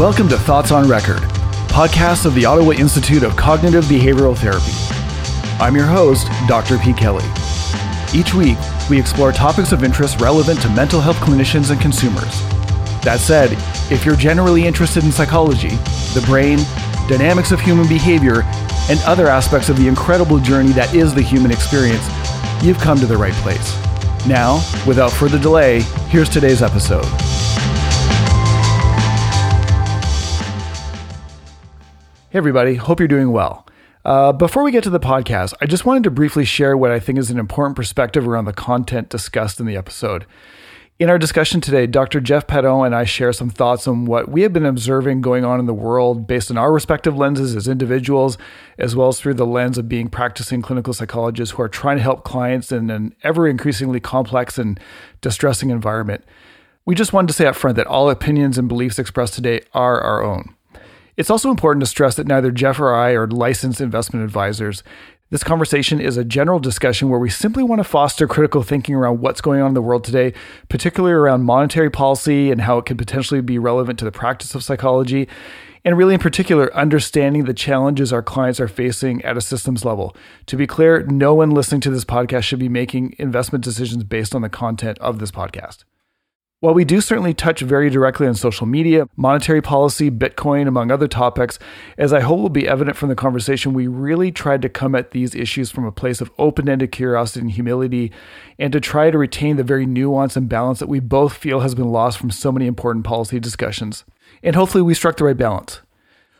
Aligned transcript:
Welcome 0.00 0.30
to 0.30 0.38
Thoughts 0.38 0.70
on 0.70 0.88
Record, 0.88 1.20
podcast 1.68 2.24
of 2.24 2.34
the 2.34 2.46
Ottawa 2.46 2.70
Institute 2.70 3.22
of 3.22 3.36
Cognitive 3.36 3.84
Behavioral 3.84 4.34
Therapy. 4.34 4.72
I'm 5.62 5.76
your 5.76 5.84
host, 5.84 6.26
Dr. 6.48 6.78
P. 6.78 6.94
Kelly. 6.94 7.26
Each 8.14 8.32
week, 8.32 8.56
we 8.88 8.98
explore 8.98 9.30
topics 9.30 9.72
of 9.72 9.84
interest 9.84 10.18
relevant 10.18 10.62
to 10.62 10.70
mental 10.70 11.02
health 11.02 11.18
clinicians 11.18 11.70
and 11.70 11.78
consumers. 11.78 12.40
That 13.02 13.18
said, 13.20 13.50
if 13.92 14.06
you're 14.06 14.16
generally 14.16 14.66
interested 14.66 15.04
in 15.04 15.12
psychology, 15.12 15.76
the 16.14 16.24
brain, 16.24 16.60
dynamics 17.06 17.52
of 17.52 17.60
human 17.60 17.86
behavior, 17.86 18.40
and 18.88 18.98
other 19.04 19.26
aspects 19.26 19.68
of 19.68 19.76
the 19.76 19.86
incredible 19.86 20.38
journey 20.38 20.72
that 20.72 20.94
is 20.94 21.12
the 21.14 21.20
human 21.20 21.50
experience, 21.50 22.08
you've 22.64 22.78
come 22.78 22.98
to 23.00 23.06
the 23.06 23.18
right 23.18 23.34
place. 23.44 23.76
Now, 24.26 24.64
without 24.86 25.12
further 25.12 25.38
delay, 25.38 25.82
here's 26.08 26.30
today's 26.30 26.62
episode. 26.62 27.04
Hey, 32.32 32.38
everybody. 32.38 32.76
Hope 32.76 33.00
you're 33.00 33.08
doing 33.08 33.32
well. 33.32 33.66
Uh, 34.04 34.32
before 34.32 34.62
we 34.62 34.70
get 34.70 34.84
to 34.84 34.90
the 34.90 35.00
podcast, 35.00 35.52
I 35.60 35.66
just 35.66 35.84
wanted 35.84 36.04
to 36.04 36.12
briefly 36.12 36.44
share 36.44 36.76
what 36.76 36.92
I 36.92 37.00
think 37.00 37.18
is 37.18 37.28
an 37.28 37.40
important 37.40 37.74
perspective 37.74 38.28
around 38.28 38.44
the 38.44 38.52
content 38.52 39.08
discussed 39.08 39.58
in 39.58 39.66
the 39.66 39.76
episode. 39.76 40.26
In 41.00 41.10
our 41.10 41.18
discussion 41.18 41.60
today, 41.60 41.88
Dr. 41.88 42.20
Jeff 42.20 42.46
Perron 42.46 42.86
and 42.86 42.94
I 42.94 43.02
share 43.02 43.32
some 43.32 43.50
thoughts 43.50 43.88
on 43.88 44.04
what 44.04 44.30
we 44.30 44.42
have 44.42 44.52
been 44.52 44.64
observing 44.64 45.22
going 45.22 45.44
on 45.44 45.58
in 45.58 45.66
the 45.66 45.74
world 45.74 46.28
based 46.28 46.52
on 46.52 46.56
our 46.56 46.72
respective 46.72 47.16
lenses 47.16 47.56
as 47.56 47.66
individuals, 47.66 48.38
as 48.78 48.94
well 48.94 49.08
as 49.08 49.18
through 49.18 49.34
the 49.34 49.44
lens 49.44 49.76
of 49.76 49.88
being 49.88 50.08
practicing 50.08 50.62
clinical 50.62 50.94
psychologists 50.94 51.56
who 51.56 51.62
are 51.62 51.68
trying 51.68 51.96
to 51.96 52.04
help 52.04 52.22
clients 52.22 52.70
in 52.70 52.90
an 52.90 53.12
ever 53.24 53.48
increasingly 53.48 53.98
complex 53.98 54.56
and 54.56 54.78
distressing 55.20 55.70
environment. 55.70 56.24
We 56.84 56.94
just 56.94 57.12
wanted 57.12 57.26
to 57.26 57.34
say 57.34 57.46
up 57.46 57.56
front 57.56 57.74
that 57.76 57.88
all 57.88 58.08
opinions 58.08 58.56
and 58.56 58.68
beliefs 58.68 59.00
expressed 59.00 59.34
today 59.34 59.62
are 59.74 60.00
our 60.00 60.22
own. 60.22 60.54
It's 61.16 61.30
also 61.30 61.50
important 61.50 61.80
to 61.82 61.86
stress 61.86 62.14
that 62.16 62.26
neither 62.26 62.50
Jeff 62.50 62.80
or 62.80 62.94
I 62.94 63.10
are 63.12 63.26
licensed 63.26 63.80
investment 63.80 64.24
advisors. 64.24 64.82
This 65.30 65.44
conversation 65.44 66.00
is 66.00 66.16
a 66.16 66.24
general 66.24 66.58
discussion 66.58 67.08
where 67.08 67.20
we 67.20 67.30
simply 67.30 67.62
want 67.62 67.78
to 67.78 67.84
foster 67.84 68.26
critical 68.26 68.64
thinking 68.64 68.96
around 68.96 69.20
what's 69.20 69.40
going 69.40 69.60
on 69.60 69.68
in 69.68 69.74
the 69.74 69.82
world 69.82 70.02
today, 70.02 70.32
particularly 70.68 71.14
around 71.14 71.44
monetary 71.44 71.88
policy 71.88 72.50
and 72.50 72.62
how 72.62 72.78
it 72.78 72.86
could 72.86 72.98
potentially 72.98 73.40
be 73.40 73.56
relevant 73.56 73.98
to 74.00 74.04
the 74.04 74.10
practice 74.10 74.56
of 74.56 74.64
psychology, 74.64 75.28
and 75.84 75.96
really 75.96 76.14
in 76.14 76.20
particular, 76.20 76.74
understanding 76.74 77.44
the 77.44 77.54
challenges 77.54 78.12
our 78.12 78.22
clients 78.22 78.58
are 78.58 78.68
facing 78.68 79.24
at 79.24 79.36
a 79.36 79.40
systems 79.40 79.84
level. 79.84 80.16
To 80.46 80.56
be 80.56 80.66
clear, 80.66 81.04
no 81.04 81.34
one 81.34 81.50
listening 81.50 81.80
to 81.82 81.90
this 81.90 82.04
podcast 82.04 82.42
should 82.42 82.58
be 82.58 82.68
making 82.68 83.14
investment 83.18 83.62
decisions 83.62 84.02
based 84.02 84.34
on 84.34 84.42
the 84.42 84.48
content 84.48 84.98
of 84.98 85.20
this 85.20 85.30
podcast. 85.30 85.84
While 86.62 86.74
we 86.74 86.84
do 86.84 87.00
certainly 87.00 87.32
touch 87.32 87.62
very 87.62 87.88
directly 87.88 88.26
on 88.26 88.34
social 88.34 88.66
media, 88.66 89.08
monetary 89.16 89.62
policy, 89.62 90.10
Bitcoin, 90.10 90.68
among 90.68 90.90
other 90.90 91.08
topics, 91.08 91.58
as 91.96 92.12
I 92.12 92.20
hope 92.20 92.38
will 92.38 92.50
be 92.50 92.68
evident 92.68 92.98
from 92.98 93.08
the 93.08 93.14
conversation, 93.14 93.72
we 93.72 93.86
really 93.86 94.30
tried 94.30 94.60
to 94.60 94.68
come 94.68 94.94
at 94.94 95.12
these 95.12 95.34
issues 95.34 95.70
from 95.70 95.86
a 95.86 95.92
place 95.92 96.20
of 96.20 96.30
open 96.38 96.68
ended 96.68 96.92
curiosity 96.92 97.40
and 97.40 97.50
humility, 97.50 98.12
and 98.58 98.74
to 98.74 98.78
try 98.80 99.10
to 99.10 99.16
retain 99.16 99.56
the 99.56 99.64
very 99.64 99.86
nuance 99.86 100.36
and 100.36 100.50
balance 100.50 100.80
that 100.80 100.88
we 100.90 101.00
both 101.00 101.32
feel 101.32 101.60
has 101.60 101.74
been 101.74 101.90
lost 101.90 102.18
from 102.18 102.30
so 102.30 102.52
many 102.52 102.66
important 102.66 103.06
policy 103.06 103.40
discussions. 103.40 104.04
And 104.42 104.54
hopefully, 104.54 104.82
we 104.82 104.92
struck 104.92 105.16
the 105.16 105.24
right 105.24 105.38
balance. 105.38 105.80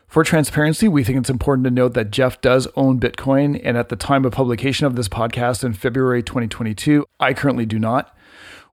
For 0.07 0.23
transparency, 0.23 0.87
we 0.87 1.03
think 1.03 1.17
it's 1.17 1.31
important 1.31 1.63
to 1.63 1.71
note 1.71 1.95
that 1.95 2.11
Jeff 2.11 2.39
does 2.41 2.67
own 2.75 2.99
Bitcoin, 2.99 3.59
and 3.63 3.75
at 3.75 3.89
the 3.89 3.95
time 3.95 4.23
of 4.25 4.33
publication 4.33 4.85
of 4.85 4.95
this 4.95 5.07
podcast 5.07 5.63
in 5.63 5.73
February 5.73 6.21
2022, 6.21 7.07
I 7.19 7.33
currently 7.33 7.65
do 7.65 7.79
not. 7.79 8.15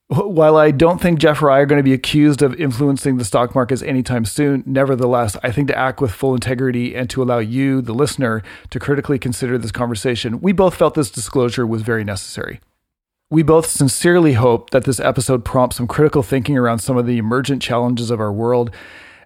While 0.08 0.56
I 0.56 0.70
don't 0.70 1.02
think 1.02 1.18
Jeff 1.18 1.42
or 1.42 1.50
I 1.50 1.58
are 1.58 1.66
going 1.66 1.78
to 1.78 1.82
be 1.82 1.92
accused 1.92 2.40
of 2.40 2.54
influencing 2.54 3.18
the 3.18 3.26
stock 3.26 3.54
markets 3.54 3.82
anytime 3.82 4.24
soon, 4.24 4.62
nevertheless, 4.64 5.36
I 5.42 5.52
think 5.52 5.68
to 5.68 5.76
act 5.76 6.00
with 6.00 6.12
full 6.12 6.32
integrity 6.32 6.96
and 6.96 7.10
to 7.10 7.22
allow 7.22 7.40
you, 7.40 7.82
the 7.82 7.92
listener, 7.92 8.42
to 8.70 8.80
critically 8.80 9.18
consider 9.18 9.58
this 9.58 9.70
conversation, 9.70 10.40
we 10.40 10.52
both 10.52 10.74
felt 10.74 10.94
this 10.94 11.10
disclosure 11.10 11.66
was 11.66 11.82
very 11.82 12.04
necessary. 12.04 12.60
We 13.28 13.42
both 13.42 13.66
sincerely 13.66 14.32
hope 14.32 14.70
that 14.70 14.84
this 14.84 14.98
episode 14.98 15.44
prompts 15.44 15.76
some 15.76 15.86
critical 15.86 16.22
thinking 16.22 16.56
around 16.56 16.78
some 16.78 16.96
of 16.96 17.04
the 17.04 17.18
emergent 17.18 17.60
challenges 17.60 18.10
of 18.10 18.18
our 18.18 18.32
world. 18.32 18.70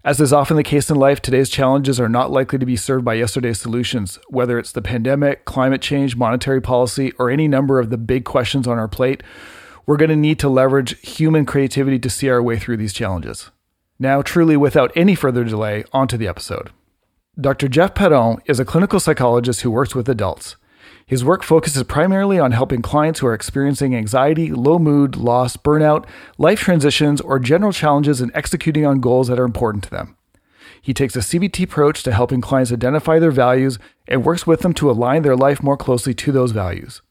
As 0.05 0.21
is 0.21 0.33
often 0.33 0.57
the 0.57 0.65
case 0.65 0.91
in 0.91 0.97
life, 0.97 1.23
today's 1.23 1.49
challenges 1.49 2.01
are 2.01 2.09
not 2.09 2.33
likely 2.33 2.59
to 2.59 2.67
be 2.67 2.75
served 2.75 3.05
by 3.05 3.15
yesterday's 3.15 3.61
solutions, 3.61 4.19
whether 4.27 4.59
it's 4.59 4.73
the 4.73 4.83
pandemic, 4.83 5.45
climate 5.45 5.81
change, 5.81 6.17
monetary 6.17 6.61
policy, 6.61 7.13
or 7.21 7.31
any 7.31 7.47
number 7.47 7.79
of 7.79 7.91
the 7.91 7.99
big 7.99 8.25
questions 8.25 8.67
on 8.67 8.81
our 8.81 8.89
plate 8.89 9.23
we're 9.87 9.97
going 9.97 10.11
to 10.11 10.17
need 10.17 10.39
to 10.41 10.49
leverage 10.49 10.99
human 11.01 11.45
creativity 11.45 11.99
to 11.99 12.11
see 12.11 12.29
our 12.29 12.43
way 12.43 12.59
through 12.59 12.77
these 12.77 12.93
challenges. 12.93 13.51
Now, 13.99 14.23
truly, 14.23 14.57
without 14.57 14.93
any 14.97 15.15
further 15.15 15.45
delay, 15.45 15.85
onto 15.93 16.17
the 16.17 16.29
episode. 16.29 16.71
Dr. 17.41 17.69
Jeff 17.69 17.95
Perron 17.95 18.39
is 18.47 18.61
a 18.61 18.65
clinical 18.65 19.01
psychologist 19.01 19.63
who 19.63 19.71
works 19.71 19.95
with 19.95 20.09
adults. 20.09 20.57
His 21.07 21.25
work 21.25 21.43
focuses 21.43 21.83
primarily 21.85 22.39
on 22.39 22.53
helping 22.53 22.83
clients 22.83 23.21
who 23.21 23.27
are 23.27 23.35
experiencing 23.35 23.95
anxiety, 23.95 24.51
low 24.51 24.79
mood, 24.79 25.17
loss, 25.17 25.57
burnout, 25.57 26.07
life 26.39 26.61
transitions, 26.61 27.21
or 27.21 27.39
general 27.39 27.73
challenges 27.73 28.21
in 28.21 28.31
executing 28.35 28.87
on 28.87 29.01
goals 29.01 29.29
that 29.29 29.39
are 29.39 29.45
important 29.45 29.85
to 29.85 29.91
them. 29.91 30.17
He 30.81 30.93
takes 30.93 31.15
a 31.15 31.21
CBT 31.21 31.65
approach 31.65 32.03
to 32.03 32.13
helping 32.13 32.41
clients 32.41 32.73
identify 32.73 33.19
their 33.19 33.31
values 33.31 33.79
and 34.09 34.25
works 34.25 34.47
with 34.47 34.61
them 34.61 34.75
to 34.75 34.91
align 34.91 35.23
their 35.23 35.37
life 35.37 35.63
more 35.63 35.77
closely 35.77 36.13
to 36.15 36.33
those 36.33 36.53
values. 36.53 37.03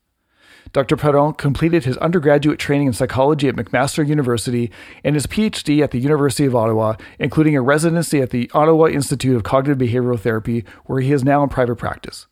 Dr. 0.74 0.96
Perron 0.96 1.34
completed 1.34 1.84
his 1.84 1.98
undergraduate 1.98 2.58
training 2.58 2.88
in 2.88 2.94
psychology 2.94 3.50
at 3.50 3.56
McMaster 3.56 4.08
University 4.08 4.72
and 5.04 5.16
his 5.16 5.28
PhD 5.28 5.84
at 5.84 5.92
the 5.92 6.00
University 6.00 6.46
of 6.46 6.56
Ottawa, 6.56 6.96
including 7.20 7.58
a 7.58 7.62
residency 7.62 8.22
at 8.22 8.30
the 8.30 8.50
Ottawa 8.54 8.86
Institute 8.86 9.36
of 9.36 9.44
Cognitive 9.44 9.78
Behavioral 9.78 10.20
Therapy, 10.20 10.64
where 10.86 11.02
he 11.02 11.12
is 11.12 11.26
now 11.26 11.44
in 11.44 11.50
private 11.50 11.76
practice. 11.76 12.28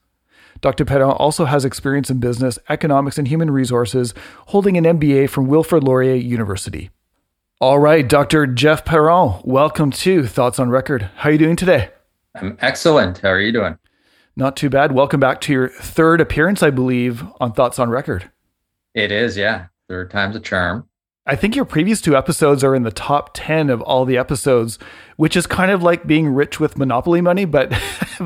Dr. 0.61 0.85
Perron 0.85 1.11
also 1.11 1.45
has 1.45 1.65
experience 1.65 2.09
in 2.09 2.19
business, 2.19 2.59
economics, 2.69 3.17
and 3.17 3.27
human 3.27 3.51
resources, 3.51 4.13
holding 4.47 4.77
an 4.77 4.85
MBA 4.85 5.29
from 5.29 5.47
Wilfrid 5.47 5.83
Laurier 5.83 6.15
University. 6.15 6.89
All 7.61 7.79
right, 7.79 8.07
Dr. 8.07 8.47
Jeff 8.47 8.85
Perron, 8.85 9.41
welcome 9.43 9.91
to 9.91 10.25
Thoughts 10.25 10.59
on 10.59 10.69
Record. 10.69 11.09
How 11.17 11.29
are 11.29 11.31
you 11.33 11.37
doing 11.37 11.57
today? 11.57 11.89
I'm 12.35 12.57
excellent. 12.61 13.17
How 13.17 13.29
are 13.29 13.39
you 13.39 13.51
doing? 13.51 13.77
Not 14.39 14.55
too 14.55 14.69
bad. 14.69 14.93
Welcome 14.93 15.19
back 15.19 15.41
to 15.41 15.51
your 15.51 15.67
third 15.67 16.21
appearance, 16.21 16.63
I 16.63 16.69
believe, 16.69 17.25
on 17.41 17.51
Thoughts 17.51 17.77
on 17.77 17.89
Record. 17.89 18.31
It 18.93 19.11
is, 19.11 19.35
yeah. 19.35 19.65
Third 19.89 20.09
time's 20.09 20.37
a 20.37 20.39
charm. 20.39 20.87
I 21.25 21.35
think 21.35 21.57
your 21.57 21.65
previous 21.65 21.99
two 21.99 22.15
episodes 22.15 22.63
are 22.63 22.73
in 22.73 22.83
the 22.83 22.89
top 22.89 23.31
10 23.33 23.69
of 23.69 23.81
all 23.81 24.05
the 24.05 24.17
episodes, 24.17 24.79
which 25.17 25.35
is 25.35 25.45
kind 25.45 25.71
of 25.71 25.83
like 25.83 26.07
being 26.07 26.29
rich 26.29 26.57
with 26.57 26.77
Monopoly 26.77 27.19
money, 27.19 27.43
but. 27.43 27.69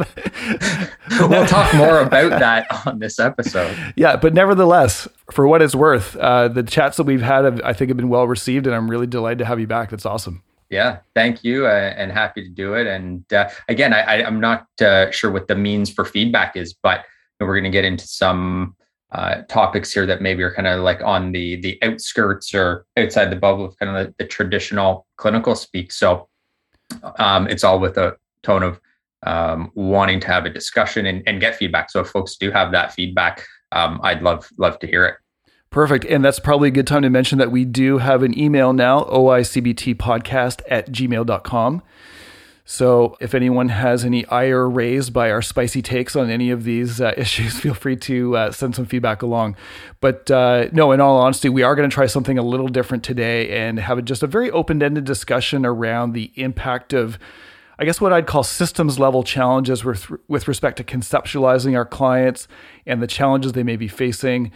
we'll 1.20 1.48
talk 1.48 1.74
more 1.74 2.02
about 2.02 2.30
that 2.30 2.68
on 2.86 3.00
this 3.00 3.18
episode. 3.18 3.76
Yeah, 3.96 4.16
but 4.16 4.36
nevertheless, 4.36 5.08
for 5.32 5.48
what 5.48 5.64
it's 5.64 5.74
worth, 5.74 6.16
uh, 6.18 6.48
the 6.48 6.62
chats 6.62 6.98
that 6.98 7.08
we've 7.08 7.24
had, 7.24 7.44
have, 7.44 7.60
I 7.64 7.74
think, 7.74 7.90
have 7.90 7.98
been 7.98 8.10
well 8.10 8.28
received, 8.28 8.68
and 8.68 8.76
I'm 8.76 8.88
really 8.88 9.08
delighted 9.08 9.40
to 9.40 9.46
have 9.46 9.60
you 9.60 9.66
back. 9.66 9.90
That's 9.90 10.06
awesome 10.06 10.44
yeah 10.74 10.98
thank 11.16 11.44
you 11.44 11.66
uh, 11.66 11.94
and 11.98 12.12
happy 12.12 12.44
to 12.44 12.50
do 12.50 12.74
it. 12.74 12.88
And 12.88 13.32
uh, 13.32 13.50
again 13.70 13.94
I, 13.94 14.22
am 14.22 14.40
not 14.40 14.68
uh, 14.82 15.12
sure 15.12 15.32
what 15.32 15.48
the 15.48 15.56
means 15.56 15.90
for 15.90 16.06
feedback 16.06 16.56
is 16.56 16.74
but 16.74 17.06
we're 17.40 17.60
going 17.60 17.72
to 17.72 17.78
get 17.78 17.86
into 17.86 18.08
some 18.08 18.76
uh, 19.12 19.44
topics 19.44 19.94
here 19.94 20.06
that 20.06 20.22
maybe 20.22 20.42
are 20.44 20.54
kind 20.54 20.68
of 20.68 20.82
like 20.82 21.02
on 21.02 21.32
the 21.32 21.58
the 21.58 21.78
outskirts 21.84 22.54
or 22.54 22.86
outside 22.98 23.30
the 23.30 23.36
bubble 23.36 23.66
of 23.66 23.78
kind 23.78 23.96
of 23.96 24.08
the, 24.08 24.16
the 24.18 24.26
traditional 24.26 25.06
clinical 25.18 25.56
speak. 25.56 25.92
So 25.92 26.30
um, 27.20 27.48
it's 27.48 27.64
all 27.64 27.80
with 27.80 27.98
a 27.98 28.16
tone 28.42 28.64
of 28.64 28.80
um, 29.24 29.72
wanting 29.76 30.20
to 30.22 30.28
have 30.28 30.46
a 30.46 30.50
discussion 30.50 31.06
and, 31.06 31.22
and, 31.28 31.40
get 31.40 31.56
feedback. 31.56 31.90
So 31.90 32.02
if 32.02 32.08
folks 32.08 32.36
do 32.36 32.52
have 32.52 32.72
that 32.74 32.94
feedback 32.94 33.46
um, 33.74 34.00
i'd 34.04 34.22
love 34.22 34.50
love 34.58 34.80
to 34.80 34.88
hear 34.88 35.06
it 35.06 35.16
Perfect. 35.74 36.06
And 36.06 36.24
that's 36.24 36.38
probably 36.38 36.68
a 36.68 36.72
good 36.72 36.86
time 36.86 37.02
to 37.02 37.10
mention 37.10 37.40
that 37.40 37.50
we 37.52 37.66
do 37.66 37.98
have 37.98 38.22
an 38.22 38.38
email 38.38 38.74
now, 38.74 39.06
oicbtpodcast 39.06 40.62
at 40.70 40.92
gmail.com. 40.92 41.82
So 42.64 43.18
if 43.20 43.34
anyone 43.34 43.70
has 43.70 44.06
any 44.06 44.24
ire 44.28 44.70
raised 44.70 45.14
by 45.14 45.32
our 45.32 45.42
spicy 45.42 45.82
takes 45.82 46.16
on 46.16 46.30
any 46.30 46.52
of 46.52 46.64
these 46.64 47.02
uh, 47.02 47.14
issues, 47.18 47.60
feel 47.60 47.74
free 47.74 47.96
to 47.98 48.38
uh, 48.38 48.52
send 48.52 48.76
some 48.76 48.86
feedback 48.86 49.24
along. 49.24 49.56
But 50.00 50.30
uh, 50.30 50.68
no, 50.72 50.92
in 50.92 51.02
all 51.02 51.18
honesty, 51.18 51.50
we 51.50 51.64
are 51.64 51.76
going 51.76 51.90
to 51.90 51.94
try 51.94 52.06
something 52.06 52.38
a 52.38 52.44
little 52.44 52.68
different 52.68 53.04
today 53.04 53.50
and 53.50 53.80
have 53.80 54.06
just 54.06 54.22
a 54.22 54.28
very 54.28 54.52
open 54.52 54.82
ended 54.84 55.06
discussion 55.06 55.66
around 55.66 56.14
the 56.14 56.32
impact 56.36 56.94
of. 56.94 57.18
I 57.80 57.86
guess 57.86 58.00
what 58.00 58.14
I'd 58.14 58.28
call 58.28 58.44
systems 58.44 59.00
level 59.00 59.24
challenges 59.24 59.84
with, 59.84 60.12
with 60.28 60.48
respect 60.48 60.78
to 60.78 60.84
conceptualizing 60.84 61.76
our 61.76 61.86
clients 61.86 62.48
and 62.86 63.02
the 63.02 63.08
challenges 63.08 63.54
they 63.54 63.64
may 63.64 63.76
be 63.76 63.88
facing 63.88 64.52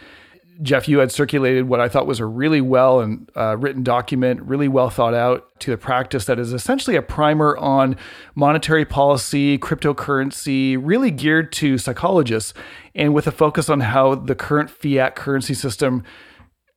Jeff, 0.62 0.88
you 0.88 1.00
had 1.00 1.12
circulated 1.12 1.68
what 1.68 1.80
I 1.80 1.88
thought 1.88 2.08
was 2.08 2.20
a 2.20 2.26
really 2.26 2.62
well 2.62 3.00
and 3.00 3.30
uh, 3.36 3.58
written 3.58 3.84
document, 3.84 4.42
really 4.42 4.68
well 4.68 4.90
thought 4.90 5.14
out 5.14 5.60
to 5.60 5.72
the 5.72 5.78
practice 5.78 6.26
that 6.26 6.40
is 6.40 6.54
essentially 6.54 6.96
a 6.96 7.02
primer 7.02 7.56
on 7.58 7.96
monetary 8.34 8.86
policy, 8.86 9.58
cryptocurrency, 9.58 10.78
really 10.82 11.12
geared 11.12 11.52
to 11.54 11.78
psychologists, 11.78 12.54
and 12.96 13.14
with 13.14 13.28
a 13.28 13.32
focus 13.32 13.70
on 13.70 13.82
how 13.82 14.16
the 14.16 14.36
current 14.36 14.70
fiat 14.70 15.16
currency 15.16 15.54
system 15.54 16.04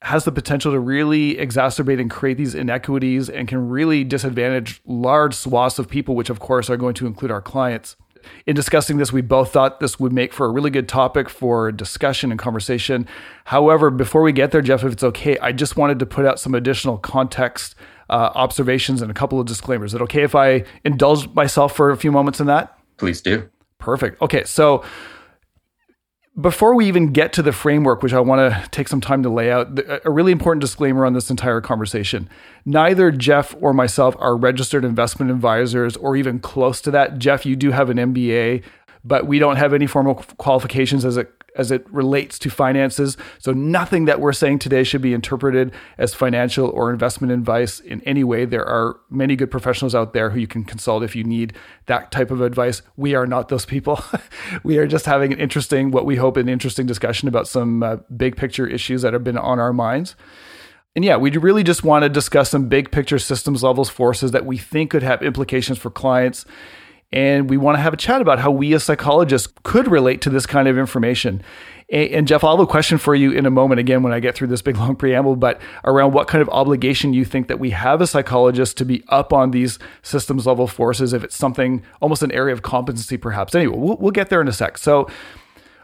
has 0.03 0.25
the 0.25 0.33
potential 0.33 0.73
to 0.73 0.81
really 0.81 1.37
exacerbate 1.37 2.01
and 2.01 2.11
create 2.11 2.39
these 2.39 2.55
inequities 2.55 3.29
and 3.29 3.49
can 3.49 3.69
really 3.69 4.03
disadvantage 4.03 4.81
large 4.87 5.35
swaths 5.35 5.79
of 5.79 5.89
people, 5.89 6.15
which 6.15 6.31
of 6.31 6.41
course 6.41 6.71
are 6.71 6.77
going 6.77 6.95
to 6.95 7.07
include 7.07 7.31
our 7.31 7.43
clients. 7.43 7.97
In 8.47 8.55
discussing 8.55 8.97
this, 8.97 9.13
we 9.13 9.21
both 9.21 9.53
thought 9.53 9.81
this 9.81 9.99
would 10.01 10.13
make 10.13 10.33
for 10.33 10.47
a 10.47 10.51
really 10.51 10.71
good 10.71 10.89
topic 10.89 11.29
for 11.29 11.73
discussion 11.73 12.31
and 12.31 12.39
conversation. 12.39 13.07
However, 13.45 13.91
before 13.91 14.23
we 14.23 14.33
get 14.33 14.51
there, 14.51 14.63
Jeff, 14.63 14.85
if 14.85 14.93
it's 14.93 15.05
okay, 15.05 15.39
I 15.39 15.53
just 15.53 15.77
wanted 15.77 15.99
to 16.01 16.07
put 16.07 16.27
out 16.27 16.39
some 16.41 16.55
additional 16.55 16.99
context, 16.99 17.75
uh, 18.09 18.31
observations, 18.35 19.03
and 19.03 19.11
a 19.11 19.15
couple 19.15 19.41
of 19.41 19.47
disclaimers. 19.47 19.91
Is 19.91 19.95
it 19.97 20.03
okay 20.03 20.23
if 20.23 20.35
I 20.35 20.65
indulge 20.85 21.29
myself 21.35 21.75
for 21.75 21.91
a 21.91 21.97
few 21.97 22.13
moments 22.13 22.41
in 22.41 22.47
that? 22.47 22.79
Please 22.97 23.21
do. 23.21 23.49
Perfect. 23.79 24.21
Okay, 24.21 24.45
so 24.45 24.85
before 26.39 26.75
we 26.75 26.87
even 26.87 27.13
get 27.13 27.33
to 27.35 27.43
the 27.43 27.53
framework, 27.53 28.03
which 28.03 28.13
I 28.13 28.21
want 28.21 28.53
to 28.53 28.69
take 28.71 28.89
some 28.89 29.01
time 29.01 29.23
to 29.25 29.29
lay 29.29 29.51
out, 29.51 29.81
a 30.05 30.11
really 30.11 30.33
important 30.33 30.61
disclaimer 30.61 31.05
on 31.05 31.13
this 31.13 31.31
entire 31.31 31.61
conversation. 31.61 32.29
Neither 32.65 33.11
Jeff 33.11 33.55
or 33.61 33.73
myself 33.73 34.15
are 34.19 34.37
registered 34.37 34.85
investment 34.85 35.31
advisors 35.31 35.97
or 35.97 36.17
even 36.17 36.39
close 36.39 36.81
to 36.83 36.91
that. 36.93 37.19
Jeff, 37.19 37.45
you 37.45 37.57
do 37.57 37.73
have 37.73 37.91
an 37.91 37.97
MBA, 37.97 38.63
but 39.05 39.27
we 39.27 39.39
don't 39.39 39.57
have 39.57 39.73
any 39.73 39.87
formal 39.87 40.15
qualifications 40.15 41.05
as 41.05 41.17
it 41.17 41.40
as 41.57 41.71
it 41.71 41.87
relates 41.91 42.39
to 42.41 42.51
finances. 42.51 43.17
So 43.39 43.53
nothing 43.53 44.05
that 44.05 44.21
we're 44.21 44.33
saying 44.33 44.61
today 44.61 44.85
should 44.85 45.03
be 45.03 45.13
interpreted 45.13 45.73
as 45.99 46.15
financial 46.15 46.69
or 46.71 46.91
investment 46.91 47.33
advice 47.33 47.81
in 47.81 48.01
any 48.03 48.25
way. 48.25 48.45
There 48.45 48.67
are 48.67 49.01
many 49.11 49.37
good 49.37 49.51
professionals 49.51 49.95
out 49.95 50.13
there 50.13 50.31
who 50.31 50.41
you 50.41 50.47
can 50.47 50.65
consult 50.65 51.03
if 51.03 51.17
you 51.17 51.25
need 51.25 51.55
that 51.87 52.11
type 52.13 52.31
of 52.31 52.41
advice. 52.41 52.83
We 52.97 53.15
are 53.15 53.27
not 53.27 53.49
those 53.49 53.67
people. 53.67 54.03
we 54.63 54.79
are 54.79 54.87
just 54.87 55.07
having 55.07 55.33
an 55.33 55.41
interesting, 55.41 55.91
what 55.91 56.07
we 56.07 56.17
hope 56.17 56.37
an 56.37 56.49
interesting 56.49 56.87
discussion 56.87 57.29
about 57.29 57.49
some 57.49 57.83
uh, 57.83 57.97
big 58.17 58.37
picture 58.37 58.67
issues 58.67 59.03
that 59.03 59.13
have 59.13 59.25
been 59.25 59.39
on 59.39 59.59
our 59.59 59.73
minds. 59.73 60.17
And 60.97 61.05
yeah, 61.05 61.17
we 61.17 61.31
really 61.31 61.63
just 61.63 61.85
want 61.85 62.03
to 62.03 62.09
discuss 62.09 62.51
some 62.51 62.69
big 62.69 62.91
picture 62.91 63.19
systems 63.19 63.63
levels 63.63 63.89
forces 63.89 64.33
that 64.33 64.45
we 64.45 64.59
think 64.59 64.91
could 64.91 65.05
have 65.05 65.23
implications 65.23 65.79
for 65.79 65.89
clients 65.89 66.45
and 67.13 67.51
we 67.51 67.57
want 67.57 67.77
to 67.77 67.83
have 67.83 67.93
a 67.93 67.97
chat 67.97 68.21
about 68.21 68.39
how 68.39 68.51
we 68.51 68.73
as 68.75 68.85
psychologists 68.85 69.53
could 69.65 69.89
relate 69.89 70.21
to 70.23 70.31
this 70.31 70.47
kind 70.47 70.69
of 70.69 70.79
information. 70.79 71.43
And 71.93 72.29
Jeff, 72.29 72.45
I'll 72.45 72.57
have 72.57 72.63
a 72.63 72.71
question 72.71 72.99
for 72.99 73.17
you 73.17 73.33
in 73.33 73.47
a 73.47 73.51
moment 73.51 73.81
again 73.81 74.05
when 74.05 74.13
I 74.13 74.21
get 74.21 74.37
through 74.37 74.47
this 74.47 74.63
big 74.63 74.77
long 74.79 74.95
preamble, 74.95 75.35
but 75.35 75.61
around 75.85 76.13
what 76.13 76.29
kind 76.29 76.41
of 76.41 76.49
obligation 76.51 77.13
you 77.13 77.25
think 77.25 77.49
that 77.49 77.59
we 77.59 77.71
have 77.71 78.01
as 78.01 78.11
psychologists 78.11 78.75
to 78.75 78.85
be 78.85 79.03
up 79.09 79.33
on 79.33 79.51
these 79.51 79.79
systems 80.03 80.47
level 80.47 80.69
forces 80.69 81.13
if 81.13 81.25
it's 81.25 81.37
something 81.37 81.83
almost 82.01 82.23
an 82.23 82.31
area 82.31 82.53
of 82.53 82.63
competency, 82.63 83.17
perhaps. 83.17 83.55
Anyway, 83.55 83.77
we'll, 83.77 83.97
we'll 83.97 84.13
get 84.13 84.31
there 84.31 84.41
in 84.41 84.47
a 84.47 84.53
sec. 84.53 84.79
So, 84.79 85.09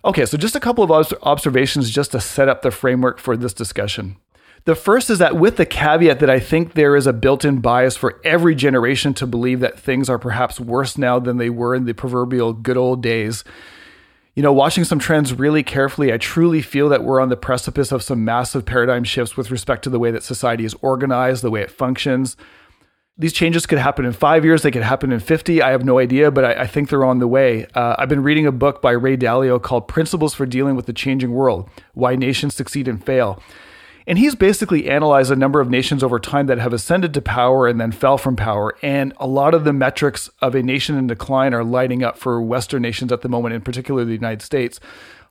okay, 0.05 0.27
so 0.27 0.39
just 0.39 0.55
a 0.55 0.61
couple 0.61 0.85
of 0.85 1.13
observations 1.25 1.91
just 1.91 2.13
to 2.13 2.21
set 2.21 2.49
up 2.49 2.63
the 2.63 2.71
framework 2.71 3.19
for 3.19 3.37
this 3.37 3.53
discussion. 3.53 4.17
The 4.67 4.75
first 4.75 5.11
is 5.11 5.21
that 5.21 5.37
with 5.37 5.59
the 5.59 5.65
caveat 5.65 6.19
that 6.19 6.29
I 6.29 6.41
think 6.41 6.75
there 6.75 6.97
is 6.97 7.07
a 7.07 7.13
built 7.13 7.45
in 7.45 7.61
bias 7.61 7.97
for 7.97 8.21
every 8.25 8.57
generation 8.57 9.15
to 9.15 9.25
believe 9.25 9.61
that 9.61 9.79
things 9.79 10.11
are 10.11 10.19
perhaps 10.19 10.59
worse 10.59 10.99
now 10.99 11.21
than 11.21 11.37
they 11.37 11.51
were 11.51 11.73
in 11.73 11.85
the 11.85 11.95
proverbial 11.95 12.53
good 12.53 12.77
old 12.77 13.01
days. 13.01 13.45
You 14.35 14.43
know, 14.43 14.53
watching 14.53 14.83
some 14.83 14.99
trends 14.99 15.33
really 15.33 15.63
carefully, 15.63 16.13
I 16.13 16.19
truly 16.19 16.63
feel 16.63 16.89
that 16.89 17.05
we're 17.05 17.21
on 17.21 17.29
the 17.29 17.37
precipice 17.37 17.93
of 17.93 18.03
some 18.03 18.25
massive 18.25 18.67
paradigm 18.67 19.05
shifts 19.05 19.37
with 19.37 19.53
respect 19.53 19.85
to 19.85 19.91
the 19.91 20.01
way 20.01 20.11
that 20.11 20.25
society 20.25 20.65
is 20.65 20.75
organized, 20.83 21.45
the 21.45 21.51
way 21.51 21.63
it 21.63 21.71
functions. 21.71 22.37
These 23.17 23.35
changes 23.35 23.67
could 23.67 23.79
happen 23.79 24.05
in 24.05 24.13
five 24.13 24.45
years, 24.45 24.63
they 24.63 24.73
could 24.73 24.83
happen 24.83 25.13
in 25.13 25.21
50. 25.21 25.63
I 25.63 25.71
have 25.71 25.85
no 25.85 26.01
idea, 26.01 26.33
but 26.33 26.45
I, 26.45 26.63
I 26.63 26.67
think 26.67 26.89
they're 26.89 27.05
on 27.05 27.21
the 27.21 27.29
way. 27.29 27.67
Uh, 27.77 27.95
I've 28.01 28.09
been 28.09 28.25
reading 28.25 28.49
a 28.49 28.53
book 28.53 28.83
by 28.83 28.91
Ray 28.91 29.17
Dalio 29.17 29.63
called 29.63 29.87
Principles 29.87 30.35
for 30.35 30.45
Dealing 30.45 30.75
with 30.75 30.87
the 30.87 30.93
Changing 30.93 31.31
World 31.31 31.71
Why 31.95 32.17
Nations 32.17 32.57
Succeed 32.57 32.89
and 32.89 33.03
Fail. 33.03 33.41
And 34.07 34.19
he's 34.19 34.37
basically 34.37 34.89
analyzed 34.89 35.33
a 35.33 35.37
number 35.37 35.61
of 35.61 35.69
nations 35.69 36.05
over 36.05 36.21
time 36.21 36.47
that 36.47 36.59
have 36.59 36.73
ascended 36.73 37.13
to 37.15 37.21
power 37.21 37.67
and 37.67 37.81
then 37.81 37.91
fell 37.91 38.19
from 38.19 38.37
power. 38.37 38.77
And 38.81 39.13
a 39.17 39.27
lot 39.27 39.53
of 39.53 39.65
the 39.65 39.73
metrics 39.73 40.31
of 40.41 40.55
a 40.55 40.63
nation 40.63 40.97
in 40.97 41.09
decline 41.09 41.53
are 41.53 41.65
lighting 41.65 42.05
up 42.05 42.17
for 42.17 42.41
Western 42.41 42.83
nations 42.83 43.11
at 43.11 43.23
the 43.23 43.29
moment, 43.29 43.55
in 43.55 43.63
particular 43.63 44.05
the 44.05 44.13
United 44.13 44.43
States. 44.43 44.79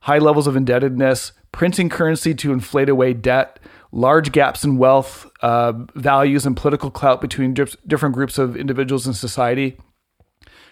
High 0.02 0.18
levels 0.18 0.46
of 0.46 0.56
indebtedness, 0.56 1.32
printing 1.52 1.90
currency 1.90 2.36
to 2.36 2.52
inflate 2.52 2.90
away 2.90 3.14
debt, 3.14 3.60
large 3.92 4.34
gaps 4.34 4.66
in 4.66 4.78
wealth, 4.78 5.32
uh, 5.42 5.72
values, 5.96 6.46
and 6.46 6.58
political 6.58 6.92
clout 6.92 7.22
between 7.22 7.54
different 7.54 8.14
groups 8.14 8.38
of 8.38 8.58
individuals 8.58 9.08
in 9.08 9.14
society 9.14 9.78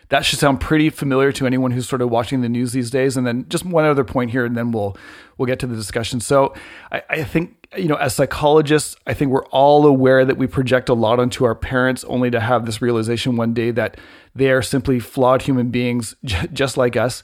that 0.10 0.26
should 0.26 0.40
sound 0.40 0.60
pretty 0.60 0.90
familiar 0.90 1.32
to 1.32 1.46
anyone 1.46 1.72
who's 1.72 1.88
sort 1.88 2.02
of 2.02 2.10
watching 2.10 2.42
the 2.42 2.50
news 2.50 2.72
these 2.72 2.92
days. 2.92 3.18
And 3.18 3.26
then 3.26 3.48
just 3.50 3.66
one 3.66 3.86
other 3.86 4.04
point 4.04 4.32
here, 4.32 4.46
and 4.46 4.56
then 4.56 4.72
we'll 4.72 4.98
we'll 5.38 5.48
get 5.48 5.60
to 5.60 5.68
the 5.68 5.76
discussion. 5.76 6.20
So 6.20 6.54
I, 6.92 7.04
I 7.10 7.24
think 7.24 7.64
you 7.78 7.88
know, 7.88 7.96
as 7.96 8.14
psychologists, 8.14 8.96
I 9.08 9.14
think 9.14 9.32
we're 9.32 9.46
all 9.46 9.86
aware 9.86 10.26
that 10.26 10.38
we 10.38 10.48
project 10.48 10.90
a 10.90 10.94
lot 10.94 11.20
onto 11.20 11.46
our 11.46 11.56
parents, 11.56 12.04
only 12.06 12.30
to 12.32 12.40
have 12.40 12.66
this 12.66 12.82
realization 12.82 13.36
one 13.36 13.54
day 13.54 13.72
that 13.72 13.98
they 14.36 14.52
are 14.52 14.62
simply 14.62 15.00
flawed 15.00 15.44
human 15.44 15.70
beings, 15.70 16.16
just 16.24 16.78
like 16.78 16.96
us. 16.96 17.24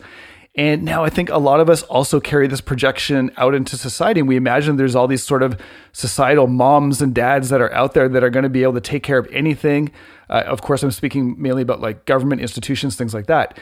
And 0.56 0.84
now 0.84 1.04
I 1.04 1.10
think 1.10 1.30
a 1.30 1.38
lot 1.38 1.60
of 1.60 1.70
us 1.70 1.84
also 1.84 2.20
carry 2.20 2.48
this 2.48 2.60
projection 2.60 3.32
out 3.38 3.54
into 3.54 3.78
society. 3.78 4.20
And 4.20 4.28
we 4.28 4.36
imagine 4.36 4.76
there's 4.76 4.96
all 4.96 5.08
these 5.08 5.24
sort 5.24 5.44
of 5.44 5.60
societal 5.94 6.48
moms 6.48 7.02
and 7.02 7.14
dads 7.14 7.50
that 7.50 7.62
are 7.62 7.72
out 7.74 7.94
there 7.94 8.10
that 8.10 8.24
are 8.24 8.30
going 8.30 8.44
to 8.44 8.50
be 8.50 8.64
able 8.64 8.74
to 8.74 8.82
take 8.82 9.04
care 9.04 9.20
of 9.20 9.28
anything. 9.32 9.92
Uh, 10.30 10.44
of 10.46 10.62
course, 10.62 10.84
I'm 10.84 10.92
speaking 10.92 11.36
mainly 11.42 11.62
about 11.62 11.82
like 11.82 12.06
government 12.06 12.42
institutions, 12.42 12.96
things 12.96 13.14
like 13.14 13.28
that. 13.28 13.58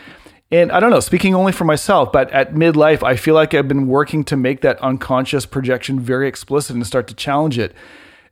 And 0.49 0.71
I 0.71 0.79
don't 0.79 0.91
know, 0.91 1.01
speaking 1.01 1.35
only 1.35 1.51
for 1.51 1.65
myself, 1.65 2.11
but 2.13 2.31
at 2.31 2.53
midlife, 2.53 3.03
I 3.03 3.17
feel 3.17 3.35
like 3.35 3.53
I've 3.53 3.67
been 3.67 3.87
working 3.87 4.23
to 4.25 4.37
make 4.37 4.61
that 4.61 4.81
unconscious 4.81 5.45
projection 5.45 5.99
very 5.99 6.29
explicit 6.29 6.73
and 6.73 6.87
start 6.87 7.07
to 7.09 7.13
challenge 7.13 7.59
it, 7.59 7.75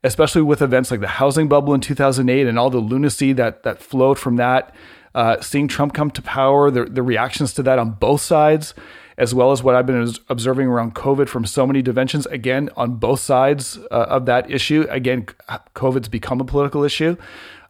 especially 0.02 0.42
with 0.42 0.62
events 0.62 0.92
like 0.92 1.02
the 1.02 1.08
housing 1.08 1.50
bubble 1.50 1.74
in 1.74 1.82
2008 1.82 2.48
and 2.48 2.58
all 2.58 2.70
the 2.70 2.78
lunacy 2.78 3.34
that 3.34 3.64
that 3.64 3.82
flowed 3.82 4.18
from 4.18 4.38
that. 4.38 4.74
Uh, 5.16 5.40
seeing 5.40 5.68
Trump 5.70 5.94
come 5.94 6.12
to 6.12 6.22
power, 6.22 6.70
the, 6.70 6.84
the 6.84 7.02
reactions 7.02 7.54
to 7.54 7.64
that 7.64 7.80
on 7.80 7.92
both 7.92 8.20
sides, 8.20 8.74
as 9.18 9.34
well 9.34 9.54
as 9.54 9.64
what 9.64 9.74
I've 9.74 9.86
been 9.86 10.14
observing 10.28 10.68
around 10.68 10.94
COVID 10.94 11.30
from 11.30 11.46
so 11.46 11.66
many 11.66 11.82
dimensions, 11.82 12.26
again, 12.26 12.70
on 12.76 12.96
both 12.96 13.22
sides 13.22 13.78
uh, 13.90 14.08
of 14.10 14.26
that 14.26 14.52
issue. 14.52 14.86
Again, 14.90 15.26
COVID's 15.74 16.10
become 16.10 16.42
a 16.42 16.44
political 16.44 16.84
issue. 16.84 17.16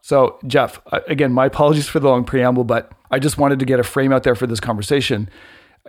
So, 0.02 0.40
Jeff, 0.48 0.82
again, 1.08 1.32
my 1.32 1.46
apologies 1.46 1.88
for 1.88 2.00
the 2.00 2.10
long 2.10 2.24
preamble, 2.24 2.64
but 2.64 2.92
I 3.12 3.20
just 3.20 3.38
wanted 3.38 3.60
to 3.60 3.66
get 3.66 3.80
a 3.80 3.84
frame 3.84 4.12
out 4.12 4.24
there 4.24 4.36
for 4.36 4.48
this 4.48 4.60
conversation. 4.60 5.30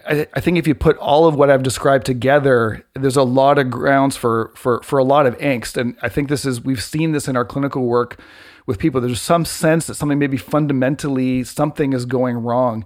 I, 0.06 0.26
I, 0.34 0.40
think 0.40 0.58
if 0.58 0.66
you 0.66 0.74
put 0.74 0.98
all 0.98 1.26
of 1.26 1.36
what 1.36 1.48
I've 1.48 1.62
described 1.62 2.04
together, 2.04 2.84
there's 2.94 3.16
a 3.16 3.22
lot 3.22 3.58
of 3.58 3.70
grounds 3.70 4.14
for 4.14 4.52
for 4.54 4.82
for 4.82 4.98
a 4.98 5.04
lot 5.04 5.26
of 5.26 5.36
angst, 5.38 5.78
and 5.78 5.96
I 6.02 6.10
think 6.10 6.28
this 6.28 6.44
is 6.44 6.62
we've 6.62 6.82
seen 6.82 7.12
this 7.12 7.28
in 7.28 7.36
our 7.36 7.46
clinical 7.46 7.84
work 7.84 8.20
with 8.66 8.78
people. 8.78 9.00
There's 9.00 9.20
some 9.20 9.44
sense 9.44 9.86
that 9.86 9.94
something 9.94 10.18
maybe 10.18 10.36
fundamentally 10.36 11.44
something 11.44 11.92
is 11.92 12.04
going 12.04 12.36
wrong. 12.36 12.84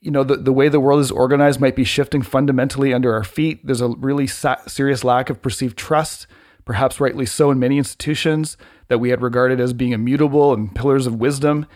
You 0.00 0.10
know, 0.10 0.24
the, 0.24 0.36
the 0.36 0.52
way 0.52 0.68
the 0.68 0.80
world 0.80 1.00
is 1.00 1.10
organized 1.10 1.60
might 1.60 1.76
be 1.76 1.84
shifting 1.84 2.22
fundamentally 2.22 2.94
under 2.94 3.12
our 3.12 3.24
feet. 3.24 3.64
There's 3.64 3.82
a 3.82 3.88
really 3.88 4.26
sa- 4.26 4.56
serious 4.66 5.04
lack 5.04 5.28
of 5.28 5.42
perceived 5.42 5.76
trust, 5.76 6.26
perhaps 6.64 7.00
rightly 7.00 7.26
so, 7.26 7.50
in 7.50 7.58
many 7.58 7.76
institutions 7.76 8.56
that 8.88 8.98
we 8.98 9.10
had 9.10 9.20
regarded 9.20 9.60
as 9.60 9.74
being 9.74 9.92
immutable 9.92 10.54
and 10.54 10.74
pillars 10.74 11.06
of 11.06 11.16
wisdom. 11.16 11.66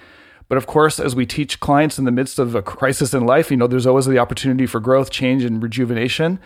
But 0.48 0.58
of 0.58 0.66
course, 0.66 0.98
as 0.98 1.14
we 1.14 1.26
teach 1.26 1.60
clients 1.60 1.98
in 1.98 2.04
the 2.04 2.10
midst 2.10 2.38
of 2.38 2.54
a 2.54 2.62
crisis 2.62 3.14
in 3.14 3.26
life, 3.26 3.50
you 3.50 3.56
know, 3.56 3.66
there's 3.66 3.86
always 3.86 4.06
the 4.06 4.18
opportunity 4.18 4.66
for 4.66 4.80
growth, 4.80 5.10
change, 5.10 5.44
and 5.44 5.62
rejuvenation. 5.62 6.38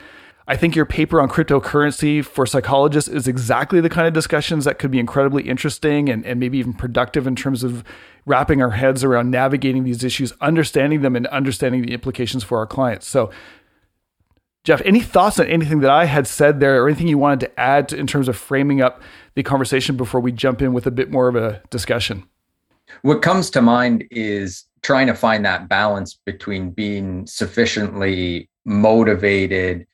I 0.50 0.56
think 0.56 0.74
your 0.74 0.86
paper 0.86 1.20
on 1.20 1.28
cryptocurrency 1.28 2.24
for 2.24 2.46
psychologists 2.46 3.10
is 3.10 3.28
exactly 3.28 3.82
the 3.82 3.90
kind 3.90 4.08
of 4.08 4.14
discussions 4.14 4.64
that 4.64 4.78
could 4.78 4.90
be 4.90 4.98
incredibly 4.98 5.46
interesting 5.46 6.08
and, 6.08 6.24
and 6.24 6.40
maybe 6.40 6.56
even 6.56 6.72
productive 6.72 7.26
in 7.26 7.36
terms 7.36 7.62
of 7.62 7.84
wrapping 8.24 8.62
our 8.62 8.70
heads 8.70 9.04
around 9.04 9.30
navigating 9.30 9.84
these 9.84 10.02
issues, 10.02 10.32
understanding 10.40 11.02
them, 11.02 11.14
and 11.16 11.26
understanding 11.26 11.82
the 11.82 11.92
implications 11.92 12.44
for 12.44 12.56
our 12.56 12.66
clients. 12.66 13.06
So, 13.06 13.30
Jeff, 14.64 14.80
any 14.86 15.00
thoughts 15.00 15.38
on 15.38 15.46
anything 15.48 15.80
that 15.80 15.90
I 15.90 16.06
had 16.06 16.26
said 16.26 16.60
there 16.60 16.82
or 16.82 16.88
anything 16.88 17.08
you 17.08 17.18
wanted 17.18 17.40
to 17.40 17.60
add 17.60 17.90
to, 17.90 17.98
in 17.98 18.06
terms 18.06 18.26
of 18.26 18.36
framing 18.36 18.80
up 18.80 19.02
the 19.34 19.42
conversation 19.42 19.98
before 19.98 20.20
we 20.20 20.32
jump 20.32 20.62
in 20.62 20.72
with 20.72 20.86
a 20.86 20.90
bit 20.90 21.10
more 21.10 21.28
of 21.28 21.36
a 21.36 21.62
discussion? 21.68 22.26
What 23.02 23.20
comes 23.20 23.50
to 23.50 23.60
mind 23.60 24.04
is 24.10 24.64
trying 24.80 25.08
to 25.08 25.14
find 25.14 25.44
that 25.44 25.68
balance 25.68 26.18
between 26.24 26.70
being 26.70 27.26
sufficiently 27.26 28.48
motivated 28.64 29.86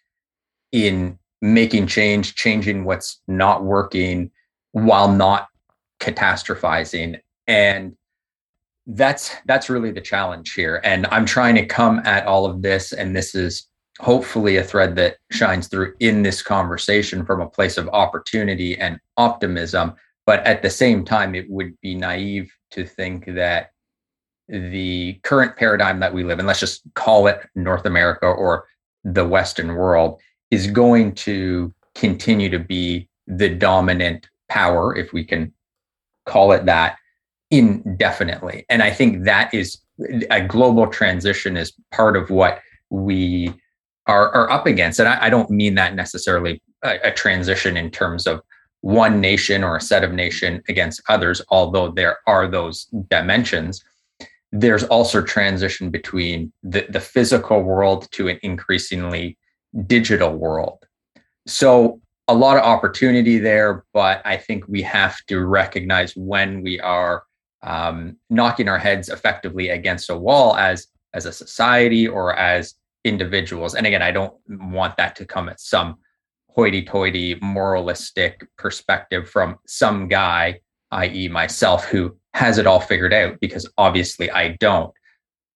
in 0.74 1.16
making 1.40 1.86
change, 1.86 2.34
changing 2.34 2.84
what's 2.84 3.20
not 3.28 3.62
working 3.64 4.28
while 4.72 5.10
not 5.10 5.46
catastrophizing. 6.00 7.20
And 7.46 7.96
that's 8.88 9.34
that's 9.46 9.70
really 9.70 9.92
the 9.92 10.00
challenge 10.00 10.52
here. 10.52 10.80
And 10.82 11.06
I'm 11.12 11.24
trying 11.24 11.54
to 11.54 11.64
come 11.64 12.00
at 12.00 12.26
all 12.26 12.44
of 12.44 12.60
this 12.60 12.92
and 12.92 13.14
this 13.14 13.36
is 13.36 13.68
hopefully 14.00 14.56
a 14.56 14.64
thread 14.64 14.96
that 14.96 15.18
shines 15.30 15.68
through 15.68 15.94
in 16.00 16.24
this 16.24 16.42
conversation 16.42 17.24
from 17.24 17.40
a 17.40 17.48
place 17.48 17.78
of 17.78 17.88
opportunity 17.90 18.76
and 18.76 18.98
optimism. 19.16 19.94
But 20.26 20.44
at 20.44 20.62
the 20.62 20.70
same 20.70 21.04
time, 21.04 21.36
it 21.36 21.48
would 21.48 21.80
be 21.82 21.94
naive 21.94 22.52
to 22.72 22.84
think 22.84 23.26
that 23.26 23.70
the 24.48 25.20
current 25.22 25.56
paradigm 25.56 26.00
that 26.00 26.12
we 26.12 26.24
live 26.24 26.40
in, 26.40 26.46
let's 26.46 26.58
just 26.58 26.82
call 26.94 27.28
it 27.28 27.46
North 27.54 27.86
America 27.86 28.26
or 28.26 28.66
the 29.04 29.26
Western 29.26 29.74
world, 29.76 30.20
is 30.54 30.68
going 30.68 31.12
to 31.12 31.75
continue 31.96 32.49
to 32.49 32.58
be 32.58 33.08
the 33.26 33.49
dominant 33.49 34.28
power, 34.49 34.96
if 34.96 35.12
we 35.12 35.25
can 35.25 35.52
call 36.26 36.52
it 36.52 36.64
that, 36.66 36.96
indefinitely. 37.50 38.64
And 38.68 38.80
I 38.82 38.90
think 38.90 39.25
that 39.25 39.52
is 39.52 39.78
a 40.30 40.40
global 40.46 40.87
transition 40.87 41.56
is 41.56 41.73
part 41.90 42.16
of 42.16 42.30
what 42.30 42.61
we 42.90 43.52
are, 44.06 44.30
are 44.32 44.50
up 44.50 44.66
against. 44.66 45.00
And 45.00 45.08
I, 45.08 45.26
I 45.26 45.30
don't 45.30 45.50
mean 45.50 45.75
that 45.75 45.94
necessarily 45.94 46.62
a, 46.82 46.99
a 47.04 47.11
transition 47.12 47.76
in 47.76 47.90
terms 47.90 48.26
of 48.26 48.40
one 48.80 49.20
nation 49.20 49.64
or 49.64 49.76
a 49.76 49.80
set 49.80 50.04
of 50.04 50.12
nation 50.12 50.62
against 50.68 51.02
others, 51.08 51.42
although 51.49 51.90
there 51.90 52.18
are 52.26 52.46
those 52.46 52.87
dimensions. 53.08 53.82
There's 54.52 54.84
also 54.84 55.20
transition 55.23 55.90
between 55.90 56.52
the, 56.62 56.87
the 56.88 57.00
physical 57.00 57.62
world 57.62 58.08
to 58.12 58.28
an 58.28 58.38
increasingly 58.42 59.37
digital 59.86 60.34
world. 60.34 60.84
So 61.46 62.00
a 62.28 62.34
lot 62.34 62.56
of 62.56 62.62
opportunity 62.62 63.38
there, 63.38 63.84
but 63.92 64.22
I 64.24 64.36
think 64.36 64.66
we 64.66 64.82
have 64.82 65.16
to 65.26 65.44
recognize 65.44 66.14
when 66.16 66.62
we 66.62 66.80
are 66.80 67.24
um, 67.62 68.16
knocking 68.30 68.68
our 68.68 68.78
heads 68.78 69.08
effectively 69.08 69.70
against 69.70 70.10
a 70.10 70.16
wall 70.16 70.56
as 70.56 70.86
as 71.12 71.26
a 71.26 71.32
society 71.32 72.08
or 72.08 72.34
as 72.34 72.74
individuals. 73.04 73.74
And 73.74 73.86
again, 73.86 74.02
I 74.02 74.10
don't 74.10 74.34
want 74.48 74.96
that 74.96 75.14
to 75.16 75.24
come 75.24 75.48
at 75.48 75.60
some 75.60 75.96
hoity-toity 76.48 77.38
moralistic 77.40 78.44
perspective 78.58 79.28
from 79.28 79.56
some 79.66 80.08
guy, 80.08 80.60
i.e., 80.90 81.28
myself, 81.28 81.84
who 81.84 82.16
has 82.32 82.58
it 82.58 82.66
all 82.66 82.80
figured 82.80 83.12
out, 83.12 83.38
because 83.40 83.70
obviously 83.78 84.30
I 84.30 84.56
don't. 84.58 84.92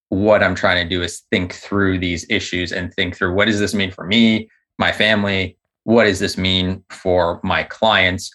What 0.09 0.43
I'm 0.43 0.55
trying 0.55 0.83
to 0.83 0.89
do 0.89 1.01
is 1.01 1.23
think 1.31 1.53
through 1.53 1.99
these 1.99 2.25
issues 2.29 2.71
and 2.71 2.93
think 2.93 3.15
through 3.15 3.33
what 3.33 3.45
does 3.45 3.59
this 3.59 3.73
mean 3.73 3.91
for 3.91 4.05
me, 4.05 4.49
my 4.77 4.91
family, 4.91 5.57
what 5.83 6.05
does 6.05 6.19
this 6.19 6.37
mean 6.37 6.83
for 6.89 7.39
my 7.43 7.63
clients 7.63 8.31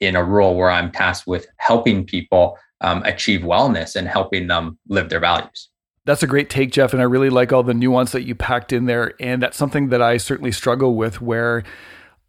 in 0.00 0.16
a 0.16 0.22
role 0.22 0.56
where 0.56 0.70
I'm 0.70 0.90
tasked 0.90 1.26
with 1.26 1.46
helping 1.58 2.04
people 2.04 2.58
um, 2.80 3.02
achieve 3.04 3.40
wellness 3.40 3.96
and 3.96 4.06
helping 4.06 4.46
them 4.46 4.78
live 4.88 5.08
their 5.08 5.20
values. 5.20 5.68
That's 6.04 6.22
a 6.22 6.26
great 6.26 6.50
take, 6.50 6.70
Jeff. 6.70 6.92
And 6.92 7.00
I 7.00 7.06
really 7.06 7.30
like 7.30 7.52
all 7.52 7.62
the 7.62 7.72
nuance 7.72 8.12
that 8.12 8.24
you 8.24 8.34
packed 8.34 8.72
in 8.72 8.84
there. 8.84 9.14
And 9.18 9.42
that's 9.42 9.56
something 9.56 9.88
that 9.88 10.02
I 10.02 10.18
certainly 10.18 10.52
struggle 10.52 10.94
with 10.94 11.22
where 11.22 11.64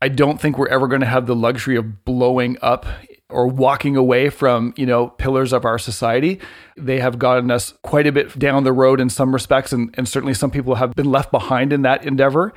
I 0.01 0.07
don't 0.07 0.39
think 0.39 0.57
we're 0.57 0.69
ever 0.69 0.87
going 0.87 1.01
to 1.01 1.07
have 1.07 1.27
the 1.27 1.35
luxury 1.35 1.75
of 1.75 2.05
blowing 2.05 2.57
up 2.61 2.85
or 3.29 3.47
walking 3.47 3.97
away 3.97 4.29
from, 4.29 4.73
you 4.77 4.85
know, 4.85 5.07
pillars 5.07 5.51
of 5.51 5.65
our 5.65 5.79
society. 5.79 6.39
They 6.77 6.99
have 6.99 7.17
gotten 7.17 7.49
us 7.49 7.73
quite 7.81 8.05
a 8.05 8.11
bit 8.11 8.37
down 8.37 8.63
the 8.63 8.73
road 8.73 8.99
in 8.99 9.09
some 9.09 9.33
respects. 9.33 9.73
And, 9.73 9.93
and 9.97 10.07
certainly 10.07 10.35
some 10.35 10.51
people 10.51 10.75
have 10.75 10.93
been 10.93 11.11
left 11.11 11.31
behind 11.31 11.73
in 11.73 11.81
that 11.81 12.05
endeavor. 12.05 12.53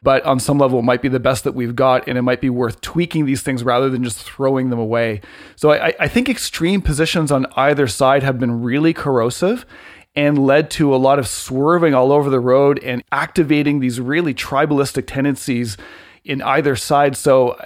But 0.00 0.24
on 0.24 0.38
some 0.38 0.58
level, 0.58 0.78
it 0.78 0.82
might 0.82 1.02
be 1.02 1.08
the 1.08 1.20
best 1.20 1.42
that 1.44 1.52
we've 1.52 1.74
got. 1.74 2.06
And 2.06 2.16
it 2.16 2.22
might 2.22 2.40
be 2.40 2.50
worth 2.50 2.80
tweaking 2.80 3.26
these 3.26 3.42
things 3.42 3.64
rather 3.64 3.90
than 3.90 4.04
just 4.04 4.22
throwing 4.22 4.70
them 4.70 4.78
away. 4.78 5.22
So 5.56 5.72
I, 5.72 5.92
I 5.98 6.06
think 6.06 6.28
extreme 6.28 6.82
positions 6.82 7.32
on 7.32 7.46
either 7.56 7.88
side 7.88 8.22
have 8.22 8.38
been 8.38 8.62
really 8.62 8.92
corrosive 8.92 9.66
and 10.14 10.38
led 10.38 10.70
to 10.70 10.94
a 10.94 10.96
lot 10.96 11.18
of 11.18 11.26
swerving 11.26 11.94
all 11.94 12.12
over 12.12 12.30
the 12.30 12.40
road 12.40 12.78
and 12.84 13.02
activating 13.10 13.80
these 13.80 14.00
really 14.00 14.34
tribalistic 14.34 15.06
tendencies 15.06 15.76
in 16.24 16.42
either 16.42 16.76
side. 16.76 17.16
So 17.16 17.56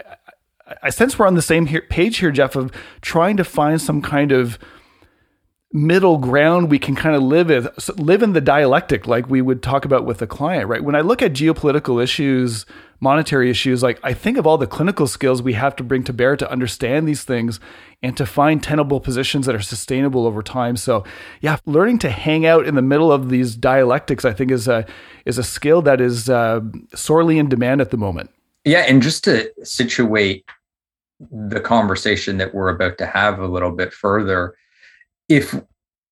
I, 0.82 0.90
sense 0.90 1.18
we're 1.18 1.26
on 1.26 1.35
the 1.35 1.42
same 1.42 1.66
here, 1.66 1.82
page 1.82 2.18
here, 2.18 2.30
Jeff, 2.32 2.56
of 2.56 2.73
trying 3.00 3.37
to 3.37 3.44
find 3.44 3.80
some 3.80 4.02
kind 4.02 4.32
of 4.32 4.58
middle 5.73 6.16
ground 6.16 6.70
we 6.70 6.78
can 6.78 6.94
kind 6.94 7.14
of 7.14 7.23
live 7.23 7.50
in 7.50 7.68
live 7.96 8.23
in 8.23 8.32
the 8.32 8.40
dialectic 8.40 9.06
like 9.06 9.28
we 9.28 9.42
would 9.42 9.62
talk 9.62 9.85
about 9.85 10.06
with 10.06 10.23
a 10.23 10.26
client 10.26 10.68
right? 10.68 10.82
When 10.82 10.94
i 10.94 11.00
look 11.00 11.20
at 11.20 11.32
geopolitical 11.32 12.02
issues 12.02 12.64
monetary 13.00 13.50
issues 13.50 13.82
like 13.82 13.99
i 14.02 14.14
think 14.14 14.38
of 14.38 14.46
all 14.46 14.56
the 14.56 14.66
clinical 14.66 15.06
skills 15.06 15.42
we 15.42 15.52
have 15.54 15.75
to 15.76 15.82
bring 15.82 16.04
to 16.04 16.12
bear 16.12 16.37
to 16.37 16.50
understand 16.50 17.06
these 17.06 17.25
things 17.25 17.58
and 18.00 18.16
to 18.16 18.25
find 18.25 18.62
tenable 18.62 19.00
positions 19.00 19.44
that 19.46 19.54
are 19.54 19.61
sustainable 19.61 20.26
over 20.26 20.42
time. 20.42 20.76
So 20.76 21.04
yeah 21.40 21.58
learning 21.66 21.99
to 22.00 22.11
hang 22.11 22.46
out 22.46 22.64
in 22.64 22.76
the 22.76 22.80
middle 22.80 23.12
of 23.12 23.28
these 23.28 23.56
dialectics 23.56 24.25
i 24.25 24.32
think 24.32 24.50
is 24.50 24.68
a 24.68 24.87
is 25.26 25.37
a 25.37 25.42
skill 25.42 25.82
that 25.82 26.00
is 26.00 26.30
uh, 26.30 26.61
sorely 26.94 27.38
in 27.38 27.49
demand 27.49 27.80
at 27.80 27.90
the 27.90 27.96
moment 27.96 28.30
yeah 28.66 28.80
and 28.80 29.00
just 29.00 29.25
to 29.25 29.50
situate 29.62 30.44
the 31.30 31.61
conversation 31.61 32.37
that 32.37 32.54
we're 32.54 32.68
about 32.68 32.99
to 32.99 33.06
have 33.06 33.38
a 33.38 33.46
little 33.46 33.70
bit 33.70 33.94
further 33.94 34.54
if 35.30 35.54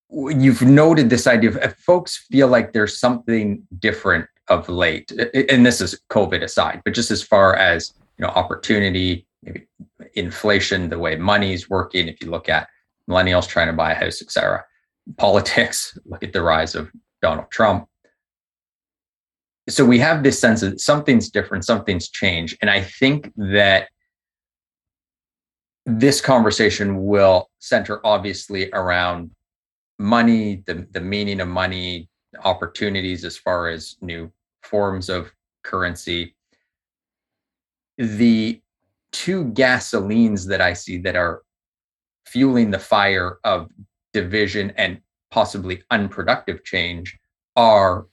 you've 0.09 0.61
noted 0.61 1.09
this 1.09 1.27
idea 1.27 1.49
of 1.49 1.57
if 1.57 1.75
folks 1.77 2.25
feel 2.31 2.47
like 2.47 2.73
there's 2.73 2.99
something 2.99 3.61
different 3.79 4.27
of 4.47 4.69
late, 4.69 5.11
and 5.49 5.65
this 5.65 5.81
is 5.81 5.99
COVID 6.09 6.43
aside, 6.43 6.81
but 6.85 6.93
just 6.93 7.11
as 7.11 7.23
far 7.23 7.55
as 7.55 7.93
you 8.17 8.25
know, 8.25 8.31
opportunity, 8.31 9.25
maybe 9.41 9.67
inflation, 10.13 10.89
the 10.89 10.99
way 10.99 11.15
money's 11.15 11.69
working. 11.69 12.07
If 12.07 12.21
you 12.21 12.29
look 12.29 12.47
at 12.47 12.67
millennials 13.09 13.47
trying 13.47 13.67
to 13.67 13.73
buy 13.73 13.91
a 13.91 13.95
house, 13.95 14.21
etc., 14.21 14.63
politics, 15.17 15.97
look 16.05 16.23
at 16.23 16.33
the 16.33 16.43
rise 16.43 16.75
of 16.75 16.91
Donald 17.21 17.49
Trump. 17.49 17.87
So 19.67 19.83
we 19.83 19.99
have 19.99 20.21
this 20.23 20.39
sense 20.39 20.61
that 20.61 20.79
something's 20.79 21.29
different, 21.29 21.65
something's 21.65 22.09
changed, 22.09 22.57
and 22.61 22.69
I 22.69 22.81
think 22.81 23.31
that 23.35 23.89
this 25.85 26.21
conversation 26.21 27.05
will 27.05 27.49
center 27.59 27.99
obviously 28.05 28.69
around 28.71 29.31
money, 29.99 30.63
the, 30.65 30.87
the 30.91 31.01
meaning 31.01 31.41
of 31.41 31.47
money, 31.47 32.09
opportunities 32.43 33.23
as 33.23 33.37
far 33.37 33.69
as 33.69 33.95
new 34.01 34.31
forms 34.63 35.09
of 35.09 35.31
currency. 35.63 36.35
The 37.97 38.61
two 39.11 39.45
gasolines 39.45 40.47
that 40.47 40.59
I 40.61 40.73
see 40.73 40.97
that 40.99 41.15
are 41.15 41.43
fueling 42.25 42.71
the 42.71 42.79
fire 42.79 43.37
of 43.43 43.69
division 44.11 44.71
and 44.77 44.99
possibly 45.31 45.83
unproductive 45.91 46.63
change 46.63 47.17
are 47.55 48.07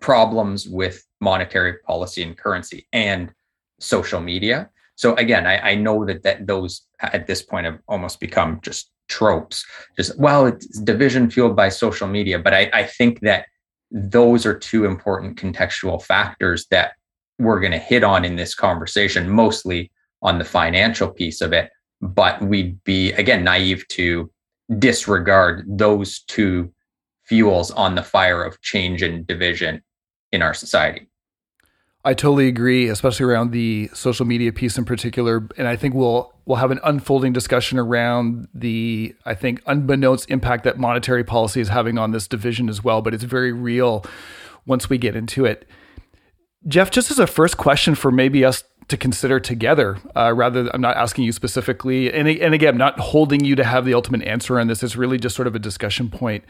problems 0.00 0.68
with 0.68 1.04
monetary 1.20 1.78
policy 1.86 2.22
and 2.22 2.36
currency 2.36 2.86
and 2.92 3.32
social 3.80 4.20
media 4.20 4.70
so 5.02 5.14
again, 5.16 5.46
I, 5.46 5.70
I 5.70 5.74
know 5.74 6.04
that 6.04 6.22
that 6.22 6.46
those 6.46 6.82
at 7.00 7.26
this 7.26 7.42
point 7.42 7.66
have 7.66 7.80
almost 7.88 8.20
become 8.20 8.60
just 8.62 8.90
tropes. 9.08 9.64
Just 9.96 10.18
well, 10.18 10.46
it's 10.46 10.78
division 10.78 11.30
fueled 11.30 11.56
by 11.56 11.68
social 11.70 12.06
media, 12.06 12.38
but 12.38 12.54
I, 12.54 12.70
I 12.72 12.84
think 12.84 13.20
that 13.20 13.46
those 13.90 14.46
are 14.46 14.56
two 14.56 14.84
important 14.84 15.38
contextual 15.38 16.02
factors 16.02 16.66
that 16.70 16.92
we're 17.38 17.60
going 17.60 17.72
to 17.72 17.78
hit 17.78 18.04
on 18.04 18.24
in 18.24 18.36
this 18.36 18.54
conversation, 18.54 19.28
mostly 19.28 19.90
on 20.22 20.38
the 20.38 20.44
financial 20.44 21.08
piece 21.08 21.40
of 21.40 21.52
it. 21.52 21.70
But 22.00 22.40
we'd 22.42 22.82
be 22.84 23.12
again 23.12 23.44
naive 23.44 23.86
to 23.88 24.30
disregard 24.78 25.64
those 25.66 26.20
two 26.22 26.72
fuels 27.32 27.70
on 27.70 27.94
the 27.94 28.02
fire 28.02 28.44
of 28.44 28.60
change 28.60 29.00
and 29.00 29.26
division 29.26 29.82
in 30.32 30.42
our 30.42 30.52
society. 30.52 31.08
I 32.04 32.12
totally 32.12 32.46
agree, 32.46 32.88
especially 32.88 33.24
around 33.24 33.52
the 33.52 33.88
social 33.94 34.26
media 34.26 34.52
piece 34.52 34.76
in 34.76 34.84
particular. 34.84 35.48
And 35.56 35.66
I 35.66 35.74
think 35.76 35.94
we'll 35.94 36.30
we'll 36.44 36.58
have 36.58 36.70
an 36.70 36.80
unfolding 36.84 37.32
discussion 37.32 37.78
around 37.78 38.48
the 38.52 39.14
I 39.24 39.34
think 39.34 39.62
unbeknownst 39.66 40.30
impact 40.30 40.64
that 40.64 40.78
monetary 40.78 41.24
policy 41.24 41.62
is 41.62 41.68
having 41.68 41.96
on 41.96 42.10
this 42.10 42.28
division 42.28 42.68
as 42.68 42.84
well. 42.84 43.00
But 43.00 43.14
it's 43.14 43.24
very 43.24 43.52
real 43.52 44.04
once 44.66 44.90
we 44.90 44.98
get 44.98 45.16
into 45.16 45.46
it. 45.46 45.66
Jeff, 46.68 46.90
just 46.90 47.10
as 47.10 47.18
a 47.18 47.26
first 47.26 47.56
question 47.56 47.94
for 47.94 48.12
maybe 48.12 48.44
us 48.44 48.62
to 48.88 48.98
consider 48.98 49.40
together, 49.40 49.96
uh, 50.14 50.34
rather 50.34 50.68
I'm 50.74 50.82
not 50.82 50.98
asking 50.98 51.24
you 51.24 51.32
specifically, 51.32 52.12
and 52.12 52.28
and 52.28 52.52
again, 52.52 52.74
I'm 52.74 52.78
not 52.78 53.00
holding 53.00 53.42
you 53.42 53.56
to 53.56 53.64
have 53.64 53.86
the 53.86 53.94
ultimate 53.94 54.22
answer 54.22 54.60
on 54.60 54.66
this. 54.66 54.82
It's 54.82 54.96
really 54.96 55.16
just 55.16 55.34
sort 55.34 55.48
of 55.48 55.54
a 55.54 55.58
discussion 55.58 56.10
point 56.10 56.44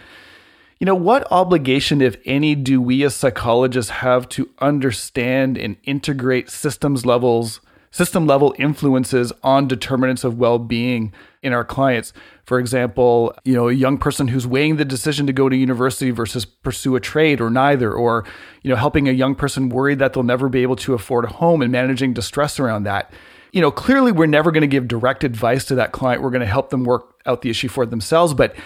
you 0.83 0.87
know, 0.87 0.97
what 0.97 1.31
obligation, 1.31 2.03
if 2.03 2.17
any, 2.25 2.57
do 2.57 2.83
we 2.83 3.05
as 3.05 3.15
psychologists 3.15 3.93
have 3.93 4.29
to 4.31 4.51
understand 4.59 5.57
and 5.57 5.77
integrate 5.85 6.51
systems 6.51 7.07
levels, 7.07 7.61
system 7.93 8.27
level 8.27 8.53
influences 8.59 9.33
on 9.45 9.69
determinants 9.69 10.25
of 10.25 10.39
well-being 10.39 11.13
in 11.41 11.53
our 11.53 11.65
clients? 11.65 12.13
For 12.47 12.59
example, 12.59 13.33
you 13.45 13.55
know, 13.55 13.69
a 13.69 13.73
young 13.73 13.97
person 13.97 14.27
who's 14.27 14.45
weighing 14.45 14.75
the 14.75 14.85
decision 14.85 15.25
to 15.29 15.33
go 15.33 15.49
to 15.49 15.55
university 15.55 16.11
versus 16.11 16.45
pursue 16.45 16.97
a 16.97 17.01
trade 17.01 17.41
or 17.41 17.49
neither, 17.49 17.93
or, 17.93 18.25
you 18.63 18.71
know, 18.71 18.75
helping 18.75 19.09
a 19.09 19.13
young 19.13 19.37
person 19.37 19.69
worried 19.69 20.01
that 20.01 20.15
they'll 20.15 20.25
never 20.25 20.49
be 20.49 20.63
able 20.63 20.75
to 20.75 20.95
afford 20.95 21.27
a 21.27 21.29
home 21.29 21.63
and 21.63 21.71
managing 21.71 22.13
distress 22.13 22.59
around 22.59 22.83
that 22.83 23.13
you 23.53 23.61
know, 23.61 23.71
clearly 23.71 24.11
we're 24.13 24.27
never 24.27 24.51
going 24.51 24.63
to 24.63 24.67
give 24.67 24.89
direct 24.89 25.25
advice 25.25 25.67
to 25.67 25.75
that 25.75 25.93
client. 25.93 26.23
We're 26.23 26.31
going 26.31 26.41
to 26.41 26.47
help 26.47 26.71
them 26.71 26.85
work 26.85 27.21
out 27.27 27.43
the 27.43 27.51
issue 27.51 27.69
for 27.69 27.85
themselves. 27.85 28.33
But 28.33 28.57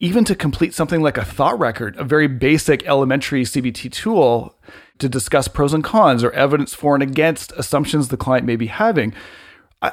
even 0.00 0.24
to 0.24 0.34
complete 0.34 0.74
something 0.74 1.02
like 1.02 1.16
a 1.16 1.24
thought 1.24 1.58
record, 1.58 1.96
a 1.96 2.04
very 2.04 2.26
basic 2.26 2.86
elementary 2.86 3.44
CBT 3.44 3.90
tool 3.92 4.56
to 4.98 5.08
discuss 5.08 5.48
pros 5.48 5.72
and 5.72 5.84
cons 5.84 6.22
or 6.22 6.30
evidence 6.32 6.74
for 6.74 6.94
and 6.94 7.02
against 7.02 7.52
assumptions 7.52 8.08
the 8.08 8.16
client 8.16 8.46
may 8.46 8.56
be 8.56 8.66
having, 8.66 9.14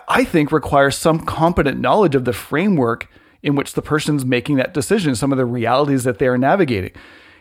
I 0.07 0.23
think 0.23 0.51
requires 0.51 0.95
some 0.95 1.25
competent 1.25 1.79
knowledge 1.79 2.15
of 2.15 2.25
the 2.25 2.33
framework 2.33 3.09
in 3.43 3.55
which 3.55 3.73
the 3.73 3.81
person's 3.81 4.23
making 4.23 4.55
that 4.57 4.73
decision, 4.73 5.15
some 5.15 5.31
of 5.31 5.37
the 5.37 5.45
realities 5.45 6.03
that 6.03 6.19
they 6.19 6.27
are 6.27 6.37
navigating. 6.37 6.93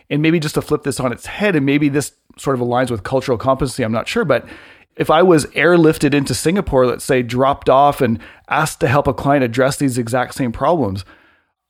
And 0.08 0.22
maybe 0.22 0.40
just 0.40 0.54
to 0.54 0.62
flip 0.62 0.82
this 0.82 0.98
on 0.98 1.12
its 1.12 1.26
head, 1.26 1.54
and 1.54 1.64
maybe 1.64 1.88
this 1.88 2.12
sort 2.36 2.56
of 2.58 2.66
aligns 2.66 2.90
with 2.90 3.04
cultural 3.04 3.38
competency, 3.38 3.84
I'm 3.84 3.92
not 3.92 4.08
sure, 4.08 4.24
but 4.24 4.48
if 4.96 5.10
I 5.10 5.22
was 5.22 5.46
airlifted 5.46 6.12
into 6.12 6.34
Singapore, 6.34 6.86
let's 6.86 7.04
say 7.04 7.22
dropped 7.22 7.68
off 7.68 8.00
and 8.00 8.18
asked 8.48 8.80
to 8.80 8.88
help 8.88 9.06
a 9.06 9.14
client 9.14 9.44
address 9.44 9.76
these 9.76 9.98
exact 9.98 10.34
same 10.34 10.50
problems, 10.50 11.04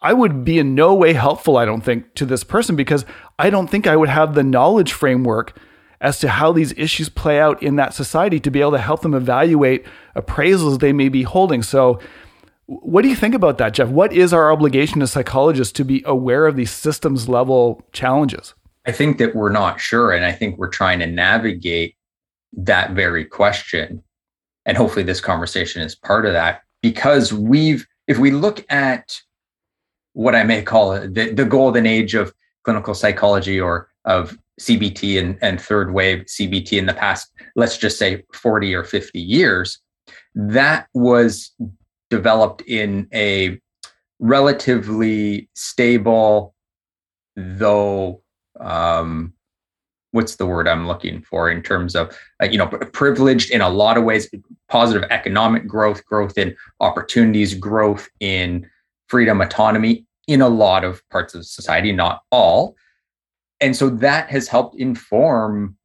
I 0.02 0.12
would 0.12 0.45
be 0.45 0.59
in 0.59 0.75
no 0.75 0.95
way 0.95 1.12
helpful, 1.12 1.57
I 1.57 1.64
don't 1.64 1.83
think, 1.83 2.14
to 2.14 2.25
this 2.25 2.42
person 2.42 2.75
because 2.75 3.04
I 3.38 3.50
don't 3.50 3.69
think 3.69 3.87
I 3.87 3.97
would 3.97 4.09
have 4.09 4.35
the 4.35 4.42
knowledge 4.42 4.92
framework 4.92 5.57
as 6.00 6.19
to 6.21 6.28
how 6.28 6.52
these 6.52 6.73
issues 6.78 7.11
play 7.11 7.38
out 7.38 7.62
in 7.62 7.76
that 7.76 7.92
society 7.92 8.40
to 8.40 8.50
be 8.50 8.61
able 8.61 8.71
to 8.73 8.78
help 8.78 9.02
them 9.02 9.14
evaluate 9.14 9.85
appraisals 10.16 10.80
they 10.80 10.95
may 10.95 11.11
be 11.11 11.23
holding. 11.23 11.62
So, 11.62 12.00
what 12.66 13.02
do 13.02 13.09
you 13.09 13.16
think 13.16 13.35
about 13.35 13.59
that, 13.59 13.75
Jeff? 13.75 13.88
What 13.88 14.12
is 14.12 14.33
our 14.33 14.52
obligation 14.52 15.02
as 15.02 15.11
psychologists 15.11 15.73
to 15.73 15.85
be 15.85 16.04
aware 16.07 16.47
of 16.47 16.54
these 16.54 16.71
systems 16.71 17.28
level 17.28 17.85
challenges? 17.92 18.54
I 18.87 18.92
think 18.92 19.19
that 19.19 19.35
we're 19.35 19.50
not 19.50 19.80
sure. 19.80 20.12
And 20.12 20.25
I 20.25 20.30
think 20.33 20.57
we're 20.57 20.69
trying 20.69 21.00
to 21.00 21.07
navigate 21.07 21.97
that 22.52 22.92
very 22.92 23.25
question. 23.25 24.02
And 24.64 24.76
hopefully, 24.76 25.02
this 25.02 25.21
conversation 25.21 25.83
is 25.83 25.97
part 25.97 26.25
of 26.26 26.33
that 26.33 26.62
because 26.80 27.33
we've, 27.33 27.87
if 28.07 28.19
we 28.19 28.30
look 28.30 28.64
at 28.71 29.21
what 30.12 30.35
I 30.35 30.45
may 30.45 30.62
call 30.62 30.93
the, 31.00 31.33
the 31.33 31.45
golden 31.45 31.87
age 31.87 32.14
of 32.14 32.35
clinical 32.64 32.95
psychology 32.95 33.61
or 33.61 33.88
of 34.05 34.37
CBT 34.61 35.19
and, 35.19 35.38
and 35.40 35.61
third 35.61 35.93
wave 35.93 36.25
CBT 36.26 36.79
in 36.79 36.87
the 36.87 36.95
past, 36.95 37.33
let's 37.57 37.79
just 37.79 37.99
say 37.99 38.25
40 38.35 38.75
or 38.75 38.85
50 38.85 39.21
years, 39.21 39.79
that 40.35 40.88
was 40.95 41.52
developed 42.11 42.62
in 42.62 43.09
a 43.12 43.59
relatively 44.19 45.49
stable, 45.55 46.55
though, 47.37 48.23
um, 48.59 49.33
what's 50.12 50.37
the 50.37 50.47
word 50.47 50.69
I'm 50.69 50.87
looking 50.87 51.23
for 51.23 51.50
in 51.50 51.62
terms 51.62 51.95
of, 51.95 52.17
uh, 52.43 52.47
you 52.47 52.59
know, 52.59 52.67
privileged 52.67 53.50
in 53.50 53.61
a 53.61 53.69
lot 53.69 53.97
of 53.97 54.05
ways, 54.05 54.29
positive 54.69 55.09
economic 55.11 55.67
growth, 55.67 56.05
growth 56.05 56.37
in 56.37 56.55
opportunities, 56.81 57.55
growth 57.55 58.09
in 58.19 58.69
freedom, 59.11 59.40
autonomy 59.40 60.07
in 60.26 60.40
a 60.40 60.49
lot 60.49 60.85
of 60.85 61.07
parts 61.11 61.35
of 61.35 61.45
society, 61.45 61.93
not 61.93 62.23
all. 62.31 62.76
And 63.61 63.76
so 63.76 63.90
that 63.90 64.31
has 64.31 64.49
helped 64.49 64.76
inform 64.76 65.76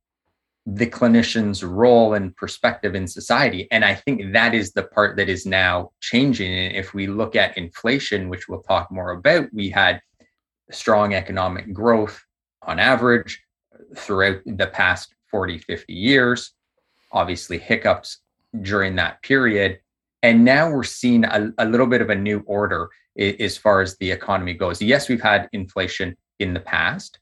the 0.67 0.87
clinician's 0.87 1.63
role 1.63 2.13
and 2.13 2.35
perspective 2.35 2.95
in 2.95 3.07
society. 3.07 3.67
And 3.71 3.83
I 3.83 3.95
think 3.95 4.33
that 4.33 4.53
is 4.53 4.71
the 4.71 4.83
part 4.83 5.17
that 5.17 5.29
is 5.29 5.45
now 5.45 5.91
changing. 5.99 6.51
And 6.51 6.75
if 6.75 6.93
we 6.93 7.07
look 7.07 7.35
at 7.35 7.57
inflation, 7.57 8.29
which 8.29 8.47
we'll 8.47 8.61
talk 8.61 8.91
more 8.91 9.11
about, 9.11 9.47
we 9.53 9.69
had 9.69 10.01
strong 10.71 11.13
economic 11.13 11.73
growth 11.73 12.23
on 12.63 12.79
average 12.79 13.43
throughout 13.95 14.37
the 14.45 14.67
past 14.67 15.13
40, 15.29 15.59
50 15.59 15.93
years, 15.93 16.53
obviously 17.11 17.59
hiccups 17.59 18.19
during 18.61 18.95
that 18.95 19.21
period. 19.21 19.79
And 20.25 20.43
now 20.43 20.71
we're 20.71 20.83
seeing 20.83 21.23
a, 21.23 21.51
a 21.59 21.67
little 21.67 21.85
bit 21.85 22.01
of 22.01 22.09
a 22.09 22.15
new 22.15 22.39
order 22.47 22.89
as 23.15 23.57
far 23.57 23.81
as 23.81 23.95
the 23.97 24.09
economy 24.09 24.55
goes. 24.55 24.81
Yes, 24.81 25.07
we've 25.07 25.21
had 25.21 25.47
inflation 25.53 26.17
in 26.39 26.55
the 26.55 26.59
past, 26.59 27.19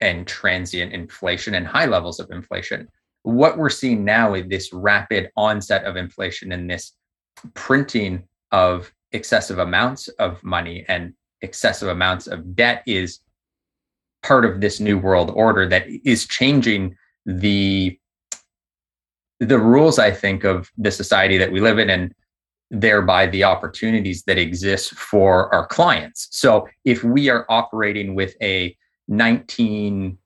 and 0.00 0.26
transient 0.26 0.92
inflation 0.92 1.54
and 1.54 1.64
high 1.64 1.86
levels 1.86 2.18
of 2.18 2.28
inflation. 2.32 2.88
What 3.22 3.56
we're 3.56 3.70
seeing 3.70 4.04
now 4.04 4.34
is 4.34 4.48
this 4.48 4.72
rapid 4.72 5.30
onset 5.36 5.84
of 5.84 5.96
inflation 5.96 6.50
and 6.50 6.68
this 6.68 6.92
printing 7.54 8.24
of 8.50 8.92
excessive 9.12 9.60
amounts 9.60 10.08
of 10.08 10.42
money 10.42 10.84
and 10.88 11.14
excessive 11.42 11.88
amounts 11.88 12.26
of 12.26 12.56
debt 12.56 12.82
is 12.84 13.20
part 14.24 14.44
of 14.44 14.60
this 14.60 14.80
new 14.80 14.98
world 14.98 15.30
order 15.36 15.68
that 15.68 15.86
is 16.04 16.26
changing 16.26 16.96
the 17.26 17.96
the 19.40 19.58
rules 19.58 19.98
i 19.98 20.10
think 20.10 20.44
of 20.44 20.70
the 20.76 20.90
society 20.90 21.38
that 21.38 21.52
we 21.52 21.60
live 21.60 21.78
in 21.78 21.90
and 21.90 22.14
thereby 22.70 23.26
the 23.26 23.44
opportunities 23.44 24.22
that 24.24 24.38
exist 24.38 24.94
for 24.94 25.52
our 25.54 25.66
clients. 25.66 26.28
So 26.30 26.68
if 26.84 27.02
we 27.02 27.30
are 27.30 27.46
operating 27.48 28.14
with 28.14 28.36
a 28.42 28.76
1960s 29.10 30.18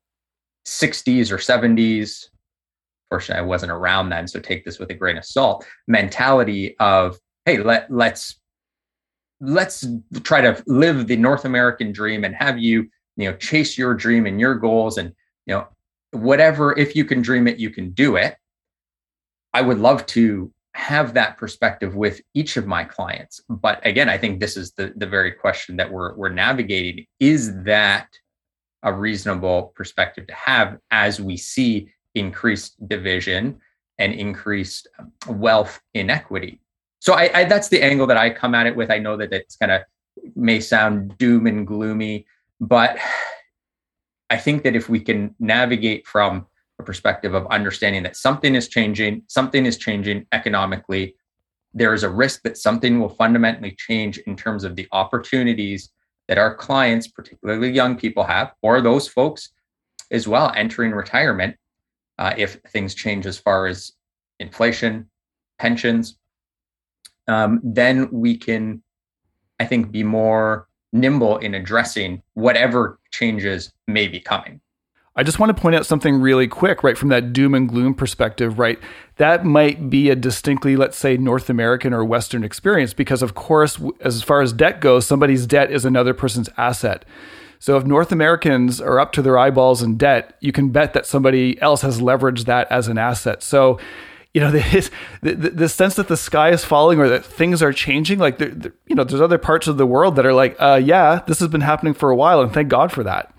or 1.31 1.39
70s 1.39 2.27
fortunately 3.09 3.41
i 3.41 3.47
wasn't 3.47 3.71
around 3.71 4.09
then 4.09 4.27
so 4.27 4.41
take 4.41 4.65
this 4.65 4.81
with 4.81 4.91
a 4.91 4.95
grain 4.95 5.17
of 5.17 5.25
salt 5.25 5.65
mentality 5.87 6.75
of 6.81 7.17
hey 7.45 7.59
let 7.59 7.89
let's 7.93 8.41
let's 9.41 9.87
try 10.25 10.41
to 10.41 10.61
live 10.67 11.07
the 11.07 11.17
north 11.17 11.45
american 11.45 11.93
dream 11.93 12.25
and 12.25 12.35
have 12.35 12.59
you 12.59 12.89
you 13.17 13.31
know 13.31 13.37
chase 13.37 13.79
your 13.79 13.95
dream 13.95 14.27
and 14.27 14.41
your 14.41 14.57
goals 14.57 14.99
and 14.99 15.13
you 15.47 15.55
know 15.55 15.65
whatever 16.11 16.77
if 16.77 16.97
you 16.97 17.05
can 17.05 17.23
dream 17.23 17.47
it 17.47 17.59
you 17.59 17.71
can 17.71 17.91
do 17.91 18.17
it 18.17 18.37
i 19.55 19.61
would 19.61 19.79
love 19.79 20.05
to 20.07 20.53
have 20.75 21.13
that 21.13 21.37
perspective 21.37 21.95
with 21.95 22.21
each 22.35 22.57
of 22.57 22.67
my 22.67 22.83
clients 22.83 23.43
but 23.49 23.85
again 23.87 24.09
i 24.09 24.17
think 24.17 24.41
this 24.41 24.57
is 24.57 24.73
the 24.73 24.93
the 24.97 25.07
very 25.07 25.33
question 25.33 25.77
that 25.77 25.91
we're 25.91 26.15
we're 26.15 26.29
navigating 26.31 27.05
is 27.21 27.63
that 27.63 28.09
a 28.83 28.93
reasonable 28.93 29.73
perspective 29.77 30.27
to 30.27 30.35
have 30.35 30.79
as 30.91 31.21
we 31.21 31.37
see 31.37 31.89
increased 32.15 32.77
division 32.89 33.61
and 33.99 34.13
increased 34.13 34.89
um, 34.99 35.13
wealth 35.39 35.81
inequity. 35.95 36.61
So 37.01 37.15
I, 37.15 37.31
I, 37.35 37.45
that's 37.45 37.69
the 37.69 37.83
angle 37.83 38.07
that 38.07 38.17
I 38.17 38.31
come 38.31 38.55
at 38.55 38.67
it 38.67 38.77
with. 38.77 38.91
I 38.91 38.99
know 38.99 39.17
that 39.17 39.33
it's 39.33 39.57
kind 39.57 39.73
of 39.73 39.83
may 40.37 40.61
sound 40.61 41.17
doom 41.19 41.47
and 41.47 41.67
gloomy, 41.67 42.27
but 42.61 42.99
I 44.31 44.37
think 44.37 44.63
that 44.65 44.77
if 44.77 44.89
we 44.89 45.01
can 45.01 45.35
navigate 45.39 46.07
from 46.07 46.47
a 46.83 46.85
perspective 46.85 47.35
of 47.35 47.47
understanding 47.47 48.03
that 48.03 48.17
something 48.17 48.55
is 48.55 48.69
changing, 48.69 49.23
something 49.29 49.65
is 49.65 49.79
changing 49.79 50.27
economically, 50.33 51.15
there 51.75 51.95
is 51.95 52.03
a 52.03 52.11
risk 52.11 52.43
that 52.43 52.59
something 52.59 53.01
will 53.01 53.09
fundamentally 53.09 53.75
change 53.79 54.19
in 54.19 54.37
terms 54.37 54.65
of 54.65 54.77
the 54.77 54.87
opportunities 54.93 55.91
that 56.29 56.39
our 56.39 56.55
clients, 56.55 57.09
particularly 57.09 57.71
young 57.71 57.97
people, 57.97 58.25
have, 58.25 58.53
or 58.63 58.81
those 58.81 59.09
folks 59.09 59.51
as 60.11 60.29
well 60.29 60.53
entering 60.55 60.93
retirement 60.93 61.57
uh, 62.19 62.35
if 62.37 62.61
things 62.69 62.95
change 62.95 63.27
as 63.27 63.39
far 63.39 63.67
as 63.67 63.93
inflation, 64.39 65.09
pensions, 65.59 66.19
um, 67.29 67.61
then 67.63 68.09
we 68.11 68.37
can, 68.37 68.83
I 69.59 69.65
think, 69.65 69.91
be 69.91 70.03
more 70.03 70.69
nimble 70.93 71.39
in 71.39 71.55
addressing 71.55 72.23
whatever 72.35 73.01
changes 73.11 73.73
may 73.87 74.09
be 74.09 74.21
coming. 74.21 74.61
I 75.15 75.23
just 75.23 75.39
want 75.39 75.55
to 75.55 75.61
point 75.61 75.77
out 75.77 75.85
something 75.85 76.21
really 76.21 76.49
quick, 76.49 76.83
right, 76.83 76.97
from 76.97 77.11
that 77.11 77.35
doom 77.35 77.55
and 77.55 77.69
gloom 77.69 77.95
perspective, 77.95 78.59
right? 78.59 78.79
That 79.17 79.45
might 79.45 79.91
be 79.91 80.09
a 80.09 80.17
distinctly, 80.17 80.75
let's 80.75 80.97
say, 80.97 81.19
North 81.19 81.51
American 81.51 81.93
or 81.93 82.03
Western 82.03 82.43
experience, 82.43 82.95
because 82.95 83.23
of 83.23 83.35
course, 83.35 83.79
as 84.01 84.23
far 84.23 84.41
as 84.41 84.55
debt 84.55 84.81
goes, 84.81 85.07
somebody's 85.07 85.47
debt 85.47 85.71
is 85.71 85.85
another 85.85 86.15
person's 86.15 86.49
asset. 86.57 87.05
So 87.59 87.77
if 87.77 87.85
North 87.85 88.11
Americans 88.11 88.81
are 88.81 88.99
up 88.99 89.13
to 89.13 89.23
their 89.23 89.37
eyeballs 89.37 89.83
in 89.83 89.99
debt, 89.99 90.35
you 90.41 90.51
can 90.51 90.71
bet 90.71 90.95
that 90.95 91.07
somebody 91.07 91.61
else 91.61 91.83
has 91.83 92.01
leveraged 92.01 92.47
that 92.47 92.73
as 92.73 92.89
an 92.89 92.97
asset. 92.97 93.43
So, 93.43 93.79
you 94.33 94.41
know, 94.41 94.51
this, 94.73 94.91
the, 95.21 95.35
the 95.35 95.69
sense 95.69 95.95
that 95.97 96.09
the 96.09 96.17
sky 96.17 96.53
is 96.53 96.65
falling 96.65 96.99
or 96.99 97.11
that 97.11 97.23
things 97.23 97.63
are 97.63 97.73
changing, 97.73 98.19
like, 98.19 98.41
you 98.41 98.95
know, 98.95 99.05
there's 99.05 99.21
other 99.21 99.37
parts 99.37 99.67
of 99.67 99.77
the 99.77 99.87
world 99.87 100.17
that 100.17 100.25
are 100.25 100.33
like, 100.33 100.57
uh, 100.59 100.81
yeah, 100.83 101.21
this 101.27 101.39
has 101.41 101.49
been 101.49 101.61
happening 101.61 101.93
for 101.93 102.11
a 102.11 102.17
while, 102.17 102.41
and 102.41 102.51
thank 102.55 102.71
God 102.71 102.91
for 102.91 103.03
that 103.03 103.33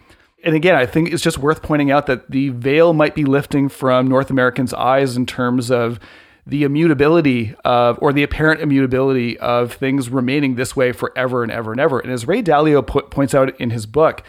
and 0.43 0.56
again, 0.56 0.75
I 0.75 0.86
think 0.86 1.12
it's 1.12 1.23
just 1.23 1.38
worth 1.38 1.62
pointing 1.62 1.91
out 1.91 2.08
that 2.08 2.29
the 2.29 2.49
veil 2.49 2.93
might 2.93 3.15
be 3.15 3.23
lifting 3.23 3.69
from 3.69 4.08
North 4.08 4.29
Americans' 4.29 4.73
eyes 4.73 5.15
in 5.15 5.25
terms 5.25 5.71
of 5.71 5.99
the 6.45 6.63
immutability 6.63 7.56
of, 7.63 7.97
or 8.01 8.12
the 8.12 8.23
apparent 8.23 8.60
immutability 8.60 9.39
of 9.39 9.73
things 9.73 10.10
remaining 10.10 10.56
this 10.56 10.75
way 10.75 10.91
forever 10.91 11.43
and 11.43 11.51
ever 11.51 11.71
and 11.71 11.79
ever. 11.79 11.99
And 11.99 12.12
as 12.12 12.27
Ray 12.27 12.43
Dalio 12.43 12.86
put, 12.86 13.10
points 13.10 13.34
out 13.34 13.58
in 13.60 13.69
his 13.69 13.86
book, 13.86 14.23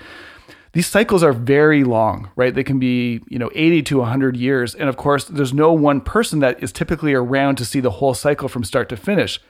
these 0.72 0.86
cycles 0.86 1.22
are 1.22 1.32
very 1.32 1.82
long, 1.82 2.30
right? 2.36 2.54
They 2.54 2.64
can 2.64 2.78
be, 2.78 3.20
you 3.28 3.38
know, 3.38 3.50
80 3.54 3.82
to 3.82 3.98
100 3.98 4.36
years. 4.36 4.74
And 4.74 4.88
of 4.88 4.96
course, 4.96 5.24
there's 5.24 5.52
no 5.52 5.72
one 5.72 6.00
person 6.00 6.38
that 6.40 6.62
is 6.62 6.72
typically 6.72 7.14
around 7.14 7.56
to 7.56 7.64
see 7.64 7.80
the 7.80 7.92
whole 7.92 8.14
cycle 8.14 8.48
from 8.48 8.62
start 8.62 8.88
to 8.90 8.96
finish. 8.96 9.40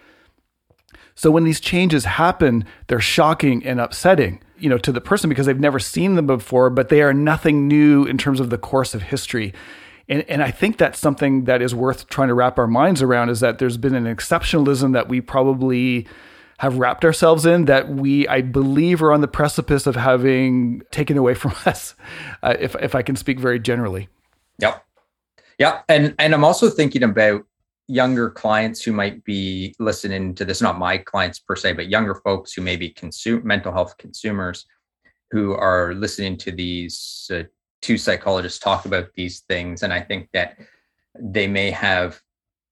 So 1.15 1.31
when 1.31 1.45
these 1.45 1.61
changes 1.61 2.05
happen, 2.05 2.65
they're 2.87 3.01
shocking 3.01 3.65
and 3.65 3.81
upsetting 3.81 4.43
you 4.65 4.71
know 4.71 4.79
to 4.79 4.91
the 4.91 5.01
person 5.01 5.29
because 5.29 5.47
they've 5.47 5.61
never 5.61 5.79
seen 5.79 6.15
them 6.15 6.27
before 6.27 6.71
but 6.71 6.89
they 6.89 7.03
are 7.03 7.13
nothing 7.13 7.69
new 7.69 8.05
in 8.05 8.19
terms 8.19 8.41
of 8.41 8.51
the 8.51 8.59
course 8.59 8.95
of 8.95 9.03
history 9.03 9.53
and, 10.09 10.25
and 10.29 10.43
I 10.43 10.51
think 10.51 10.77
that's 10.77 10.99
something 10.99 11.45
that 11.45 11.63
is 11.63 11.75
worth 11.75 12.09
trying 12.09 12.29
to 12.29 12.35
wrap 12.35 12.59
our 12.59 12.67
minds 12.67 13.01
around 13.01 13.31
is 13.31 13.41
that 13.41 13.59
there's 13.59 13.77
been 13.77 13.95
an 13.95 14.05
exceptionalism 14.05 14.93
that 14.93 15.09
we 15.09 15.21
probably 15.21 16.07
have 16.59 16.79
wrapped 16.79 17.05
ourselves 17.05 17.47
in 17.47 17.65
that 17.65 17.89
we, 17.89 18.29
I 18.29 18.41
believe, 18.43 19.03
are 19.03 19.13
on 19.13 19.23
the 19.23 19.29
precipice 19.29 19.87
of 19.87 19.97
having 19.97 20.83
taken 20.91 21.17
away 21.17 21.35
from 21.35 21.55
us, 21.67 21.95
uh, 22.43 22.55
if, 22.59 22.77
if 22.77 22.95
I 22.95 23.03
can 23.03 23.17
speak 23.17 23.41
very 23.41 23.59
generally. 23.59 24.09
Yep. 24.59 24.85
Yeah. 25.59 25.81
And, 25.89 26.15
and 26.19 26.35
I'm 26.35 26.45
also 26.45 26.69
thinking 26.69 27.03
about 27.03 27.47
younger 27.87 28.31
clients 28.31 28.83
who 28.83 28.93
might 28.93 29.23
be 29.25 29.75
listening 29.79 30.35
to 30.35 30.45
this, 30.45 30.63
not 30.63 30.79
my 30.79 30.99
clients 30.99 31.39
per 31.39 31.57
se, 31.57 31.75
but 31.75 31.89
younger 31.89 32.15
folks 32.15 32.53
who 32.53 32.63
may 32.63 32.77
be 32.77 32.91
consume 32.91 33.47
mental 33.47 33.73
health 33.73 33.97
consumers 33.99 34.67
who 35.31 35.53
are 35.53 35.95
listening 35.95 36.37
to 36.39 36.53
these 36.53 37.31
uh, 37.35 37.43
two 37.83 37.99
psychologists 37.99 38.59
talk 38.59 38.87
about 38.87 39.13
these 39.15 39.41
things. 39.41 39.83
And 39.83 39.93
I 39.93 40.01
think 40.01 40.29
that 40.33 40.57
they 41.19 41.47
may 41.47 41.71
have 41.71 42.21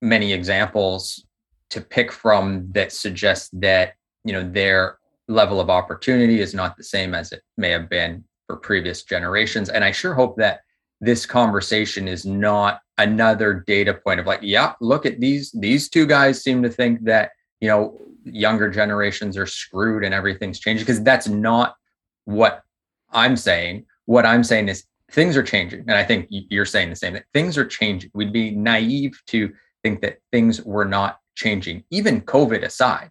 many 0.00 0.32
examples 0.32 1.24
to 1.70 1.80
pick 1.80 2.12
from 2.12 2.70
that 2.72 2.92
suggest 2.92 3.48
that 3.60 3.94
you 4.24 4.32
know 4.32 4.46
their 4.46 4.98
level 5.28 5.60
of 5.60 5.70
opportunity 5.70 6.40
is 6.40 6.52
not 6.52 6.76
the 6.76 6.84
same 6.84 7.14
as 7.14 7.32
it 7.32 7.42
may 7.56 7.70
have 7.70 7.88
been 7.88 8.22
for 8.46 8.56
previous 8.56 9.04
generations 9.04 9.68
and 9.70 9.82
i 9.84 9.90
sure 9.90 10.12
hope 10.12 10.36
that 10.36 10.60
this 11.00 11.24
conversation 11.24 12.06
is 12.08 12.26
not 12.26 12.80
another 13.02 13.64
data 13.66 13.94
point 13.94 14.20
of 14.20 14.26
like 14.26 14.40
yeah 14.42 14.72
look 14.80 15.04
at 15.04 15.20
these 15.20 15.50
these 15.52 15.88
two 15.88 16.06
guys 16.06 16.42
seem 16.42 16.62
to 16.62 16.68
think 16.68 17.02
that 17.04 17.30
you 17.60 17.68
know 17.68 17.98
younger 18.24 18.70
generations 18.70 19.36
are 19.36 19.46
screwed 19.46 20.04
and 20.04 20.14
everything's 20.14 20.60
changing 20.60 20.84
because 20.84 21.02
that's 21.02 21.28
not 21.28 21.76
what 22.24 22.62
i'm 23.10 23.36
saying. 23.36 23.84
What 24.06 24.26
i'm 24.26 24.44
saying 24.44 24.68
is 24.68 24.84
things 25.10 25.36
are 25.36 25.42
changing 25.42 25.80
and 25.80 25.92
i 25.92 26.04
think 26.04 26.26
you're 26.28 26.64
saying 26.64 26.90
the 26.90 26.96
same 26.96 27.14
that 27.14 27.24
things 27.32 27.58
are 27.58 27.66
changing. 27.66 28.10
We'd 28.14 28.32
be 28.32 28.50
naive 28.50 29.20
to 29.28 29.52
think 29.82 30.00
that 30.02 30.18
things 30.30 30.62
were 30.62 30.84
not 30.84 31.18
changing. 31.34 31.84
Even 31.90 32.20
covid 32.20 32.62
aside 32.62 33.10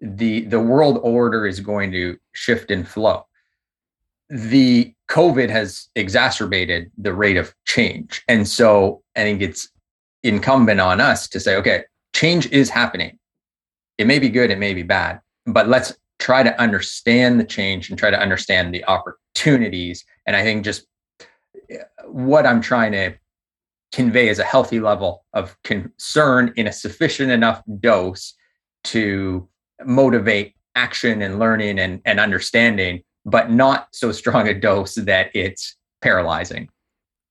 the 0.00 0.42
the 0.42 0.60
world 0.60 1.00
order 1.02 1.46
is 1.46 1.60
going 1.60 1.90
to 1.92 2.16
shift 2.32 2.70
and 2.70 2.86
flow. 2.86 3.26
The 4.30 4.94
covid 5.08 5.50
has 5.50 5.88
exacerbated 5.96 6.90
the 6.98 7.14
rate 7.14 7.36
of 7.36 7.54
change 7.64 8.22
and 8.28 8.46
so 8.46 9.02
i 9.18 9.22
think 9.22 9.42
it's 9.42 9.68
incumbent 10.22 10.80
on 10.80 11.00
us 11.00 11.28
to 11.28 11.38
say 11.40 11.56
okay 11.56 11.84
change 12.14 12.46
is 12.50 12.70
happening 12.70 13.18
it 13.98 14.06
may 14.06 14.18
be 14.18 14.28
good 14.28 14.50
it 14.50 14.58
may 14.58 14.74
be 14.74 14.82
bad 14.82 15.20
but 15.46 15.68
let's 15.68 15.96
try 16.18 16.42
to 16.42 16.60
understand 16.60 17.38
the 17.38 17.44
change 17.44 17.90
and 17.90 17.98
try 17.98 18.10
to 18.10 18.20
understand 18.20 18.74
the 18.74 18.84
opportunities 18.86 20.04
and 20.26 20.34
i 20.34 20.42
think 20.42 20.64
just 20.64 20.86
uh, 21.72 21.76
what 22.06 22.46
i'm 22.46 22.60
trying 22.60 22.92
to 22.92 23.14
convey 23.92 24.28
is 24.28 24.38
a 24.38 24.44
healthy 24.44 24.80
level 24.80 25.24
of 25.32 25.56
concern 25.64 26.52
in 26.56 26.66
a 26.66 26.72
sufficient 26.72 27.30
enough 27.30 27.62
dose 27.80 28.34
to 28.84 29.48
motivate 29.84 30.54
action 30.74 31.22
and 31.22 31.38
learning 31.38 31.78
and, 31.78 32.00
and 32.04 32.20
understanding, 32.20 33.02
but 33.24 33.50
not 33.50 33.88
so 33.92 34.12
strong 34.12 34.48
a 34.48 34.54
dose 34.54 34.94
that 34.94 35.30
it's 35.34 35.76
paralyzing. 36.02 36.68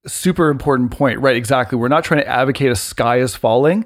Super 0.08 0.50
important 0.50 0.92
point, 0.92 1.20
right? 1.20 1.36
Exactly. 1.36 1.78
We're 1.78 1.88
not 1.88 2.04
trying 2.04 2.22
to 2.22 2.28
advocate 2.28 2.72
a 2.72 2.76
sky 2.76 3.20
is 3.20 3.36
falling. 3.36 3.86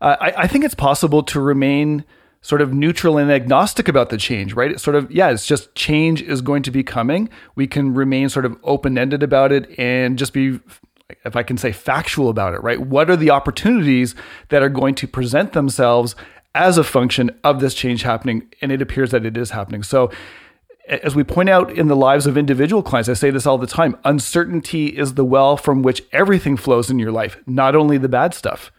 Uh, 0.00 0.16
I, 0.20 0.32
I 0.42 0.46
think 0.46 0.64
it's 0.64 0.74
possible 0.74 1.22
to 1.24 1.40
remain 1.40 2.04
sort 2.42 2.60
of 2.60 2.74
neutral 2.74 3.16
and 3.16 3.32
agnostic 3.32 3.88
about 3.88 4.10
the 4.10 4.18
change, 4.18 4.52
right? 4.52 4.70
It's 4.70 4.82
sort 4.82 4.96
of, 4.96 5.10
yeah, 5.10 5.30
it's 5.30 5.46
just 5.46 5.74
change 5.74 6.20
is 6.20 6.42
going 6.42 6.62
to 6.64 6.70
be 6.70 6.82
coming. 6.82 7.30
We 7.54 7.66
can 7.66 7.94
remain 7.94 8.28
sort 8.28 8.44
of 8.44 8.58
open 8.62 8.98
ended 8.98 9.22
about 9.22 9.50
it 9.50 9.78
and 9.78 10.18
just 10.18 10.34
be, 10.34 10.60
if 11.24 11.36
I 11.36 11.42
can 11.42 11.56
say, 11.56 11.72
factual 11.72 12.28
about 12.28 12.52
it, 12.52 12.62
right? 12.62 12.78
What 12.80 13.08
are 13.08 13.16
the 13.16 13.30
opportunities 13.30 14.14
that 14.50 14.62
are 14.62 14.68
going 14.68 14.94
to 14.96 15.08
present 15.08 15.54
themselves 15.54 16.14
as 16.54 16.78
a 16.78 16.84
function 16.84 17.30
of 17.42 17.60
this 17.60 17.74
change 17.74 18.02
happening. 18.02 18.48
And 18.62 18.70
it 18.70 18.80
appears 18.80 19.10
that 19.10 19.26
it 19.26 19.36
is 19.36 19.50
happening. 19.50 19.82
So, 19.82 20.10
as 20.88 21.14
we 21.14 21.24
point 21.24 21.48
out 21.48 21.72
in 21.72 21.88
the 21.88 21.96
lives 21.96 22.26
of 22.26 22.36
individual 22.36 22.82
clients, 22.82 23.08
I 23.08 23.14
say 23.14 23.30
this 23.30 23.46
all 23.46 23.58
the 23.58 23.66
time 23.66 23.98
uncertainty 24.04 24.88
is 24.88 25.14
the 25.14 25.24
well 25.24 25.56
from 25.56 25.82
which 25.82 26.02
everything 26.12 26.56
flows 26.56 26.90
in 26.90 26.98
your 26.98 27.12
life, 27.12 27.38
not 27.46 27.74
only 27.74 27.98
the 27.98 28.08
bad 28.08 28.34
stuff. 28.34 28.70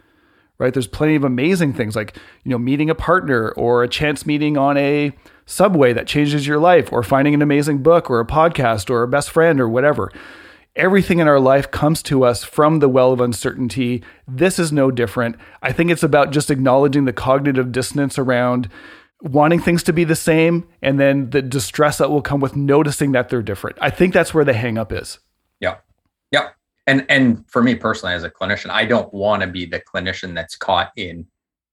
Right? 0.57 0.73
There's 0.73 0.87
plenty 0.87 1.15
of 1.15 1.25
amazing 1.25 1.73
things 1.73 1.97
like, 1.97 2.15
you 2.45 2.51
know, 2.51 2.57
meeting 2.57 2.89
a 2.89 2.95
partner 2.95 3.49
or 3.51 3.83
a 3.83 3.89
chance 3.89 4.25
meeting 4.25 4.57
on 4.57 4.77
a 4.77 5.11
subway 5.45 5.91
that 5.91 6.07
changes 6.07 6.47
your 6.47 6.59
life 6.59 6.93
or 6.93 7.03
finding 7.03 7.33
an 7.33 7.41
amazing 7.41 7.83
book 7.83 8.09
or 8.09 8.21
a 8.21 8.25
podcast 8.25 8.89
or 8.89 9.03
a 9.03 9.07
best 9.07 9.29
friend 9.31 9.59
or 9.59 9.67
whatever. 9.67 10.13
Everything 10.77 11.19
in 11.19 11.27
our 11.27 11.41
life 11.41 11.71
comes 11.71 12.01
to 12.03 12.23
us 12.23 12.45
from 12.45 12.79
the 12.79 12.87
well 12.87 13.11
of 13.11 13.19
uncertainty. 13.19 14.01
This 14.27 14.57
is 14.57 14.71
no 14.71 14.91
different. 14.91 15.35
I 15.61 15.73
think 15.73 15.91
it's 15.91 16.03
about 16.03 16.31
just 16.31 16.49
acknowledging 16.49 17.03
the 17.03 17.13
cognitive 17.13 17.73
dissonance 17.73 18.17
around 18.17 18.69
wanting 19.25 19.59
things 19.59 19.81
to 19.83 19.93
be 19.93 20.03
the 20.03 20.15
same 20.15 20.67
and 20.81 20.99
then 20.99 21.29
the 21.31 21.41
distress 21.41 21.97
that 21.97 22.11
will 22.11 22.21
come 22.21 22.39
with 22.39 22.55
noticing 22.55 23.11
that 23.13 23.29
they're 23.29 23.41
different. 23.41 23.77
I 23.81 23.89
think 23.89 24.13
that's 24.13 24.33
where 24.33 24.45
the 24.45 24.53
hangup 24.53 24.91
is. 24.91 25.19
Yeah. 25.59 25.77
Yeah. 26.31 26.49
And 26.87 27.05
and 27.09 27.43
for 27.49 27.63
me 27.63 27.75
personally 27.75 28.13
as 28.13 28.23
a 28.23 28.29
clinician, 28.29 28.69
I 28.69 28.85
don't 28.85 29.11
want 29.13 29.41
to 29.41 29.47
be 29.47 29.65
the 29.65 29.79
clinician 29.79 30.35
that's 30.35 30.55
caught 30.55 30.91
in 30.95 31.25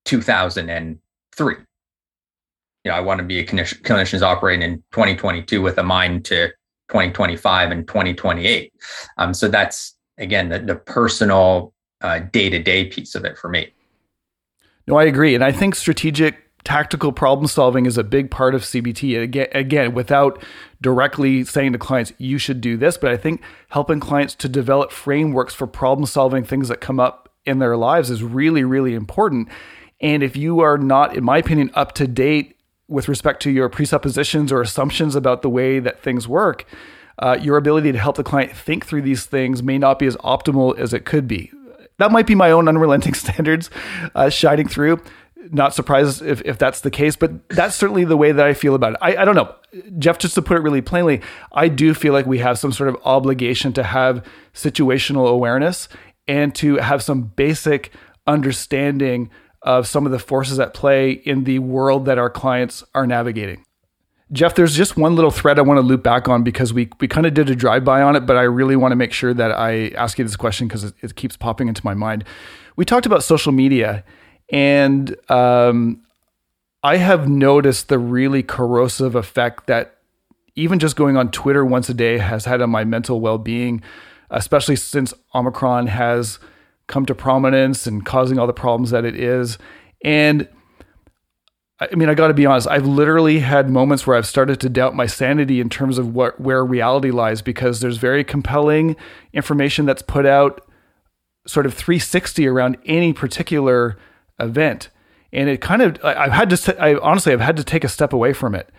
2003. 0.07 1.55
You 2.85 2.91
know, 2.91 2.97
I 2.97 3.01
want 3.01 3.19
to 3.19 3.25
be 3.25 3.38
a 3.38 3.47
clinician, 3.47 3.83
clinicians 3.83 4.23
operating 4.23 4.62
in 4.62 4.79
2022 4.93 5.61
with 5.61 5.79
a 5.79 5.83
mind 5.83 6.25
to 6.27 6.49
2025 6.88 7.71
and 7.71 7.87
2028. 7.87 8.73
Um, 9.19 9.35
so 9.35 9.49
that's 9.49 9.95
again 10.17 10.49
the, 10.49 10.59
the 10.59 10.77
personal 10.77 11.75
day 12.33 12.49
to 12.49 12.59
day 12.59 12.87
piece 12.87 13.15
of 13.15 13.25
it 13.25 13.37
for 13.37 13.49
me. 13.49 13.73
No, 14.87 14.97
I 14.97 15.05
agree, 15.05 15.35
and 15.35 15.45
I 15.45 15.53
think 15.53 15.75
strategic 15.75 16.42
tactical 16.64 17.12
problem 17.12 17.46
solving 17.46 17.87
is 17.87 17.98
a 17.98 18.05
big 18.05 18.31
part 18.31 18.55
of 18.55 18.62
CBT. 18.62 19.55
Again, 19.55 19.94
without 19.94 20.42
directly 20.81 21.44
saying 21.44 21.72
to 21.72 21.79
clients, 21.79 22.12
you 22.18 22.38
should 22.38 22.61
do 22.61 22.77
this, 22.77 22.96
but 22.96 23.11
I 23.11 23.16
think 23.16 23.42
helping 23.68 24.01
clients 24.01 24.35
to 24.37 24.48
develop 24.48 24.92
frameworks 24.92 25.55
for 25.55 25.66
problem 25.66 26.07
solving 26.07 26.44
things 26.44 26.68
that 26.68 26.81
come 26.81 27.01
up 27.01 27.31
in 27.44 27.59
their 27.59 27.77
lives 27.77 28.11
is 28.11 28.22
really, 28.22 28.64
really 28.64 28.94
important. 28.94 29.48
And 30.01 30.22
if 30.22 30.37
you 30.37 30.61
are 30.61 30.79
not, 30.79 31.16
in 31.16 31.25
my 31.25 31.38
opinion, 31.38 31.70
up 31.75 31.92
to 31.92 32.07
date 32.07 32.57
with 32.88 33.09
respect 33.09 33.42
to 33.42 33.51
your 33.51 33.68
presuppositions 33.68 34.53
or 34.53 34.61
assumptions 34.61 35.14
about 35.14 35.42
the 35.42 35.48
way 35.48 35.79
that 35.79 36.03
things 36.03 36.29
work, 36.29 36.66
uh, 37.18 37.38
your 37.40 37.57
ability 37.57 37.92
to 37.92 37.98
help 37.98 38.16
the 38.16 38.25
client 38.25 38.53
think 38.53 38.87
through 38.87 39.03
these 39.03 39.25
things 39.25 39.62
may 39.62 39.79
not 39.79 39.98
be 39.98 40.07
as 40.07 40.16
optimal 40.18 40.77
as 40.79 40.92
it 40.92 41.05
could 41.05 41.29
be. 41.29 41.51
That 41.98 42.11
might 42.11 42.27
be 42.27 42.35
my 42.35 42.51
own 42.51 42.68
unrelenting 42.68 43.14
standards 43.14 43.70
uh, 44.14 44.29
shining 44.29 44.68
through. 44.68 45.01
Not 45.51 45.75
surprised 45.75 46.23
if, 46.23 46.41
if 46.43 46.59
that's 46.59 46.81
the 46.81 46.91
case, 46.91 47.17
but 47.17 47.49
that's 47.49 47.75
certainly 47.75 48.05
the 48.05 48.17
way 48.17 48.33
that 48.33 48.47
I 48.47 48.55
feel 48.55 48.75
about 48.75 48.93
it. 48.93 48.99
I, 49.03 49.17
I 49.17 49.25
don't 49.25 49.35
know. 49.35 49.55
Jeff, 49.99 50.19
just 50.19 50.35
to 50.37 50.43
put 50.43 50.57
it 50.57 50.61
really 50.61 50.83
plainly, 50.83 51.21
I 51.53 51.69
do 51.69 51.95
feel 51.95 52.13
like 52.13 52.27
we 52.27 52.39
have 52.39 52.59
some 52.59 52.73
sort 52.73 52.89
of 52.89 52.97
obligation 53.05 53.73
to 53.75 53.83
have 53.83 54.25
situational 54.55 55.29
awareness 55.29 55.89
and 56.29 56.55
to 56.57 56.77
have 56.77 57.03
some 57.03 57.23
basic 57.23 57.93
understanding 58.27 59.31
of 59.63 59.87
some 59.87 60.07
of 60.07 60.13
the 60.13 60.19
forces 60.19 60.59
at 60.61 60.75
play 60.75 61.11
in 61.11 61.45
the 61.45 61.59
world 61.59 62.05
that 62.07 62.19
our 62.19 62.31
clients 62.31 62.85
are 62.95 63.07
navigating. 63.07 63.65
Jeff, 64.33 64.55
there's 64.55 64.75
just 64.75 64.97
one 64.97 65.15
little 65.15 65.31
thread 65.31 65.59
I 65.59 65.63
want 65.63 65.77
to 65.77 65.83
loop 65.83 66.03
back 66.03 66.27
on 66.27 66.43
because 66.43 66.73
we 66.73 66.89
we 67.01 67.07
kind 67.07 67.27
of 67.27 67.35
did 67.35 67.51
a 67.51 67.55
drive 67.55 67.85
by 67.85 68.01
on 68.01 68.17
it, 68.17 68.21
but 68.21 68.37
I 68.37 68.43
really 68.43 68.77
want 68.77 68.93
to 68.93 68.97
make 68.97 69.13
sure 69.13 69.35
that 69.35 69.53
I 69.53 69.89
ask 69.89 70.19
you 70.19 70.25
this 70.25 70.37
question 70.37 70.67
because 70.67 70.85
it, 70.85 70.95
it, 71.03 71.15
keeps 71.17 71.37
popping 71.37 71.69
into 71.69 71.83
my 71.85 71.93
mind. 71.93 72.25
We 72.77 72.87
talked 72.87 73.05
about 73.05 73.23
social 73.23 73.53
media, 73.53 74.05
and 74.53 75.17
um, 75.31 76.03
I 76.83 76.99
have 76.99 77.29
noticed 77.29 77.88
the 77.88 77.99
really 77.99 78.43
corrosive 78.43 79.15
effect 79.15 79.67
that 79.67 79.97
even 80.55 80.79
just 80.79 80.95
going 80.95 81.17
on 81.17 81.31
Twitter 81.31 81.65
once 81.65 81.88
a 81.88 81.95
day 81.95 82.19
has 82.19 82.45
had 82.45 82.61
on 82.61 82.71
my 82.71 82.85
mental 82.85 83.21
well 83.21 83.38
being, 83.38 83.83
especially 84.31 84.77
since 84.77 85.15
Omicron 85.35 85.87
has 85.87 86.38
come 86.87 87.07
to 87.07 87.15
prominence 87.15 87.87
and 87.87 88.05
causing 88.05 88.38
all 88.38 88.47
the 88.47 88.53
problems 88.53 88.91
that 88.91 89.05
it 89.07 89.17
is. 89.17 89.57
And 90.05 90.47
I 91.81 91.95
mean, 91.95 92.09
I 92.09 92.15
got 92.15 92.29
to 92.29 92.35
be 92.35 92.45
honest, 92.45 92.69
I've 92.69 92.87
literally 92.87 93.41
had 93.41 93.71
moments 93.71 94.07
where 94.07 94.17
I've 94.17 94.27
started 94.27 94.61
to 94.61 94.69
doubt 94.69 94.95
my 94.95 95.07
sanity 95.07 95.61
in 95.61 95.71
terms 95.71 95.97
of 95.97 96.15
what 96.15 96.38
where 96.38 96.65
reality 96.65 97.11
lies 97.11 97.41
because 97.41 97.81
there's 97.81 97.97
very 97.97 98.23
compelling 98.23 98.97
information 99.33 99.87
that's 99.87 100.03
put 100.03 100.27
out 100.27 100.67
sort 101.47 101.65
of 101.65 101.75
360 101.75 102.47
around 102.47 102.77
any 102.85 103.12
particular 103.12 103.97
event. 104.38 104.88
And 105.33 105.49
it 105.49 105.61
kind 105.61 105.83
of 105.83 105.99
I've 106.05 106.33
had 106.33 106.51
to 106.51 106.83
I 106.83 106.99
honestly 106.99 107.33
I've 107.33 107.40
had 107.40 107.57
to 107.57 107.64
take 107.64 107.85
a 107.85 107.88
step 107.88 108.12
away 108.12 108.33
from 108.33 108.55
it. 108.55 108.71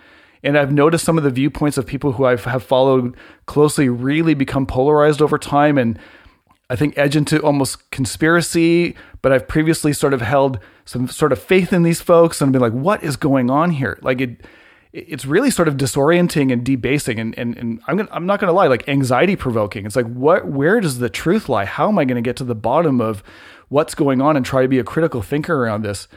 And 0.44 0.58
I've 0.58 0.74
noticed 0.74 1.06
some 1.06 1.18
of 1.18 1.24
the 1.24 1.32
viewpoints 1.32 1.78
of 1.78 1.86
people 1.86 2.14
who 2.14 2.26
I 2.26 2.36
have 2.36 2.64
followed 2.64 3.16
closely 3.46 3.88
really 3.88 4.34
become 4.34 4.66
polarized 4.66 5.22
over 5.22 5.38
time 5.38 5.78
and 5.78 5.98
I 6.70 6.76
think, 6.76 6.98
edge 6.98 7.16
into 7.16 7.40
almost 7.42 7.92
conspiracy. 7.92 8.96
But 9.22 9.32
I've 9.32 9.48
previously 9.48 9.94
sort 9.94 10.14
of 10.14 10.22
held 10.22 10.60
some 10.86 11.08
sort 11.08 11.32
of 11.32 11.42
faith 11.42 11.72
in 11.72 11.84
these 11.84 12.02
folks 12.02 12.42
and 12.42 12.52
been 12.52 12.62
like, 12.62 12.74
what 12.74 13.04
is 13.04 13.16
going 13.16 13.50
on 13.50 13.72
here? 13.72 13.98
Like 14.02 14.22
it, 14.22 14.46
it's 14.94 15.26
really 15.26 15.50
sort 15.50 15.68
of 15.68 15.76
disorienting 15.76 16.54
and 16.54 16.64
debasing 16.64 17.20
and 17.20 17.38
and, 17.38 17.58
and 17.58 17.82
I'm 17.88 17.98
gonna, 17.98 18.10
I'm 18.12 18.26
not 18.26 18.40
going 18.40 18.48
to 18.48 18.54
lie 18.54 18.68
like 18.68 18.88
anxiety 18.88 19.36
provoking. 19.36 19.86
It's 19.86 19.96
like 19.96 20.06
what 20.06 20.48
where 20.48 20.80
does 20.80 21.00
the 21.00 21.10
truth 21.10 21.50
lie? 21.50 21.66
How 21.66 21.90
am 21.90 21.98
I 21.98 22.06
going 22.06 22.16
to 22.16 22.28
get 22.28 22.38
to 22.38 22.44
the 22.44 22.56
bottom 22.56 23.02
of 23.02 23.24
what's 23.70 23.96
going 23.96 24.22
on 24.22 24.38
and 24.38 24.46
try 24.46 24.62
to 24.62 24.68
be 24.68 24.80
a 24.80 24.84
critical 24.84 25.22
thinker 25.22 25.64
around 25.64 25.84
this? 25.84 26.08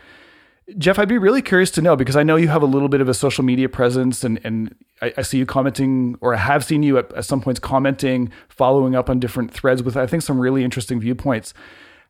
Jeff, 0.79 0.99
I'd 0.99 1.09
be 1.09 1.17
really 1.17 1.43
curious 1.43 1.71
to 1.73 1.83
know 1.83 1.95
because 1.95 2.17
I 2.17 2.25
know 2.25 2.35
you 2.35 2.49
have 2.49 2.63
a 2.63 2.67
little 2.67 2.89
bit 2.89 3.01
of 3.01 3.09
a 3.09 3.15
social 3.15 3.45
media 3.45 3.69
presence 3.69 4.25
and, 4.25 4.41
and 4.43 4.75
I, 5.01 5.15
I 5.17 5.23
see 5.23 5.39
you 5.39 5.47
commenting 5.47 6.17
or 6.21 6.35
I 6.35 6.39
have 6.39 6.65
seen 6.65 6.83
you 6.83 6.99
at, 6.99 7.13
at, 7.13 7.25
some 7.25 7.41
points 7.41 7.61
commenting, 7.61 8.33
following 8.49 8.97
up 8.97 9.09
on 9.09 9.21
different 9.21 9.53
threads 9.53 9.83
with, 9.83 9.97
I 9.97 10.09
think, 10.09 10.25
some 10.25 10.41
really 10.41 10.65
interesting 10.65 10.99
viewpoints. 10.99 11.55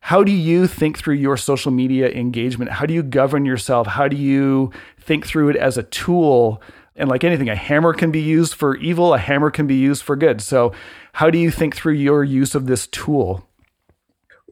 How 0.01 0.23
do 0.23 0.31
you 0.31 0.67
think 0.67 0.97
through 0.97 1.15
your 1.15 1.37
social 1.37 1.71
media 1.71 2.09
engagement? 2.09 2.71
How 2.71 2.85
do 2.85 2.93
you 2.93 3.03
govern 3.03 3.45
yourself? 3.45 3.87
How 3.87 4.07
do 4.07 4.15
you 4.15 4.71
think 4.99 5.25
through 5.25 5.49
it 5.49 5.55
as 5.55 5.77
a 5.77 5.83
tool? 5.83 6.61
And 6.95 7.09
like 7.09 7.23
anything, 7.23 7.49
a 7.49 7.55
hammer 7.55 7.93
can 7.93 8.11
be 8.11 8.21
used 8.21 8.53
for 8.53 8.75
evil, 8.77 9.13
a 9.13 9.17
hammer 9.17 9.51
can 9.51 9.67
be 9.67 9.75
used 9.75 10.03
for 10.03 10.15
good. 10.15 10.41
So, 10.41 10.73
how 11.13 11.29
do 11.29 11.37
you 11.37 11.51
think 11.51 11.75
through 11.75 11.93
your 11.93 12.23
use 12.23 12.55
of 12.55 12.67
this 12.67 12.87
tool? 12.87 13.47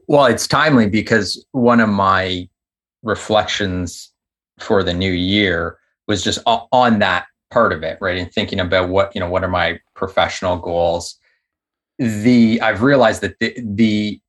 Well, 0.08 0.26
it's 0.26 0.46
timely 0.46 0.88
because 0.88 1.44
one 1.52 1.80
of 1.80 1.88
my 1.88 2.48
reflections 3.02 4.12
for 4.58 4.82
the 4.82 4.94
new 4.94 5.12
year 5.12 5.78
was 6.06 6.22
just 6.22 6.38
on 6.46 6.98
that 7.00 7.26
part 7.50 7.72
of 7.72 7.82
it, 7.82 7.98
right? 8.00 8.18
And 8.18 8.32
thinking 8.32 8.60
about 8.60 8.88
what, 8.88 9.14
you 9.14 9.20
know, 9.20 9.28
what 9.28 9.44
are 9.44 9.48
my 9.48 9.80
professional 9.94 10.56
goals? 10.56 11.18
The 11.98 12.60
I've 12.60 12.82
realized 12.82 13.22
that 13.22 13.38
the 13.40 13.56
the 13.58 14.20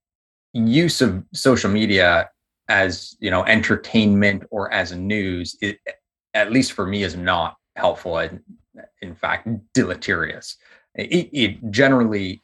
use 0.53 1.01
of 1.01 1.23
social 1.33 1.69
media 1.69 2.29
as, 2.69 3.15
you 3.19 3.31
know, 3.31 3.43
entertainment 3.45 4.43
or 4.51 4.71
as 4.71 4.91
news, 4.91 5.57
it, 5.61 5.79
at 6.33 6.51
least 6.51 6.73
for 6.73 6.85
me, 6.85 7.03
is 7.03 7.15
not 7.15 7.55
helpful 7.75 8.17
and 8.17 8.41
in 9.01 9.15
fact 9.15 9.47
deleterious. 9.73 10.57
It, 10.95 11.29
it 11.31 11.71
generally, 11.71 12.43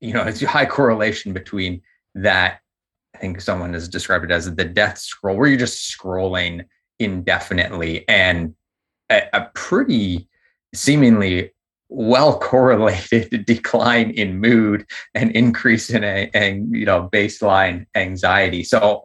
you 0.00 0.12
know, 0.12 0.22
it's 0.26 0.42
a 0.42 0.48
high 0.48 0.66
correlation 0.66 1.32
between 1.32 1.82
that. 2.14 2.60
I 3.14 3.18
think 3.18 3.40
someone 3.40 3.72
has 3.72 3.88
described 3.88 4.26
it 4.26 4.30
as 4.30 4.54
the 4.54 4.64
death 4.64 4.98
scroll, 4.98 5.36
where 5.36 5.48
you're 5.48 5.58
just 5.58 5.98
scrolling 5.98 6.64
indefinitely 6.98 8.06
and 8.08 8.54
a, 9.10 9.22
a 9.32 9.50
pretty 9.54 10.28
seemingly 10.74 11.52
well 11.88 12.38
correlated 12.38 13.44
decline 13.46 14.10
in 14.10 14.40
mood 14.40 14.86
and 15.14 15.30
increase 15.32 15.90
in 15.90 16.04
a, 16.04 16.30
a, 16.34 16.54
you 16.70 16.84
know 16.84 17.08
baseline 17.12 17.86
anxiety. 17.94 18.62
So 18.62 19.04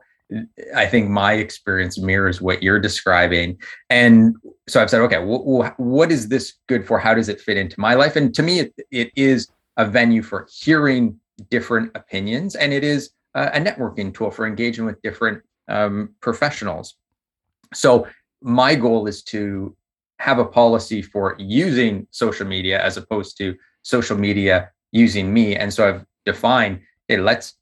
i 0.76 0.88
think 0.88 1.10
my 1.10 1.34
experience 1.34 2.00
mirrors 2.00 2.42
what 2.42 2.64
you're 2.64 2.80
describing. 2.80 3.58
And 3.90 4.36
so 4.68 4.82
i've 4.82 4.90
said 4.90 5.02
okay 5.02 5.18
w- 5.18 5.64
what 5.78 6.12
is 6.12 6.30
this 6.30 6.54
good 6.68 6.86
for? 6.86 7.00
How 7.00 7.14
does 7.14 7.30
it 7.30 7.42
fit 7.42 7.58
into 7.58 7.80
my 7.80 7.94
life? 7.94 8.16
And 8.16 8.34
to 8.36 8.44
me 8.44 8.60
it, 8.60 8.74
it 8.92 9.12
is 9.16 9.48
a 9.78 9.86
venue 9.86 10.22
for 10.22 10.48
hearing 10.52 11.20
different 11.50 11.92
opinions 11.96 12.56
and 12.56 12.74
it 12.74 12.84
is 12.84 13.12
a, 13.34 13.44
a 13.46 13.60
networking 13.60 14.14
tool 14.14 14.32
for 14.32 14.46
engaging 14.46 14.86
with 14.86 15.02
different 15.02 15.42
um, 15.68 16.10
professionals. 16.22 16.96
So 17.74 18.08
my 18.42 18.76
goal 18.76 19.08
is 19.08 19.24
to 19.24 19.76
have 20.24 20.40
a 20.40 20.46
policy 20.46 21.02
for 21.02 21.36
using 21.38 22.08
social 22.12 22.48
media 22.48 22.82
as 22.82 22.96
opposed 22.96 23.38
to 23.38 23.56
social 23.82 24.18
media 24.18 24.72
using 24.94 25.34
me. 25.34 25.54
And 25.58 25.74
so 25.74 25.86
I've 25.86 26.06
defined, 26.26 26.80
hey, 27.10 27.18
let's 27.18 27.56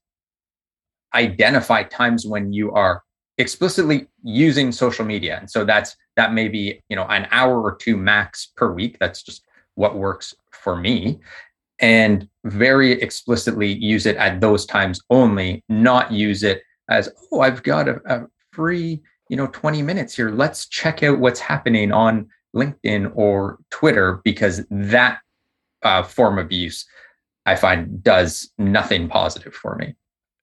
identify 1.15 1.81
times 1.81 2.23
when 2.27 2.53
you 2.53 2.71
are 2.71 3.01
explicitly 3.39 4.07
using 4.23 4.71
social 4.71 5.03
media. 5.03 5.39
And 5.39 5.49
so 5.49 5.65
that's 5.65 5.95
that 6.17 6.33
may 6.33 6.49
be, 6.49 6.79
you 6.87 6.95
know, 6.95 7.05
an 7.05 7.27
hour 7.31 7.59
or 7.59 7.75
two 7.75 7.97
max 7.97 8.51
per 8.55 8.71
week. 8.71 8.97
That's 8.99 9.23
just 9.23 9.43
what 9.73 9.95
works 9.95 10.35
for 10.51 10.75
me. 10.75 11.19
And 11.79 12.29
very 12.43 12.91
explicitly 12.91 13.73
use 13.73 14.05
it 14.05 14.17
at 14.17 14.39
those 14.39 14.67
times 14.67 15.01
only, 15.09 15.63
not 15.67 16.11
use 16.11 16.43
it 16.43 16.61
as, 16.91 17.09
oh, 17.31 17.39
I've 17.39 17.63
got 17.63 17.89
a, 17.89 17.99
a 18.05 18.27
free, 18.51 19.01
you 19.29 19.37
know, 19.37 19.47
20 19.47 19.81
minutes 19.81 20.15
here. 20.15 20.29
Let's 20.29 20.67
check 20.67 21.01
out 21.01 21.17
what's 21.17 21.39
happening 21.39 21.91
on 21.91 22.29
LinkedIn 22.55 23.11
or 23.15 23.57
Twitter 23.69 24.21
because 24.23 24.61
that 24.69 25.19
uh, 25.83 26.03
form 26.03 26.37
of 26.37 26.51
use 26.51 26.85
I 27.45 27.55
find 27.55 28.03
does 28.03 28.51
nothing 28.57 29.07
positive 29.07 29.53
for 29.53 29.75
me. 29.75 29.95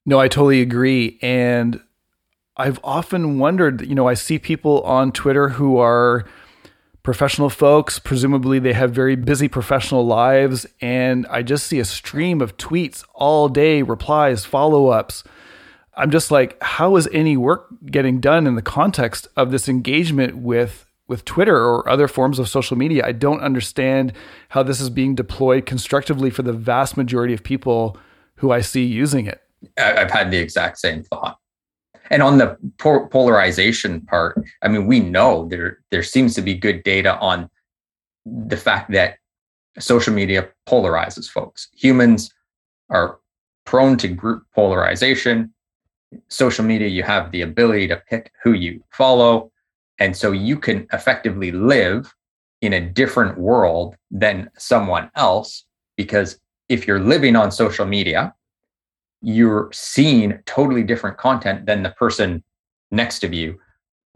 No, 0.05 0.19
I 0.19 0.29
totally 0.29 0.61
agree. 0.61 1.19
And 1.23 1.81
I've 2.57 2.81
often 2.83 3.39
wondered, 3.39 3.87
you 3.87 3.95
know, 3.95 4.09
I 4.09 4.15
see 4.15 4.39
people 4.39 4.83
on 4.83 5.13
Twitter 5.13 5.51
who 5.51 5.79
are 5.79 6.25
professional 7.03 7.51
folks. 7.51 7.99
Presumably, 7.99 8.59
they 8.59 8.73
have 8.73 8.91
very 8.91 9.15
busy 9.15 9.49
professional 9.49 10.05
lives. 10.07 10.67
And 10.81 11.27
I 11.29 11.43
just 11.43 11.67
see 11.67 11.79
a 11.79 11.85
stream 11.85 12.41
of 12.41 12.57
tweets 12.57 13.05
all 13.15 13.49
day, 13.49 13.83
replies, 13.83 14.45
follow 14.45 14.89
ups. 14.89 15.23
I'm 15.95 16.11
just 16.11 16.31
like, 16.31 16.61
how 16.63 16.97
is 16.97 17.09
any 17.13 17.37
work 17.37 17.69
getting 17.87 18.21
done 18.21 18.47
in 18.47 18.55
the 18.55 18.63
context 18.63 19.29
of 19.37 19.51
this 19.51 19.69
engagement 19.69 20.37
with 20.37 20.88
with 21.09 21.25
Twitter 21.25 21.57
or 21.57 21.89
other 21.89 22.07
forms 22.07 22.39
of 22.39 22.49
social 22.49 22.77
media. 22.77 23.05
I 23.05 23.13
don't 23.13 23.41
understand 23.41 24.13
how 24.51 24.63
this 24.63 24.81
is 24.81 24.91
being 24.91 25.15
deployed 25.15 25.67
constructively 25.67 26.31
for 26.31 26.43
the 26.43 26.53
vast 26.53 26.97
majority 26.97 27.35
of 27.35 27.43
people 27.43 27.97
who 28.37 28.53
I 28.53 28.61
see 28.61 28.85
using 28.85 29.27
it. 29.27 29.43
I've 29.77 30.11
had 30.11 30.31
the 30.31 30.39
exact 30.39 30.79
same 30.79 31.03
thought. 31.03 31.39
And 32.11 32.23
on 32.23 32.39
the 32.39 32.57
polarization 32.79 34.03
part, 34.03 34.43
I 34.63 34.69
mean, 34.69 34.87
we 34.87 35.01
know 35.01 35.47
there 35.49 35.81
there 35.91 36.03
seems 36.03 36.35
to 36.37 36.43
be 36.43 36.55
good 36.55 36.83
data 36.83 37.19
on 37.19 37.51
the 38.25 38.57
fact 38.57 38.93
that 38.93 39.19
social 39.79 40.15
media 40.15 40.49
polarizes 40.67 41.29
folks. 41.29 41.69
Humans 41.75 42.33
are 42.91 43.19
prone 43.65 43.97
to 43.99 44.09
group 44.09 44.45
polarization. 44.55 45.53
Social 46.29 46.65
media, 46.65 46.89
you 46.89 47.03
have 47.03 47.31
the 47.33 47.43
ability 47.43 47.89
to 47.89 48.03
pick 48.09 48.33
who 48.43 48.53
you 48.53 48.83
follow 48.91 49.51
and 49.99 50.17
so 50.17 50.33
you 50.33 50.59
can 50.59 50.87
effectively 50.93 51.53
live 51.53 52.15
in 52.61 52.73
a 52.73 52.81
different 52.81 53.39
world 53.39 53.97
than 54.11 54.51
someone 54.59 55.11
else 55.15 55.65
because 55.97 56.39
if 56.69 56.87
you're 56.87 57.01
living 57.01 57.37
on 57.37 57.51
social 57.51 57.87
media, 57.87 58.35
you're 59.23 59.69
seeing 59.73 60.39
totally 60.47 60.83
different 60.83 61.17
content 61.19 61.67
than 61.67 61.83
the 61.83 61.91
person 61.91 62.43
next 62.91 63.21
to 63.21 63.35
you 63.35 63.59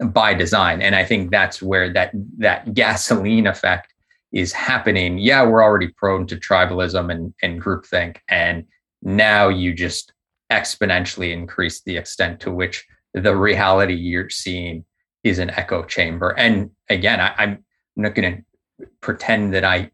by 0.07 0.33
design. 0.33 0.81
And 0.81 0.95
I 0.95 1.03
think 1.03 1.31
that's 1.31 1.61
where 1.61 1.91
that 1.93 2.11
that 2.37 2.73
gasoline 2.73 3.47
effect 3.47 3.93
is 4.31 4.51
happening. 4.51 5.19
Yeah, 5.19 5.45
we're 5.45 5.63
already 5.63 5.89
prone 5.89 6.25
to 6.27 6.37
tribalism 6.37 7.11
and, 7.11 7.33
and 7.41 7.61
groupthink. 7.61 8.17
And 8.29 8.65
now 9.01 9.49
you 9.49 9.73
just 9.73 10.13
exponentially 10.51 11.31
increase 11.31 11.81
the 11.81 11.97
extent 11.97 12.39
to 12.41 12.51
which 12.51 12.85
the 13.13 13.35
reality 13.35 13.93
you're 13.93 14.29
seeing 14.29 14.85
is 15.23 15.39
an 15.39 15.49
echo 15.51 15.83
chamber. 15.83 16.31
And 16.37 16.71
again, 16.89 17.19
I, 17.19 17.43
am 17.43 17.63
not 17.95 18.15
going 18.15 18.35
to 18.35 18.87
pretend 19.01 19.53
that 19.53 19.63
I 19.63 19.91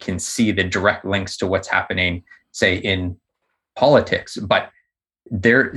can 0.00 0.18
see 0.18 0.52
the 0.52 0.64
direct 0.64 1.04
links 1.04 1.36
to 1.38 1.46
what's 1.46 1.68
happening, 1.68 2.24
say, 2.52 2.76
in 2.76 3.16
politics, 3.76 4.36
but 4.36 4.70
there 5.30 5.72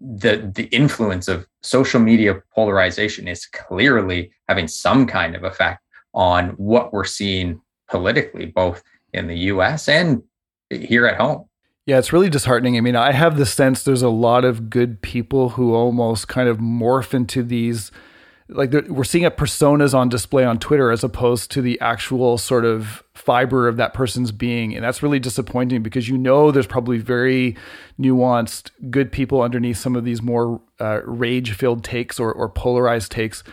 the 0.00 0.50
the 0.54 0.68
influence 0.70 1.26
of 1.26 1.46
social 1.62 2.00
media 2.00 2.40
polarization 2.54 3.26
is 3.26 3.46
clearly 3.46 4.30
having 4.48 4.68
some 4.68 5.06
kind 5.06 5.34
of 5.34 5.42
effect 5.42 5.82
on 6.14 6.50
what 6.50 6.92
we're 6.92 7.04
seeing 7.04 7.60
politically 7.88 8.46
both 8.46 8.82
in 9.12 9.26
the 9.26 9.36
US 9.36 9.88
and 9.88 10.22
here 10.70 11.06
at 11.06 11.16
home 11.16 11.49
yeah, 11.86 11.98
it's 11.98 12.12
really 12.12 12.30
disheartening. 12.30 12.76
I 12.76 12.80
mean, 12.80 12.96
I 12.96 13.12
have 13.12 13.36
the 13.36 13.46
sense 13.46 13.82
there's 13.82 14.02
a 14.02 14.08
lot 14.08 14.44
of 14.44 14.70
good 14.70 15.02
people 15.02 15.50
who 15.50 15.74
almost 15.74 16.28
kind 16.28 16.48
of 16.48 16.58
morph 16.58 17.14
into 17.14 17.42
these 17.42 17.90
like 18.52 18.72
we're 18.88 19.04
seeing 19.04 19.24
a 19.24 19.30
personas 19.30 19.94
on 19.94 20.08
display 20.08 20.44
on 20.44 20.58
Twitter 20.58 20.90
as 20.90 21.04
opposed 21.04 21.50
to 21.52 21.62
the 21.62 21.80
actual 21.80 22.36
sort 22.36 22.64
of 22.64 23.04
fiber 23.14 23.68
of 23.68 23.76
that 23.76 23.94
person's 23.94 24.32
being. 24.32 24.74
And 24.74 24.84
that's 24.84 25.02
really 25.02 25.20
disappointing 25.20 25.82
because 25.82 26.08
you 26.08 26.18
know 26.18 26.50
there's 26.50 26.66
probably 26.66 26.98
very 26.98 27.56
nuanced, 27.98 28.70
good 28.90 29.12
people 29.12 29.42
underneath 29.42 29.76
some 29.76 29.94
of 29.94 30.04
these 30.04 30.20
more 30.20 30.60
uh, 30.80 31.00
rage 31.04 31.52
filled 31.52 31.84
takes 31.84 32.18
or, 32.18 32.32
or 32.32 32.48
polarized 32.48 33.12
takes 33.12 33.44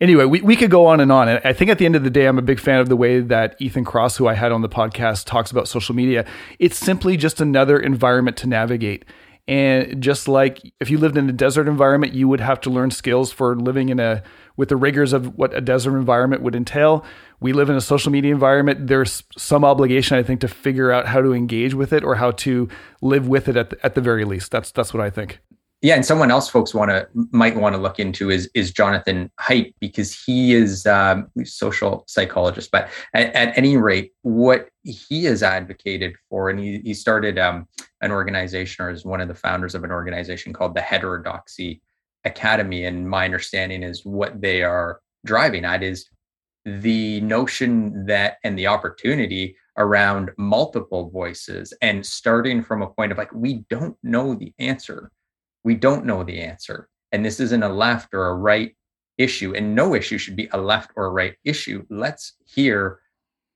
anyway, 0.00 0.24
we, 0.24 0.40
we 0.40 0.56
could 0.56 0.70
go 0.70 0.86
on 0.86 1.00
and 1.00 1.12
on. 1.12 1.28
And 1.28 1.40
I 1.44 1.52
think 1.52 1.70
at 1.70 1.78
the 1.78 1.86
end 1.86 1.96
of 1.96 2.04
the 2.04 2.10
day, 2.10 2.26
I'm 2.26 2.38
a 2.38 2.42
big 2.42 2.60
fan 2.60 2.80
of 2.80 2.88
the 2.88 2.96
way 2.96 3.20
that 3.20 3.56
Ethan 3.60 3.84
Kross, 3.84 4.16
who 4.16 4.26
I 4.26 4.34
had 4.34 4.52
on 4.52 4.62
the 4.62 4.68
podcast, 4.68 5.26
talks 5.26 5.50
about 5.50 5.68
social 5.68 5.94
media. 5.94 6.24
It's 6.58 6.78
simply 6.78 7.16
just 7.16 7.40
another 7.40 7.78
environment 7.78 8.36
to 8.38 8.46
navigate. 8.46 9.04
And 9.48 10.00
just 10.00 10.28
like 10.28 10.60
if 10.78 10.90
you 10.90 10.98
lived 10.98 11.16
in 11.16 11.28
a 11.28 11.32
desert 11.32 11.66
environment, 11.66 12.12
you 12.12 12.28
would 12.28 12.40
have 12.40 12.60
to 12.62 12.70
learn 12.70 12.90
skills 12.90 13.32
for 13.32 13.56
living 13.56 13.88
in 13.88 13.98
a 13.98 14.22
with 14.56 14.68
the 14.68 14.76
rigors 14.76 15.12
of 15.12 15.36
what 15.38 15.54
a 15.54 15.60
desert 15.60 15.96
environment 15.96 16.42
would 16.42 16.54
entail. 16.54 17.04
We 17.40 17.52
live 17.52 17.70
in 17.70 17.76
a 17.76 17.80
social 17.80 18.12
media 18.12 18.32
environment. 18.32 18.86
There's 18.86 19.24
some 19.36 19.64
obligation, 19.64 20.18
I 20.18 20.22
think, 20.22 20.40
to 20.42 20.48
figure 20.48 20.92
out 20.92 21.06
how 21.06 21.22
to 21.22 21.32
engage 21.32 21.72
with 21.74 21.92
it 21.92 22.04
or 22.04 22.16
how 22.16 22.32
to 22.32 22.68
live 23.00 23.26
with 23.26 23.48
it 23.48 23.56
at 23.56 23.70
the, 23.70 23.84
at 23.84 23.94
the 23.94 24.00
very 24.00 24.24
least. 24.24 24.52
That's 24.52 24.70
that's 24.70 24.94
what 24.94 25.02
I 25.02 25.10
think. 25.10 25.40
Yeah, 25.82 25.94
and 25.94 26.04
someone 26.04 26.30
else 26.30 26.46
folks 26.48 26.74
want 26.74 26.90
to 26.90 27.08
might 27.32 27.56
want 27.56 27.74
to 27.74 27.80
look 27.80 27.98
into 27.98 28.30
is 28.30 28.50
is 28.54 28.70
Jonathan 28.70 29.30
Haidt 29.40 29.72
because 29.80 30.14
he 30.14 30.52
is 30.52 30.84
um, 30.84 31.30
social 31.44 32.04
psychologist. 32.06 32.70
But 32.70 32.90
at, 33.14 33.34
at, 33.34 33.56
any 33.56 33.78
rate, 33.78 34.12
what 34.20 34.68
he 34.82 35.24
has 35.24 35.42
advocated 35.42 36.16
for, 36.28 36.50
and 36.50 36.60
he 36.60 36.80
he 36.84 36.92
started 36.92 37.38
um, 37.38 37.66
an 38.02 38.10
organization 38.10 38.84
or 38.84 38.90
is 38.90 39.06
one 39.06 39.22
of 39.22 39.28
the 39.28 39.34
founders 39.34 39.74
of 39.74 39.82
an 39.82 39.90
organization 39.90 40.52
called 40.52 40.74
the 40.74 40.82
Heterodoxy 40.82 41.80
Academy. 42.24 42.84
And 42.84 43.08
my 43.08 43.24
understanding 43.24 43.82
is 43.82 44.04
what 44.04 44.38
they 44.38 44.62
are 44.62 45.00
driving 45.24 45.64
at 45.64 45.82
is 45.82 46.10
the 46.66 47.22
notion 47.22 48.04
that 48.04 48.36
and 48.44 48.58
the 48.58 48.66
opportunity 48.66 49.56
around 49.78 50.30
multiple 50.36 51.08
voices 51.08 51.72
and 51.80 52.04
starting 52.04 52.62
from 52.62 52.82
a 52.82 52.90
point 52.90 53.12
of 53.12 53.16
like 53.16 53.32
we 53.32 53.64
don't 53.70 53.96
know 54.02 54.34
the 54.34 54.52
answer 54.58 55.10
we 55.64 55.74
don't 55.74 56.04
know 56.04 56.24
the 56.24 56.40
answer. 56.40 56.88
And 57.12 57.24
this 57.24 57.40
isn't 57.40 57.62
a 57.62 57.68
left 57.68 58.14
or 58.14 58.28
a 58.28 58.34
right 58.34 58.74
issue. 59.18 59.54
And 59.54 59.74
no 59.74 59.94
issue 59.94 60.18
should 60.18 60.36
be 60.36 60.48
a 60.52 60.58
left 60.58 60.92
or 60.96 61.06
a 61.06 61.10
right 61.10 61.34
issue. 61.44 61.84
Let's 61.90 62.34
hear 62.44 63.00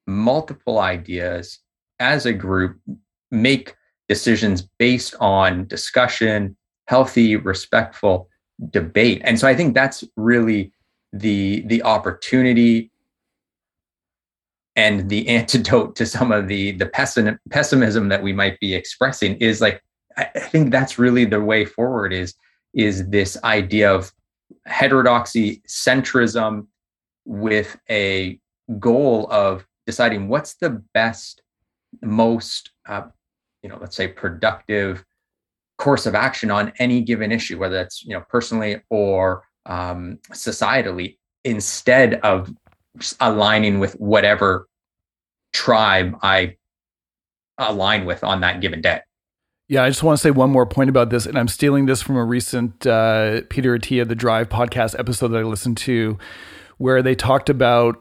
multiple 0.06 0.80
ideas 0.80 1.60
as 1.98 2.26
a 2.26 2.32
group, 2.32 2.78
make 3.30 3.74
decisions 4.08 4.62
based 4.78 5.14
on 5.20 5.66
discussion, 5.66 6.56
healthy, 6.86 7.36
respectful 7.36 8.28
debate. 8.70 9.22
And 9.24 9.38
so 9.38 9.48
I 9.48 9.54
think 9.54 9.74
that's 9.74 10.04
really 10.16 10.72
the 11.12 11.62
the 11.66 11.82
opportunity 11.82 12.90
and 14.76 15.08
the 15.08 15.28
antidote 15.38 15.96
to 15.96 16.06
some 16.06 16.32
of 16.32 16.48
the 16.48 16.72
the 16.72 16.86
pessim- 16.86 17.38
pessimism 17.50 18.08
that 18.08 18.22
we 18.22 18.32
might 18.32 18.58
be 18.60 18.74
expressing 18.74 19.36
is 19.36 19.60
like 19.60 19.82
I 20.16 20.40
think 20.40 20.70
that's 20.70 20.98
really 20.98 21.24
the 21.24 21.40
way 21.40 21.64
forward 21.64 22.12
is 22.12 22.34
is 22.74 23.08
this 23.08 23.42
idea 23.44 23.92
of 23.92 24.12
heterodoxy 24.66 25.62
centrism 25.68 26.66
with 27.24 27.76
a 27.90 28.38
goal 28.78 29.28
of 29.30 29.66
deciding 29.86 30.28
what's 30.28 30.54
the 30.54 30.82
best 30.92 31.42
most 32.02 32.70
uh, 32.88 33.02
you 33.62 33.68
know 33.68 33.78
let's 33.80 33.96
say 33.96 34.08
productive 34.08 35.04
course 35.78 36.06
of 36.06 36.14
action 36.14 36.50
on 36.50 36.72
any 36.78 37.00
given 37.00 37.32
issue 37.32 37.58
whether 37.58 37.74
that's 37.74 38.04
you 38.04 38.10
know 38.10 38.24
personally 38.28 38.80
or 38.90 39.44
um, 39.66 40.18
societally 40.32 41.18
instead 41.44 42.14
of 42.20 42.52
aligning 43.20 43.80
with 43.80 43.94
whatever 43.94 44.68
tribe 45.52 46.16
i 46.22 46.56
align 47.58 48.04
with 48.04 48.22
on 48.24 48.40
that 48.40 48.60
given 48.60 48.80
day 48.80 49.00
yeah, 49.68 49.82
I 49.82 49.88
just 49.88 50.02
want 50.02 50.18
to 50.18 50.22
say 50.22 50.30
one 50.30 50.50
more 50.50 50.66
point 50.66 50.90
about 50.90 51.10
this, 51.10 51.24
and 51.24 51.38
I'm 51.38 51.48
stealing 51.48 51.86
this 51.86 52.02
from 52.02 52.16
a 52.16 52.24
recent 52.24 52.86
uh, 52.86 53.42
Peter 53.48 53.76
Attia, 53.76 54.06
the 54.06 54.14
Drive 54.14 54.48
podcast 54.48 54.98
episode 54.98 55.28
that 55.28 55.38
I 55.38 55.42
listened 55.42 55.78
to, 55.78 56.18
where 56.76 57.02
they 57.02 57.14
talked 57.14 57.48
about 57.48 57.96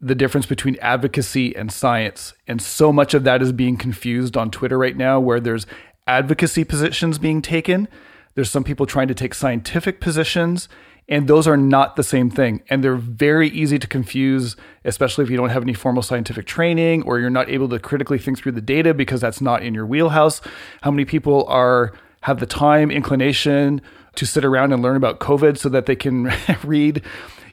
the 0.00 0.14
difference 0.14 0.46
between 0.46 0.76
advocacy 0.80 1.54
and 1.56 1.70
science. 1.72 2.32
And 2.46 2.62
so 2.62 2.92
much 2.92 3.12
of 3.12 3.24
that 3.24 3.42
is 3.42 3.52
being 3.52 3.76
confused 3.76 4.36
on 4.36 4.50
Twitter 4.50 4.78
right 4.78 4.96
now, 4.96 5.18
where 5.18 5.40
there's 5.40 5.66
advocacy 6.06 6.64
positions 6.64 7.18
being 7.18 7.42
taken. 7.42 7.88
There's 8.34 8.50
some 8.50 8.64
people 8.64 8.86
trying 8.86 9.08
to 9.08 9.14
take 9.14 9.34
scientific 9.34 10.00
positions, 10.00 10.68
and 11.10 11.26
those 11.26 11.48
are 11.48 11.56
not 11.56 11.96
the 11.96 12.04
same 12.04 12.30
thing. 12.30 12.62
And 12.70 12.84
they're 12.84 12.94
very 12.94 13.48
easy 13.48 13.80
to 13.80 13.86
confuse, 13.88 14.56
especially 14.84 15.24
if 15.24 15.30
you 15.30 15.36
don't 15.36 15.48
have 15.50 15.64
any 15.64 15.74
formal 15.74 16.04
scientific 16.04 16.46
training 16.46 17.02
or 17.02 17.18
you're 17.18 17.28
not 17.28 17.50
able 17.50 17.68
to 17.70 17.80
critically 17.80 18.16
think 18.16 18.38
through 18.38 18.52
the 18.52 18.60
data 18.60 18.94
because 18.94 19.20
that's 19.20 19.40
not 19.40 19.64
in 19.64 19.74
your 19.74 19.84
wheelhouse. 19.84 20.40
How 20.82 20.92
many 20.92 21.04
people 21.04 21.44
are 21.48 21.92
have 22.22 22.38
the 22.38 22.46
time, 22.46 22.92
inclination 22.92 23.80
to 24.14 24.24
sit 24.24 24.44
around 24.44 24.72
and 24.72 24.82
learn 24.82 24.96
about 24.96 25.18
COVID 25.18 25.58
so 25.58 25.68
that 25.70 25.86
they 25.86 25.96
can 25.96 26.32
read, 26.62 27.02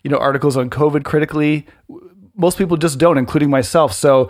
you 0.04 0.12
know, 0.12 0.18
articles 0.18 0.56
on 0.56 0.70
COVID 0.70 1.04
critically? 1.04 1.66
Most 2.36 2.60
people 2.60 2.78
just 2.78 3.00
don't, 3.00 3.18
including 3.18 3.50
myself. 3.50 3.92
So 3.92 4.30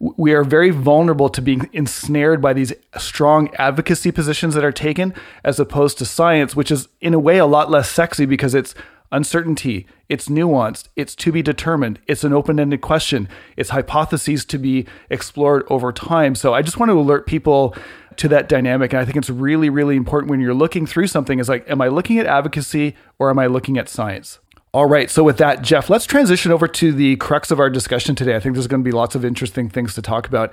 we 0.00 0.32
are 0.32 0.44
very 0.44 0.70
vulnerable 0.70 1.28
to 1.28 1.42
being 1.42 1.68
ensnared 1.72 2.40
by 2.40 2.52
these 2.52 2.72
strong 2.96 3.52
advocacy 3.56 4.12
positions 4.12 4.54
that 4.54 4.64
are 4.64 4.72
taken 4.72 5.12
as 5.44 5.58
opposed 5.58 5.98
to 5.98 6.04
science, 6.04 6.54
which 6.54 6.70
is 6.70 6.88
in 7.00 7.14
a 7.14 7.18
way 7.18 7.38
a 7.38 7.46
lot 7.46 7.70
less 7.70 7.90
sexy 7.90 8.24
because 8.24 8.54
it's 8.54 8.74
uncertainty, 9.10 9.86
it's 10.08 10.28
nuanced, 10.28 10.88
it's 10.94 11.14
to 11.16 11.32
be 11.32 11.42
determined, 11.42 11.98
it's 12.06 12.24
an 12.24 12.32
open 12.32 12.60
ended 12.60 12.80
question, 12.80 13.28
it's 13.56 13.70
hypotheses 13.70 14.44
to 14.44 14.58
be 14.58 14.86
explored 15.10 15.64
over 15.70 15.92
time. 15.92 16.34
So 16.34 16.54
I 16.54 16.62
just 16.62 16.78
want 16.78 16.90
to 16.90 16.98
alert 16.98 17.26
people 17.26 17.74
to 18.16 18.28
that 18.28 18.48
dynamic. 18.48 18.92
And 18.92 19.00
I 19.00 19.04
think 19.04 19.16
it's 19.16 19.30
really, 19.30 19.70
really 19.70 19.96
important 19.96 20.30
when 20.30 20.40
you're 20.40 20.54
looking 20.54 20.86
through 20.86 21.06
something 21.06 21.38
is 21.38 21.48
like, 21.48 21.68
am 21.70 21.80
I 21.80 21.88
looking 21.88 22.18
at 22.18 22.26
advocacy 22.26 22.94
or 23.18 23.30
am 23.30 23.38
I 23.38 23.46
looking 23.46 23.78
at 23.78 23.88
science? 23.88 24.40
All 24.74 24.84
right. 24.84 25.08
So, 25.10 25.24
with 25.24 25.38
that, 25.38 25.62
Jeff, 25.62 25.88
let's 25.88 26.04
transition 26.04 26.52
over 26.52 26.68
to 26.68 26.92
the 26.92 27.16
crux 27.16 27.50
of 27.50 27.58
our 27.58 27.70
discussion 27.70 28.14
today. 28.14 28.36
I 28.36 28.40
think 28.40 28.54
there's 28.54 28.66
going 28.66 28.82
to 28.82 28.84
be 28.84 28.92
lots 28.92 29.14
of 29.14 29.24
interesting 29.24 29.70
things 29.70 29.94
to 29.94 30.02
talk 30.02 30.28
about. 30.28 30.52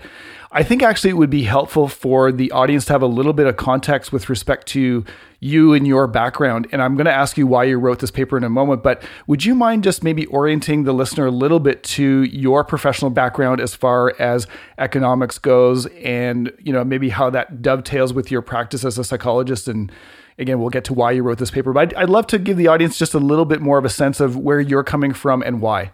I 0.53 0.63
think 0.63 0.81
actually 0.81 1.09
it 1.09 1.17
would 1.17 1.29
be 1.29 1.43
helpful 1.43 1.89
for 1.89 2.31
the 2.31 2.49
audience 2.53 2.85
to 2.85 2.93
have 2.93 3.01
a 3.01 3.07
little 3.07 3.33
bit 3.33 3.45
of 3.45 3.57
context 3.57 4.13
with 4.13 4.29
respect 4.29 4.67
to 4.67 5.03
you 5.41 5.73
and 5.73 5.85
your 5.85 6.07
background. 6.07 6.65
And 6.71 6.81
I'm 6.81 6.95
going 6.95 7.07
to 7.07 7.13
ask 7.13 7.37
you 7.37 7.45
why 7.45 7.65
you 7.65 7.77
wrote 7.77 7.99
this 7.99 8.09
paper 8.09 8.37
in 8.37 8.45
a 8.45 8.49
moment. 8.49 8.83
But 8.83 9.03
would 9.27 9.43
you 9.43 9.53
mind 9.53 9.83
just 9.83 10.01
maybe 10.01 10.25
orienting 10.27 10.85
the 10.85 10.93
listener 10.93 11.25
a 11.25 11.31
little 11.31 11.59
bit 11.59 11.83
to 11.83 12.23
your 12.23 12.63
professional 12.63 13.11
background 13.11 13.59
as 13.59 13.75
far 13.75 14.13
as 14.17 14.47
economics 14.77 15.39
goes 15.39 15.87
and, 15.87 16.53
you 16.59 16.71
know, 16.71 16.85
maybe 16.85 17.09
how 17.09 17.29
that 17.31 17.61
dovetails 17.61 18.13
with 18.13 18.31
your 18.31 18.41
practice 18.41 18.85
as 18.85 18.97
a 18.97 19.03
psychologist 19.03 19.67
and 19.67 19.91
again, 20.37 20.59
we'll 20.59 20.69
get 20.69 20.83
to 20.85 20.93
why 20.93 21.11
you 21.11 21.23
wrote 21.23 21.37
this 21.37 21.51
paper, 21.51 21.73
but 21.73 21.79
I'd, 21.79 21.93
I'd 21.95 22.09
love 22.09 22.27
to 22.27 22.39
give 22.39 22.57
the 22.57 22.67
audience 22.67 22.97
just 22.97 23.13
a 23.13 23.19
little 23.19 23.45
bit 23.45 23.61
more 23.61 23.77
of 23.77 23.85
a 23.85 23.89
sense 23.89 24.19
of 24.19 24.37
where 24.37 24.59
you're 24.59 24.83
coming 24.83 25.13
from 25.13 25.41
and 25.41 25.61
why. 25.61 25.91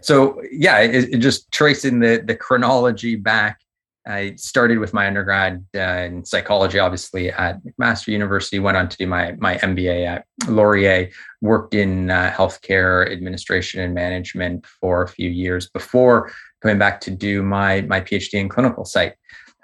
So 0.00 0.42
yeah, 0.50 0.80
it, 0.80 1.14
it 1.14 1.18
just 1.18 1.50
tracing 1.52 2.00
the 2.00 2.22
the 2.24 2.34
chronology 2.34 3.16
back. 3.16 3.60
I 4.08 4.36
started 4.36 4.78
with 4.78 4.94
my 4.94 5.08
undergrad 5.08 5.64
uh, 5.74 5.80
in 5.80 6.24
psychology, 6.24 6.78
obviously 6.78 7.30
at 7.30 7.60
McMaster 7.64 8.08
University. 8.08 8.58
Went 8.58 8.76
on 8.76 8.88
to 8.88 8.96
do 8.96 9.06
my 9.06 9.32
my 9.38 9.56
MBA 9.56 10.06
at 10.06 10.24
Laurier. 10.48 11.10
Worked 11.42 11.74
in 11.74 12.10
uh, 12.10 12.32
healthcare 12.34 13.10
administration 13.10 13.80
and 13.80 13.94
management 13.94 14.64
for 14.64 15.02
a 15.02 15.08
few 15.08 15.28
years 15.28 15.68
before 15.68 16.32
coming 16.62 16.78
back 16.78 17.00
to 17.02 17.10
do 17.10 17.42
my 17.42 17.82
my 17.82 18.00
PhD 18.00 18.34
in 18.34 18.48
clinical 18.48 18.84
psych. 18.84 19.18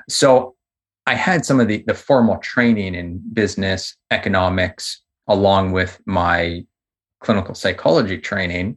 So 0.09 0.57
I 1.07 1.15
had 1.15 1.45
some 1.45 1.61
of 1.61 1.69
the, 1.69 1.83
the 1.87 1.95
formal 1.95 2.39
training 2.39 2.95
in 2.95 3.21
business 3.33 3.97
economics 4.11 5.03
along 5.29 5.73
with 5.73 6.01
my 6.07 6.65
clinical 7.21 7.55
psychology 7.55 8.19
training. 8.19 8.77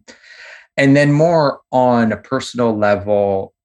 And 0.78 0.96
then 0.96 1.12
more 1.12 1.62
on 1.72 2.12
a 2.12 2.18
personal 2.18 2.78
level, 2.78 3.56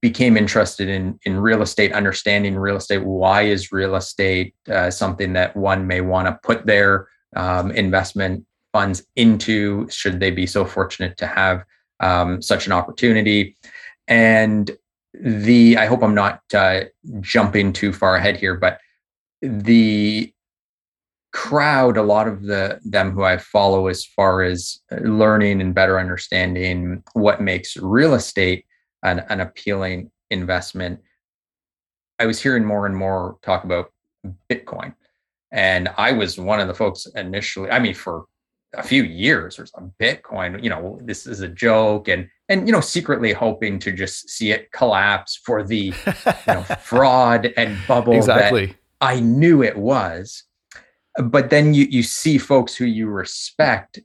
became 0.00 0.36
interested 0.36 0.88
in, 0.88 1.18
in 1.24 1.38
real 1.38 1.62
estate, 1.62 1.92
understanding 1.92 2.56
real 2.56 2.76
estate. 2.76 3.04
Why 3.04 3.42
is 3.42 3.72
real 3.72 3.96
estate 3.96 4.54
uh, 4.68 4.90
something 4.90 5.32
that 5.34 5.56
one 5.56 5.86
may 5.86 6.00
want 6.00 6.26
to 6.26 6.38
put 6.42 6.66
their 6.66 7.08
um, 7.36 7.70
investment 7.70 8.44
funds 8.72 9.04
into, 9.16 9.88
should 9.88 10.20
they 10.20 10.30
be 10.30 10.46
so 10.46 10.64
fortunate 10.64 11.16
to 11.18 11.26
have 11.26 11.64
um, 12.00 12.42
such 12.42 12.66
an 12.66 12.72
opportunity? 12.72 13.56
And 14.08 14.70
the 15.14 15.76
I 15.76 15.86
hope 15.86 16.02
I'm 16.02 16.14
not 16.14 16.40
uh, 16.54 16.82
jumping 17.20 17.72
too 17.72 17.92
far 17.92 18.16
ahead 18.16 18.36
here, 18.36 18.54
but 18.54 18.78
the 19.42 20.32
crowd, 21.32 21.96
a 21.96 22.02
lot 22.02 22.28
of 22.28 22.42
the 22.42 22.80
them 22.84 23.12
who 23.12 23.22
I 23.22 23.36
follow 23.36 23.86
as 23.86 24.04
far 24.04 24.42
as 24.42 24.80
learning 25.00 25.60
and 25.60 25.74
better 25.74 25.98
understanding 25.98 27.02
what 27.12 27.40
makes 27.40 27.76
real 27.76 28.14
estate 28.14 28.64
an, 29.02 29.20
an 29.28 29.40
appealing 29.40 30.10
investment. 30.30 31.00
I 32.18 32.26
was 32.26 32.42
hearing 32.42 32.64
more 32.64 32.86
and 32.86 32.96
more 32.96 33.38
talk 33.42 33.64
about 33.64 33.92
Bitcoin. 34.50 34.94
And 35.52 35.88
I 35.96 36.12
was 36.12 36.38
one 36.38 36.60
of 36.60 36.68
the 36.68 36.74
folks 36.74 37.06
initially, 37.16 37.70
I 37.70 37.80
mean, 37.80 37.94
for 37.94 38.26
a 38.74 38.82
few 38.82 39.02
years 39.02 39.58
or 39.58 39.66
some 39.66 39.92
Bitcoin, 40.00 40.62
you 40.62 40.70
know, 40.70 40.98
this 41.02 41.26
is 41.26 41.40
a 41.40 41.48
joke 41.48 42.08
and 42.08 42.28
and 42.48 42.66
you 42.66 42.72
know, 42.72 42.80
secretly 42.80 43.32
hoping 43.32 43.78
to 43.78 43.92
just 43.92 44.28
see 44.28 44.50
it 44.50 44.72
collapse 44.72 45.36
for 45.36 45.62
the 45.62 45.92
you 46.06 46.14
know, 46.46 46.62
fraud 46.80 47.52
and 47.56 47.78
bubble 47.86 48.14
exactly. 48.14 48.66
that 48.66 48.76
I 49.00 49.20
knew 49.20 49.62
it 49.62 49.76
was. 49.76 50.44
But 51.16 51.50
then 51.50 51.74
you 51.74 51.84
you 51.84 52.02
see 52.02 52.38
folks 52.38 52.74
who 52.74 52.84
you 52.84 53.08
respect 53.08 53.98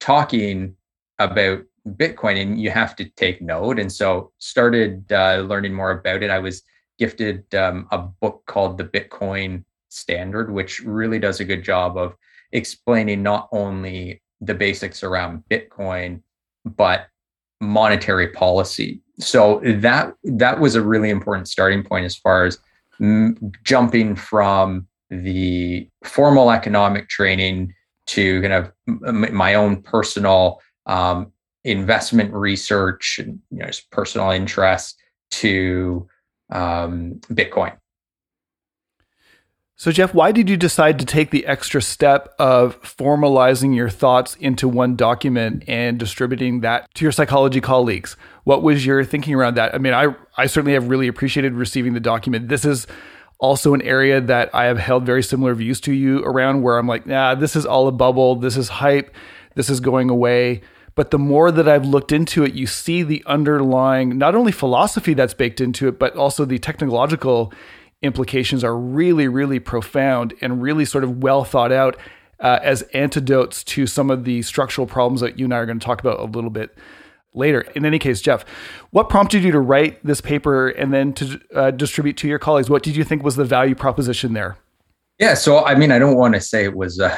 talking 0.00 0.76
about 1.18 1.62
Bitcoin, 1.88 2.40
and 2.40 2.60
you 2.60 2.70
have 2.70 2.96
to 2.96 3.04
take 3.04 3.40
note. 3.40 3.78
And 3.78 3.90
so 3.90 4.32
started 4.38 5.10
uh, 5.12 5.44
learning 5.46 5.74
more 5.74 5.90
about 5.90 6.22
it. 6.22 6.30
I 6.30 6.38
was 6.38 6.62
gifted 6.98 7.52
um, 7.54 7.86
a 7.90 7.98
book 7.98 8.42
called 8.46 8.76
The 8.76 8.84
Bitcoin 8.84 9.64
Standard, 9.88 10.52
which 10.52 10.80
really 10.80 11.18
does 11.18 11.40
a 11.40 11.44
good 11.44 11.62
job 11.62 11.96
of 11.96 12.14
explaining 12.52 13.22
not 13.22 13.48
only 13.52 14.22
the 14.40 14.54
basics 14.54 15.02
around 15.02 15.44
Bitcoin, 15.50 16.22
but 16.64 17.08
monetary 17.60 18.28
policy. 18.28 19.00
So 19.18 19.60
that 19.64 20.14
that 20.24 20.60
was 20.60 20.74
a 20.74 20.82
really 20.82 21.10
important 21.10 21.48
starting 21.48 21.82
point 21.82 22.06
as 22.06 22.16
far 22.16 22.44
as 22.44 22.58
m- 23.00 23.52
jumping 23.64 24.16
from 24.16 24.86
the 25.10 25.88
formal 26.04 26.50
economic 26.50 27.08
training 27.08 27.74
to 28.06 28.40
kind 28.40 28.52
of 28.52 28.72
m- 28.88 29.34
my 29.34 29.54
own 29.54 29.82
personal 29.82 30.60
um, 30.86 31.32
investment 31.64 32.32
research 32.32 33.18
and 33.18 33.38
you 33.50 33.58
know, 33.58 33.70
personal 33.90 34.30
interest 34.30 34.96
to 35.30 36.08
um, 36.50 37.20
Bitcoin. 37.30 37.76
So, 39.80 39.90
Jeff, 39.90 40.12
why 40.12 40.30
did 40.30 40.50
you 40.50 40.58
decide 40.58 40.98
to 40.98 41.06
take 41.06 41.30
the 41.30 41.46
extra 41.46 41.80
step 41.80 42.34
of 42.38 42.78
formalizing 42.82 43.74
your 43.74 43.88
thoughts 43.88 44.36
into 44.36 44.68
one 44.68 44.94
document 44.94 45.64
and 45.66 45.98
distributing 45.98 46.60
that 46.60 46.92
to 46.96 47.04
your 47.06 47.12
psychology 47.12 47.62
colleagues? 47.62 48.14
What 48.44 48.62
was 48.62 48.84
your 48.84 49.04
thinking 49.04 49.34
around 49.34 49.56
that? 49.56 49.74
I 49.74 49.78
mean, 49.78 49.94
I, 49.94 50.14
I 50.36 50.48
certainly 50.48 50.74
have 50.74 50.90
really 50.90 51.08
appreciated 51.08 51.54
receiving 51.54 51.94
the 51.94 52.00
document. 52.00 52.50
This 52.50 52.66
is 52.66 52.86
also 53.38 53.72
an 53.72 53.80
area 53.80 54.20
that 54.20 54.54
I 54.54 54.64
have 54.64 54.76
held 54.76 55.06
very 55.06 55.22
similar 55.22 55.54
views 55.54 55.80
to 55.80 55.94
you 55.94 56.22
around 56.26 56.60
where 56.60 56.76
I'm 56.76 56.86
like, 56.86 57.06
nah, 57.06 57.34
this 57.34 57.56
is 57.56 57.64
all 57.64 57.88
a 57.88 57.92
bubble. 57.92 58.36
This 58.36 58.58
is 58.58 58.68
hype. 58.68 59.14
This 59.54 59.70
is 59.70 59.80
going 59.80 60.10
away. 60.10 60.60
But 60.94 61.10
the 61.10 61.18
more 61.18 61.50
that 61.50 61.70
I've 61.70 61.86
looked 61.86 62.12
into 62.12 62.44
it, 62.44 62.52
you 62.52 62.66
see 62.66 63.02
the 63.02 63.22
underlying, 63.24 64.18
not 64.18 64.34
only 64.34 64.52
philosophy 64.52 65.14
that's 65.14 65.32
baked 65.32 65.58
into 65.58 65.88
it, 65.88 65.98
but 65.98 66.14
also 66.16 66.44
the 66.44 66.58
technological 66.58 67.50
implications 68.02 68.64
are 68.64 68.76
really, 68.76 69.28
really 69.28 69.60
profound 69.60 70.34
and 70.40 70.62
really 70.62 70.84
sort 70.84 71.04
of 71.04 71.22
well 71.22 71.44
thought 71.44 71.72
out 71.72 71.96
uh, 72.40 72.58
as 72.62 72.82
antidotes 72.94 73.62
to 73.62 73.86
some 73.86 74.10
of 74.10 74.24
the 74.24 74.42
structural 74.42 74.86
problems 74.86 75.20
that 75.20 75.38
you 75.38 75.44
and 75.44 75.54
I 75.54 75.58
are 75.58 75.66
going 75.66 75.78
to 75.78 75.84
talk 75.84 76.00
about 76.00 76.18
a 76.18 76.24
little 76.24 76.50
bit 76.50 76.76
later. 77.34 77.60
In 77.74 77.84
any 77.84 77.98
case, 77.98 78.20
Jeff, 78.20 78.44
what 78.90 79.08
prompted 79.08 79.44
you 79.44 79.52
to 79.52 79.60
write 79.60 80.04
this 80.04 80.20
paper 80.20 80.68
and 80.68 80.92
then 80.92 81.12
to 81.14 81.40
uh, 81.54 81.70
distribute 81.70 82.16
to 82.18 82.28
your 82.28 82.38
colleagues? 82.38 82.70
What 82.70 82.82
did 82.82 82.96
you 82.96 83.04
think 83.04 83.22
was 83.22 83.36
the 83.36 83.44
value 83.44 83.74
proposition 83.74 84.32
there? 84.32 84.56
Yeah, 85.18 85.34
so 85.34 85.64
I 85.64 85.74
mean, 85.74 85.92
I 85.92 85.98
don't 85.98 86.16
want 86.16 86.34
to 86.34 86.40
say 86.40 86.64
it 86.64 86.74
was, 86.74 86.98
uh, 86.98 87.16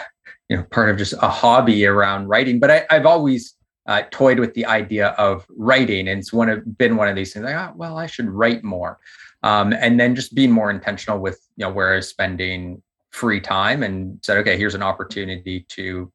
you 0.48 0.56
know, 0.56 0.64
part 0.64 0.90
of 0.90 0.98
just 0.98 1.14
a 1.14 1.28
hobby 1.28 1.86
around 1.86 2.26
writing, 2.26 2.58
but 2.58 2.70
I, 2.70 2.84
have 2.90 3.06
always 3.06 3.54
uh, 3.86 4.02
toyed 4.10 4.40
with 4.40 4.54
the 4.54 4.66
idea 4.66 5.08
of 5.10 5.46
writing, 5.56 6.08
and 6.08 6.18
it's 6.18 6.32
one 6.32 6.48
of 6.48 6.76
been 6.78 6.96
one 6.96 7.08
of 7.08 7.14
these 7.14 7.32
things. 7.32 7.44
Like, 7.44 7.54
oh, 7.54 7.72
well, 7.76 7.96
I 7.96 8.06
should 8.06 8.28
write 8.28 8.64
more, 8.64 8.98
um, 9.42 9.72
and 9.72 9.98
then 9.98 10.14
just 10.14 10.34
being 10.34 10.50
more 10.50 10.70
intentional 10.70 11.18
with 11.18 11.40
you 11.56 11.66
know 11.66 11.72
where 11.72 11.92
I 11.92 11.96
was 11.96 12.08
spending 12.08 12.82
free 13.10 13.40
time, 13.40 13.82
and 13.82 14.18
said, 14.22 14.38
okay, 14.38 14.56
here's 14.56 14.74
an 14.74 14.82
opportunity 14.82 15.66
to 15.70 16.10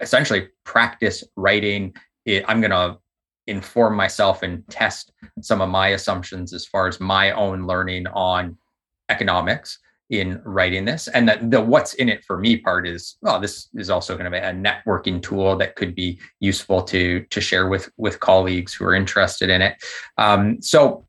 essentially 0.00 0.48
practice 0.64 1.22
writing. 1.36 1.94
I'm 2.26 2.60
going 2.60 2.70
to 2.70 2.98
inform 3.46 3.94
myself 3.94 4.42
and 4.42 4.66
test 4.68 5.12
some 5.40 5.60
of 5.60 5.68
my 5.68 5.88
assumptions 5.88 6.52
as 6.52 6.66
far 6.66 6.88
as 6.88 6.98
my 6.98 7.30
own 7.32 7.66
learning 7.66 8.06
on 8.08 8.56
economics 9.10 9.78
in 10.10 10.40
writing 10.44 10.84
this 10.84 11.08
and 11.08 11.28
that 11.28 11.50
the 11.50 11.60
what's 11.60 11.94
in 11.94 12.08
it 12.08 12.22
for 12.24 12.38
me 12.38 12.56
part 12.58 12.86
is 12.86 13.16
well 13.22 13.40
this 13.40 13.68
is 13.74 13.88
also 13.88 14.14
going 14.14 14.30
to 14.30 14.30
be 14.30 14.36
a 14.36 14.52
networking 14.52 15.20
tool 15.20 15.56
that 15.56 15.76
could 15.76 15.94
be 15.94 16.18
useful 16.40 16.82
to 16.82 17.24
to 17.30 17.40
share 17.40 17.68
with 17.68 17.90
with 17.96 18.20
colleagues 18.20 18.74
who 18.74 18.84
are 18.84 18.94
interested 18.94 19.48
in 19.48 19.62
it 19.62 19.82
um, 20.18 20.60
so 20.60 21.06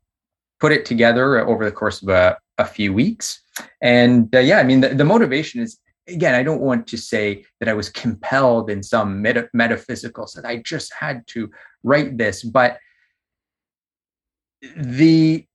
put 0.60 0.72
it 0.72 0.84
together 0.84 1.38
over 1.46 1.64
the 1.64 1.72
course 1.72 2.02
of 2.02 2.08
a, 2.08 2.36
a 2.58 2.64
few 2.64 2.92
weeks. 2.92 3.40
And 3.80 4.34
uh, 4.34 4.40
yeah 4.40 4.58
i 4.58 4.62
mean 4.62 4.82
the, 4.82 4.90
the 4.90 5.04
motivation 5.04 5.62
is 5.62 5.78
again 6.08 6.34
i 6.34 6.42
don't 6.42 6.60
want 6.60 6.86
to 6.86 6.98
say 6.98 7.42
that 7.58 7.70
i 7.70 7.72
was 7.72 7.88
compelled 7.88 8.68
in 8.68 8.82
some 8.82 9.22
meta- 9.22 9.48
metaphysical 9.54 10.26
sense. 10.26 10.44
I 10.44 10.58
just 10.58 10.92
had 10.92 11.26
to 11.28 11.50
write 11.82 12.18
this. 12.18 12.42
But 12.42 12.78
the 14.76 15.46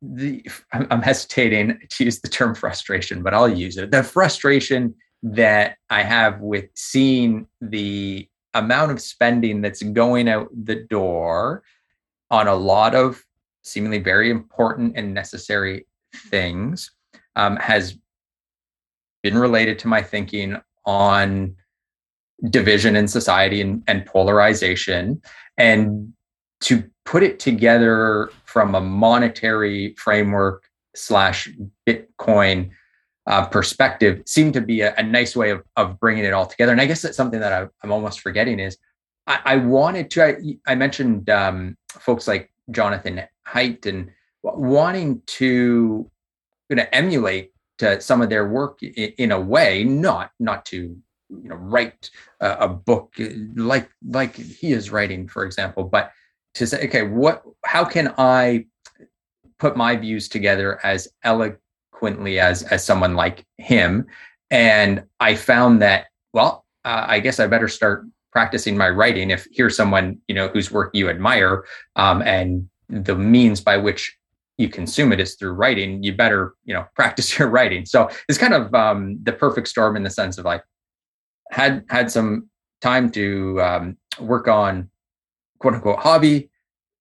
the 0.00 0.46
I'm 0.72 1.02
hesitating 1.02 1.80
to 1.90 2.04
use 2.04 2.20
the 2.20 2.28
term 2.28 2.54
frustration, 2.54 3.22
but 3.22 3.34
I'll 3.34 3.48
use 3.48 3.76
it. 3.76 3.90
The 3.90 4.02
frustration 4.02 4.94
that 5.22 5.76
I 5.90 6.02
have 6.02 6.40
with 6.40 6.66
seeing 6.74 7.48
the 7.60 8.28
amount 8.54 8.92
of 8.92 9.00
spending 9.00 9.60
that's 9.60 9.82
going 9.82 10.28
out 10.28 10.48
the 10.52 10.76
door 10.76 11.62
on 12.30 12.46
a 12.46 12.54
lot 12.54 12.94
of 12.94 13.24
seemingly 13.68 13.98
very 13.98 14.30
important 14.30 14.94
and 14.96 15.12
necessary 15.14 15.86
things 16.14 16.90
um, 17.36 17.56
has 17.56 17.96
been 19.22 19.36
related 19.36 19.78
to 19.80 19.88
my 19.88 20.02
thinking 20.02 20.56
on 20.84 21.54
division 22.50 22.96
in 22.96 23.08
society 23.08 23.60
and, 23.60 23.82
and 23.88 24.06
polarization 24.06 25.20
and 25.56 26.12
to 26.60 26.84
put 27.04 27.22
it 27.22 27.38
together 27.38 28.30
from 28.44 28.74
a 28.74 28.80
monetary 28.80 29.94
framework 29.96 30.68
slash 30.94 31.48
Bitcoin 31.86 32.70
uh, 33.26 33.44
perspective 33.46 34.22
seemed 34.26 34.54
to 34.54 34.60
be 34.60 34.80
a, 34.80 34.94
a, 34.96 35.02
nice 35.02 35.36
way 35.36 35.50
of, 35.50 35.62
of 35.76 36.00
bringing 36.00 36.24
it 36.24 36.32
all 36.32 36.46
together. 36.46 36.72
And 36.72 36.80
I 36.80 36.86
guess 36.86 37.02
that's 37.02 37.16
something 37.16 37.40
that 37.40 37.52
I, 37.52 37.68
am 37.84 37.92
almost 37.92 38.20
forgetting 38.20 38.58
is 38.58 38.78
I, 39.26 39.40
I 39.44 39.56
wanted 39.56 40.10
to, 40.12 40.24
I, 40.24 40.36
I 40.66 40.74
mentioned 40.74 41.28
um, 41.28 41.76
folks 41.90 42.26
like 42.26 42.50
Jonathan 42.70 43.22
Haidt 43.46 43.86
and 43.86 44.10
wanting 44.42 45.22
to 45.26 46.10
you 46.68 46.76
know, 46.76 46.86
emulate 46.92 47.52
uh, 47.82 47.98
some 47.98 48.20
of 48.20 48.28
their 48.28 48.48
work 48.48 48.82
in, 48.82 49.12
in, 49.18 49.32
a 49.32 49.40
way, 49.40 49.84
not, 49.84 50.30
not 50.38 50.64
to 50.66 50.96
you 51.30 51.48
know 51.48 51.56
write 51.56 52.10
a, 52.40 52.52
a 52.52 52.68
book 52.68 53.14
like 53.54 53.90
like 54.06 54.36
he 54.36 54.72
is 54.72 54.90
writing, 54.90 55.28
for 55.28 55.44
example, 55.44 55.84
but 55.84 56.12
to 56.54 56.66
say, 56.66 56.84
okay, 56.86 57.02
what, 57.02 57.42
how 57.64 57.84
can 57.84 58.14
I 58.18 58.66
put 59.58 59.76
my 59.76 59.96
views 59.96 60.28
together 60.28 60.84
as 60.84 61.08
eloquently 61.22 62.40
as 62.40 62.62
as 62.64 62.84
someone 62.84 63.14
like 63.14 63.44
him? 63.58 64.06
And 64.50 65.04
I 65.20 65.34
found 65.34 65.82
that, 65.82 66.06
well, 66.32 66.64
uh, 66.84 67.04
I 67.06 67.20
guess 67.20 67.38
I 67.38 67.46
better 67.46 67.68
start 67.68 68.06
practicing 68.32 68.76
my 68.76 68.88
writing. 68.88 69.30
If 69.30 69.46
here's 69.52 69.76
someone 69.76 70.18
you 70.28 70.34
know 70.34 70.48
whose 70.48 70.70
work 70.70 70.90
you 70.94 71.08
admire, 71.08 71.64
um, 71.96 72.22
and 72.22 72.68
the 72.88 73.14
means 73.16 73.60
by 73.60 73.76
which 73.76 74.16
you 74.56 74.68
consume 74.68 75.12
it 75.12 75.20
is 75.20 75.36
through 75.36 75.52
writing, 75.52 76.02
you 76.02 76.14
better 76.14 76.54
you 76.64 76.74
know 76.74 76.86
practice 76.94 77.38
your 77.38 77.48
writing. 77.48 77.86
So 77.86 78.10
it's 78.28 78.38
kind 78.38 78.54
of 78.54 78.74
um, 78.74 79.18
the 79.22 79.32
perfect 79.32 79.68
storm 79.68 79.96
in 79.96 80.02
the 80.02 80.10
sense 80.10 80.38
of 80.38 80.44
like 80.44 80.62
had 81.50 81.84
had 81.88 82.10
some 82.10 82.48
time 82.80 83.10
to 83.10 83.60
um, 83.62 83.96
work 84.20 84.48
on 84.48 84.90
quote 85.58 85.74
unquote 85.74 85.98
hobby 85.98 86.50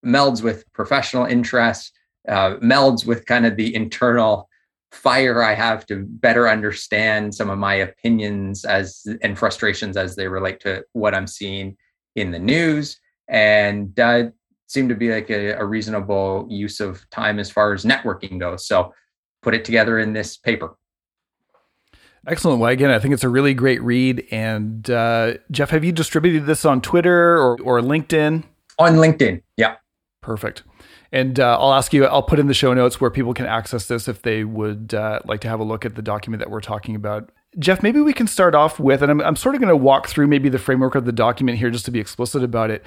melds 0.06 0.42
with 0.42 0.72
professional 0.74 1.26
interest, 1.26 1.92
uh, 2.28 2.56
melds 2.58 3.06
with 3.06 3.26
kind 3.26 3.46
of 3.46 3.56
the 3.56 3.74
internal 3.76 4.47
fire 4.92 5.44
I 5.44 5.54
have 5.54 5.86
to 5.88 6.06
better 6.08 6.48
understand 6.50 7.34
some 7.36 7.50
of 7.50 7.58
my 7.58 7.76
opinions 7.76 8.66
as 8.66 9.06
and 9.22 9.38
frustrations 9.38 9.98
as 9.98 10.16
they 10.16 10.28
relate 10.28 10.60
to 10.62 10.84
what 10.94 11.14
I'm 11.14 11.28
seeing 11.28 11.78
in 12.16 12.32
the 12.32 12.40
news, 12.40 13.00
and 13.28 13.98
uh, 14.00 14.30
seemed 14.68 14.90
to 14.90 14.96
be 14.96 15.12
like 15.12 15.30
a, 15.30 15.52
a 15.52 15.66
reasonable 15.66 16.48
use 16.50 16.80
of 16.80 17.08
time 17.10 17.40
as 17.40 17.50
far 17.50 17.74
as 17.74 17.86
networking 17.86 18.40
goes. 18.40 18.68
So, 18.68 18.94
put 19.42 19.54
it 19.54 19.66
together 19.66 20.00
in 20.00 20.14
this 20.14 20.38
paper. 20.38 20.76
Excellent. 22.28 22.60
Well, 22.60 22.70
again, 22.70 22.92
I 22.92 23.00
think 23.00 23.14
it's 23.14 23.24
a 23.24 23.30
really 23.30 23.54
great 23.54 23.82
read. 23.82 24.28
And 24.32 24.90
uh, 24.90 25.36
Jeff, 25.50 25.70
have 25.70 25.86
you 25.86 25.94
distributed 25.94 26.46
this 26.46 26.66
on 26.66 26.82
Twitter 26.82 27.38
or, 27.38 27.58
or 27.62 27.80
LinkedIn? 27.80 28.44
On 28.80 28.96
LinkedIn, 28.96 29.42
yeah. 29.56 29.76
Perfect. 30.22 30.64
And 31.12 31.40
uh, 31.40 31.58
I'll 31.60 31.74
ask 31.74 31.94
you, 31.94 32.06
I'll 32.06 32.24
put 32.24 32.40
in 32.40 32.48
the 32.48 32.54
show 32.54 32.74
notes 32.74 33.00
where 33.00 33.10
people 33.10 33.34
can 33.34 33.46
access 33.46 33.88
this 33.88 34.08
if 34.08 34.22
they 34.22 34.44
would 34.44 34.94
uh, 34.94 35.20
like 35.26 35.42
to 35.42 35.48
have 35.48 35.60
a 35.60 35.64
look 35.64 35.86
at 35.86 35.96
the 35.96 36.02
document 36.02 36.40
that 36.40 36.50
we're 36.50 36.62
talking 36.62 36.96
about. 36.96 37.30
Jeff, 37.60 37.82
maybe 37.82 38.02
we 38.02 38.14
can 38.14 38.28
start 38.28 38.54
off 38.54 38.80
with, 38.80 39.02
and 39.02 39.10
I'm, 39.10 39.22
I'm 39.22 39.36
sort 39.36 39.56
of 39.56 39.62
going 39.62 39.70
to 39.70 39.76
walk 39.76 40.08
through 40.08 40.28
maybe 40.28 40.50
the 40.50 40.60
framework 40.60 40.96
of 40.96 41.06
the 41.06 41.12
document 41.12 41.58
here 41.58 41.70
just 41.70 41.86
to 41.86 41.92
be 41.92 42.00
explicit 42.00 42.44
about 42.44 42.70
it. 42.70 42.86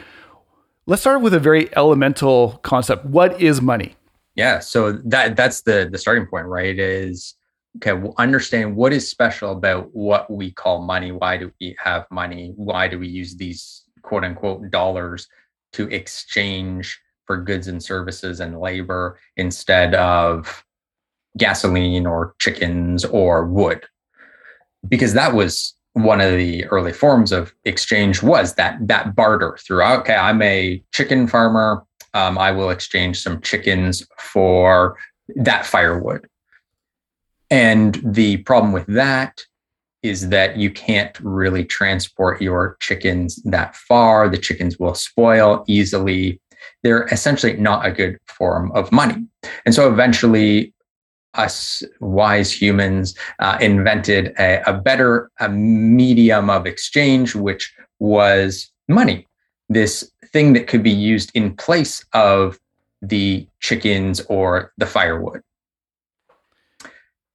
Let's 0.87 1.03
start 1.03 1.23
with 1.23 1.35
a 1.35 1.41
very 1.41 1.75
elemental 1.77 2.61
concept. 2.63 3.05
What 3.07 3.41
is 3.41 3.61
money? 3.61 3.97
Yeah, 4.35 4.61
so 4.61 4.93
that 4.93 5.37
that's 5.37 5.63
the 5.63 5.89
the 5.91 5.99
starting 5.99 6.27
point, 6.27 6.47
right? 6.47 6.79
Is 6.79 7.35
okay, 7.77 8.01
understand 8.17 8.77
what 8.77 8.93
is 8.93 9.09
special 9.09 9.53
about 9.53 9.95
what 9.95 10.31
we 10.31 10.51
call 10.51 10.83
money. 10.83 11.13
Why 11.13 11.37
do 11.37 11.53
we 11.61 11.77
have 11.83 12.07
money? 12.11 12.53
Why 12.57 12.89
do 12.89 12.99
we 12.99 13.09
use 13.09 13.37
these 13.37 13.85
quote 14.03 14.25
unquote 14.25 14.71
dollars 14.71 15.29
to 15.73 15.89
exchange 15.89 17.01
for 17.31 17.37
goods 17.37 17.69
and 17.69 17.81
services 17.81 18.41
and 18.41 18.59
labor 18.59 19.17
instead 19.37 19.95
of 19.95 20.65
gasoline 21.39 22.05
or 22.05 22.35
chickens 22.41 23.05
or 23.05 23.47
wood. 23.47 23.87
Because 24.89 25.15
that 25.15 25.33
was 25.33 25.77
one 25.93 26.21
of 26.21 26.33
the 26.33 26.65
early 26.67 26.93
forms 26.93 27.31
of 27.31 27.55
exchange 27.65 28.21
was 28.21 28.55
that 28.55 28.79
that 28.89 29.15
barter 29.15 29.57
throughout. 29.65 30.01
Okay 30.01 30.17
i'm 30.17 30.43
a 30.43 30.83
chicken 30.93 31.29
farmer. 31.29 31.85
Um, 32.15 32.37
i 32.37 32.51
will 32.51 32.71
exchange 32.71 33.23
some 33.23 33.41
chickens 33.43 34.05
for 34.19 34.97
that 35.37 35.65
firewood. 35.65 36.27
And 37.49 38.01
the 38.05 38.39
problem 38.39 38.73
with 38.73 38.87
that 38.87 39.41
is 40.03 40.31
that 40.31 40.57
you 40.57 40.73
can't 40.73 41.17
really 41.21 41.65
transport 41.65 42.43
your 42.43 42.77
chickens 42.81 43.37
that 43.45 43.77
far. 43.77 44.29
The 44.29 44.39
chickens 44.47 44.81
will 44.81 44.97
spoil 44.97 45.65
easily 45.69 46.41
they're 46.83 47.07
essentially 47.07 47.57
not 47.57 47.87
a 47.87 47.91
good 47.91 48.19
form 48.27 48.73
of 48.73 48.91
money. 48.93 49.27
And 49.65 49.75
so 49.75 49.91
eventually, 49.93 50.75
us 51.35 51.83
wise 52.01 52.53
humans 52.53 53.15
uh, 53.39 53.57
invented 53.61 54.35
a, 54.39 54.63
a 54.69 54.73
better 54.73 55.31
a 55.39 55.49
medium 55.49 56.51
of 56.51 56.67
exchange, 56.67 57.35
which 57.35 57.73
was 58.01 58.71
money, 58.89 59.27
this 59.69 60.11
thing 60.33 60.53
that 60.55 60.67
could 60.67 60.83
be 60.83 60.91
used 60.91 61.31
in 61.35 61.55
place 61.55 62.05
of 62.13 62.59
the 63.03 63.47
chickens 63.61 64.21
or 64.29 64.73
the 64.79 64.87
firewood. 64.87 65.41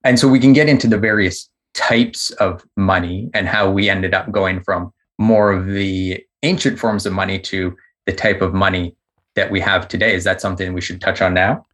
And 0.04 0.20
so 0.20 0.28
we 0.28 0.40
can 0.40 0.54
get 0.54 0.70
into 0.70 0.88
the 0.88 1.00
various 1.00 1.50
types 1.74 2.32
of 2.32 2.64
money 2.78 3.30
and 3.34 3.48
how 3.48 3.70
we 3.70 3.90
ended 3.90 4.14
up 4.14 4.32
going 4.32 4.62
from 4.62 4.92
more 5.18 5.52
of 5.52 5.66
the 5.66 6.24
ancient 6.44 6.78
forms 6.78 7.06
of 7.06 7.14
money 7.14 7.40
to 7.40 7.76
the 8.06 8.14
type 8.14 8.42
of 8.42 8.54
money 8.54 8.96
that 9.36 9.52
we 9.52 9.60
have 9.60 9.88
today. 9.88 10.16
Is 10.16 10.24
that 10.24 10.42
something 10.42 10.74
we 10.74 10.82
should 10.82 11.02
touch 11.02 11.22
on 11.22 11.34
now? 11.34 11.66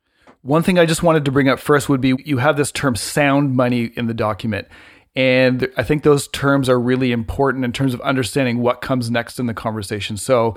One 0.42 0.64
thing 0.64 0.80
I 0.80 0.86
just 0.86 1.04
wanted 1.04 1.26
to 1.26 1.32
bring 1.32 1.48
up 1.48 1.60
first 1.60 1.88
would 1.88 2.02
be 2.02 2.16
you 2.26 2.38
have 2.38 2.58
this 2.58 2.72
term 2.72 2.96
sound 2.96 3.56
money 3.56 3.92
in 3.96 4.08
the 4.08 4.14
document. 4.14 4.68
And 5.16 5.68
I 5.78 5.84
think 5.84 6.04
those 6.04 6.28
terms 6.30 6.70
are 6.70 6.80
really 6.80 7.12
important 7.12 7.66
in 7.66 7.74
terms 7.74 7.94
of 7.94 8.02
understanding 8.02 8.60
what 8.60 8.82
comes 8.82 9.12
next 9.12 9.40
in 9.40 9.46
the 9.46 9.54
conversation. 9.54 10.18
So, 10.18 10.56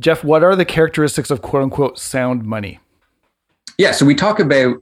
Jeff, 0.00 0.22
what 0.22 0.44
are 0.44 0.54
the 0.56 0.64
characteristics 0.64 1.30
of 1.30 1.42
quote 1.42 1.64
unquote 1.64 1.98
sound 1.98 2.44
money? 2.44 2.78
Yeah, 3.76 3.92
so 3.92 4.06
we 4.06 4.14
talk 4.14 4.40
about 4.40 4.76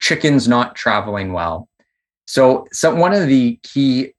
chickens 0.00 0.46
not 0.46 0.74
traveling 0.74 1.32
well. 1.32 1.68
So, 2.26 2.66
so 2.72 2.94
one 2.94 3.12
of 3.12 3.26
the 3.28 3.58
key 3.62 4.12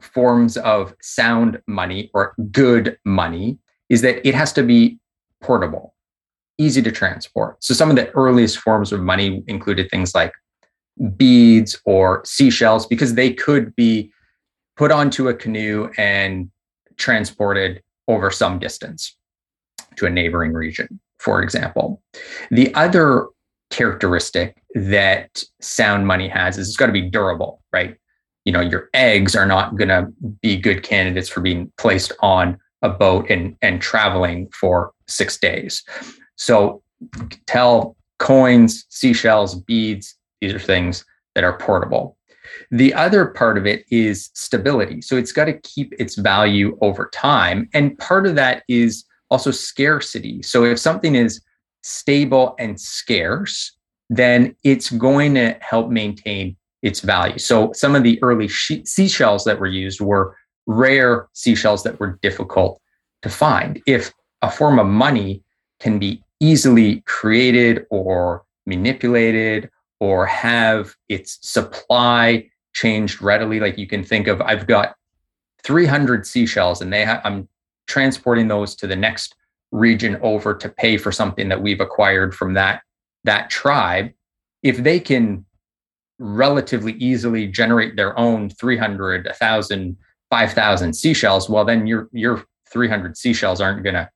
forms 0.00 0.56
of 0.58 0.94
sound 1.00 1.60
money 1.66 2.10
or 2.14 2.34
good 2.52 2.98
money 3.04 3.58
is 3.88 4.02
that 4.02 4.26
it 4.26 4.34
has 4.34 4.52
to 4.52 4.62
be 4.62 4.98
portable, 5.40 5.94
easy 6.58 6.82
to 6.82 6.92
transport. 6.92 7.62
So 7.62 7.74
some 7.74 7.90
of 7.90 7.96
the 7.96 8.10
earliest 8.10 8.58
forms 8.58 8.92
of 8.92 9.00
money 9.00 9.42
included 9.46 9.90
things 9.90 10.14
like 10.14 10.32
beads 11.16 11.80
or 11.84 12.22
seashells 12.24 12.86
because 12.86 13.14
they 13.14 13.32
could 13.32 13.74
be 13.76 14.10
put 14.76 14.90
onto 14.90 15.28
a 15.28 15.34
canoe 15.34 15.90
and 15.96 16.50
transported 16.96 17.82
over 18.08 18.30
some 18.30 18.58
distance 18.58 19.16
to 19.96 20.06
a 20.06 20.10
neighboring 20.10 20.52
region, 20.52 21.00
for 21.18 21.42
example. 21.42 22.02
The 22.50 22.74
other 22.74 23.28
characteristic 23.70 24.62
that 24.74 25.42
sound 25.60 26.06
money 26.06 26.28
has 26.28 26.58
is 26.58 26.68
it's 26.68 26.76
got 26.76 26.86
to 26.86 26.92
be 26.92 27.02
durable, 27.02 27.62
right? 27.72 27.96
You 28.44 28.52
know, 28.52 28.60
your 28.60 28.88
eggs 28.94 29.36
are 29.36 29.46
not 29.46 29.76
going 29.76 29.88
to 29.88 30.08
be 30.40 30.56
good 30.56 30.82
candidates 30.82 31.28
for 31.28 31.40
being 31.40 31.70
placed 31.76 32.12
on 32.20 32.58
a 32.82 32.88
boat 32.88 33.28
and, 33.28 33.56
and 33.60 33.82
traveling 33.82 34.48
for 34.58 34.92
six 35.08 35.38
days. 35.38 35.82
So 36.36 36.82
tell 37.46 37.96
coins, 38.18 38.84
seashells, 38.88 39.54
beads, 39.54 40.14
these 40.40 40.54
are 40.54 40.58
things 40.58 41.04
that 41.34 41.44
are 41.44 41.58
portable. 41.58 42.16
The 42.70 42.94
other 42.94 43.26
part 43.26 43.58
of 43.58 43.66
it 43.66 43.84
is 43.90 44.30
stability. 44.34 45.02
So 45.02 45.16
it's 45.16 45.32
got 45.32 45.46
to 45.46 45.58
keep 45.60 45.92
its 45.98 46.16
value 46.16 46.78
over 46.80 47.10
time. 47.12 47.68
And 47.74 47.96
part 47.98 48.26
of 48.26 48.34
that 48.36 48.62
is 48.68 49.04
also 49.30 49.50
scarcity. 49.50 50.42
So 50.42 50.64
if 50.64 50.78
something 50.78 51.14
is 51.14 51.40
stable 51.82 52.54
and 52.58 52.80
scarce, 52.80 53.72
then 54.10 54.56
it's 54.64 54.90
going 54.90 55.34
to 55.34 55.56
help 55.60 55.90
maintain 55.90 56.56
its 56.82 57.00
value. 57.00 57.38
So 57.38 57.72
some 57.72 57.94
of 57.94 58.02
the 58.02 58.22
early 58.22 58.48
she- 58.48 58.84
seashells 58.84 59.44
that 59.44 59.60
were 59.60 59.66
used 59.66 60.00
were 60.00 60.36
rare 60.66 61.28
seashells 61.32 61.82
that 61.82 61.98
were 62.00 62.18
difficult 62.22 62.80
to 63.22 63.28
find. 63.28 63.82
If 63.86 64.12
a 64.42 64.50
form 64.50 64.78
of 64.78 64.86
money 64.86 65.42
can 65.80 65.98
be 65.98 66.22
easily 66.40 67.02
created 67.06 67.86
or 67.90 68.44
manipulated 68.66 69.70
or 70.00 70.26
have 70.26 70.94
its 71.08 71.38
supply 71.42 72.48
changed 72.72 73.20
readily, 73.20 73.58
like 73.58 73.78
you 73.78 73.86
can 73.86 74.04
think 74.04 74.28
of, 74.28 74.40
I've 74.40 74.66
got 74.66 74.94
300 75.64 76.26
seashells 76.26 76.80
and 76.80 76.92
they 76.92 77.04
ha- 77.04 77.20
I'm 77.24 77.48
transporting 77.88 78.48
those 78.48 78.76
to 78.76 78.86
the 78.86 78.96
next 78.96 79.34
region 79.72 80.16
over 80.22 80.54
to 80.54 80.68
pay 80.68 80.96
for 80.96 81.10
something 81.10 81.48
that 81.48 81.60
we've 81.60 81.80
acquired 81.80 82.34
from 82.34 82.54
that 82.54 82.82
that 83.24 83.50
tribe. 83.50 84.10
If 84.62 84.78
they 84.78 85.00
can 85.00 85.44
relatively 86.18 86.92
easily 86.94 87.46
generate 87.46 87.96
their 87.96 88.18
own 88.18 88.50
300 88.50 89.26
1000 89.26 89.96
5000 90.30 90.92
seashells 90.92 91.48
well 91.48 91.64
then 91.64 91.86
your 91.86 92.08
your 92.12 92.44
300 92.72 93.16
seashells 93.16 93.60
aren't 93.60 93.84
going 93.84 93.94
to 93.94 94.08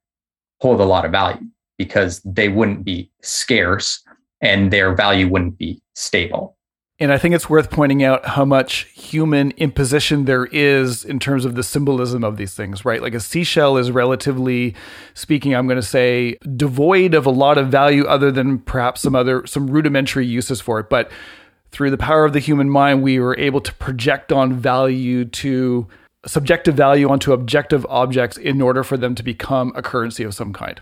hold 0.62 0.80
a 0.80 0.84
lot 0.84 1.04
of 1.04 1.10
value 1.10 1.44
because 1.76 2.20
they 2.24 2.48
wouldn't 2.48 2.84
be 2.84 3.10
scarce 3.20 4.02
and 4.40 4.72
their 4.72 4.94
value 4.94 5.28
wouldn't 5.28 5.58
be 5.58 5.82
stable 5.94 6.56
and 7.02 7.12
I 7.12 7.18
think 7.18 7.34
it's 7.34 7.50
worth 7.50 7.68
pointing 7.68 8.04
out 8.04 8.24
how 8.24 8.44
much 8.44 8.84
human 8.94 9.50
imposition 9.56 10.24
there 10.24 10.44
is 10.46 11.04
in 11.04 11.18
terms 11.18 11.44
of 11.44 11.56
the 11.56 11.64
symbolism 11.64 12.22
of 12.22 12.36
these 12.36 12.54
things, 12.54 12.84
right? 12.84 13.02
Like 13.02 13.14
a 13.14 13.18
seashell 13.18 13.76
is 13.76 13.90
relatively 13.90 14.76
speaking, 15.12 15.52
I'm 15.52 15.66
going 15.66 15.80
to 15.80 15.82
say, 15.82 16.36
devoid 16.54 17.14
of 17.14 17.26
a 17.26 17.30
lot 17.30 17.58
of 17.58 17.70
value 17.70 18.04
other 18.04 18.30
than 18.30 18.60
perhaps 18.60 19.00
some 19.00 19.16
other, 19.16 19.44
some 19.46 19.66
rudimentary 19.66 20.26
uses 20.26 20.60
for 20.60 20.78
it. 20.78 20.88
But 20.88 21.10
through 21.72 21.90
the 21.90 21.98
power 21.98 22.24
of 22.24 22.34
the 22.34 22.38
human 22.38 22.70
mind, 22.70 23.02
we 23.02 23.18
were 23.18 23.36
able 23.36 23.62
to 23.62 23.74
project 23.74 24.30
on 24.30 24.52
value 24.52 25.24
to 25.24 25.88
subjective 26.26 26.74
value 26.74 27.08
onto 27.08 27.32
objective 27.32 27.86
objects 27.88 28.36
in 28.36 28.62
order 28.62 28.84
for 28.84 28.96
them 28.96 29.14
to 29.14 29.22
become 29.22 29.72
a 29.74 29.82
currency 29.82 30.22
of 30.22 30.34
some 30.34 30.52
kind. 30.52 30.80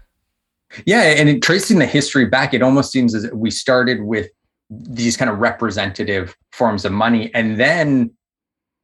Yeah, 0.85 1.03
and 1.03 1.43
tracing 1.43 1.79
the 1.79 1.87
history 1.87 2.27
back, 2.27 2.55
it 2.55 2.63
almost 2.63 2.93
seems 2.93 3.15
as 3.15 3.31
we 3.33 3.51
started 3.51 4.03
with 4.03 4.29
these 4.71 5.17
kind 5.17 5.31
of 5.31 5.39
representative 5.39 6.37
forms 6.53 6.85
of 6.85 6.93
money 6.93 7.31
and 7.35 7.59
then 7.59 8.11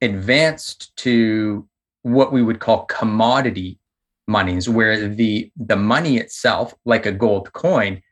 advanced 0.02 0.94
to 0.96 1.66
what 2.02 2.32
we 2.32 2.42
would 2.42 2.58
call 2.58 2.84
commodity 2.86 3.78
monies 4.26 4.68
where 4.68 5.08
the 5.08 5.50
the 5.56 5.76
money 5.76 6.16
itself 6.16 6.74
like 6.84 7.06
a 7.06 7.12
gold 7.12 7.52
coin 7.52 8.02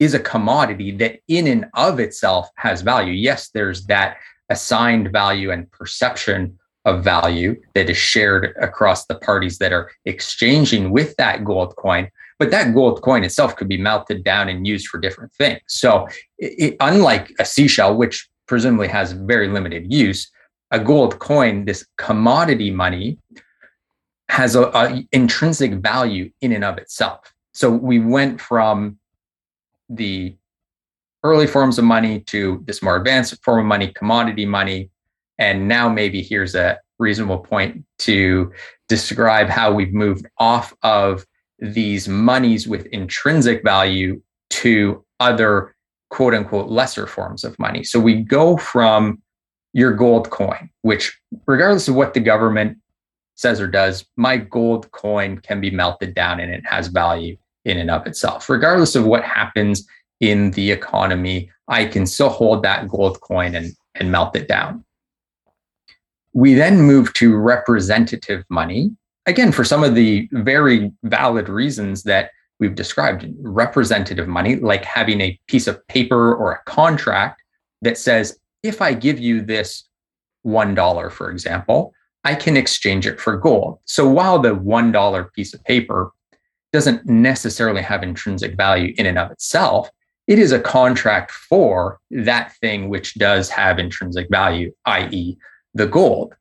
is 0.00 0.14
a 0.14 0.18
commodity 0.18 0.90
that 0.90 1.20
in 1.28 1.46
and 1.46 1.66
of 1.74 2.00
itself 2.00 2.50
has 2.56 2.82
value 2.82 3.12
yes 3.12 3.50
there's 3.50 3.86
that 3.86 4.16
assigned 4.48 5.12
value 5.12 5.52
and 5.52 5.70
perception 5.70 6.58
of 6.84 7.04
value 7.04 7.60
that 7.74 7.90
is 7.90 7.96
shared 7.96 8.54
across 8.60 9.06
the 9.06 9.14
parties 9.14 9.58
that 9.58 9.72
are 9.72 9.90
exchanging 10.06 10.90
with 10.90 11.14
that 11.16 11.44
gold 11.44 11.76
coin 11.76 12.10
but 12.40 12.50
that 12.50 12.72
gold 12.72 13.02
coin 13.02 13.22
itself 13.22 13.54
could 13.54 13.68
be 13.68 13.76
melted 13.76 14.24
down 14.24 14.48
and 14.48 14.66
used 14.66 14.88
for 14.88 14.98
different 14.98 15.30
things. 15.34 15.60
So, 15.66 16.08
it, 16.38 16.74
unlike 16.80 17.34
a 17.38 17.44
seashell, 17.44 17.98
which 17.98 18.30
presumably 18.46 18.88
has 18.88 19.12
very 19.12 19.46
limited 19.46 19.92
use, 19.92 20.30
a 20.70 20.80
gold 20.80 21.18
coin, 21.18 21.66
this 21.66 21.86
commodity 21.98 22.70
money, 22.70 23.18
has 24.30 24.56
a, 24.56 24.68
a 24.68 25.06
intrinsic 25.12 25.74
value 25.74 26.30
in 26.40 26.52
and 26.52 26.64
of 26.64 26.78
itself. 26.78 27.32
So 27.52 27.70
we 27.70 27.98
went 27.98 28.40
from 28.40 28.98
the 29.88 30.34
early 31.22 31.46
forms 31.46 31.78
of 31.78 31.84
money 31.84 32.20
to 32.20 32.62
this 32.64 32.82
more 32.82 32.96
advanced 32.96 33.42
form 33.44 33.60
of 33.60 33.66
money, 33.66 33.88
commodity 33.88 34.46
money. 34.46 34.88
And 35.40 35.66
now 35.66 35.88
maybe 35.88 36.22
here's 36.22 36.54
a 36.54 36.78
reasonable 36.98 37.38
point 37.38 37.84
to 38.00 38.52
describe 38.88 39.48
how 39.48 39.72
we've 39.72 39.92
moved 39.92 40.26
off 40.38 40.74
of 40.82 41.26
these 41.58 42.06
monies 42.08 42.68
with 42.68 42.86
intrinsic 42.86 43.64
value 43.64 44.20
to 44.50 45.04
other 45.18 45.74
quote 46.10 46.34
unquote 46.34 46.68
lesser 46.68 47.06
forms 47.06 47.42
of 47.42 47.58
money. 47.58 47.82
So 47.82 47.98
we 47.98 48.16
go 48.22 48.56
from 48.58 49.22
your 49.72 49.92
gold 49.92 50.30
coin, 50.30 50.68
which, 50.82 51.18
regardless 51.46 51.88
of 51.88 51.94
what 51.94 52.14
the 52.14 52.20
government 52.20 52.78
says 53.36 53.60
or 53.60 53.68
does, 53.68 54.04
my 54.16 54.36
gold 54.36 54.90
coin 54.90 55.38
can 55.38 55.60
be 55.60 55.70
melted 55.70 56.14
down 56.14 56.40
and 56.40 56.52
it 56.52 56.66
has 56.66 56.88
value 56.88 57.36
in 57.64 57.78
and 57.78 57.90
of 57.90 58.06
itself. 58.06 58.48
Regardless 58.48 58.94
of 58.94 59.06
what 59.06 59.24
happens 59.24 59.86
in 60.20 60.50
the 60.50 60.70
economy, 60.70 61.50
I 61.68 61.86
can 61.86 62.04
still 62.06 62.28
hold 62.28 62.62
that 62.64 62.88
gold 62.88 63.20
coin 63.20 63.54
and, 63.54 63.72
and 63.94 64.12
melt 64.12 64.36
it 64.36 64.48
down. 64.48 64.84
We 66.32 66.54
then 66.54 66.80
move 66.82 67.12
to 67.14 67.36
representative 67.36 68.44
money, 68.48 68.92
again, 69.26 69.52
for 69.52 69.64
some 69.64 69.82
of 69.82 69.94
the 69.94 70.28
very 70.32 70.92
valid 71.02 71.48
reasons 71.48 72.04
that 72.04 72.30
we've 72.58 72.74
described, 72.74 73.26
representative 73.40 74.28
money, 74.28 74.56
like 74.56 74.84
having 74.84 75.20
a 75.20 75.38
piece 75.46 75.66
of 75.66 75.86
paper 75.88 76.34
or 76.34 76.52
a 76.52 76.62
contract 76.64 77.42
that 77.82 77.98
says, 77.98 78.38
if 78.62 78.82
I 78.82 78.92
give 78.92 79.18
you 79.18 79.40
this 79.40 79.88
$1, 80.46 81.12
for 81.12 81.30
example, 81.30 81.94
I 82.24 82.34
can 82.34 82.56
exchange 82.56 83.06
it 83.06 83.18
for 83.18 83.36
gold. 83.36 83.78
So 83.86 84.08
while 84.08 84.38
the 84.38 84.54
$1 84.54 85.32
piece 85.32 85.54
of 85.54 85.64
paper 85.64 86.12
doesn't 86.72 87.06
necessarily 87.06 87.82
have 87.82 88.02
intrinsic 88.02 88.56
value 88.56 88.94
in 88.98 89.06
and 89.06 89.18
of 89.18 89.30
itself, 89.30 89.88
it 90.26 90.38
is 90.38 90.52
a 90.52 90.60
contract 90.60 91.32
for 91.32 91.98
that 92.10 92.52
thing 92.56 92.88
which 92.88 93.14
does 93.14 93.48
have 93.48 93.78
intrinsic 93.78 94.28
value, 94.30 94.70
i.e., 94.84 95.36
the 95.74 95.86
gold. 95.86 96.34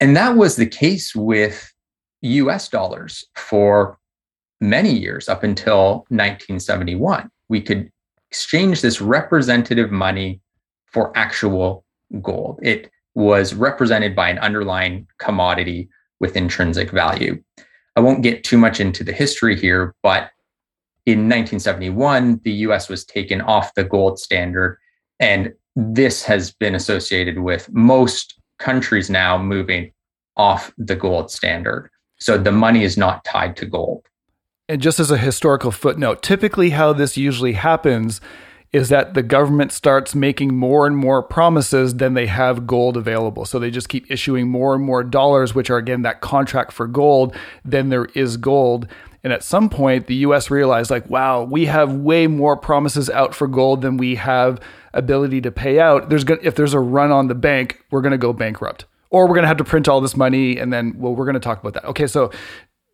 And 0.00 0.16
that 0.16 0.36
was 0.36 0.56
the 0.56 0.66
case 0.66 1.14
with 1.14 1.72
US 2.22 2.68
dollars 2.68 3.24
for 3.34 3.98
many 4.60 4.92
years 4.92 5.28
up 5.28 5.42
until 5.42 6.06
1971. 6.08 7.30
We 7.48 7.60
could 7.60 7.90
exchange 8.30 8.80
this 8.80 9.00
representative 9.00 9.90
money 9.90 10.40
for 10.86 11.16
actual 11.16 11.84
gold. 12.22 12.58
It 12.62 12.90
was 13.14 13.54
represented 13.54 14.14
by 14.14 14.28
an 14.28 14.38
underlying 14.38 15.06
commodity 15.18 15.88
with 16.20 16.36
intrinsic 16.36 16.90
value. 16.90 17.42
I 17.96 18.00
won't 18.00 18.22
get 18.22 18.44
too 18.44 18.58
much 18.58 18.80
into 18.80 19.04
the 19.04 19.12
history 19.12 19.58
here, 19.58 19.94
but 20.02 20.30
in 21.06 21.20
1971, 21.20 22.40
the 22.44 22.52
US 22.52 22.88
was 22.88 23.04
taken 23.04 23.40
off 23.40 23.74
the 23.74 23.84
gold 23.84 24.18
standard. 24.18 24.78
And 25.20 25.54
this 25.76 26.24
has 26.24 26.50
been 26.52 26.74
associated 26.74 27.38
with 27.38 27.70
most 27.72 28.40
countries 28.58 29.10
now 29.10 29.36
moving 29.40 29.92
off 30.36 30.72
the 30.78 30.96
gold 30.96 31.30
standard. 31.30 31.90
So 32.18 32.38
the 32.38 32.52
money 32.52 32.82
is 32.82 32.96
not 32.96 33.24
tied 33.24 33.56
to 33.58 33.66
gold. 33.66 34.06
And 34.68 34.80
just 34.80 34.98
as 34.98 35.10
a 35.10 35.18
historical 35.18 35.70
footnote, 35.70 36.22
typically 36.22 36.70
how 36.70 36.92
this 36.92 37.16
usually 37.16 37.52
happens 37.52 38.20
is 38.72 38.88
that 38.88 39.14
the 39.14 39.22
government 39.22 39.70
starts 39.70 40.14
making 40.14 40.54
more 40.54 40.86
and 40.86 40.96
more 40.96 41.22
promises 41.22 41.94
than 41.96 42.14
they 42.14 42.26
have 42.26 42.66
gold 42.66 42.96
available. 42.96 43.44
So 43.44 43.58
they 43.58 43.70
just 43.70 43.88
keep 43.88 44.10
issuing 44.10 44.48
more 44.48 44.74
and 44.74 44.84
more 44.84 45.04
dollars, 45.04 45.54
which 45.54 45.70
are 45.70 45.76
again 45.76 46.02
that 46.02 46.20
contract 46.20 46.72
for 46.72 46.86
gold, 46.86 47.34
then 47.64 47.90
there 47.90 48.06
is 48.06 48.36
gold. 48.36 48.88
And 49.26 49.32
at 49.32 49.42
some 49.42 49.68
point, 49.68 50.06
the 50.06 50.14
US 50.26 50.52
realized, 50.52 50.88
like, 50.88 51.10
wow, 51.10 51.42
we 51.42 51.66
have 51.66 51.92
way 51.92 52.28
more 52.28 52.56
promises 52.56 53.10
out 53.10 53.34
for 53.34 53.48
gold 53.48 53.82
than 53.82 53.96
we 53.96 54.14
have 54.14 54.60
ability 54.94 55.40
to 55.40 55.50
pay 55.50 55.80
out. 55.80 56.10
There's 56.10 56.22
gonna, 56.22 56.38
if 56.44 56.54
there's 56.54 56.74
a 56.74 56.78
run 56.78 57.10
on 57.10 57.26
the 57.26 57.34
bank, 57.34 57.82
we're 57.90 58.02
going 58.02 58.12
to 58.12 58.18
go 58.18 58.32
bankrupt. 58.32 58.84
Or 59.10 59.24
we're 59.24 59.34
going 59.34 59.42
to 59.42 59.48
have 59.48 59.56
to 59.56 59.64
print 59.64 59.88
all 59.88 60.00
this 60.00 60.16
money. 60.16 60.58
And 60.58 60.72
then, 60.72 60.94
well, 60.96 61.12
we're 61.12 61.24
going 61.24 61.34
to 61.34 61.40
talk 61.40 61.58
about 61.58 61.74
that. 61.74 61.84
Okay. 61.86 62.06
So, 62.06 62.30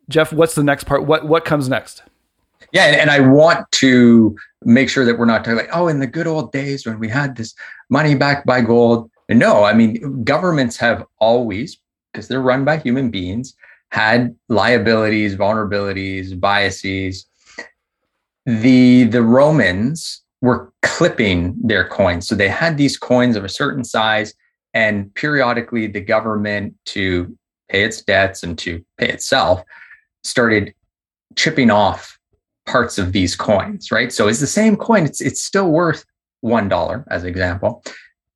Jeff, 0.09 0.33
what's 0.33 0.55
the 0.55 0.63
next 0.63 0.85
part? 0.85 1.05
What, 1.05 1.27
what 1.27 1.45
comes 1.45 1.69
next? 1.69 2.01
Yeah. 2.71 2.85
And, 2.85 2.95
and 2.95 3.11
I 3.11 3.19
want 3.19 3.71
to 3.73 4.35
make 4.63 4.89
sure 4.89 5.05
that 5.05 5.19
we're 5.19 5.25
not 5.25 5.45
talking 5.45 5.57
like, 5.57 5.69
oh, 5.71 5.87
in 5.87 5.99
the 5.99 6.07
good 6.07 6.25
old 6.25 6.51
days 6.51 6.83
when 6.83 6.97
we 6.97 7.09
had 7.09 7.35
this 7.35 7.53
money 7.91 8.15
backed 8.15 8.47
by 8.47 8.61
gold. 8.61 9.11
No, 9.29 9.65
I 9.65 9.75
mean, 9.75 10.23
governments 10.23 10.77
have 10.77 11.05
always, 11.19 11.77
because 12.11 12.27
they're 12.27 12.41
run 12.41 12.65
by 12.65 12.77
human 12.77 13.11
beings, 13.11 13.55
had 13.93 14.35
liabilities, 14.49 15.35
vulnerabilities, 15.35 16.37
biases. 16.39 17.27
The 18.47 19.03
the 19.03 19.21
Romans 19.21 20.23
were 20.41 20.73
clipping 20.81 21.55
their 21.63 21.87
coins. 21.87 22.27
So 22.27 22.33
they 22.33 22.49
had 22.49 22.75
these 22.75 22.97
coins 22.97 23.35
of 23.35 23.45
a 23.45 23.49
certain 23.49 23.83
size, 23.83 24.33
and 24.73 25.13
periodically 25.13 25.85
the 25.85 26.01
government 26.01 26.73
to 26.85 27.37
pay 27.69 27.83
its 27.83 28.01
debts 28.01 28.41
and 28.41 28.57
to 28.57 28.83
pay 28.97 29.09
itself 29.09 29.61
started 30.23 30.73
chipping 31.35 31.69
off 31.69 32.17
parts 32.65 32.97
of 32.97 33.11
these 33.11 33.35
coins, 33.35 33.91
right? 33.91 34.11
So 34.11 34.27
it's 34.27 34.39
the 34.39 34.47
same 34.47 34.75
coin, 34.75 35.05
it's 35.05 35.21
it's 35.21 35.43
still 35.43 35.69
worth 35.69 36.03
one 36.41 36.67
dollar 36.67 37.05
as 37.11 37.21
an 37.21 37.29
example, 37.29 37.83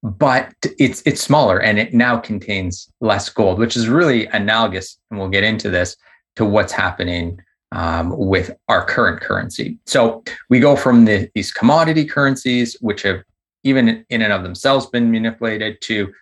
but 0.04 0.54
it's 0.80 1.02
it's 1.06 1.22
smaller 1.22 1.62
and 1.62 1.80
it 1.80 1.94
now 1.94 2.18
contains 2.18 2.92
less 3.02 3.30
gold, 3.30 3.60
which 3.60 3.76
is 3.76 3.90
really 3.90 4.28
analogous, 4.28 5.00
and 5.10 5.20
we'll 5.20 5.30
get 5.30 5.44
into 5.44 5.70
this 5.70 5.96
to 6.36 6.46
what's 6.46 6.72
happening 6.72 7.40
um, 7.72 8.16
with 8.18 8.56
our 8.70 8.86
current 8.86 9.22
currency. 9.22 9.80
So 9.86 10.24
we 10.50 10.60
go 10.60 10.76
from 10.76 11.06
the, 11.06 11.30
these 11.36 11.52
commodity 11.52 12.06
currencies, 12.06 12.78
which 12.80 13.02
have 13.02 13.24
even 13.64 14.06
in 14.10 14.22
and 14.22 14.32
of 14.32 14.44
themselves 14.44 14.86
been 14.86 15.12
manipulated, 15.12 15.82
to 15.82 16.14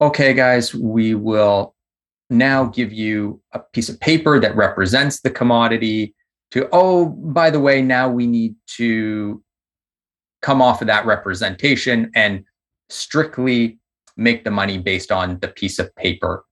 okay, 0.00 0.34
guys, 0.34 0.74
we 0.74 1.14
will 1.14 1.74
now 2.28 2.64
give 2.64 2.92
you 2.92 3.40
a 3.52 3.60
piece 3.60 3.88
of 3.88 3.98
paper 4.00 4.38
that 4.40 4.56
represents 4.56 5.20
the 5.20 5.30
commodity 5.30 6.14
to, 6.50 6.68
oh, 6.72 7.06
by 7.06 7.50
the 7.50 7.60
way, 7.60 7.80
now 7.80 8.08
we 8.08 8.26
need 8.26 8.54
to 8.66 9.42
come 10.42 10.60
off 10.60 10.80
of 10.80 10.86
that 10.88 11.06
representation 11.06 12.10
and 12.14 12.44
strictly 12.88 13.78
make 14.16 14.44
the 14.44 14.50
money 14.50 14.78
based 14.78 15.12
on 15.12 15.38
the 15.40 15.48
piece 15.48 15.78
of 15.78 15.94
paper 15.96 16.44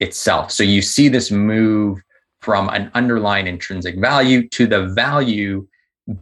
itself. 0.00 0.50
So 0.50 0.64
you 0.64 0.82
see 0.82 1.08
this 1.08 1.30
move 1.30 2.00
from 2.40 2.68
an 2.70 2.90
underlying 2.94 3.46
intrinsic 3.46 3.98
value 4.00 4.48
to 4.48 4.66
the 4.66 4.86
value 4.86 5.66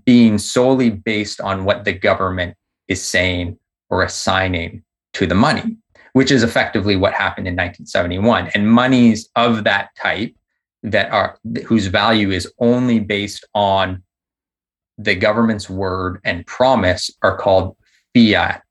being 0.05 0.37
solely 0.37 0.91
based 0.91 1.41
on 1.41 1.65
what 1.65 1.85
the 1.85 1.93
government 1.93 2.57
is 2.89 3.03
saying 3.03 3.59
or 3.89 4.03
assigning 4.03 4.83
to 5.15 5.27
the 5.27 5.35
money, 5.35 5.77
which 6.13 6.31
is 6.31 6.43
effectively 6.43 6.97
what 6.97 7.15
happened 7.15 7.49
in 7.49 7.55
1971. 7.55 8.51
And 8.55 8.71
monies 8.71 9.31
of 9.35 9.65
that 9.65 9.91
type 9.97 10.35
that 10.83 11.11
are 11.11 11.39
whose 11.67 11.87
value 11.87 12.31
is 12.31 12.51
only 12.59 13.01
based 13.01 13.47
on 13.55 14.03
the 14.99 15.15
government's 15.15 15.71
word 15.71 16.21
and 16.25 16.47
promise 16.47 17.11
are 17.23 17.37
called 17.37 17.77
fiat 18.15 18.63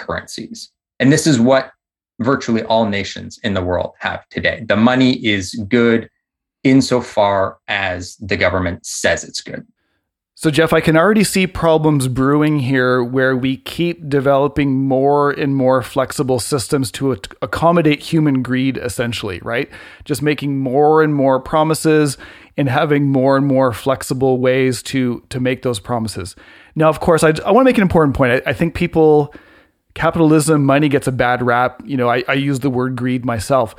currencies. 0.00 0.70
And 0.98 1.12
this 1.12 1.26
is 1.26 1.38
what 1.38 1.72
virtually 2.20 2.62
all 2.64 2.86
nations 2.86 3.38
in 3.42 3.54
the 3.54 3.62
world 3.62 3.92
have 3.98 4.28
today. 4.28 4.64
The 4.66 4.76
money 4.76 5.24
is 5.24 5.54
good 5.68 6.08
insofar 6.64 7.58
as 7.68 8.16
the 8.16 8.36
government 8.36 8.84
says 8.84 9.24
it's 9.24 9.40
good. 9.40 9.66
So, 10.34 10.50
Jeff, 10.50 10.72
I 10.72 10.80
can 10.80 10.96
already 10.96 11.24
see 11.24 11.46
problems 11.46 12.08
brewing 12.08 12.60
here 12.60 13.04
where 13.04 13.36
we 13.36 13.58
keep 13.58 14.08
developing 14.08 14.72
more 14.86 15.30
and 15.30 15.54
more 15.54 15.82
flexible 15.82 16.40
systems 16.40 16.90
to 16.92 17.12
accommodate 17.42 18.00
human 18.00 18.40
greed, 18.42 18.78
essentially, 18.78 19.38
right? 19.42 19.68
Just 20.06 20.22
making 20.22 20.56
more 20.56 21.02
and 21.02 21.14
more 21.14 21.40
promises 21.40 22.16
and 22.56 22.70
having 22.70 23.06
more 23.06 23.36
and 23.36 23.46
more 23.46 23.74
flexible 23.74 24.38
ways 24.38 24.82
to, 24.84 25.22
to 25.28 25.40
make 25.40 25.60
those 25.60 25.78
promises. 25.78 26.36
Now, 26.74 26.88
of 26.88 27.00
course, 27.00 27.22
I, 27.22 27.34
I 27.44 27.50
want 27.50 27.66
to 27.66 27.68
make 27.68 27.76
an 27.76 27.82
important 27.82 28.16
point. 28.16 28.42
I, 28.46 28.50
I 28.50 28.52
think 28.54 28.74
people, 28.74 29.34
capitalism, 29.94 30.64
money 30.64 30.88
gets 30.88 31.06
a 31.06 31.12
bad 31.12 31.42
rap. 31.42 31.82
You 31.84 31.96
know, 31.96 32.08
I, 32.08 32.22
I 32.28 32.34
use 32.34 32.60
the 32.60 32.70
word 32.70 32.96
greed 32.96 33.24
myself. 33.24 33.74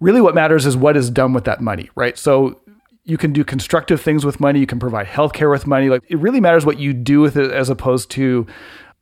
Really, 0.00 0.20
what 0.20 0.34
matters 0.34 0.66
is 0.66 0.76
what 0.76 0.96
is 0.96 1.10
done 1.10 1.32
with 1.32 1.44
that 1.44 1.60
money, 1.60 1.90
right? 1.94 2.16
So, 2.16 2.60
you 3.04 3.18
can 3.18 3.32
do 3.32 3.44
constructive 3.44 4.00
things 4.00 4.24
with 4.24 4.38
money. 4.38 4.60
You 4.60 4.66
can 4.66 4.78
provide 4.78 5.06
healthcare 5.06 5.50
with 5.50 5.66
money. 5.66 5.88
Like 5.88 6.02
it 6.08 6.18
really 6.18 6.40
matters 6.40 6.64
what 6.64 6.78
you 6.78 6.92
do 6.92 7.20
with 7.20 7.36
it 7.36 7.50
as 7.50 7.68
opposed 7.68 8.10
to 8.12 8.46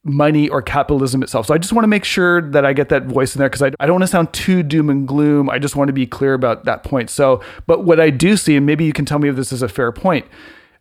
money 0.03 0.49
or 0.49 0.63
capitalism 0.63 1.23
itself. 1.23 1.47
So 1.47 1.55
I 1.55 1.59
just 1.59 1.73
want 1.73 1.85
to 1.85 1.89
make 1.89 2.05
sure 2.05 2.41
that 2.51 2.65
I 2.65 2.73
get 2.73 2.89
that 2.89 3.05
voice 3.05 3.35
in 3.35 3.39
there 3.39 3.49
because 3.49 3.63
I, 3.63 3.73
I 3.79 3.87
don't 3.87 3.95
want 3.95 4.05
to 4.05 4.09
sound 4.09 4.33
too 4.33 4.63
doom 4.63 4.89
and 4.89 5.07
gloom. 5.07 5.51
I 5.51 5.59
just 5.59 5.77
want 5.77 5.89
to 5.89 5.93
be 5.93 6.07
clear 6.07 6.33
about 6.33 6.65
that 6.65 6.83
point. 6.83 7.11
So, 7.11 7.43
but 7.67 7.85
what 7.85 8.01
I 8.01 8.09
do 8.09 8.37
see, 8.37 8.57
and 8.57 8.65
maybe 8.65 8.85
you 8.85 8.95
can 8.95 9.05
tell 9.05 9.19
me 9.19 9.29
if 9.29 9.37
this 9.37 9.53
is 9.53 9.61
a 9.61 9.69
fair 9.69 9.93
point, 9.93 10.27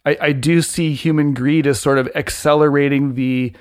I, 0.05 0.17
I 0.21 0.31
do 0.31 0.61
see 0.61 0.93
human 0.93 1.33
greed 1.33 1.67
as 1.67 1.79
sort 1.79 1.97
of 1.97 2.09
accelerating 2.15 3.15
the 3.15 3.53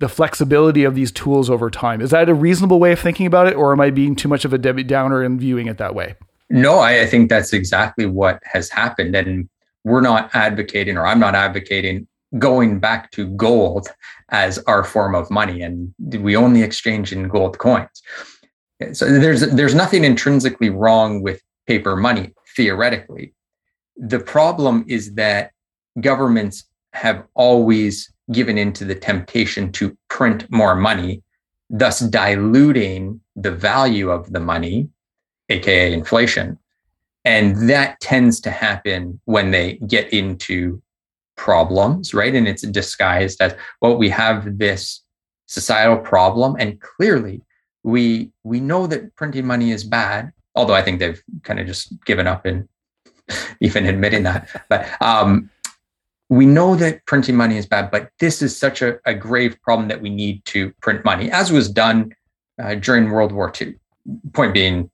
the 0.00 0.08
flexibility 0.08 0.82
of 0.82 0.94
these 0.94 1.12
tools 1.12 1.48
over 1.48 1.70
time. 1.70 2.00
Is 2.00 2.10
that 2.10 2.28
a 2.28 2.34
reasonable 2.34 2.80
way 2.80 2.92
of 2.92 2.98
thinking 2.98 3.26
about 3.26 3.46
it, 3.46 3.54
or 3.54 3.72
am 3.72 3.80
I 3.80 3.90
being 3.90 4.16
too 4.16 4.28
much 4.28 4.44
of 4.44 4.52
a 4.52 4.58
Debbie 4.58 4.82
Downer 4.82 5.22
and 5.22 5.38
viewing 5.38 5.68
it 5.68 5.78
that 5.78 5.94
way? 5.94 6.16
No, 6.48 6.78
I, 6.78 7.02
I 7.02 7.06
think 7.06 7.28
that's 7.28 7.52
exactly 7.52 8.06
what 8.06 8.42
has 8.44 8.70
happened. 8.70 9.14
And 9.14 9.48
we're 9.84 10.00
not 10.00 10.30
advocating, 10.34 10.96
or 10.96 11.06
I'm 11.06 11.20
not 11.20 11.34
advocating 11.34 12.08
going 12.38 12.80
back 12.80 13.10
to 13.12 13.28
gold 13.28 13.88
as 14.30 14.58
our 14.60 14.84
form 14.84 15.14
of 15.14 15.30
money. 15.30 15.62
And 15.62 15.94
we 15.98 16.34
only 16.34 16.62
exchange 16.62 17.12
in 17.12 17.28
gold 17.28 17.58
coins. 17.58 18.02
So 18.92 19.06
there's 19.06 19.42
there's 19.52 19.74
nothing 19.74 20.04
intrinsically 20.04 20.70
wrong 20.70 21.22
with 21.22 21.42
paper 21.66 21.94
money, 21.94 22.32
theoretically. 22.56 23.34
The 23.96 24.18
problem 24.18 24.86
is 24.88 25.14
that 25.14 25.50
governments 26.00 26.64
have 26.94 27.24
always 27.34 28.10
given 28.32 28.58
into 28.58 28.84
the 28.84 28.94
temptation 28.94 29.72
to 29.72 29.96
print 30.08 30.50
more 30.50 30.74
money, 30.74 31.22
thus 31.68 32.00
diluting 32.00 33.20
the 33.36 33.50
value 33.50 34.10
of 34.10 34.32
the 34.32 34.40
money 34.40 34.88
aka 35.50 35.92
inflation. 35.92 36.58
And 37.24 37.68
that 37.68 38.00
tends 38.00 38.40
to 38.40 38.50
happen 38.50 39.20
when 39.24 39.50
they 39.50 39.74
get 39.86 40.10
into 40.12 40.80
problems, 41.36 42.14
right? 42.14 42.34
And 42.34 42.48
it's 42.48 42.62
disguised 42.62 43.42
as 43.42 43.54
well, 43.82 43.96
we 43.96 44.08
have 44.08 44.58
this 44.58 45.02
societal 45.46 45.98
problem. 45.98 46.56
And 46.58 46.80
clearly 46.80 47.42
we 47.82 48.30
we 48.44 48.60
know 48.60 48.86
that 48.86 49.14
printing 49.16 49.46
money 49.46 49.70
is 49.70 49.84
bad, 49.84 50.32
although 50.54 50.74
I 50.74 50.82
think 50.82 50.98
they've 50.98 51.22
kind 51.42 51.60
of 51.60 51.66
just 51.66 51.92
given 52.04 52.26
up 52.26 52.46
in 52.46 52.68
even 53.60 53.86
admitting 53.86 54.22
that. 54.22 54.48
But 54.68 54.88
um, 55.02 55.50
we 56.30 56.46
know 56.46 56.76
that 56.76 57.04
printing 57.06 57.36
money 57.36 57.58
is 57.58 57.66
bad, 57.66 57.90
but 57.90 58.10
this 58.20 58.40
is 58.40 58.56
such 58.56 58.82
a, 58.82 58.98
a 59.04 59.12
grave 59.12 59.60
problem 59.62 59.88
that 59.88 60.00
we 60.00 60.08
need 60.08 60.44
to 60.46 60.72
print 60.80 61.04
money, 61.04 61.30
as 61.30 61.50
was 61.50 61.68
done 61.68 62.14
uh, 62.62 62.76
during 62.76 63.10
World 63.10 63.32
War 63.32 63.52
II. 63.60 63.74
Point 64.32 64.54
being, 64.54 64.88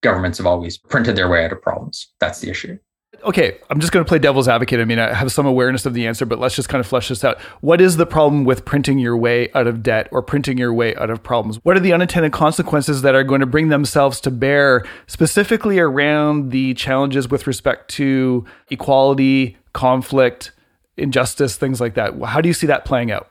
governments 0.00 0.38
have 0.38 0.46
always 0.46 0.78
printed 0.78 1.14
their 1.14 1.28
way 1.28 1.44
out 1.44 1.52
of 1.52 1.60
problems. 1.60 2.08
That's 2.20 2.40
the 2.40 2.48
issue. 2.48 2.78
Okay, 3.24 3.58
I'm 3.68 3.80
just 3.80 3.92
going 3.92 4.04
to 4.04 4.08
play 4.08 4.18
devil's 4.18 4.48
advocate. 4.48 4.80
I 4.80 4.84
mean, 4.84 4.98
I 4.98 5.12
have 5.12 5.30
some 5.30 5.44
awareness 5.44 5.84
of 5.84 5.92
the 5.92 6.06
answer, 6.06 6.24
but 6.24 6.38
let's 6.38 6.54
just 6.54 6.68
kind 6.68 6.80
of 6.80 6.86
flesh 6.86 7.08
this 7.08 7.24
out. 7.24 7.38
What 7.60 7.80
is 7.80 7.96
the 7.96 8.06
problem 8.06 8.44
with 8.44 8.64
printing 8.64 8.98
your 8.98 9.16
way 9.16 9.50
out 9.54 9.66
of 9.66 9.82
debt 9.82 10.08
or 10.10 10.22
printing 10.22 10.56
your 10.56 10.72
way 10.72 10.94
out 10.96 11.10
of 11.10 11.22
problems? 11.22 11.56
What 11.64 11.76
are 11.76 11.80
the 11.80 11.92
unintended 11.92 12.32
consequences 12.32 13.02
that 13.02 13.14
are 13.14 13.24
going 13.24 13.40
to 13.40 13.46
bring 13.46 13.68
themselves 13.68 14.20
to 14.22 14.30
bear 14.30 14.86
specifically 15.06 15.78
around 15.78 16.50
the 16.50 16.74
challenges 16.74 17.28
with 17.28 17.46
respect 17.46 17.90
to 17.92 18.46
equality, 18.70 19.56
conflict, 19.72 20.52
injustice, 20.98 21.56
things 21.56 21.80
like 21.80 21.94
that? 21.94 22.20
How 22.22 22.40
do 22.40 22.48
you 22.48 22.54
see 22.54 22.66
that 22.66 22.84
playing 22.84 23.10
out? 23.10 23.30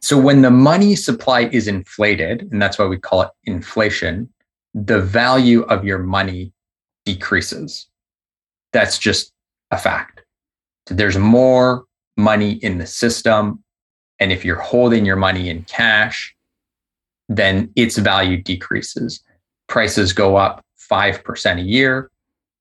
So, 0.00 0.18
when 0.18 0.42
the 0.42 0.50
money 0.50 0.96
supply 0.96 1.42
is 1.52 1.68
inflated, 1.68 2.48
and 2.50 2.60
that's 2.60 2.78
why 2.78 2.86
we 2.86 2.98
call 2.98 3.22
it 3.22 3.30
inflation, 3.44 4.30
the 4.74 5.00
value 5.00 5.62
of 5.62 5.84
your 5.84 5.98
money 5.98 6.52
decreases. 7.04 7.86
That's 8.72 8.98
just 8.98 9.32
a 9.70 9.78
fact. 9.78 10.22
There's 10.86 11.18
more 11.18 11.84
money 12.16 12.52
in 12.52 12.78
the 12.78 12.86
system. 12.86 13.62
And 14.18 14.32
if 14.32 14.44
you're 14.44 14.60
holding 14.60 15.06
your 15.06 15.16
money 15.16 15.48
in 15.48 15.64
cash, 15.64 16.34
then 17.28 17.70
its 17.76 17.96
value 17.96 18.42
decreases. 18.42 19.20
Prices 19.68 20.12
go 20.12 20.36
up 20.36 20.64
5% 20.90 21.58
a 21.58 21.62
year. 21.62 22.10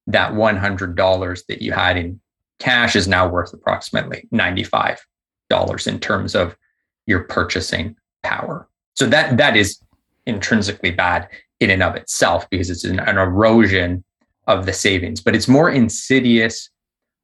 That 0.08 0.34
$100 0.34 1.46
that 1.48 1.62
you 1.62 1.72
had 1.72 1.98
in 1.98 2.20
cash 2.60 2.96
is 2.96 3.08
now 3.08 3.28
worth 3.28 3.54
approximately 3.54 4.28
$95 4.34 4.98
in 5.88 6.00
terms 6.00 6.36
of 6.36 6.56
your 7.06 7.22
purchasing 7.22 7.96
power. 8.24 8.68
So 8.96 9.08
that 9.08 9.38
that 9.38 9.56
is 9.56 9.80
intrinsically 10.26 10.92
bad 10.92 11.28
in 11.60 11.70
and 11.70 11.84
of 11.84 11.96
itself 11.96 12.50
because 12.50 12.70
it's 12.70 12.84
an, 12.84 13.00
an 13.00 13.18
erosion 13.18 14.04
of 14.48 14.66
the 14.66 14.74
savings, 14.74 15.22
but 15.22 15.36
it's 15.36 15.48
more 15.48 15.70
insidious 15.70 16.70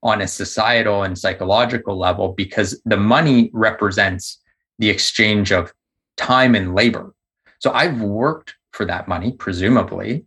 on 0.03 0.21
a 0.21 0.27
societal 0.27 1.03
and 1.03 1.17
psychological 1.17 1.97
level 1.97 2.33
because 2.33 2.79
the 2.85 2.97
money 2.97 3.49
represents 3.53 4.39
the 4.77 4.89
exchange 4.89 5.51
of 5.51 5.73
time 6.17 6.53
and 6.55 6.75
labor. 6.75 7.13
So 7.59 7.71
I've 7.71 8.01
worked 8.01 8.55
for 8.71 8.85
that 8.85 9.07
money, 9.07 9.31
presumably. 9.31 10.25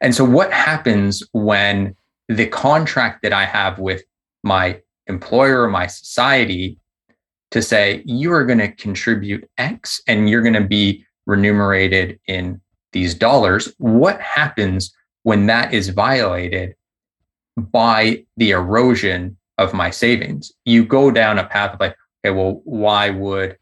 And 0.00 0.14
so 0.14 0.24
what 0.24 0.52
happens 0.52 1.22
when 1.32 1.94
the 2.28 2.46
contract 2.46 3.22
that 3.22 3.32
I 3.32 3.44
have 3.44 3.78
with 3.78 4.02
my 4.42 4.80
employer 5.06 5.62
or 5.62 5.68
my 5.68 5.86
society 5.86 6.78
to 7.50 7.62
say, 7.62 8.02
you 8.04 8.32
are 8.32 8.44
going 8.44 8.58
to 8.58 8.72
contribute 8.72 9.48
X 9.56 10.02
and 10.06 10.28
you're 10.28 10.42
going 10.42 10.54
to 10.54 10.60
be 10.60 11.04
remunerated 11.26 12.18
in 12.26 12.60
these 12.92 13.14
dollars, 13.14 13.72
what 13.78 14.20
happens 14.20 14.94
when 15.22 15.46
that 15.46 15.72
is 15.72 15.90
violated 15.90 16.74
by 17.56 18.24
the 18.36 18.50
erosion 18.50 19.36
of 19.58 19.74
my 19.74 19.90
savings? 19.90 20.52
You 20.64 20.84
go 20.84 21.10
down 21.10 21.38
a 21.38 21.44
path 21.44 21.74
of 21.74 21.80
like, 21.80 21.96
okay, 22.24 22.34
well, 22.34 22.60
why 22.64 23.10
would 23.10 23.56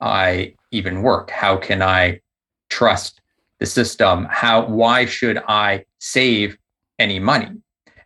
I 0.00 0.54
even 0.70 1.02
work? 1.02 1.30
How 1.30 1.56
can 1.56 1.82
I 1.82 2.20
trust 2.68 3.20
the 3.58 3.66
system? 3.66 4.26
How 4.30 4.66
why 4.66 5.04
should 5.04 5.42
I 5.46 5.84
save 5.98 6.56
any 6.98 7.18
money? 7.18 7.50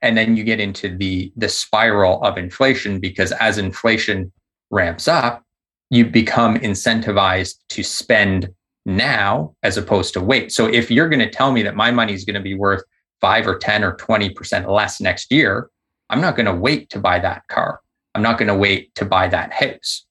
And 0.05 0.19
then 0.19 0.37
you 0.37 0.45
get 0.45 0.61
into 0.61 0.95
the 0.95 1.33
the 1.35 1.49
spiral 1.49 2.23
of 2.23 2.37
inflation 2.37 3.01
because 3.01 3.33
as 3.33 3.57
inflation 3.57 4.31
ramps 4.71 5.09
up, 5.09 5.43
you 5.89 6.05
become 6.05 6.59
incentivized 6.59 7.55
to 7.71 7.83
spend 7.83 8.51
now 8.85 9.55
as 9.63 9.79
opposed 9.79 10.13
to 10.13 10.21
wait. 10.21 10.53
So 10.53 10.67
if 10.67 10.91
you're 10.91 11.09
going 11.09 11.27
to 11.27 11.31
tell 11.31 11.53
me 11.53 11.63
that 11.63 11.75
my 11.75 11.91
money 11.91 12.13
is 12.13 12.27
going 12.27 12.35
to 12.35 12.43
be 12.43 12.55
worth 12.55 12.83
5 13.23 13.49
or 13.49 13.59
10 13.59 13.83
or 13.83 13.97
20% 13.97 14.69
less 14.71 15.01
next 15.01 15.33
year, 15.33 15.71
I'm 16.11 16.21
not 16.21 16.37
going 16.37 16.47
to 16.47 16.55
wait 16.55 16.91
to 16.91 16.99
buy 16.99 17.19
that 17.21 17.49
car. 17.49 17.81
I'm 18.15 18.23
not 18.23 18.37
going 18.37 18.49
to 18.49 18.55
wait 18.55 18.95
to 18.97 19.07
buy 19.07 19.29
that 19.29 19.55
house. 19.55 20.05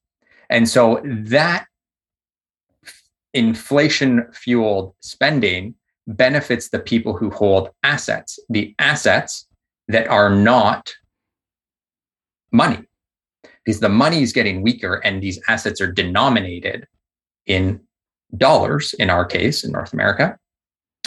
And 0.49 0.67
so 0.67 1.01
that 1.03 1.67
inflation 3.35 4.25
fueled 4.33 4.95
spending 5.01 5.75
benefits 6.07 6.69
the 6.69 6.79
people 6.79 7.15
who 7.15 7.29
hold 7.29 7.69
assets, 7.83 8.39
the 8.49 8.73
assets 8.79 9.47
that 9.87 10.07
are 10.07 10.29
not 10.29 10.93
money, 12.51 12.83
because 13.65 13.79
the 13.79 13.89
money 13.89 14.21
is 14.21 14.33
getting 14.33 14.61
weaker 14.61 14.95
and 15.03 15.21
these 15.21 15.39
assets 15.47 15.81
are 15.81 15.91
denominated 15.91 16.87
in 17.45 17.79
dollars, 18.37 18.93
in 18.95 19.09
our 19.09 19.25
case, 19.25 19.63
in 19.63 19.71
North 19.71 19.93
America. 19.93 20.37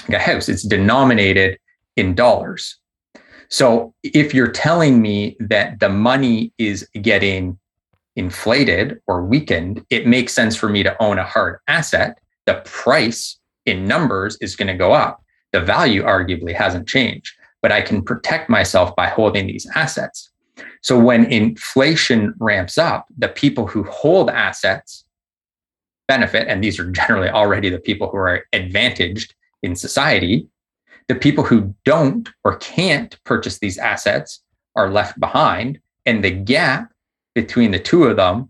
Like 0.09 0.19
a 0.19 0.23
house, 0.23 0.49
it's 0.49 0.63
denominated 0.63 1.59
in 1.97 2.15
dollars. 2.15 2.79
So 3.49 3.95
if 4.03 4.35
you're 4.35 4.51
telling 4.51 5.01
me 5.01 5.37
that 5.41 5.81
the 5.81 5.89
money 5.89 6.53
is 6.59 6.87
getting 7.01 7.59
inflated 8.17 9.01
or 9.07 9.25
weakened, 9.25 9.85
it 9.91 10.07
makes 10.07 10.33
sense 10.33 10.57
for 10.57 10.69
me 10.69 10.83
to 10.83 11.01
own 11.03 11.19
a 11.19 11.25
hard 11.25 11.59
asset. 11.69 12.19
The 12.47 12.63
price 12.65 13.39
in 13.65 13.85
numbers 13.85 14.37
is 14.41 14.57
going 14.57 14.69
to 14.69 14.75
go 14.75 14.93
up. 14.93 15.23
The 15.53 15.61
value 15.61 16.03
arguably 16.03 16.55
hasn't 16.55 16.89
changed, 16.89 17.33
but 17.67 17.73
I 17.73 17.83
can 17.83 18.01
protect 18.01 18.49
myself 18.49 18.95
by 18.95 19.09
holding 19.09 19.49
these 19.49 19.67
assets. 19.75 20.31
So 20.83 20.97
when 20.97 21.25
inflation 21.25 22.33
ramps 22.39 22.79
up, 22.79 23.09
the 23.19 23.27
people 23.27 23.67
who 23.67 23.83
hold 23.83 24.31
assets 24.31 25.05
benefit, 26.07 26.47
and 26.47 26.63
these 26.63 26.79
are 26.79 26.89
generally 26.93 27.29
already 27.29 27.69
the 27.69 27.81
people 27.81 28.09
who 28.09 28.19
are 28.19 28.45
advantaged 28.53 29.35
in 29.65 29.75
society. 29.75 30.47
The 31.09 31.17
people 31.17 31.43
who 31.43 31.75
don't 31.85 32.29
or 32.45 32.55
can't 32.59 33.19
purchase 33.25 33.59
these 33.59 33.79
assets 33.79 34.45
are 34.77 34.89
left 34.89 35.19
behind, 35.19 35.81
and 36.07 36.23
the 36.23 36.31
gap 36.31 36.93
between 37.35 37.73
the 37.73 37.81
two 37.81 38.05
of 38.05 38.15
them 38.17 38.49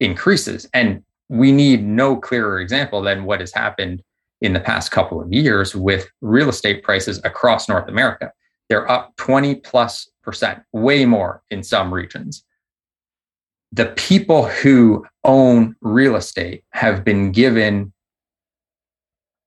increases. 0.00 0.68
And 0.74 1.04
we 1.28 1.52
need 1.52 1.84
no 1.84 2.16
clearer 2.16 2.58
example 2.58 3.00
than 3.00 3.26
what 3.26 3.38
has 3.38 3.52
happened 3.52 4.02
in 4.40 4.54
the 4.54 4.58
past 4.58 4.90
couple 4.90 5.22
of 5.22 5.32
years 5.32 5.76
with 5.76 6.10
real 6.20 6.48
estate 6.48 6.82
prices 6.82 7.20
across 7.22 7.68
North 7.68 7.88
America. 7.88 8.32
They're 8.70 8.90
up 8.90 9.16
20 9.16 9.56
plus 9.56 10.08
percent, 10.22 10.62
way 10.72 11.04
more 11.04 11.42
in 11.50 11.64
some 11.64 11.92
regions. 11.92 12.44
The 13.72 13.86
people 13.86 14.46
who 14.46 15.04
own 15.24 15.74
real 15.80 16.14
estate 16.14 16.64
have 16.70 17.04
been 17.04 17.32
given 17.32 17.92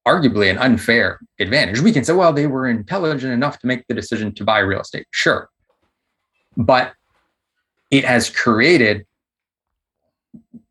arguably 0.06 0.52
an 0.52 0.58
unfair 0.58 1.22
advantage. 1.40 1.80
We 1.80 1.94
can 1.94 2.04
say, 2.04 2.12
well, 2.12 2.34
they 2.34 2.48
were 2.48 2.68
intelligent 2.68 3.32
enough 3.32 3.60
to 3.60 3.68
make 3.68 3.88
the 3.88 3.94
decision 3.94 4.36
to 4.36 4.44
buy 4.44 4.60
real 4.60 4.82
estate. 4.82 5.08
Sure. 5.12 5.50
But 6.58 6.94
it 7.92 8.04
has 8.04 8.30
created 8.30 9.06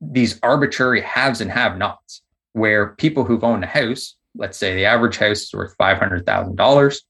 these 0.03 0.39
arbitrary 0.43 1.01
haves 1.01 1.41
and 1.41 1.51
have 1.51 1.79
nots 1.79 2.21
where 2.53 2.89
people 2.97 3.25
who've 3.25 3.45
owned 3.45 3.65
a 3.65 3.67
house, 3.67 4.17
let's 4.37 4.59
say 4.59 4.75
the 4.75 4.85
average 4.85 5.17
house 5.17 5.41
is 5.41 5.55
worth 5.55 5.75
$500,000, 5.79 7.01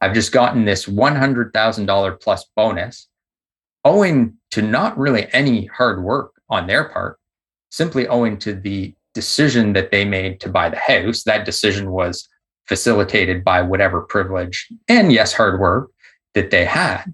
I've 0.00 0.14
just 0.14 0.32
gotten 0.32 0.64
this 0.64 0.86
$100,000 0.86 2.20
plus 2.20 2.46
bonus 2.54 3.08
owing 3.84 4.34
to 4.50 4.62
not 4.62 4.98
really 4.98 5.28
any 5.32 5.66
hard 5.66 6.02
work 6.02 6.32
on 6.48 6.66
their 6.66 6.88
part, 6.88 7.18
simply 7.70 8.06
owing 8.08 8.38
to 8.38 8.54
the 8.54 8.94
decision 9.14 9.72
that 9.72 9.90
they 9.90 10.04
made 10.04 10.40
to 10.40 10.48
buy 10.48 10.68
the 10.68 10.76
house. 10.76 11.24
That 11.24 11.44
decision 11.44 11.90
was 11.90 12.28
facilitated 12.66 13.42
by 13.44 13.62
whatever 13.62 14.02
privilege 14.02 14.68
and 14.88 15.12
yes, 15.12 15.32
hard 15.32 15.58
work 15.58 15.90
that 16.34 16.50
they 16.50 16.64
had. 16.64 17.04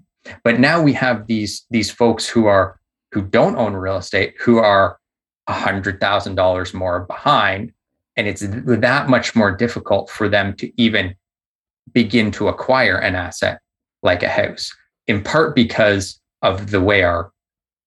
But 0.43 0.59
now 0.59 0.81
we 0.81 0.93
have 0.93 1.27
these 1.27 1.65
these 1.69 1.91
folks 1.91 2.27
who 2.27 2.47
are 2.47 2.79
who 3.11 3.21
don't 3.21 3.55
own 3.55 3.73
real 3.73 3.97
estate 3.97 4.35
who 4.39 4.57
are 4.57 4.99
hundred 5.47 5.99
thousand 5.99 6.35
dollars 6.35 6.73
more 6.73 7.01
behind, 7.01 7.71
and 8.17 8.27
it's 8.27 8.43
that 8.45 9.09
much 9.09 9.35
more 9.35 9.51
difficult 9.51 10.09
for 10.09 10.27
them 10.27 10.55
to 10.57 10.71
even 10.81 11.15
begin 11.93 12.31
to 12.31 12.47
acquire 12.47 12.97
an 12.97 13.15
asset 13.15 13.59
like 14.03 14.23
a 14.23 14.29
house. 14.29 14.71
In 15.07 15.23
part 15.23 15.55
because 15.55 16.19
of 16.41 16.71
the 16.71 16.81
way 16.81 17.03
our 17.03 17.31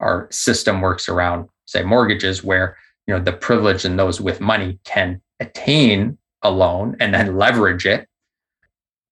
our 0.01 0.29
system 0.31 0.81
works 0.81 1.09
around, 1.09 1.49
say, 1.67 1.83
mortgages, 1.83 2.45
where 2.45 2.77
you 3.07 3.15
know 3.15 3.21
the 3.21 3.33
privileged 3.33 3.85
and 3.85 3.99
those 3.99 4.21
with 4.21 4.41
money 4.41 4.79
can 4.85 5.21
attain 5.41 6.17
a 6.43 6.51
loan 6.51 6.97
and 7.01 7.15
then 7.15 7.37
leverage 7.37 7.85
it 7.85 8.09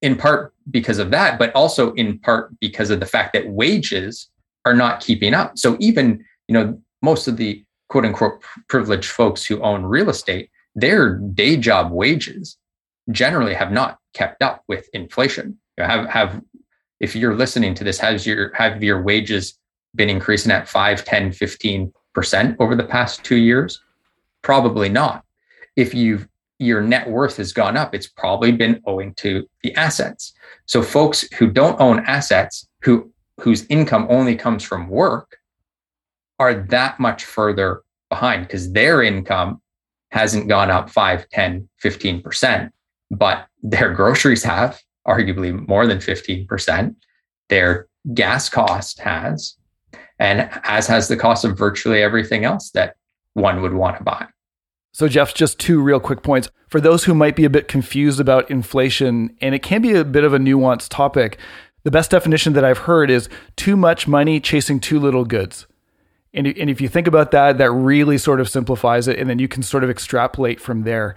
in 0.03 0.17
part 0.17 0.53
because 0.71 0.99
of 0.99 1.11
that, 1.11 1.39
but 1.39 1.55
also 1.55 1.93
in 1.95 2.19
part 2.19 2.59
because 2.61 2.91
of 2.91 3.01
the 3.01 3.07
fact 3.07 3.33
that 3.33 3.49
wages 3.49 4.29
are 4.65 4.75
not 4.75 5.01
keeping 5.01 5.35
up. 5.35 5.57
So 5.59 5.77
even, 5.81 6.25
you 6.49 6.53
know, 6.53 6.81
most 7.03 7.29
of 7.29 7.37
the 7.37 7.65
quote 7.89 8.05
unquote 8.05 8.43
privileged 8.69 9.11
folks 9.11 9.45
who 9.45 9.61
own 9.63 9.85
real 9.85 10.11
estate, 10.11 10.51
their 10.75 11.17
day 11.17 11.57
job 11.57 11.91
wages 11.91 12.57
generally 13.11 13.55
have 13.55 13.73
not 13.73 13.99
kept 14.15 14.43
up 14.43 14.63
with 14.69 14.89
inflation. 14.93 15.59
You 15.77 15.85
know, 15.85 15.89
have 15.89 16.09
have 16.09 16.43
if 17.01 17.15
you're 17.15 17.37
listening 17.37 17.75
to 17.75 17.85
this, 17.85 17.99
has 17.99 18.27
your 18.27 18.53
have 18.55 18.83
your 18.83 19.03
wages 19.03 19.59
been 19.95 20.11
increasing 20.11 20.53
at 20.53 20.69
5, 20.69 21.05
10, 21.05 21.31
15% 21.31 22.57
over 22.59 22.75
the 22.75 22.85
past 22.85 23.25
two 23.25 23.37
years? 23.37 23.83
Probably 24.43 24.89
not. 24.89 25.25
If 25.77 25.95
you've 25.95 26.29
your 26.59 26.81
net 26.81 27.11
worth 27.11 27.37
has 27.37 27.53
gone 27.53 27.77
up, 27.77 27.95
it's 27.95 28.07
probably 28.07 28.51
been 28.51 28.81
owing 28.87 29.13
to 29.15 29.47
the 29.63 29.75
assets. 29.75 30.33
So 30.65 30.83
folks 30.83 31.23
who 31.35 31.51
don't 31.51 31.79
own 31.81 32.01
assets, 32.07 32.67
who 32.83 33.13
whose 33.41 33.67
income 33.67 34.07
only 34.09 34.35
comes 34.35 34.65
from 34.65 34.89
work, 34.89 35.39
are 36.39 36.55
that 36.55 36.99
much 36.99 37.25
further 37.25 37.83
behind 38.09 38.47
because 38.47 38.73
their 38.73 39.03
income 39.03 39.61
hasn't 40.11 40.49
gone 40.49 40.71
up 40.71 40.89
5, 40.89 41.29
10, 41.29 41.69
15%, 41.83 42.71
but 43.11 43.47
their 43.63 43.93
groceries 43.93 44.43
have 44.45 44.81
arguably 45.07 45.67
more 45.69 45.87
than 45.87 45.99
15%. 45.99 46.95
Their 47.49 47.89
gas 48.15 48.49
cost 48.49 48.99
has, 49.01 49.57
and 50.19 50.51
as 50.65 50.87
has 50.87 51.09
the 51.09 51.17
cost 51.17 51.45
of 51.45 51.57
virtually 51.57 52.03
everything 52.03 52.45
else 52.45 52.71
that 52.71 52.97
one 53.35 53.63
would 53.63 53.75
want 53.75 53.99
to 53.99 54.03
buy. 54.03 54.27
So, 54.93 55.09
Jeff, 55.09 55.35
just 55.35 55.59
two 55.59 55.81
real 55.83 56.01
quick 56.01 56.23
points. 56.23 56.49
For 56.69 56.81
those 56.81 57.05
who 57.05 57.15
might 57.15 57.37
be 57.37 57.45
a 57.45 57.51
bit 57.51 57.69
confused 57.69 58.19
about 58.19 58.51
inflation, 58.51 59.37
and 59.43 59.55
it 59.55 59.63
can 59.63 59.83
be 59.83 59.93
a 59.93 60.05
bit 60.05 60.25
of 60.25 60.33
a 60.33 60.39
nuanced 60.39 60.89
topic, 60.89 61.39
the 61.85 61.91
best 61.91 62.11
definition 62.11 62.55
that 62.55 62.65
I've 62.65 62.79
heard 62.79 63.11
is 63.11 63.29
too 63.57 63.77
much 63.77 64.09
money 64.09 64.41
chasing 64.41 64.81
too 64.81 64.99
little 64.99 65.25
goods. 65.25 65.67
And, 66.33 66.47
and 66.47 66.69
if 66.69 66.81
you 66.81 66.89
think 66.89 67.07
about 67.07 67.31
that, 67.31 67.59
that 67.59 67.71
really 67.71 68.19
sort 68.19 68.41
of 68.41 68.49
simplifies 68.49 69.07
it, 69.07 69.19
and 69.19 69.29
then 69.29 69.39
you 69.39 69.49
can 69.49 69.63
sort 69.63 69.85
of 69.85 69.91
extrapolate 69.91 70.61
from 70.61 70.83
there. 70.83 71.15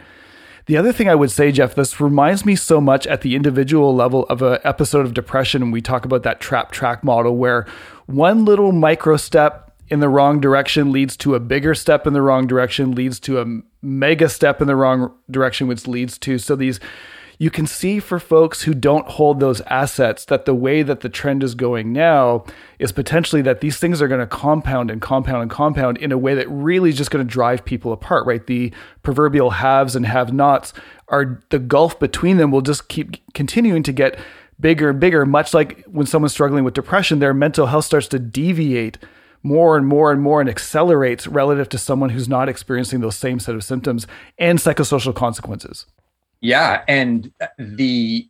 The 0.70 0.78
other 0.78 0.94
thing 0.94 1.10
I 1.10 1.16
would 1.16 1.32
say, 1.32 1.52
Jeff, 1.52 1.74
this 1.74 2.00
reminds 2.00 2.46
me 2.46 2.56
so 2.56 2.80
much 2.80 3.08
at 3.08 3.22
the 3.22 3.36
individual 3.36 3.96
level 3.96 4.28
of 4.28 4.44
an 4.44 4.60
episode 4.64 5.04
of 5.04 5.16
depression. 5.16 5.72
We 5.72 5.82
talk 5.82 6.06
about 6.06 6.22
that 6.22 6.40
TRAP 6.40 6.72
TRAC 6.72 7.04
model 7.04 7.38
where 7.38 7.66
one 8.06 8.46
little 8.46 8.72
micro 8.72 9.18
step 9.18 9.74
in 9.88 10.00
the 10.00 10.08
wrong 10.08 10.40
direction 10.40 10.92
leads 10.92 11.18
to 11.18 11.34
a 11.34 11.40
bigger 11.40 11.74
step 11.74 12.06
in 12.06 12.14
the 12.14 12.22
wrong 12.22 12.46
direction, 12.46 12.92
leads 12.92 13.20
to 13.22 13.42
a 13.42 13.62
mega 13.82 14.30
step 14.30 14.62
in 14.62 14.68
the 14.68 14.76
wrong 14.76 15.12
direction, 15.32 15.68
which 15.68 15.88
leads 15.88 16.20
to 16.20 16.38
so 16.38 16.56
these 16.56 16.80
you 17.42 17.50
can 17.50 17.66
see 17.66 18.00
for 18.00 18.20
folks 18.20 18.64
who 18.64 18.74
don't 18.74 19.08
hold 19.08 19.40
those 19.40 19.62
assets 19.62 20.26
that 20.26 20.44
the 20.46 20.54
way 20.54 20.84
that 20.84 21.00
the 21.00 21.08
trend 21.08 21.42
is 21.42 21.56
going 21.56 21.94
now 21.94 22.44
is 22.80 22.92
potentially 22.92 23.42
that 23.42 23.62
these 23.62 23.78
things 23.78 24.02
are 24.02 24.10
going 24.10 24.20
to 24.20 24.28
compound 24.28 24.92
and 24.92 25.02
compound 25.02 25.42
and 25.42 25.50
compound 25.50 25.98
in 26.00 26.12
a 26.12 26.18
way 26.18 26.36
that 26.36 26.50
really 26.50 26.90
is 26.90 26.98
just 26.98 27.12
going 27.12 27.26
to 27.26 27.34
drive 27.34 27.64
people 27.64 27.94
apart, 27.94 28.28
right? 28.28 28.46
The 28.46 28.74
proverbial 29.04 29.52
haves 29.52 29.96
and 29.96 30.06
have 30.06 30.34
nots 30.34 30.74
are 31.08 31.42
the 31.50 31.60
gulf 31.60 31.98
between 31.98 32.36
them 32.36 32.52
will 32.52 32.62
just 32.62 32.90
keep 32.90 33.16
continuing 33.34 33.84
to 33.84 33.94
get 33.94 34.20
bigger 34.60 34.90
and 34.90 35.00
bigger, 35.00 35.26
much 35.26 35.54
like 35.54 35.86
when 35.86 36.06
someone's 36.06 36.34
struggling 36.34 36.66
with 36.66 36.74
depression, 36.74 37.20
their 37.20 37.34
mental 37.34 37.68
health 37.68 37.86
starts 37.86 38.10
to 38.10 38.20
deviate 38.20 38.98
more 39.42 39.78
and 39.78 39.88
more 39.88 40.12
and 40.12 40.22
more 40.22 40.42
and 40.42 40.50
accelerates 40.50 41.26
relative 41.26 41.70
to 41.70 41.78
someone 41.78 42.10
who's 42.10 42.28
not 42.28 42.50
experiencing 42.50 43.00
those 43.00 43.16
same 43.16 43.40
set 43.40 43.56
of 43.56 43.64
symptoms 43.64 44.06
and 44.38 44.60
psychosocial 44.60 45.16
consequences. 45.16 45.86
Yeah. 46.42 46.84
And 46.88 47.32
the 47.58 48.28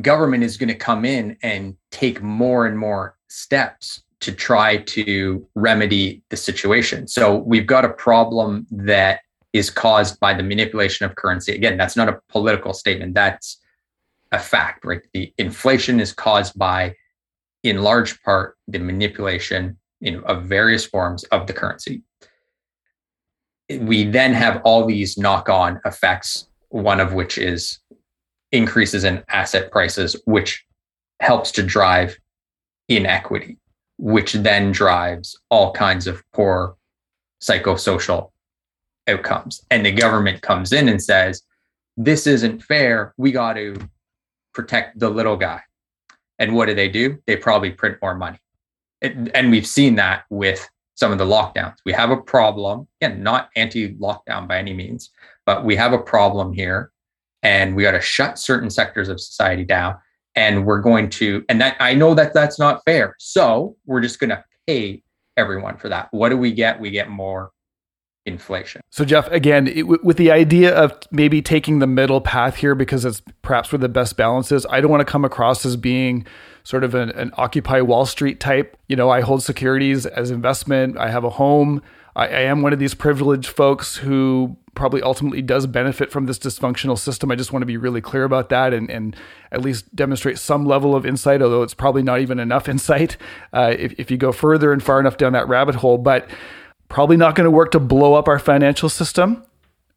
government 0.00 0.44
is 0.44 0.56
going 0.56 0.68
to 0.68 0.74
come 0.74 1.04
in 1.04 1.36
and 1.42 1.76
take 1.90 2.22
more 2.22 2.66
and 2.66 2.78
more 2.78 3.16
steps 3.28 4.02
to 4.20 4.32
try 4.32 4.78
to 4.78 5.46
remedy 5.54 6.22
the 6.30 6.36
situation. 6.36 7.06
So 7.06 7.36
we've 7.36 7.66
got 7.66 7.84
a 7.84 7.90
problem 7.90 8.66
that 8.70 9.20
is 9.52 9.70
caused 9.70 10.20
by 10.20 10.34
the 10.34 10.42
manipulation 10.42 11.06
of 11.06 11.16
currency. 11.16 11.54
Again, 11.54 11.76
that's 11.76 11.96
not 11.96 12.08
a 12.08 12.20
political 12.28 12.74
statement. 12.74 13.14
That's 13.14 13.58
a 14.32 14.38
fact, 14.38 14.84
right? 14.84 15.00
The 15.14 15.32
inflation 15.38 16.00
is 16.00 16.12
caused 16.12 16.58
by, 16.58 16.94
in 17.62 17.82
large 17.82 18.20
part, 18.22 18.56
the 18.68 18.78
manipulation 18.78 19.78
of 20.24 20.44
various 20.44 20.84
forms 20.84 21.24
of 21.24 21.46
the 21.46 21.52
currency. 21.52 22.02
We 23.68 24.04
then 24.04 24.34
have 24.34 24.60
all 24.64 24.84
these 24.84 25.16
knock 25.16 25.48
on 25.48 25.80
effects, 25.84 26.48
one 26.68 27.00
of 27.00 27.12
which 27.12 27.38
is 27.38 27.78
increases 28.52 29.04
in 29.04 29.24
asset 29.28 29.70
prices, 29.70 30.16
which 30.24 30.64
helps 31.20 31.50
to 31.52 31.62
drive 31.62 32.16
inequity, 32.88 33.58
which 33.98 34.34
then 34.34 34.72
drives 34.72 35.38
all 35.50 35.72
kinds 35.72 36.06
of 36.06 36.22
poor 36.32 36.76
psychosocial 37.42 38.30
outcomes. 39.08 39.64
And 39.70 39.84
the 39.84 39.92
government 39.92 40.42
comes 40.42 40.72
in 40.72 40.88
and 40.88 41.02
says, 41.02 41.42
This 41.96 42.26
isn't 42.26 42.62
fair. 42.62 43.14
We 43.16 43.32
got 43.32 43.54
to 43.54 43.76
protect 44.52 44.98
the 44.98 45.10
little 45.10 45.36
guy. 45.36 45.62
And 46.38 46.54
what 46.54 46.66
do 46.66 46.74
they 46.74 46.88
do? 46.88 47.18
They 47.26 47.36
probably 47.36 47.70
print 47.70 47.98
more 48.02 48.14
money 48.14 48.38
and 49.02 49.50
we've 49.50 49.66
seen 49.66 49.96
that 49.96 50.24
with 50.30 50.68
some 50.94 51.12
of 51.12 51.18
the 51.18 51.24
lockdowns. 51.24 51.76
We 51.84 51.92
have 51.92 52.10
a 52.10 52.16
problem, 52.16 52.88
again, 53.00 53.22
not 53.22 53.50
anti 53.56 53.94
lockdown 53.94 54.48
by 54.48 54.58
any 54.58 54.72
means, 54.72 55.10
but 55.46 55.64
we 55.64 55.76
have 55.76 55.92
a 55.92 55.98
problem 55.98 56.52
here 56.52 56.90
and 57.42 57.76
we 57.76 57.84
got 57.84 57.92
to 57.92 58.00
shut 58.00 58.38
certain 58.38 58.68
sectors 58.68 59.08
of 59.08 59.20
society 59.20 59.64
down. 59.64 59.96
And 60.34 60.66
we're 60.66 60.82
going 60.82 61.08
to, 61.10 61.44
and 61.48 61.60
that 61.62 61.76
I 61.80 61.94
know 61.94 62.12
that 62.14 62.34
that's 62.34 62.58
not 62.58 62.82
fair. 62.84 63.14
So 63.18 63.76
we're 63.86 64.02
just 64.02 64.20
going 64.20 64.30
to 64.30 64.44
pay 64.66 65.02
everyone 65.36 65.78
for 65.78 65.88
that. 65.88 66.08
What 66.10 66.28
do 66.28 66.36
we 66.36 66.52
get? 66.52 66.78
We 66.78 66.90
get 66.90 67.08
more 67.08 67.52
inflation. 68.26 68.82
So, 68.90 69.04
Jeff, 69.04 69.28
again, 69.28 69.68
it, 69.68 69.84
with 70.04 70.16
the 70.16 70.30
idea 70.30 70.74
of 70.74 70.92
maybe 71.10 71.40
taking 71.40 71.78
the 71.78 71.86
middle 71.86 72.20
path 72.20 72.56
here 72.56 72.74
because 72.74 73.04
it's 73.04 73.22
perhaps 73.40 73.72
where 73.72 73.78
the 73.78 73.88
best 73.88 74.16
balance 74.16 74.52
is, 74.52 74.66
I 74.68 74.80
don't 74.80 74.90
want 74.90 75.00
to 75.00 75.10
come 75.10 75.24
across 75.24 75.64
as 75.64 75.76
being 75.76 76.26
sort 76.64 76.84
of 76.84 76.94
an, 76.94 77.10
an 77.10 77.30
Occupy 77.36 77.80
Wall 77.80 78.04
Street 78.04 78.40
type. 78.40 78.76
You 78.88 78.96
know, 78.96 79.08
I 79.08 79.20
hold 79.20 79.42
securities 79.42 80.04
as 80.04 80.30
investment, 80.30 80.98
I 80.98 81.10
have 81.10 81.24
a 81.24 81.30
home. 81.30 81.80
I, 82.14 82.26
I 82.26 82.40
am 82.40 82.60
one 82.60 82.72
of 82.72 82.78
these 82.78 82.94
privileged 82.94 83.46
folks 83.46 83.96
who 83.96 84.58
probably 84.76 85.02
ultimately 85.02 85.42
does 85.42 85.66
benefit 85.66 86.12
from 86.12 86.26
this 86.26 86.38
dysfunctional 86.38 86.98
system. 86.98 87.30
I 87.30 87.34
just 87.34 87.52
want 87.52 87.62
to 87.62 87.66
be 87.66 87.76
really 87.76 88.00
clear 88.00 88.24
about 88.24 88.50
that 88.50 88.72
and, 88.72 88.88
and 88.90 89.16
at 89.50 89.62
least 89.62 89.96
demonstrate 89.96 90.38
some 90.38 90.64
level 90.64 90.94
of 90.94 91.04
insight, 91.04 91.42
although 91.42 91.62
it's 91.62 91.74
probably 91.74 92.02
not 92.02 92.20
even 92.20 92.38
enough 92.38 92.68
insight 92.68 93.16
uh, 93.52 93.74
if, 93.76 93.92
if 93.98 94.10
you 94.10 94.16
go 94.16 94.30
further 94.30 94.72
and 94.72 94.82
far 94.82 95.00
enough 95.00 95.16
down 95.16 95.32
that 95.32 95.48
rabbit 95.48 95.76
hole. 95.76 95.98
But 95.98 96.28
probably 96.88 97.16
not 97.16 97.34
going 97.34 97.46
to 97.46 97.50
work 97.50 97.72
to 97.72 97.80
blow 97.80 98.14
up 98.14 98.28
our 98.28 98.38
financial 98.38 98.88
system, 98.88 99.44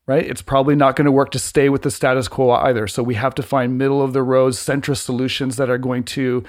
right? 0.08 0.26
It's 0.26 0.42
probably 0.42 0.76
not 0.76 0.96
going 0.96 1.06
to 1.06 1.12
work 1.12 1.30
to 1.32 1.40
stay 1.40 1.70
with 1.70 1.84
the 1.84 1.92
status 1.92 2.28
quo 2.28 2.50
either. 2.52 2.88
So 2.88 3.04
we 3.04 3.16
have 3.16 3.36
to 3.36 3.44
find 3.44 3.78
middle 3.78 4.02
of 4.02 4.14
the 4.14 4.24
road 4.24 4.54
centrist 4.54 5.04
solutions 5.04 5.58
that 5.58 5.70
are 5.70 5.78
going 5.78 6.04
to 6.06 6.44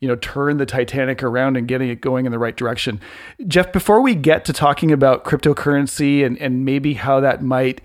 you 0.00 0.08
know 0.08 0.16
turn 0.16 0.56
the 0.56 0.66
titanic 0.66 1.22
around 1.22 1.56
and 1.56 1.68
getting 1.68 1.88
it 1.88 2.00
going 2.00 2.26
in 2.26 2.32
the 2.32 2.38
right 2.38 2.56
direction 2.56 3.00
jeff 3.46 3.72
before 3.72 4.00
we 4.00 4.14
get 4.14 4.44
to 4.44 4.52
talking 4.52 4.92
about 4.92 5.24
cryptocurrency 5.24 6.24
and, 6.24 6.38
and 6.38 6.64
maybe 6.64 6.94
how 6.94 7.20
that 7.20 7.42
might 7.42 7.80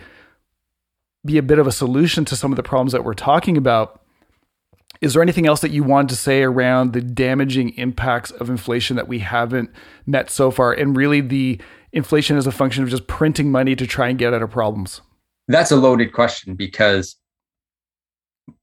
be 1.25 1.37
a 1.37 1.43
bit 1.43 1.59
of 1.59 1.67
a 1.67 1.71
solution 1.71 2.25
to 2.25 2.35
some 2.35 2.51
of 2.51 2.55
the 2.55 2.63
problems 2.63 2.91
that 2.91 3.03
we're 3.03 3.13
talking 3.13 3.57
about 3.57 4.01
is 4.99 5.13
there 5.13 5.21
anything 5.21 5.47
else 5.47 5.61
that 5.61 5.71
you 5.71 5.83
wanted 5.83 6.09
to 6.09 6.15
say 6.15 6.43
around 6.43 6.93
the 6.93 7.01
damaging 7.01 7.69
impacts 7.77 8.29
of 8.31 8.49
inflation 8.49 8.95
that 8.97 9.07
we 9.07 9.19
haven't 9.19 9.71
met 10.05 10.29
so 10.29 10.51
far 10.51 10.73
and 10.73 10.95
really 10.95 11.21
the 11.21 11.59
inflation 11.93 12.37
is 12.37 12.47
a 12.47 12.51
function 12.51 12.83
of 12.83 12.89
just 12.89 13.07
printing 13.07 13.51
money 13.51 13.75
to 13.75 13.85
try 13.87 14.09
and 14.09 14.19
get 14.19 14.33
out 14.33 14.41
of 14.41 14.51
problems? 14.51 15.01
That's 15.47 15.71
a 15.71 15.75
loaded 15.75 16.13
question 16.13 16.55
because 16.55 17.17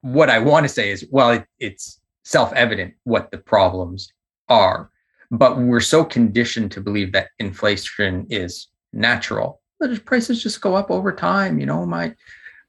what 0.00 0.30
I 0.30 0.38
want 0.38 0.64
to 0.64 0.68
say 0.68 0.90
is, 0.90 1.06
well, 1.10 1.30
it, 1.32 1.46
it's 1.58 1.97
self 2.28 2.52
evident 2.52 2.92
what 3.04 3.30
the 3.30 3.38
problems 3.38 4.12
are, 4.50 4.90
but 5.30 5.58
we're 5.58 5.80
so 5.80 6.04
conditioned 6.04 6.70
to 6.72 6.80
believe 6.80 7.12
that 7.12 7.30
inflation 7.38 8.26
is 8.28 8.68
natural. 8.92 9.62
The 9.80 9.98
prices 10.04 10.42
just 10.42 10.60
go 10.60 10.74
up 10.74 10.90
over 10.90 11.10
time. 11.10 11.58
You 11.58 11.64
know, 11.64 11.86
my 11.86 12.14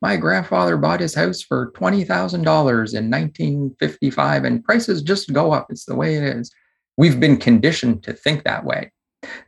my 0.01 0.15
grandfather 0.15 0.77
bought 0.77 1.01
his 1.01 1.13
house 1.13 1.41
for 1.41 1.71
twenty 1.75 2.05
thousand 2.05 2.43
dollars 2.43 2.93
in 2.93 3.11
1955, 3.11 4.45
and 4.45 4.63
prices 4.63 5.01
just 5.01 5.33
go 5.33 5.51
up. 5.51 5.67
It's 5.69 5.85
the 5.85 5.95
way 5.95 6.15
it 6.15 6.23
is. 6.23 6.51
We've 6.95 7.19
been 7.19 7.37
conditioned 7.37 8.03
to 8.03 8.13
think 8.13 8.45
that 8.45 8.63
way 8.63 8.91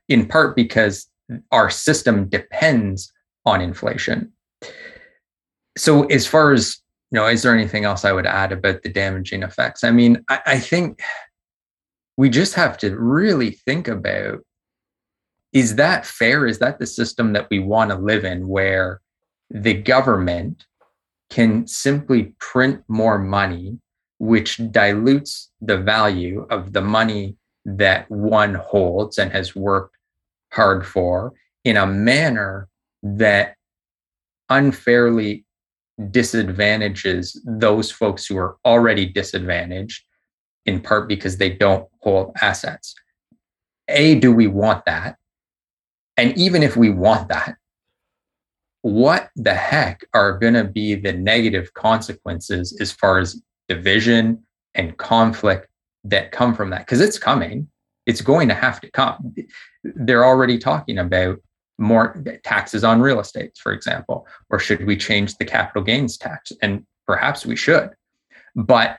in 0.10 0.26
part 0.26 0.58
because 0.58 1.08
our 1.54 1.70
system 1.70 2.28
depends 2.28 3.12
on 3.46 3.62
inflation. 3.62 4.34
So, 5.78 6.04
as 6.08 6.28
far 6.28 6.52
as 6.52 6.81
know, 7.18 7.28
is 7.28 7.44
there 7.44 7.54
anything 7.54 7.86
else 7.86 8.06
I 8.06 8.12
would 8.12 8.26
add 8.26 8.52
about 8.52 8.84
the 8.84 8.90
damaging 8.90 9.44
effects? 9.44 9.84
I 9.84 9.92
mean, 9.92 10.24
I, 10.30 10.42
I 10.46 10.60
think 10.60 11.02
we 12.18 12.30
just 12.30 12.54
have 12.56 12.78
to 12.80 12.96
really 12.98 13.52
think 13.52 13.88
about 13.88 14.40
is 15.54 15.76
that 15.76 16.06
fair? 16.06 16.48
Is 16.48 16.60
that 16.60 16.80
the 16.80 16.88
system 16.88 17.34
that 17.34 17.48
we 17.50 17.60
want 17.60 17.92
to 17.92 17.98
live 17.98 18.24
in 18.24 18.48
where 18.48 19.02
the 19.50 19.74
government 19.74 20.66
can 21.30 21.68
simply 21.68 22.34
print 22.40 22.82
more 22.88 23.18
money, 23.18 23.78
which 24.20 24.62
dilutes 24.72 25.50
the 25.60 25.78
value 25.78 26.48
of 26.50 26.72
the 26.72 26.82
money 26.82 27.36
that 27.66 28.10
one 28.10 28.54
holds 28.54 29.18
and 29.18 29.32
has 29.32 29.56
worked 29.56 29.98
hard 30.54 30.86
for 30.86 31.34
in 31.64 31.78
a 31.78 31.86
manner 31.86 32.68
that 33.04 33.56
unfairly 34.50 35.46
disadvantages 36.10 37.40
those 37.46 37.92
folks 37.92 38.26
who 38.26 38.38
are 38.38 38.58
already 38.66 39.06
disadvantaged 39.06 40.04
in 40.66 40.80
part 40.80 41.08
because 41.08 41.38
they 41.38 41.50
don't 41.50 41.88
hold 42.02 42.34
assets. 42.42 42.96
A, 43.88 44.16
do 44.16 44.34
we 44.34 44.48
want 44.48 44.86
that? 44.86 45.18
And 46.18 46.38
even 46.38 46.64
if 46.64 46.78
we 46.78 46.90
want 46.90 47.30
that, 47.30 47.56
what 48.82 49.30
the 49.36 49.54
heck 49.54 50.04
are 50.14 50.38
going 50.38 50.54
to 50.54 50.64
be 50.64 50.96
the 50.96 51.14
negative 51.14 51.74
consequences 51.74 52.78
as 52.80 52.92
far 52.92 53.20
as 53.20 53.42
division 53.68 54.42
and 54.74 54.98
conflict 54.98 55.68
that 56.04 56.32
come 56.32 56.56
from 56.56 56.72
that 56.72 56.80
because 56.80 57.00
it's 57.00 57.20
coming 57.20 57.68
it's 58.08 58.22
going 58.22 58.48
to 58.48 58.56
have 58.56 58.82
to 58.82 58.90
come 58.90 59.36
they're 59.84 60.26
already 60.26 60.58
talking 60.58 60.98
about 60.98 61.38
more 61.82 62.24
taxes 62.44 62.84
on 62.84 63.02
real 63.02 63.20
estate 63.20 63.52
for 63.58 63.74
example 63.74 64.28
or 64.50 64.60
should 64.60 64.86
we 64.86 64.96
change 64.96 65.36
the 65.38 65.46
capital 65.46 65.84
gains 65.84 66.18
tax 66.18 66.52
and 66.62 66.86
perhaps 67.08 67.46
we 67.46 67.56
should 67.56 67.90
but 68.56 68.98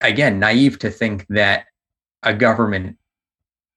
again 0.00 0.38
naive 0.38 0.78
to 0.78 0.90
think 0.90 1.26
that 1.28 1.64
a 2.22 2.34
government 2.34 2.96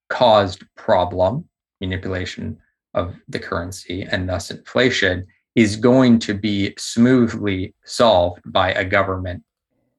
caused 0.09 0.63
problem 0.75 1.45
manipulation 1.79 2.57
of 2.93 3.15
the 3.29 3.39
currency 3.39 4.03
and 4.03 4.27
thus 4.27 4.51
inflation 4.51 5.25
is 5.55 5.75
going 5.75 6.19
to 6.19 6.33
be 6.33 6.73
smoothly 6.77 7.73
solved 7.83 8.41
by 8.45 8.71
a 8.73 8.85
government 8.85 9.43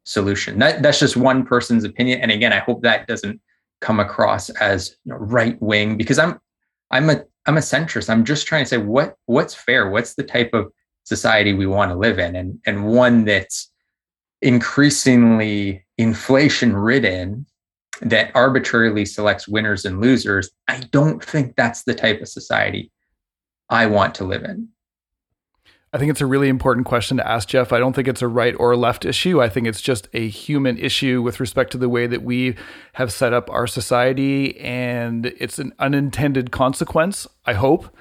solution. 0.05 0.59
That, 0.59 0.83
that's 0.83 0.99
just 0.99 1.17
one 1.17 1.45
person's 1.45 1.85
opinion. 1.85 2.21
And 2.21 2.31
again, 2.31 2.53
I 2.53 2.59
hope 2.59 2.83
that 2.83 3.07
doesn't 3.07 3.41
come 3.81 4.01
across 4.01 4.49
as 4.51 4.97
you 5.05 5.13
know, 5.13 5.19
right 5.19 5.61
wing 5.61 5.97
because 5.97 6.19
I'm 6.19 6.39
I'm 6.91 7.11
a 7.11 7.25
I'm 7.47 7.57
a 7.57 7.61
centrist. 7.61 8.09
I'm 8.09 8.25
just 8.25 8.47
trying 8.47 8.65
to 8.65 8.69
say 8.69 8.79
what 8.79 9.17
what's 9.27 9.55
fair. 9.55 9.91
What's 9.91 10.15
the 10.15 10.23
type 10.23 10.51
of 10.53 10.73
society 11.05 11.53
we 11.53 11.67
want 11.67 11.91
to 11.91 11.97
live 11.97 12.19
in, 12.19 12.37
and 12.37 12.59
and 12.67 12.87
one 12.87 13.25
that's 13.25 13.71
increasingly 14.41 15.85
inflation 15.99 16.75
ridden 16.75 17.47
that 18.01 18.33
arbitrarily 18.35 19.07
selects 19.07 19.47
winners 19.47 19.85
and 19.85 20.01
losers. 20.01 20.51
I 20.67 20.81
don't 20.91 21.25
think 21.25 21.55
that's 21.55 21.85
the 21.85 21.95
type 21.95 22.21
of 22.21 22.29
society 22.29 22.91
I 23.69 23.87
want 23.87 24.15
to 24.17 24.25
live 24.25 24.43
in. 24.43 24.69
I 25.95 25.99
think 25.99 26.11
it's 26.11 26.23
a 26.23 26.27
really 26.27 26.49
important 26.49 26.87
question 26.87 27.19
to 27.19 27.29
ask, 27.29 27.49
Jeff. 27.49 27.71
I 27.71 27.79
don't 27.79 27.93
think 27.93 28.09
it's 28.09 28.23
a 28.23 28.29
right 28.29 28.55
or 28.59 28.75
left 28.77 29.05
issue. 29.05 29.43
I 29.43 29.51
think 29.51 29.67
it's 29.67 29.83
just 29.83 30.09
a 30.15 30.27
human 30.27 30.79
issue 30.79 31.21
with 31.21 31.39
respect 31.39 31.71
to 31.73 31.79
the 31.79 31.89
way 31.89 32.07
that 32.07 32.23
we 32.23 32.57
have 32.95 33.13
set 33.13 33.35
up 33.35 33.51
our 33.51 33.67
society, 33.67 34.59
and 34.59 35.27
it's 35.27 35.59
an 35.59 35.75
unintended 35.79 36.51
consequence, 36.51 37.27
I 37.45 37.53
hope, 37.53 37.95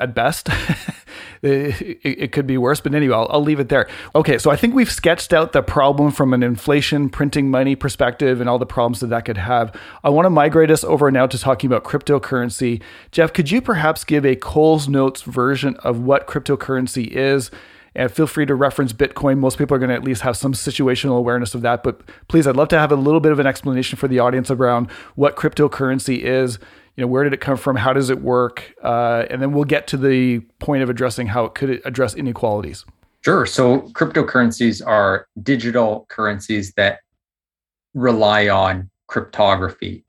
at 0.00 0.14
best. 0.14 0.48
it, 1.42 2.00
it, 2.02 2.32
could 2.32 2.46
be 2.46 2.58
worse, 2.58 2.80
but 2.80 2.94
anyway, 2.94 3.14
I'll, 3.14 3.28
I'll, 3.30 3.42
leave 3.42 3.60
it 3.60 3.68
there. 3.68 3.88
Okay, 4.14 4.38
so 4.38 4.50
I 4.50 4.56
think 4.56 4.74
we've 4.74 4.90
sketched 4.90 5.32
out 5.32 5.52
the 5.52 5.62
problem 5.62 6.10
from 6.10 6.32
an 6.32 6.42
inflation, 6.42 7.08
printing 7.08 7.50
money 7.50 7.76
perspective, 7.76 8.40
and 8.40 8.48
all 8.48 8.58
the 8.58 8.66
problems 8.66 9.00
that 9.00 9.08
that 9.08 9.24
could 9.24 9.36
have. 9.36 9.74
I 10.02 10.10
want 10.10 10.26
to 10.26 10.30
migrate 10.30 10.70
us 10.70 10.82
over 10.82 11.10
now 11.10 11.26
to 11.26 11.38
talking 11.38 11.68
about 11.68 11.84
cryptocurrency. 11.84 12.82
Jeff, 13.12 13.32
could 13.32 13.50
you 13.50 13.60
perhaps 13.60 14.02
give 14.04 14.24
a 14.24 14.36
Coles 14.36 14.88
Notes 14.88 15.22
version 15.22 15.76
of 15.76 16.00
what 16.00 16.26
cryptocurrency 16.26 17.06
is? 17.08 17.50
And 17.94 18.10
feel 18.10 18.28
free 18.28 18.46
to 18.46 18.54
reference 18.54 18.92
Bitcoin. 18.92 19.38
Most 19.38 19.58
people 19.58 19.74
are 19.74 19.78
going 19.80 19.88
to 19.88 19.96
at 19.96 20.04
least 20.04 20.22
have 20.22 20.36
some 20.36 20.52
situational 20.52 21.18
awareness 21.18 21.54
of 21.54 21.62
that. 21.62 21.82
But 21.82 22.02
please, 22.28 22.46
I'd 22.46 22.56
love 22.56 22.68
to 22.68 22.78
have 22.78 22.92
a 22.92 22.96
little 22.96 23.18
bit 23.18 23.32
of 23.32 23.40
an 23.40 23.46
explanation 23.46 23.98
for 23.98 24.06
the 24.06 24.20
audience 24.20 24.50
around 24.50 24.90
what 25.16 25.34
cryptocurrency 25.34 26.18
is, 26.18 26.60
you 26.96 27.02
know 27.02 27.06
where 27.06 27.24
did 27.24 27.32
it 27.32 27.40
come 27.40 27.56
from? 27.56 27.76
How 27.76 27.92
does 27.92 28.10
it 28.10 28.20
work? 28.20 28.74
Uh, 28.82 29.26
and 29.30 29.40
then 29.40 29.52
we'll 29.52 29.64
get 29.64 29.86
to 29.88 29.96
the 29.96 30.40
point 30.58 30.82
of 30.82 30.90
addressing 30.90 31.28
how 31.28 31.44
it 31.44 31.54
could 31.54 31.80
address 31.84 32.14
inequalities. 32.14 32.84
Sure. 33.24 33.44
So 33.46 33.80
cryptocurrencies 33.92 34.84
are 34.86 35.26
digital 35.42 36.06
currencies 36.08 36.72
that 36.74 37.00
rely 37.94 38.48
on 38.48 38.90
cryptography. 39.08 40.04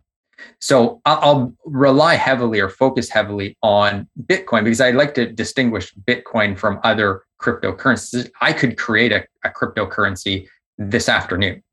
So 0.60 1.02
I'll 1.06 1.54
rely 1.66 2.16
heavily 2.16 2.60
or 2.60 2.70
focus 2.70 3.10
heavily 3.10 3.58
on 3.62 4.08
Bitcoin 4.26 4.64
because 4.64 4.82
I 4.82 4.92
like 4.92 5.14
to 5.16 5.32
distinguish 5.32 5.94
Bitcoin 6.08 6.58
from 6.58 6.80
other 6.84 7.24
cryptocurrencies. 7.42 8.30
I 8.42 8.54
could 8.54 8.78
create 8.78 9.12
a, 9.12 9.26
a 9.44 9.50
cryptocurrency 9.50 10.48
this 10.78 11.10
afternoon. 11.10 11.64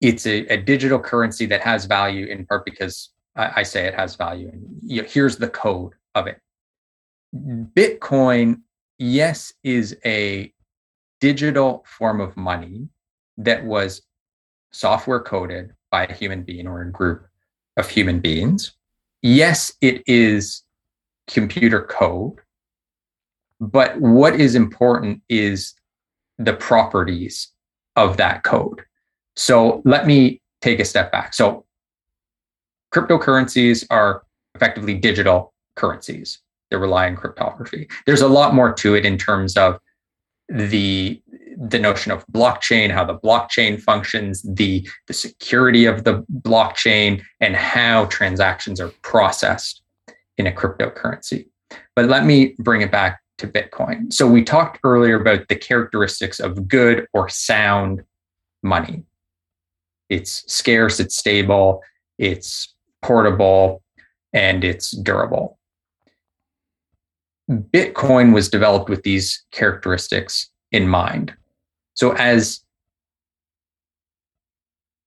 It's 0.00 0.26
a, 0.26 0.46
a, 0.46 0.56
digital 0.56 0.98
currency 1.00 1.44
that 1.46 1.60
has 1.62 1.84
value 1.86 2.26
in 2.26 2.46
part 2.46 2.64
because 2.64 3.10
I, 3.38 3.52
I 3.56 3.62
say 3.62 3.86
it 3.86 3.94
has 3.94 4.16
value. 4.16 4.50
And 4.52 4.66
you 4.82 5.02
know, 5.02 5.08
here's 5.08 5.38
the 5.38 5.48
code 5.48 5.94
of 6.14 6.26
it. 6.26 6.40
Bitcoin, 7.34 8.60
yes, 8.98 9.54
is 9.62 9.96
a 10.04 10.52
digital 11.20 11.84
form 11.86 12.20
of 12.20 12.36
money 12.36 12.88
that 13.38 13.64
was 13.64 14.02
software 14.72 15.20
coded 15.20 15.72
by 15.90 16.04
a 16.04 16.12
human 16.12 16.42
being 16.42 16.66
or 16.66 16.82
a 16.82 16.90
group 16.90 17.26
of 17.76 17.88
human 17.88 18.20
beings. 18.20 18.72
Yes, 19.22 19.72
it 19.80 20.02
is 20.06 20.62
computer 21.26 21.82
code. 21.82 22.38
But 23.60 24.00
what 24.00 24.40
is 24.40 24.54
important 24.54 25.22
is 25.28 25.74
the 26.38 26.52
properties 26.52 27.48
of 27.96 28.16
that 28.18 28.44
code. 28.44 28.82
So 29.34 29.82
let 29.84 30.06
me 30.06 30.40
take 30.60 30.78
a 30.80 30.84
step 30.84 31.10
back. 31.10 31.34
So 31.34 31.64
cryptocurrencies 32.94 33.86
are 33.90 34.22
effectively 34.54 34.94
digital 34.94 35.52
currencies 35.76 36.40
that 36.70 36.78
rely 36.78 37.08
on 37.08 37.16
cryptography. 37.16 37.88
There's 38.06 38.20
a 38.20 38.28
lot 38.28 38.54
more 38.54 38.72
to 38.74 38.94
it 38.94 39.06
in 39.06 39.18
terms 39.18 39.56
of 39.56 39.78
the 40.48 41.22
the 41.60 41.78
notion 41.78 42.12
of 42.12 42.24
blockchain, 42.28 42.90
how 42.90 43.04
the 43.04 43.18
blockchain 43.18 43.80
functions, 43.80 44.42
the 44.42 44.88
the 45.06 45.12
security 45.12 45.86
of 45.86 46.04
the 46.04 46.24
blockchain, 46.42 47.22
and 47.40 47.56
how 47.56 48.06
transactions 48.06 48.80
are 48.80 48.92
processed 49.02 49.82
in 50.38 50.46
a 50.46 50.52
cryptocurrency. 50.52 51.48
But 51.94 52.06
let 52.06 52.24
me 52.24 52.54
bring 52.58 52.80
it 52.80 52.92
back 52.92 53.20
to 53.38 53.46
Bitcoin. 53.46 54.12
So 54.12 54.26
we 54.26 54.42
talked 54.42 54.78
earlier 54.84 55.20
about 55.20 55.48
the 55.48 55.56
characteristics 55.56 56.40
of 56.40 56.66
good 56.68 57.06
or 57.12 57.28
sound 57.28 58.02
money. 58.62 59.04
It's 60.08 60.50
scarce, 60.52 61.00
it's 61.00 61.16
stable, 61.16 61.82
it's 62.18 62.74
portable, 63.02 63.82
and 64.32 64.64
it's 64.64 64.90
durable. 64.90 65.58
Bitcoin 67.50 68.34
was 68.34 68.48
developed 68.48 68.90
with 68.90 69.02
these 69.02 69.44
characteristics 69.52 70.50
in 70.70 70.86
mind. 70.88 71.34
So, 71.94 72.12
as 72.12 72.60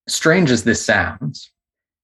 strange 0.08 0.50
as 0.50 0.64
this 0.64 0.84
sounds, 0.84 1.52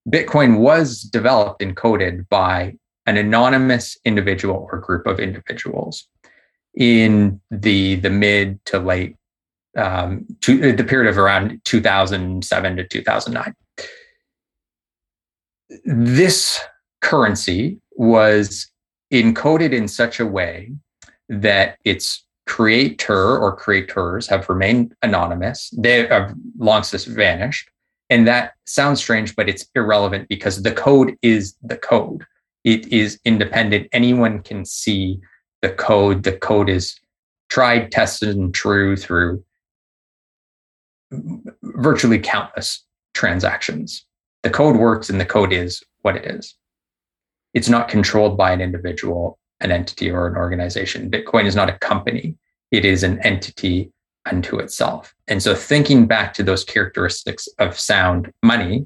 Bitcoin 0.08 0.60
was 0.60 1.02
developed 1.02 1.62
and 1.62 1.76
coded 1.76 2.30
by 2.30 2.78
an 3.06 3.18
anonymous 3.18 3.98
individual 4.06 4.68
or 4.72 4.80
group 4.80 5.08
of 5.08 5.20
individuals 5.20 6.08
in 6.76 7.42
the 7.50 7.96
the 7.96 8.10
mid 8.10 8.64
to 8.66 8.80
late 8.80 9.16
um, 9.76 10.26
to 10.42 10.72
the 10.74 10.84
period 10.84 11.10
of 11.10 11.18
around 11.18 11.60
2007 11.66 12.78
to 12.78 12.88
2009 12.88 13.56
this 15.86 16.60
currency 17.02 17.80
was 17.96 18.72
encoded 19.12 19.74
in 19.74 19.88
such 19.88 20.20
a 20.20 20.26
way 20.26 20.72
that 21.30 21.78
its 21.84 22.24
creator 22.46 23.38
or 23.38 23.56
creators 23.56 24.28
have 24.28 24.48
remained 24.48 24.96
anonymous. 25.04 25.70
They 25.78 26.08
have 26.08 26.34
long 26.58 26.84
since 26.84 27.06
vanished. 27.06 27.70
And 28.10 28.26
that 28.28 28.54
sounds 28.66 29.02
strange, 29.02 29.36
but 29.36 29.50
it's 29.50 29.68
irrelevant 29.76 30.30
because 30.30 30.64
the 30.64 30.72
code 30.72 31.18
is 31.22 31.56
the 31.62 31.78
code. 31.78 32.26
It 32.64 32.88
is 32.88 33.20
independent. 33.26 33.90
Anyone 33.92 34.42
can 34.42 34.64
see 34.64 35.20
the 35.62 35.70
code. 35.70 36.24
The 36.24 36.38
code 36.38 36.70
is 36.70 36.98
tried, 37.50 37.92
tested, 37.92 38.38
and 38.38 38.54
true 38.54 38.96
through 38.96 39.44
virtually 41.64 42.20
countless 42.20 42.84
transactions 43.14 44.07
the 44.48 44.54
code 44.54 44.78
works 44.78 45.10
and 45.10 45.20
the 45.20 45.26
code 45.26 45.52
is 45.52 45.84
what 46.04 46.16
it 46.16 46.24
is. 46.24 46.56
It's 47.54 47.68
not 47.68 47.90
controlled 47.90 48.38
by 48.38 48.54
an 48.54 48.62
individual, 48.62 49.38
an 49.60 49.74
entity, 49.74 50.10
or 50.10 50.26
an 50.26 50.38
organization. 50.38 51.12
Bitcoin 51.12 51.44
is 51.44 51.56
not 51.56 51.68
a 51.68 51.78
company, 51.80 52.38
it 52.72 52.86
is 52.86 53.04
an 53.04 53.20
entity 53.26 53.92
unto 54.26 54.58
itself. 54.60 55.14
And 55.28 55.44
so, 55.44 55.54
thinking 55.54 56.08
back 56.08 56.34
to 56.36 56.44
those 56.44 56.64
characteristics 56.64 57.50
of 57.60 57.78
sound 57.78 58.32
money, 58.42 58.86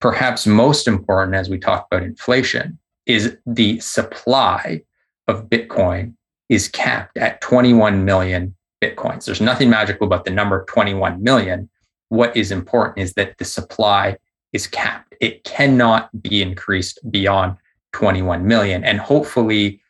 perhaps 0.00 0.44
most 0.44 0.88
important 0.88 1.36
as 1.36 1.48
we 1.48 1.58
talk 1.58 1.86
about 1.88 2.02
inflation 2.02 2.76
is 3.06 3.36
the 3.46 3.78
supply 3.78 4.82
of 5.28 5.48
Bitcoin 5.48 6.14
is 6.48 6.66
capped 6.66 7.16
at 7.16 7.40
21 7.42 8.04
million 8.04 8.56
Bitcoins. 8.82 9.24
There's 9.24 9.40
nothing 9.40 9.70
magical 9.70 10.04
about 10.04 10.24
the 10.24 10.32
number 10.32 10.64
21 10.64 11.22
million. 11.22 11.70
What 12.08 12.36
is 12.36 12.50
important 12.50 12.98
is 12.98 13.12
that 13.14 13.38
the 13.38 13.44
supply 13.44 14.16
is 14.54 14.66
capped. 14.66 15.14
It 15.20 15.44
cannot 15.44 16.22
be 16.22 16.40
increased 16.40 16.98
beyond 17.10 17.56
21 17.92 18.46
million. 18.46 18.84
And 18.84 18.98
hopefully, 18.98 19.80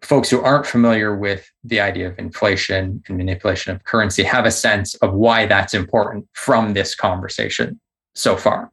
folks 0.00 0.30
who 0.30 0.40
aren't 0.40 0.66
familiar 0.66 1.16
with 1.16 1.50
the 1.64 1.80
idea 1.80 2.08
of 2.08 2.18
inflation 2.18 3.02
and 3.08 3.16
manipulation 3.18 3.74
of 3.74 3.84
currency 3.84 4.22
have 4.22 4.46
a 4.46 4.50
sense 4.50 4.94
of 4.96 5.12
why 5.12 5.46
that's 5.46 5.74
important 5.74 6.26
from 6.32 6.72
this 6.72 6.94
conversation 6.94 7.78
so 8.14 8.36
far. 8.36 8.70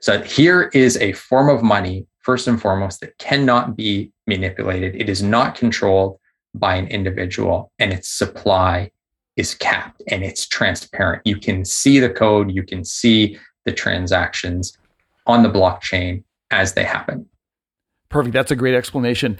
So, 0.00 0.22
here 0.22 0.70
is 0.72 0.96
a 0.98 1.12
form 1.12 1.48
of 1.50 1.62
money, 1.62 2.06
first 2.20 2.46
and 2.48 2.60
foremost, 2.60 3.00
that 3.00 3.18
cannot 3.18 3.76
be 3.76 4.12
manipulated. 4.26 4.94
It 4.94 5.08
is 5.08 5.22
not 5.22 5.56
controlled 5.56 6.18
by 6.54 6.76
an 6.76 6.86
individual, 6.88 7.70
and 7.78 7.92
its 7.92 8.08
supply 8.08 8.90
is 9.36 9.54
capped 9.54 10.02
and 10.08 10.24
it's 10.24 10.46
transparent. 10.46 11.22
You 11.24 11.36
can 11.38 11.64
see 11.64 12.00
the 12.00 12.10
code, 12.10 12.50
you 12.50 12.64
can 12.64 12.84
see 12.84 13.38
the 13.68 13.74
transactions 13.74 14.76
on 15.26 15.42
the 15.42 15.50
blockchain 15.50 16.24
as 16.50 16.72
they 16.72 16.84
happen. 16.84 17.26
Perfect. 18.08 18.32
That's 18.32 18.50
a 18.50 18.56
great 18.56 18.74
explanation. 18.74 19.38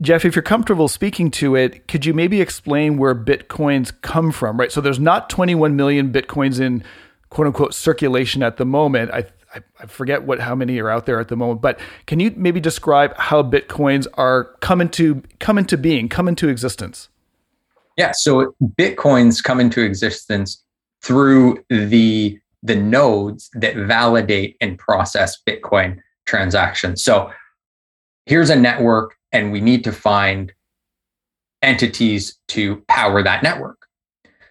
Jeff, 0.00 0.24
if 0.24 0.34
you're 0.34 0.42
comfortable 0.42 0.88
speaking 0.88 1.30
to 1.30 1.54
it, 1.54 1.86
could 1.86 2.04
you 2.04 2.12
maybe 2.12 2.40
explain 2.40 2.96
where 2.96 3.14
Bitcoins 3.14 3.92
come 4.02 4.32
from? 4.32 4.58
Right. 4.58 4.72
So 4.72 4.80
there's 4.80 4.98
not 4.98 5.30
21 5.30 5.76
million 5.76 6.12
Bitcoins 6.12 6.60
in 6.60 6.82
quote 7.30 7.46
unquote 7.46 7.74
circulation 7.74 8.42
at 8.42 8.56
the 8.56 8.64
moment. 8.64 9.12
I, 9.12 9.26
I, 9.54 9.60
I 9.80 9.86
forget 9.86 10.24
what 10.24 10.40
how 10.40 10.56
many 10.56 10.80
are 10.80 10.90
out 10.90 11.06
there 11.06 11.20
at 11.20 11.28
the 11.28 11.36
moment, 11.36 11.60
but 11.60 11.78
can 12.06 12.18
you 12.18 12.32
maybe 12.36 12.58
describe 12.58 13.16
how 13.16 13.44
Bitcoins 13.44 14.08
are 14.14 14.46
come 14.60 14.80
into 14.80 15.22
come 15.38 15.56
into 15.56 15.78
being, 15.78 16.08
come 16.08 16.26
into 16.26 16.48
existence? 16.48 17.08
Yeah. 17.96 18.10
So 18.12 18.56
Bitcoins 18.76 19.44
come 19.44 19.60
into 19.60 19.82
existence 19.84 20.64
through 21.02 21.64
the 21.68 22.40
the 22.62 22.76
nodes 22.76 23.50
that 23.54 23.76
validate 23.76 24.56
and 24.60 24.78
process 24.78 25.38
Bitcoin 25.48 25.98
transactions. 26.26 27.02
So 27.02 27.30
here's 28.26 28.50
a 28.50 28.56
network, 28.56 29.16
and 29.32 29.52
we 29.52 29.60
need 29.60 29.84
to 29.84 29.92
find 29.92 30.52
entities 31.62 32.38
to 32.48 32.76
power 32.88 33.22
that 33.22 33.42
network. 33.42 33.78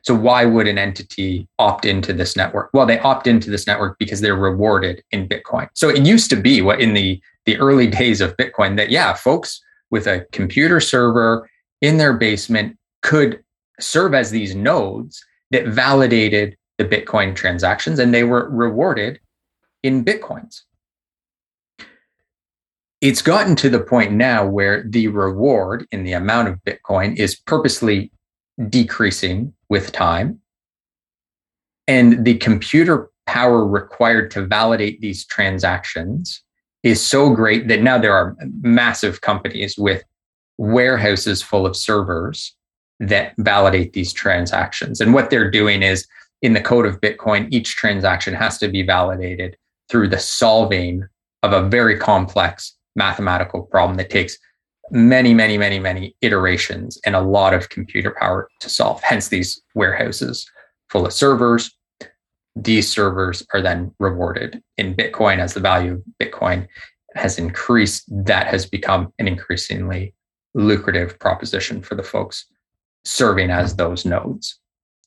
So 0.03 0.15
why 0.15 0.45
would 0.45 0.67
an 0.67 0.77
entity 0.77 1.47
opt 1.59 1.85
into 1.85 2.11
this 2.11 2.35
network? 2.35 2.71
Well, 2.73 2.85
they 2.85 2.99
opt 2.99 3.27
into 3.27 3.51
this 3.51 3.67
network 3.67 3.99
because 3.99 4.21
they're 4.21 4.35
rewarded 4.35 5.03
in 5.11 5.27
Bitcoin. 5.27 5.69
So 5.75 5.89
it 5.89 6.05
used 6.05 6.29
to 6.31 6.35
be 6.35 6.61
what 6.61 6.81
in 6.81 6.93
the 6.93 7.21
the 7.45 7.57
early 7.57 7.87
days 8.01 8.21
of 8.21 8.35
Bitcoin 8.37 8.77
that 8.77 8.89
yeah, 8.89 9.13
folks 9.13 9.61
with 9.91 10.07
a 10.07 10.25
computer 10.31 10.79
server 10.79 11.49
in 11.81 11.97
their 11.97 12.13
basement 12.13 12.77
could 13.01 13.43
serve 13.79 14.13
as 14.13 14.31
these 14.31 14.55
nodes 14.55 15.23
that 15.51 15.67
validated 15.67 16.57
the 16.81 17.01
Bitcoin 17.01 17.35
transactions 17.35 17.99
and 17.99 18.13
they 18.13 18.23
were 18.23 18.49
rewarded 18.49 19.19
in 19.83 20.03
Bitcoins. 20.03 20.61
It's 23.01 23.21
gotten 23.21 23.55
to 23.57 23.69
the 23.69 23.79
point 23.79 24.11
now 24.11 24.45
where 24.45 24.83
the 24.87 25.07
reward 25.07 25.87
in 25.91 26.03
the 26.03 26.13
amount 26.13 26.47
of 26.47 26.63
Bitcoin 26.63 27.17
is 27.17 27.35
purposely 27.35 28.11
decreasing 28.69 29.53
with 29.69 29.91
time. 29.91 30.39
And 31.87 32.23
the 32.25 32.37
computer 32.37 33.09
power 33.25 33.65
required 33.65 34.29
to 34.31 34.45
validate 34.45 35.01
these 35.01 35.25
transactions 35.25 36.43
is 36.83 37.03
so 37.03 37.31
great 37.31 37.67
that 37.67 37.81
now 37.81 37.97
there 37.97 38.13
are 38.13 38.35
massive 38.61 39.21
companies 39.21 39.75
with 39.77 40.03
warehouses 40.57 41.41
full 41.41 41.65
of 41.65 41.75
servers 41.75 42.55
that 42.99 43.33
validate 43.39 43.93
these 43.93 44.13
transactions. 44.13 45.01
And 45.01 45.13
what 45.13 45.31
they're 45.31 45.49
doing 45.49 45.81
is 45.81 46.07
in 46.41 46.53
the 46.53 46.61
code 46.61 46.85
of 46.85 47.01
Bitcoin, 47.01 47.47
each 47.51 47.75
transaction 47.75 48.33
has 48.33 48.57
to 48.59 48.67
be 48.67 48.83
validated 48.83 49.57
through 49.89 50.07
the 50.07 50.19
solving 50.19 51.07
of 51.43 51.53
a 51.53 51.67
very 51.67 51.97
complex 51.97 52.75
mathematical 52.95 53.63
problem 53.63 53.97
that 53.97 54.09
takes 54.09 54.37
many, 54.91 55.33
many, 55.33 55.57
many, 55.57 55.79
many 55.79 56.15
iterations 56.21 56.99
and 57.05 57.15
a 57.15 57.21
lot 57.21 57.53
of 57.53 57.69
computer 57.69 58.15
power 58.19 58.49
to 58.59 58.69
solve. 58.69 59.01
Hence, 59.01 59.29
these 59.29 59.61
warehouses 59.75 60.49
full 60.89 61.05
of 61.05 61.13
servers. 61.13 61.71
These 62.55 62.89
servers 62.89 63.45
are 63.53 63.61
then 63.61 63.93
rewarded 63.99 64.61
in 64.77 64.93
Bitcoin 64.93 65.39
as 65.39 65.53
the 65.53 65.61
value 65.61 65.93
of 65.93 66.03
Bitcoin 66.21 66.67
has 67.15 67.37
increased. 67.37 68.03
That 68.09 68.47
has 68.47 68.65
become 68.65 69.13
an 69.19 69.27
increasingly 69.27 70.13
lucrative 70.53 71.17
proposition 71.19 71.81
for 71.81 71.95
the 71.95 72.03
folks 72.03 72.45
serving 73.05 73.49
as 73.49 73.75
those 73.75 74.05
nodes. 74.05 74.59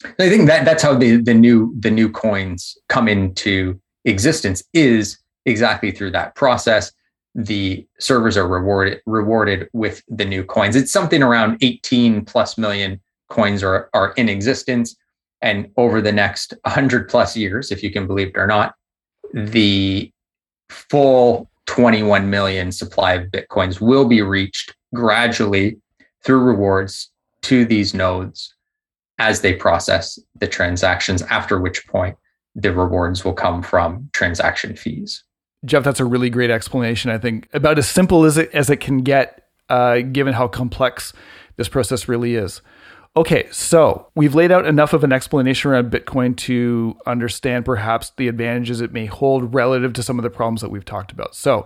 I 0.02 0.28
think 0.28 0.46
that 0.48 0.64
that's 0.64 0.82
how 0.82 0.94
the 0.94 1.16
the 1.16 1.34
new 1.34 1.74
the 1.78 1.90
new 1.90 2.10
coins 2.10 2.76
come 2.88 3.08
into 3.08 3.80
existence 4.04 4.62
is 4.72 5.18
exactly 5.46 5.90
through 5.90 6.10
that 6.12 6.34
process. 6.34 6.92
The 7.34 7.86
servers 7.98 8.36
are 8.36 8.46
rewarded 8.46 9.00
rewarded 9.06 9.68
with 9.72 10.02
the 10.08 10.24
new 10.24 10.44
coins. 10.44 10.76
It's 10.76 10.92
something 10.92 11.22
around 11.22 11.58
18 11.62 12.24
plus 12.24 12.58
million 12.58 13.00
coins 13.28 13.62
are 13.62 13.88
are 13.94 14.12
in 14.12 14.28
existence. 14.28 14.96
And 15.40 15.70
over 15.76 16.00
the 16.00 16.12
next 16.12 16.54
100 16.62 17.08
plus 17.08 17.36
years, 17.36 17.70
if 17.70 17.82
you 17.82 17.90
can 17.90 18.06
believe 18.06 18.28
it 18.28 18.38
or 18.38 18.46
not, 18.46 18.74
the 19.34 20.10
full 20.70 21.50
21 21.66 22.30
million 22.30 22.72
supply 22.72 23.14
of 23.14 23.30
Bitcoins 23.30 23.80
will 23.80 24.06
be 24.06 24.22
reached 24.22 24.74
gradually 24.94 25.76
through 26.22 26.40
rewards 26.40 27.10
to 27.42 27.66
these 27.66 27.92
nodes 27.92 28.53
as 29.18 29.40
they 29.40 29.54
process 29.54 30.18
the 30.40 30.48
transactions, 30.48 31.22
after 31.22 31.60
which 31.60 31.86
point 31.86 32.16
the 32.54 32.72
rewards 32.72 33.24
will 33.24 33.32
come 33.32 33.62
from 33.62 34.08
transaction 34.12 34.76
fees. 34.76 35.24
Jeff, 35.64 35.82
that's 35.82 36.00
a 36.00 36.04
really 36.04 36.30
great 36.30 36.50
explanation. 36.50 37.10
I 37.10 37.18
think 37.18 37.48
about 37.52 37.78
as 37.78 37.88
simple 37.88 38.24
as 38.24 38.36
it 38.36 38.50
as 38.52 38.68
it 38.70 38.76
can 38.78 38.98
get, 38.98 39.44
uh, 39.68 40.00
given 40.00 40.34
how 40.34 40.46
complex 40.48 41.12
this 41.56 41.68
process 41.68 42.08
really 42.08 42.34
is. 42.34 42.60
Okay, 43.16 43.46
so 43.52 44.08
we've 44.16 44.34
laid 44.34 44.50
out 44.50 44.66
enough 44.66 44.92
of 44.92 45.04
an 45.04 45.12
explanation 45.12 45.70
around 45.70 45.92
Bitcoin 45.92 46.36
to 46.36 46.96
understand 47.06 47.64
perhaps 47.64 48.10
the 48.16 48.26
advantages 48.26 48.80
it 48.80 48.92
may 48.92 49.06
hold 49.06 49.54
relative 49.54 49.92
to 49.92 50.02
some 50.02 50.18
of 50.18 50.24
the 50.24 50.30
problems 50.30 50.60
that 50.62 50.70
we've 50.70 50.84
talked 50.84 51.12
about. 51.12 51.36
So, 51.36 51.64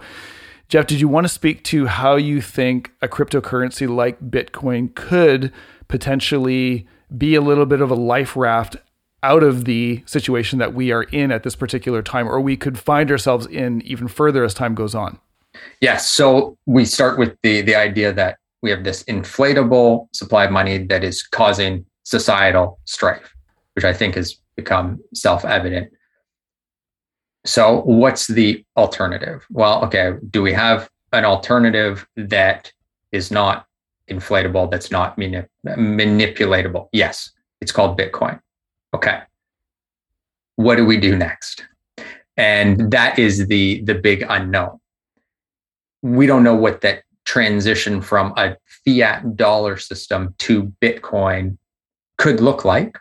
Jeff, 0.68 0.86
did 0.86 1.00
you 1.00 1.08
want 1.08 1.24
to 1.24 1.30
speak 1.30 1.64
to 1.64 1.86
how 1.86 2.16
you 2.16 2.42
think 2.42 2.92
a 3.00 3.08
cryptocurrency 3.08 3.88
like 3.88 4.20
Bitcoin 4.20 4.94
could 4.94 5.50
potentially 5.88 6.86
be 7.16 7.34
a 7.34 7.40
little 7.40 7.66
bit 7.66 7.80
of 7.80 7.90
a 7.90 7.94
life 7.94 8.36
raft 8.36 8.76
out 9.22 9.42
of 9.42 9.64
the 9.64 10.02
situation 10.06 10.58
that 10.58 10.74
we 10.74 10.92
are 10.92 11.02
in 11.04 11.32
at 11.32 11.42
this 11.42 11.56
particular 11.56 12.02
time, 12.02 12.28
or 12.28 12.40
we 12.40 12.56
could 12.56 12.78
find 12.78 13.10
ourselves 13.10 13.46
in 13.46 13.82
even 13.82 14.08
further 14.08 14.44
as 14.44 14.54
time 14.54 14.74
goes 14.74 14.94
on? 14.94 15.18
Yes. 15.80 16.10
So 16.10 16.56
we 16.66 16.84
start 16.84 17.18
with 17.18 17.36
the 17.42 17.62
the 17.62 17.74
idea 17.74 18.12
that 18.12 18.38
we 18.62 18.70
have 18.70 18.84
this 18.84 19.02
inflatable 19.04 20.08
supply 20.14 20.44
of 20.44 20.52
money 20.52 20.78
that 20.86 21.04
is 21.04 21.22
causing 21.22 21.84
societal 22.04 22.78
strife, 22.84 23.34
which 23.74 23.84
I 23.84 23.92
think 23.92 24.14
has 24.14 24.36
become 24.56 25.00
self 25.14 25.44
evident. 25.44 25.92
So, 27.44 27.82
what's 27.82 28.26
the 28.26 28.64
alternative? 28.76 29.46
Well, 29.50 29.84
okay, 29.84 30.14
do 30.30 30.42
we 30.42 30.52
have 30.52 30.90
an 31.12 31.24
alternative 31.24 32.06
that 32.16 32.72
is 33.12 33.30
not 33.30 33.66
inflatable, 34.08 34.70
that's 34.70 34.90
not 34.90 35.16
manip- 35.16 35.48
manipulatable? 35.66 36.88
Yes, 36.92 37.30
it's 37.60 37.72
called 37.72 37.98
Bitcoin. 37.98 38.40
Okay. 38.94 39.20
What 40.56 40.76
do 40.76 40.84
we 40.84 40.96
do 40.96 41.16
next? 41.16 41.64
And 42.36 42.90
that 42.92 43.18
is 43.18 43.46
the 43.48 43.82
the 43.82 43.94
big 43.94 44.24
unknown. 44.28 44.78
We 46.02 46.26
don't 46.26 46.44
know 46.44 46.54
what 46.54 46.80
that 46.82 47.02
transition 47.24 48.00
from 48.00 48.32
a 48.36 48.56
fiat 48.84 49.36
dollar 49.36 49.76
system 49.76 50.34
to 50.38 50.72
Bitcoin 50.80 51.58
could 52.16 52.40
look 52.40 52.64
like. 52.64 52.96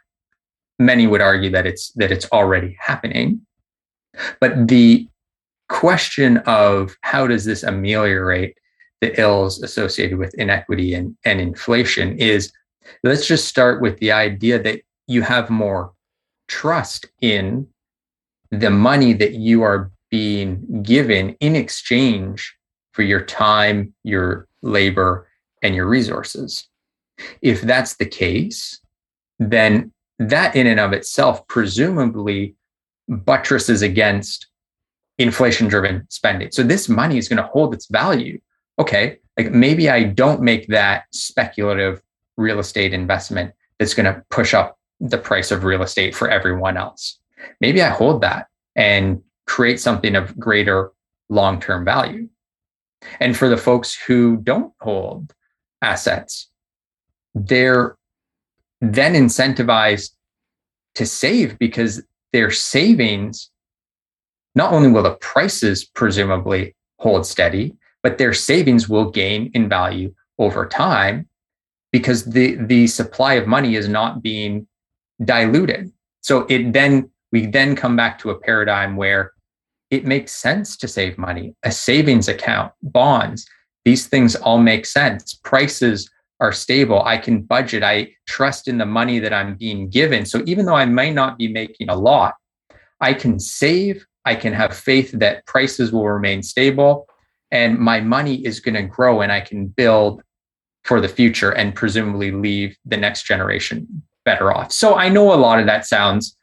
Many 0.79 1.07
would 1.07 1.21
argue 1.21 1.49
that 1.51 1.65
it's 1.65 1.91
that 1.93 2.11
it's 2.11 2.27
already 2.31 2.75
happening. 2.79 3.41
But 4.39 4.67
the 4.67 5.07
question 5.69 6.37
of 6.45 6.95
how 7.01 7.27
does 7.27 7.45
this 7.45 7.63
ameliorate 7.63 8.57
the 9.01 9.19
ills 9.19 9.61
associated 9.61 10.17
with 10.17 10.33
inequity 10.35 10.93
and, 10.93 11.15
and 11.23 11.39
inflation 11.39 12.17
is 12.17 12.51
let's 13.03 13.27
just 13.27 13.47
start 13.47 13.81
with 13.81 13.97
the 13.99 14.11
idea 14.11 14.61
that 14.61 14.81
you 15.07 15.21
have 15.21 15.49
more 15.49 15.91
trust 16.47 17.05
in 17.21 17.67
the 18.51 18.69
money 18.69 19.13
that 19.13 19.33
you 19.33 19.61
are 19.61 19.91
being 20.09 20.81
given 20.83 21.35
in 21.39 21.55
exchange 21.55 22.55
for 22.93 23.03
your 23.03 23.21
time, 23.21 23.93
your 24.03 24.47
labor, 24.61 25.27
and 25.61 25.75
your 25.75 25.85
resources. 25.85 26.67
If 27.41 27.61
that's 27.61 27.95
the 27.97 28.05
case, 28.05 28.79
then 29.39 29.91
that 30.19 30.55
in 30.55 30.65
and 30.67 30.79
of 30.79 30.93
itself 30.93 31.47
presumably 31.47 32.55
buttresses 33.07 33.81
against 33.81 34.47
inflation 35.17 35.67
driven 35.67 36.05
spending. 36.09 36.51
So 36.51 36.63
this 36.63 36.89
money 36.89 37.17
is 37.17 37.27
going 37.27 37.37
to 37.37 37.49
hold 37.49 37.73
its 37.73 37.87
value. 37.87 38.39
Okay, 38.79 39.19
like 39.37 39.51
maybe 39.51 39.89
I 39.89 40.03
don't 40.03 40.41
make 40.41 40.67
that 40.67 41.05
speculative 41.11 42.01
real 42.37 42.59
estate 42.59 42.93
investment 42.93 43.53
that's 43.79 43.93
going 43.93 44.11
to 44.11 44.23
push 44.29 44.53
up 44.53 44.77
the 44.99 45.17
price 45.17 45.51
of 45.51 45.63
real 45.63 45.81
estate 45.83 46.15
for 46.15 46.29
everyone 46.29 46.77
else. 46.77 47.19
Maybe 47.61 47.81
I 47.81 47.89
hold 47.89 48.21
that 48.21 48.47
and 48.75 49.21
create 49.45 49.79
something 49.79 50.15
of 50.15 50.37
greater 50.39 50.91
long 51.29 51.59
term 51.59 51.85
value. 51.85 52.29
And 53.19 53.37
for 53.37 53.47
the 53.47 53.57
folks 53.57 53.93
who 53.95 54.37
don't 54.37 54.73
hold 54.81 55.33
assets, 55.81 56.49
they're 57.35 57.95
then 58.81 59.13
incentivized 59.13 60.11
to 60.95 61.05
save 61.05 61.59
because 61.59 62.01
their 62.33 62.49
savings, 62.51 63.51
not 64.55 64.73
only 64.73 64.89
will 64.89 65.03
the 65.03 65.15
prices 65.15 65.85
presumably 65.85 66.75
hold 66.97 67.25
steady, 67.25 67.75
but 68.03 68.17
their 68.17 68.33
savings 68.33 68.87
will 68.87 69.09
gain 69.09 69.51
in 69.53 69.69
value 69.69 70.13
over 70.39 70.65
time 70.65 71.27
because 71.91 72.25
the, 72.25 72.55
the 72.55 72.87
supply 72.87 73.33
of 73.33 73.47
money 73.47 73.75
is 73.75 73.87
not 73.87 74.21
being 74.21 74.67
diluted. 75.23 75.91
So 76.21 76.45
it 76.49 76.73
then 76.73 77.09
we 77.31 77.45
then 77.47 77.75
come 77.75 77.95
back 77.95 78.19
to 78.19 78.29
a 78.29 78.39
paradigm 78.39 78.95
where 78.95 79.33
it 79.89 80.05
makes 80.05 80.31
sense 80.31 80.77
to 80.77 80.87
save 80.87 81.17
money. 81.17 81.55
A 81.63 81.71
savings 81.71 82.27
account, 82.27 82.73
bonds, 82.83 83.47
these 83.85 84.07
things 84.07 84.35
all 84.35 84.59
make 84.59 84.85
sense. 84.85 85.33
Prices 85.43 86.09
are 86.39 86.51
stable. 86.51 87.01
I 87.03 87.17
can 87.17 87.41
budget. 87.41 87.83
I 87.83 88.11
trust 88.27 88.67
in 88.67 88.77
the 88.77 88.85
money 88.85 89.19
that 89.19 89.33
I'm 89.33 89.55
being 89.55 89.89
given. 89.89 90.25
So 90.25 90.43
even 90.45 90.65
though 90.65 90.75
I 90.75 90.85
may 90.85 91.11
not 91.11 91.37
be 91.37 91.47
making 91.47 91.89
a 91.89 91.95
lot, 91.95 92.35
I 92.99 93.13
can 93.13 93.39
save. 93.39 94.05
I 94.25 94.35
can 94.35 94.53
have 94.53 94.75
faith 94.75 95.11
that 95.13 95.45
prices 95.45 95.91
will 95.91 96.07
remain 96.07 96.43
stable 96.43 97.07
and 97.51 97.77
my 97.79 98.01
money 98.01 98.45
is 98.45 98.59
going 98.59 98.75
to 98.75 98.83
grow 98.83 99.21
and 99.21 99.31
I 99.31 99.41
can 99.41 99.67
build 99.67 100.21
for 100.83 101.01
the 101.01 101.07
future 101.07 101.51
and 101.51 101.75
presumably 101.75 102.31
leave 102.31 102.77
the 102.85 102.97
next 102.97 103.23
generation 103.23 104.03
better 104.25 104.53
off. 104.53 104.71
So 104.71 104.95
I 104.95 105.09
know 105.09 105.33
a 105.33 105.35
lot 105.35 105.59
of 105.59 105.65
that 105.65 105.85
sounds 105.85 106.37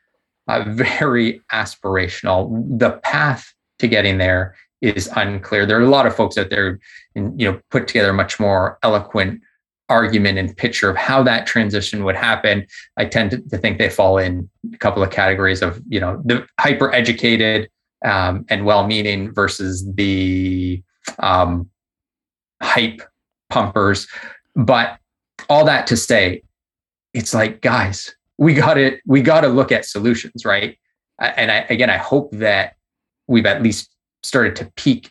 uh, 0.49 0.65
very 0.69 1.41
aspirational. 1.53 2.79
The 2.79 2.93
path 3.03 3.53
to 3.79 3.89
getting 3.89 4.19
there 4.19 4.55
is 4.83 5.09
unclear. 5.17 5.65
There 5.65 5.79
are 5.79 5.83
a 5.83 5.89
lot 5.89 6.07
of 6.07 6.15
folks 6.15 6.37
out 6.37 6.51
there, 6.51 6.79
and 7.15 7.41
you 7.41 7.51
know, 7.51 7.61
put 7.71 7.89
together 7.89 8.11
a 8.11 8.15
much 8.15 8.39
more 8.39 8.79
eloquent 8.83 9.41
argument 9.89 10.39
and 10.39 10.57
picture 10.57 10.91
of 10.91 10.97
how 10.97 11.23
that 11.23 11.47
transition 11.47 12.05
would 12.05 12.17
happen. 12.17 12.67
I 12.97 13.07
tend 13.07 13.31
to, 13.33 13.39
to 13.39 13.59
think 13.59 13.79
they 13.79 13.89
fall 13.89 14.19
in 14.19 14.49
a 14.73 14.79
couple 14.79 15.03
of 15.03 15.11
categories 15.11 15.63
of 15.63 15.81
you 15.89 16.01
know 16.01 16.23
the 16.25 16.47
hyper 16.61 16.93
educated 16.93 17.71
um, 18.05 18.45
and 18.49 18.67
well 18.67 18.87
meaning 18.87 19.33
versus 19.33 19.87
the 19.95 20.83
um, 21.19 21.69
hype 22.63 23.03
pumpers. 23.51 24.07
But 24.57 24.99
all 25.49 25.65
that 25.65 25.87
to 25.89 25.97
say, 25.97 26.43
it's 27.13 27.35
like, 27.35 27.61
guys, 27.61 28.15
we 28.39 28.55
got 28.55 28.79
it. 28.79 29.01
we 29.07 29.23
got 29.23 29.43
to 29.43 29.49
look 29.49 29.71
at 29.71 29.85
solutions, 29.85 30.45
right? 30.45 30.79
And 31.19 31.51
I, 31.51 31.67
again, 31.71 31.91
I 31.91 31.97
hope 31.97 32.31
that 32.33 32.75
we've 33.29 33.47
at 33.47 33.63
least 33.63 33.95
started 34.23 34.57
to 34.57 34.73
pique 34.77 35.11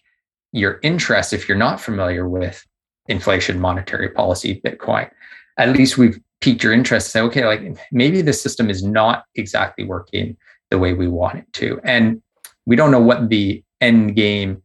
your 0.52 0.80
interest 0.84 1.34
if 1.34 1.48
you're 1.48 1.58
not 1.58 1.80
familiar 1.80 2.28
with 2.28 2.66
inflation, 3.08 3.60
monetary 3.60 4.10
policy, 4.10 4.62
Bitcoin. 4.66 5.10
At 5.58 5.70
least 5.70 5.98
we've 5.98 6.20
piqued 6.42 6.64
your 6.64 6.74
interest. 6.74 7.12
Say, 7.12 7.22
okay, 7.22 7.46
like 7.46 7.78
maybe 7.92 8.22
the 8.22 8.34
system 8.34 8.70
is 8.70 8.84
not 8.84 9.26
exactly 9.36 9.86
working 9.86 10.38
the 10.70 10.80
way 10.80 10.94
we 10.94 11.08
want 11.08 11.40
it 11.40 11.54
to, 11.54 11.80
and 11.84 12.22
we 12.66 12.76
don't 12.76 12.92
know 12.92 13.02
what 13.02 13.30
the 13.30 13.64
end 13.82 14.16
game 14.16 14.63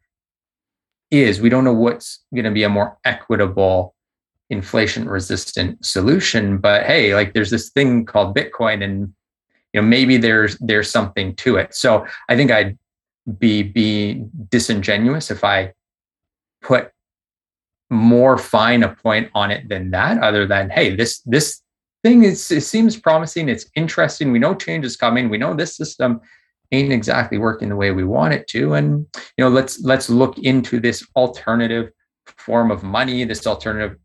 is. 1.10 1.40
We 1.40 1.48
don't 1.48 1.64
know 1.64 1.72
what's 1.72 2.20
going 2.34 2.44
to 2.44 2.50
be 2.50 2.64
a 2.64 2.68
more 2.68 2.98
equitable 3.04 3.94
inflation 4.50 5.06
resistant 5.08 5.84
solution 5.84 6.56
but 6.56 6.84
hey 6.84 7.14
like 7.14 7.34
there's 7.34 7.50
this 7.50 7.68
thing 7.70 8.04
called 8.04 8.34
bitcoin 8.34 8.82
and 8.82 9.12
you 9.72 9.80
know 9.80 9.86
maybe 9.86 10.16
there's 10.16 10.56
there's 10.58 10.90
something 10.90 11.34
to 11.36 11.56
it 11.56 11.74
so 11.74 12.06
i 12.30 12.36
think 12.36 12.50
i'd 12.50 12.78
be 13.38 13.62
be 13.62 14.24
disingenuous 14.48 15.30
if 15.30 15.44
i 15.44 15.70
put 16.62 16.90
more 17.90 18.38
fine 18.38 18.82
a 18.82 18.94
point 18.94 19.30
on 19.34 19.50
it 19.50 19.68
than 19.68 19.90
that 19.90 20.18
other 20.22 20.46
than 20.46 20.70
hey 20.70 20.96
this 20.96 21.20
this 21.26 21.60
thing 22.02 22.24
is 22.24 22.50
it 22.50 22.62
seems 22.62 22.96
promising 22.96 23.50
it's 23.50 23.66
interesting 23.74 24.32
we 24.32 24.38
know 24.38 24.54
change 24.54 24.84
is 24.84 24.96
coming 24.96 25.28
we 25.28 25.36
know 25.36 25.52
this 25.52 25.76
system 25.76 26.20
ain't 26.72 26.92
exactly 26.92 27.38
working 27.38 27.68
the 27.68 27.76
way 27.76 27.92
we 27.92 28.04
want 28.04 28.34
it 28.34 28.46
to 28.46 28.74
and 28.74 29.06
you 29.36 29.44
know 29.44 29.48
let's 29.48 29.80
let's 29.82 30.10
look 30.10 30.38
into 30.38 30.78
this 30.78 31.06
alternative 31.16 31.90
form 32.36 32.70
of 32.70 32.82
money 32.82 33.24
this 33.24 33.46
alternative 33.46 33.96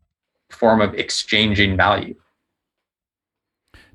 form 0.54 0.80
of 0.80 0.94
exchanging 0.94 1.76
value. 1.76 2.14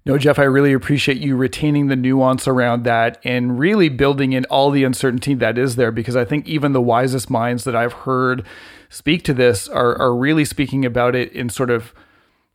No, 0.05 0.17
Jeff, 0.17 0.39
I 0.39 0.43
really 0.43 0.73
appreciate 0.73 1.17
you 1.17 1.35
retaining 1.35 1.87
the 1.87 1.95
nuance 1.95 2.47
around 2.47 2.83
that 2.83 3.19
and 3.23 3.59
really 3.59 3.89
building 3.89 4.33
in 4.33 4.45
all 4.45 4.71
the 4.71 4.83
uncertainty 4.83 5.33
that 5.35 5.57
is 5.57 5.75
there 5.75 5.91
because 5.91 6.15
I 6.15 6.25
think 6.25 6.47
even 6.47 6.73
the 6.73 6.81
wisest 6.81 7.29
minds 7.29 7.63
that 7.65 7.75
I've 7.75 7.93
heard 7.93 8.45
speak 8.89 9.23
to 9.25 9.33
this 9.33 9.67
are, 9.67 9.95
are 9.99 10.15
really 10.15 10.45
speaking 10.45 10.85
about 10.85 11.15
it 11.15 11.31
in 11.33 11.49
sort 11.49 11.69
of, 11.69 11.93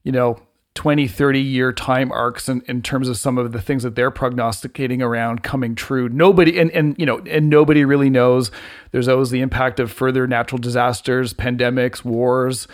you 0.03 0.11
know, 0.11 0.41
20, 0.75 1.07
30 1.07 1.41
year 1.41 1.73
time 1.73 2.11
arcs 2.11 2.49
in, 2.49 2.61
in 2.63 2.83
terms 2.83 3.09
of 3.09 3.17
some 3.17 3.39
of 3.39 3.53
the 3.53 3.63
things 3.63 3.85
that 3.85 3.95
they're 3.95 4.11
prognosticating 4.11 5.03
around 5.03 5.43
coming 5.43 5.75
true. 5.75 6.09
Nobody, 6.09 6.59
and, 6.59 6.71
and, 6.73 6.97
you 6.99 7.07
know, 7.07 7.21
and 7.31 7.49
nobody 7.49 7.85
really 7.85 8.11
knows. 8.11 8.51
There's 8.91 9.07
always 9.07 9.31
the 9.31 9.41
impact 9.41 9.79
of 9.79 9.93
further 9.93 10.27
natural 10.27 10.59
disasters, 10.59 11.33
pandemics, 11.33 12.05
wars, 12.05 12.67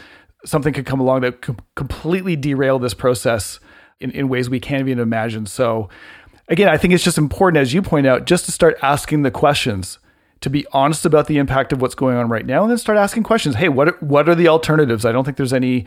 something 0.44 0.72
could 0.72 0.86
come 0.86 1.00
along 1.00 1.20
that 1.22 1.42
could 1.42 1.60
completely 1.74 2.36
derail 2.36 2.78
this 2.78 2.94
process 2.94 3.60
in, 4.00 4.10
in 4.12 4.28
ways 4.28 4.48
we 4.48 4.60
can't 4.60 4.80
even 4.80 4.98
imagine. 4.98 5.46
So, 5.46 5.88
again, 6.48 6.68
I 6.68 6.76
think 6.76 6.94
it's 6.94 7.04
just 7.04 7.18
important, 7.18 7.60
as 7.60 7.74
you 7.74 7.82
point 7.82 8.06
out, 8.06 8.24
just 8.24 8.46
to 8.46 8.52
start 8.52 8.76
asking 8.82 9.22
the 9.22 9.30
questions, 9.30 9.98
to 10.40 10.48
be 10.48 10.66
honest 10.72 11.04
about 11.04 11.26
the 11.26 11.36
impact 11.36 11.72
of 11.72 11.82
what's 11.82 11.94
going 11.94 12.16
on 12.16 12.28
right 12.28 12.46
now, 12.46 12.62
and 12.62 12.70
then 12.70 12.78
start 12.78 12.96
asking 12.96 13.24
questions. 13.24 13.56
Hey, 13.56 13.68
what 13.68 14.02
what 14.02 14.28
are 14.28 14.34
the 14.34 14.48
alternatives? 14.48 15.04
I 15.04 15.12
don't 15.12 15.24
think 15.24 15.36
there's 15.36 15.52
any 15.52 15.86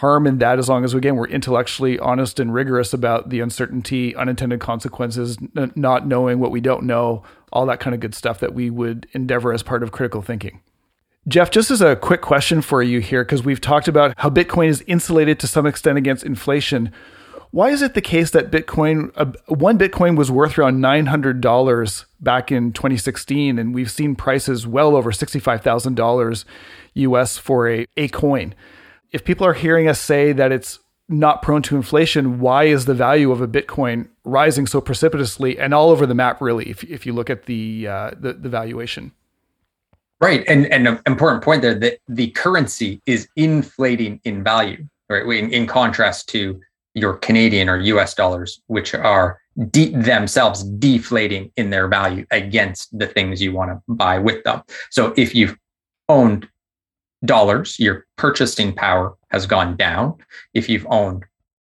harm 0.00 0.26
in 0.26 0.38
that 0.38 0.58
as 0.58 0.68
long 0.68 0.84
as 0.84 0.94
again 0.94 1.16
we're 1.16 1.26
intellectually 1.28 1.98
honest 1.98 2.40
and 2.40 2.52
rigorous 2.52 2.92
about 2.92 3.30
the 3.30 3.40
uncertainty, 3.40 4.14
unintended 4.16 4.60
consequences, 4.60 5.38
n- 5.56 5.72
not 5.74 6.06
knowing 6.06 6.38
what 6.38 6.50
we 6.50 6.60
don't 6.60 6.84
know, 6.84 7.22
all 7.52 7.66
that 7.66 7.80
kind 7.80 7.94
of 7.94 8.00
good 8.00 8.14
stuff 8.14 8.40
that 8.40 8.54
we 8.54 8.70
would 8.70 9.06
endeavor 9.12 9.52
as 9.52 9.62
part 9.62 9.82
of 9.82 9.92
critical 9.92 10.22
thinking. 10.22 10.60
Jeff, 11.26 11.50
just 11.50 11.70
as 11.70 11.80
a 11.80 11.96
quick 11.96 12.20
question 12.20 12.60
for 12.60 12.82
you 12.82 13.00
here, 13.00 13.24
because 13.24 13.42
we've 13.42 13.60
talked 13.60 13.88
about 13.88 14.12
how 14.18 14.28
Bitcoin 14.28 14.68
is 14.68 14.84
insulated 14.86 15.40
to 15.40 15.46
some 15.46 15.64
extent 15.64 15.96
against 15.96 16.22
inflation. 16.22 16.92
Why 17.50 17.70
is 17.70 17.80
it 17.80 17.94
the 17.94 18.02
case 18.02 18.30
that 18.32 18.50
Bitcoin, 18.50 19.10
uh, 19.16 19.32
one 19.46 19.78
Bitcoin 19.78 20.18
was 20.18 20.30
worth 20.30 20.58
around 20.58 20.80
$900 20.80 22.04
back 22.20 22.52
in 22.52 22.72
2016, 22.72 23.58
and 23.58 23.74
we've 23.74 23.90
seen 23.90 24.16
prices 24.16 24.66
well 24.66 24.96
over 24.96 25.12
$65,000 25.12 26.44
US 26.94 27.38
for 27.38 27.70
a, 27.70 27.86
a 27.96 28.08
coin? 28.08 28.54
If 29.14 29.24
people 29.24 29.46
are 29.46 29.54
hearing 29.54 29.86
us 29.86 30.00
say 30.00 30.32
that 30.32 30.50
it's 30.50 30.80
not 31.08 31.40
prone 31.40 31.62
to 31.62 31.76
inflation, 31.76 32.40
why 32.40 32.64
is 32.64 32.86
the 32.86 32.94
value 32.94 33.30
of 33.30 33.40
a 33.40 33.46
Bitcoin 33.46 34.08
rising 34.24 34.66
so 34.66 34.80
precipitously 34.80 35.56
and 35.56 35.72
all 35.72 35.90
over 35.90 36.04
the 36.04 36.16
map, 36.16 36.40
really, 36.40 36.68
if, 36.68 36.82
if 36.82 37.06
you 37.06 37.12
look 37.12 37.30
at 37.30 37.44
the, 37.44 37.86
uh, 37.86 38.10
the, 38.18 38.32
the 38.32 38.48
valuation? 38.48 39.12
Right, 40.20 40.42
and 40.48 40.66
and 40.66 40.88
an 40.88 41.00
important 41.06 41.44
point 41.44 41.62
there 41.62 41.78
that 41.78 41.98
the 42.08 42.30
currency 42.30 43.00
is 43.06 43.28
inflating 43.36 44.20
in 44.24 44.42
value, 44.42 44.84
right? 45.08 45.22
In, 45.22 45.52
in 45.52 45.68
contrast 45.68 46.28
to 46.30 46.60
your 46.94 47.14
Canadian 47.18 47.68
or 47.68 47.76
U.S. 47.78 48.14
dollars, 48.14 48.62
which 48.66 48.94
are 48.94 49.40
de- 49.70 49.94
themselves 49.94 50.64
deflating 50.64 51.52
in 51.56 51.70
their 51.70 51.86
value 51.86 52.26
against 52.32 52.98
the 52.98 53.06
things 53.06 53.40
you 53.40 53.52
want 53.52 53.70
to 53.70 53.80
buy 53.86 54.18
with 54.18 54.42
them. 54.42 54.62
So 54.90 55.14
if 55.16 55.36
you've 55.36 55.56
owned 56.08 56.48
dollars, 57.24 57.78
your 57.78 58.06
purchasing 58.16 58.74
power 58.74 59.14
has 59.30 59.46
gone 59.46 59.76
down. 59.76 60.14
If 60.52 60.68
you've 60.68 60.86
owned 60.90 61.24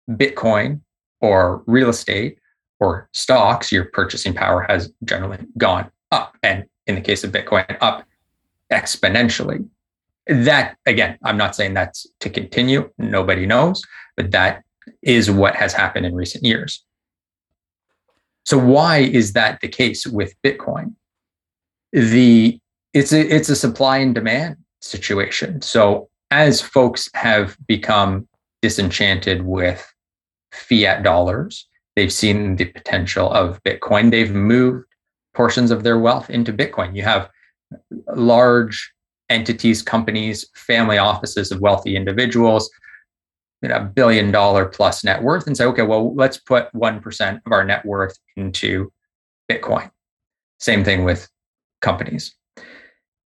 Bitcoin 0.09 0.81
or 1.19 1.63
real 1.67 1.89
estate 1.89 2.39
or 2.79 3.09
stocks, 3.13 3.71
your 3.71 3.85
purchasing 3.85 4.33
power 4.33 4.65
has 4.67 4.91
generally 5.03 5.39
gone 5.57 5.91
up. 6.11 6.37
And 6.43 6.65
in 6.87 6.95
the 6.95 7.01
case 7.01 7.23
of 7.23 7.31
Bitcoin, 7.31 7.77
up 7.81 8.05
exponentially. 8.71 9.67
That, 10.27 10.77
again, 10.85 11.17
I'm 11.23 11.37
not 11.37 11.55
saying 11.55 11.73
that's 11.73 12.07
to 12.21 12.29
continue. 12.29 12.89
Nobody 12.97 13.45
knows, 13.45 13.83
but 14.15 14.31
that 14.31 14.63
is 15.01 15.29
what 15.29 15.55
has 15.55 15.73
happened 15.73 16.05
in 16.05 16.15
recent 16.15 16.43
years. 16.43 16.83
So 18.45 18.57
why 18.57 18.99
is 18.99 19.33
that 19.33 19.61
the 19.61 19.67
case 19.67 20.07
with 20.07 20.33
Bitcoin? 20.43 20.95
The 21.91 22.59
it's 22.93 23.13
a 23.13 23.21
it's 23.21 23.49
a 23.49 23.55
supply 23.55 23.97
and 23.97 24.15
demand 24.15 24.57
situation. 24.81 25.61
So 25.61 26.09
as 26.31 26.61
folks 26.61 27.09
have 27.13 27.57
become 27.67 28.27
disenchanted 28.61 29.43
with 29.43 29.85
fiat 30.51 31.03
dollars, 31.03 31.67
they've 31.95 32.13
seen 32.13 32.55
the 32.55 32.65
potential 32.65 33.31
of 33.31 33.61
Bitcoin. 33.63 34.11
They've 34.11 34.33
moved 34.33 34.85
portions 35.33 35.71
of 35.71 35.83
their 35.83 35.99
wealth 35.99 36.29
into 36.29 36.53
Bitcoin. 36.53 36.95
You 36.95 37.03
have 37.03 37.29
large 38.15 38.91
entities, 39.29 39.81
companies, 39.81 40.49
family 40.55 40.97
offices 40.97 41.51
of 41.51 41.61
wealthy 41.61 41.95
individuals, 41.95 42.69
a 43.63 43.79
billion 43.79 44.31
dollar 44.31 44.65
plus 44.65 45.03
net 45.03 45.21
worth, 45.23 45.47
and 45.47 45.55
say, 45.55 45.65
okay, 45.65 45.83
well, 45.83 46.13
let's 46.15 46.37
put 46.37 46.71
1% 46.73 47.41
of 47.45 47.51
our 47.51 47.63
net 47.63 47.85
worth 47.85 48.17
into 48.35 48.91
Bitcoin. 49.49 49.89
Same 50.59 50.83
thing 50.83 51.03
with 51.03 51.29
companies. 51.81 52.35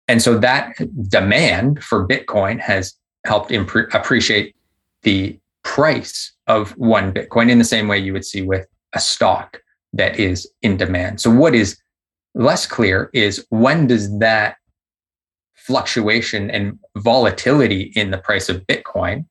And 0.07 0.21
so 0.21 0.37
that 0.37 0.75
demand 1.09 1.83
for 1.83 2.07
Bitcoin 2.07 2.59
has 2.59 2.93
helped 3.25 3.49
impre- 3.49 3.93
appreciate 3.93 4.55
the 5.01 5.39
price 5.63 6.33
of 6.47 6.71
one 6.77 7.13
Bitcoin 7.13 7.49
in 7.49 7.57
the 7.57 7.65
same 7.65 7.87
way 7.87 7.97
you 7.97 8.13
would 8.13 8.25
see 8.25 8.41
with 8.41 8.67
a 8.93 8.99
stock 8.99 9.61
that 9.93 10.19
is 10.19 10.49
in 10.61 10.77
demand. 10.77 11.19
So, 11.19 11.31
what 11.31 11.55
is 11.55 11.77
less 12.35 12.67
clear 12.67 13.09
is 13.13 13.45
when 13.49 13.87
does 13.87 14.19
that 14.19 14.57
fluctuation 15.55 16.51
and 16.51 16.77
volatility 16.97 17.91
in 17.95 18.11
the 18.11 18.17
price 18.19 18.49
of 18.49 18.67
Bitcoin, 18.67 19.25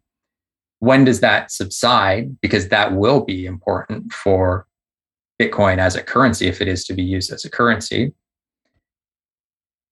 when 0.81 1.05
does 1.05 1.21
that 1.21 1.53
subside? 1.53 2.41
Because 2.41 2.69
that 2.69 2.95
will 2.95 3.25
be 3.25 3.47
important 3.47 4.13
for 4.13 4.67
Bitcoin 5.41 5.79
as 5.79 5.95
a 5.95 6.03
currency 6.03 6.47
if 6.47 6.61
it 6.61 6.69
is 6.69 6.85
to 6.87 6.95
be 6.95 7.03
used 7.03 7.33
as 7.33 7.45
a 7.45 7.51
currency. 7.51 8.13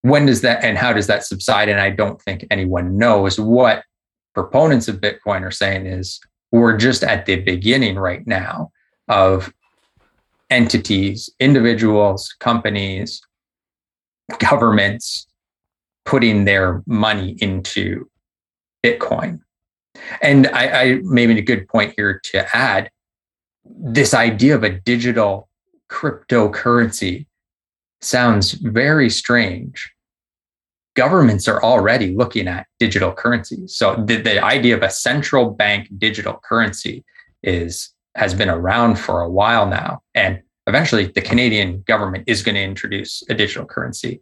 When 0.03 0.27
does 0.27 0.41
that 0.43 0.65
and 0.65 0.77
how 0.77 0.93
does 0.93 1.07
that 1.07 1.25
subside? 1.25 1.69
And 1.69 1.81
I 1.81 1.91
don't 1.91 2.21
think 2.21 2.47
anyone 2.51 2.99
knows 2.99 3.39
what 3.39 3.85
proponents 4.35 4.89
of 4.89 5.01
Bitcoin 5.01 5.43
are 5.43 5.51
saying 5.51 5.87
is 5.87 6.21
we're 6.51 6.77
just 6.77 7.03
at 7.03 7.27
the 7.27 7.37
beginning 7.37 7.97
right 7.97 8.27
now 8.27 8.71
of 9.09 9.53
entities, 10.51 11.31
individuals, 11.41 12.35
companies, 12.41 13.23
governments 14.39 15.27
putting 16.05 16.45
their 16.45 16.83
money 16.87 17.37
into 17.41 18.09
Bitcoin. 18.85 19.41
And 20.21 20.49
I, 20.49 20.83
I 20.83 20.99
maybe 21.03 21.39
a 21.39 21.43
good 21.43 21.69
point 21.69 21.95
here 21.97 22.21
to 22.25 22.57
add 22.57 22.91
this 23.65 24.15
idea 24.15 24.55
of 24.55 24.65
a 24.65 24.71
digital 24.71 25.49
cryptocurrency 25.91 27.27
sounds 28.03 28.53
very 28.53 29.09
strange. 29.09 29.91
Governments 30.95 31.49
are 31.49 31.63
already 31.63 32.15
looking 32.15 32.49
at 32.49 32.67
digital 32.79 33.13
currencies. 33.13 33.75
So 33.77 34.03
the, 34.07 34.17
the 34.17 34.45
idea 34.45 34.77
of 34.77 34.83
a 34.83 34.91
central 34.91 35.51
bank 35.51 35.89
digital 35.99 36.41
currency 36.45 37.05
is 37.43 37.93
has 38.15 38.35
been 38.35 38.51
around 38.51 38.97
for 38.97 39.23
a 39.23 39.31
while 39.31 39.67
now. 39.67 40.03
And 40.15 40.43
eventually, 40.67 41.07
the 41.07 41.23
Canadian 41.23 41.83
government 41.87 42.25
is 42.27 42.43
going 42.43 42.57
to 42.57 42.63
introduce 42.63 43.23
a 43.31 43.35
digital 43.35 43.65
currency. 43.65 44.21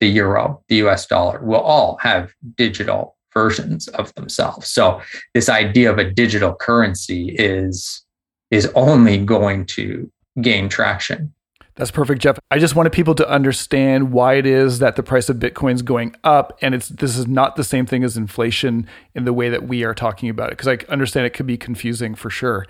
The 0.00 0.08
euro, 0.08 0.62
the 0.68 0.76
US 0.86 1.06
dollar 1.06 1.40
will 1.40 1.60
all 1.60 1.98
have 2.00 2.32
digital 2.56 3.16
versions 3.32 3.86
of 3.88 4.12
themselves. 4.14 4.68
So, 4.68 5.00
this 5.34 5.48
idea 5.48 5.90
of 5.90 5.98
a 5.98 6.10
digital 6.10 6.54
currency 6.54 7.36
is 7.38 8.04
is 8.50 8.70
only 8.74 9.18
going 9.24 9.64
to 9.64 10.10
gain 10.40 10.68
traction. 10.68 11.32
That's 11.74 11.90
perfect, 11.90 12.20
Jeff. 12.20 12.38
I 12.50 12.58
just 12.58 12.76
wanted 12.76 12.92
people 12.92 13.14
to 13.14 13.28
understand 13.28 14.12
why 14.12 14.34
it 14.34 14.44
is 14.44 14.78
that 14.80 14.96
the 14.96 15.02
price 15.02 15.30
of 15.30 15.38
Bitcoin 15.38 15.72
is 15.74 15.82
going 15.82 16.14
up, 16.22 16.58
and 16.60 16.74
it's 16.74 16.88
this 16.88 17.16
is 17.16 17.26
not 17.26 17.56
the 17.56 17.64
same 17.64 17.86
thing 17.86 18.04
as 18.04 18.16
inflation 18.16 18.86
in 19.14 19.24
the 19.24 19.32
way 19.32 19.48
that 19.48 19.66
we 19.66 19.82
are 19.82 19.94
talking 19.94 20.28
about 20.28 20.48
it. 20.48 20.58
Because 20.58 20.68
I 20.68 20.92
understand 20.92 21.24
it 21.24 21.30
could 21.30 21.46
be 21.46 21.56
confusing 21.56 22.14
for 22.14 22.28
sure. 22.28 22.66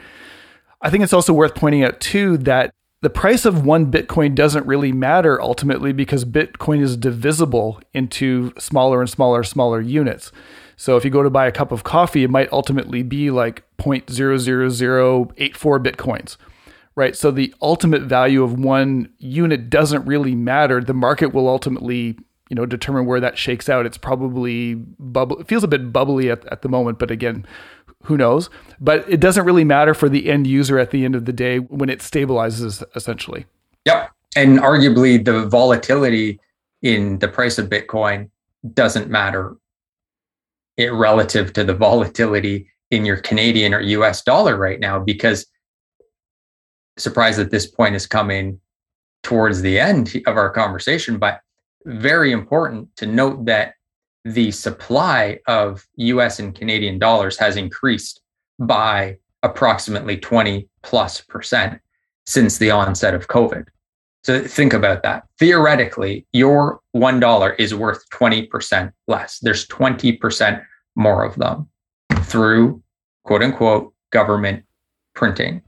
I 0.80 0.90
think 0.90 1.02
it's 1.02 1.12
also 1.12 1.32
worth 1.32 1.56
pointing 1.56 1.82
out 1.82 1.98
too 2.00 2.38
that 2.38 2.72
the 3.00 3.10
price 3.10 3.44
of 3.44 3.66
one 3.66 3.90
Bitcoin 3.90 4.36
doesn't 4.36 4.66
really 4.66 4.92
matter 4.92 5.40
ultimately 5.42 5.92
because 5.92 6.24
Bitcoin 6.24 6.80
is 6.80 6.96
divisible 6.96 7.80
into 7.92 8.52
smaller 8.58 9.00
and 9.00 9.10
smaller, 9.10 9.42
smaller 9.42 9.80
units. 9.80 10.30
So 10.76 10.96
if 10.96 11.04
you 11.04 11.10
go 11.10 11.24
to 11.24 11.30
buy 11.30 11.48
a 11.48 11.52
cup 11.52 11.72
of 11.72 11.82
coffee, 11.82 12.22
it 12.22 12.30
might 12.30 12.52
ultimately 12.52 13.02
be 13.02 13.32
like 13.32 13.64
0.00084 13.78 15.34
Bitcoins 15.34 16.36
right? 16.94 17.16
So 17.16 17.30
the 17.30 17.54
ultimate 17.62 18.02
value 18.02 18.42
of 18.42 18.58
one 18.58 19.12
unit 19.18 19.70
doesn't 19.70 20.04
really 20.06 20.34
matter. 20.34 20.80
The 20.80 20.94
market 20.94 21.28
will 21.28 21.48
ultimately, 21.48 22.18
you 22.48 22.54
know, 22.54 22.66
determine 22.66 23.06
where 23.06 23.20
that 23.20 23.38
shakes 23.38 23.68
out. 23.68 23.86
It's 23.86 23.98
probably 23.98 24.74
bubble. 24.74 25.40
It 25.40 25.48
feels 25.48 25.64
a 25.64 25.68
bit 25.68 25.92
bubbly 25.92 26.30
at, 26.30 26.44
at 26.46 26.62
the 26.62 26.68
moment, 26.68 26.98
but 26.98 27.10
again, 27.10 27.46
who 28.04 28.16
knows? 28.16 28.50
But 28.80 29.08
it 29.08 29.20
doesn't 29.20 29.44
really 29.44 29.64
matter 29.64 29.94
for 29.94 30.08
the 30.08 30.30
end 30.30 30.46
user 30.46 30.78
at 30.78 30.90
the 30.90 31.04
end 31.04 31.14
of 31.14 31.24
the 31.24 31.32
day 31.32 31.58
when 31.58 31.88
it 31.88 32.00
stabilizes 32.00 32.82
essentially. 32.94 33.46
Yep. 33.84 34.10
And 34.36 34.58
arguably 34.58 35.24
the 35.24 35.46
volatility 35.46 36.40
in 36.82 37.18
the 37.20 37.28
price 37.28 37.58
of 37.58 37.68
Bitcoin 37.68 38.28
doesn't 38.74 39.08
matter 39.08 39.56
it 40.76 40.92
relative 40.92 41.52
to 41.52 41.64
the 41.64 41.74
volatility 41.74 42.68
in 42.90 43.04
your 43.04 43.18
Canadian 43.18 43.74
or 43.74 43.80
US 43.80 44.22
dollar 44.22 44.56
right 44.56 44.80
now 44.80 44.98
because 44.98 45.46
surprised 46.96 47.38
that 47.38 47.50
this 47.50 47.66
point 47.66 47.94
is 47.94 48.06
coming 48.06 48.60
towards 49.22 49.62
the 49.62 49.78
end 49.78 50.20
of 50.26 50.36
our 50.36 50.50
conversation, 50.50 51.18
but 51.18 51.40
very 51.84 52.32
important 52.32 52.94
to 52.96 53.06
note 53.06 53.44
that 53.46 53.74
the 54.24 54.50
supply 54.50 55.38
of 55.46 55.86
US 55.96 56.38
and 56.38 56.54
Canadian 56.54 56.98
dollars 56.98 57.36
has 57.38 57.56
increased 57.56 58.20
by 58.58 59.16
approximately 59.42 60.16
20 60.16 60.68
plus 60.82 61.20
percent 61.20 61.80
since 62.26 62.58
the 62.58 62.70
onset 62.70 63.14
of 63.14 63.28
COVID. 63.28 63.66
So 64.24 64.40
think 64.40 64.72
about 64.72 65.02
that. 65.02 65.24
Theoretically, 65.40 66.26
your 66.32 66.80
$1 66.94 67.54
is 67.58 67.74
worth 67.74 68.08
20% 68.10 68.92
less. 69.08 69.40
There's 69.40 69.66
20% 69.66 70.64
more 70.94 71.24
of 71.24 71.34
them 71.36 71.68
through 72.22 72.82
quote 73.24 73.42
unquote 73.42 73.92
government 74.10 74.64
printing. 75.14 75.62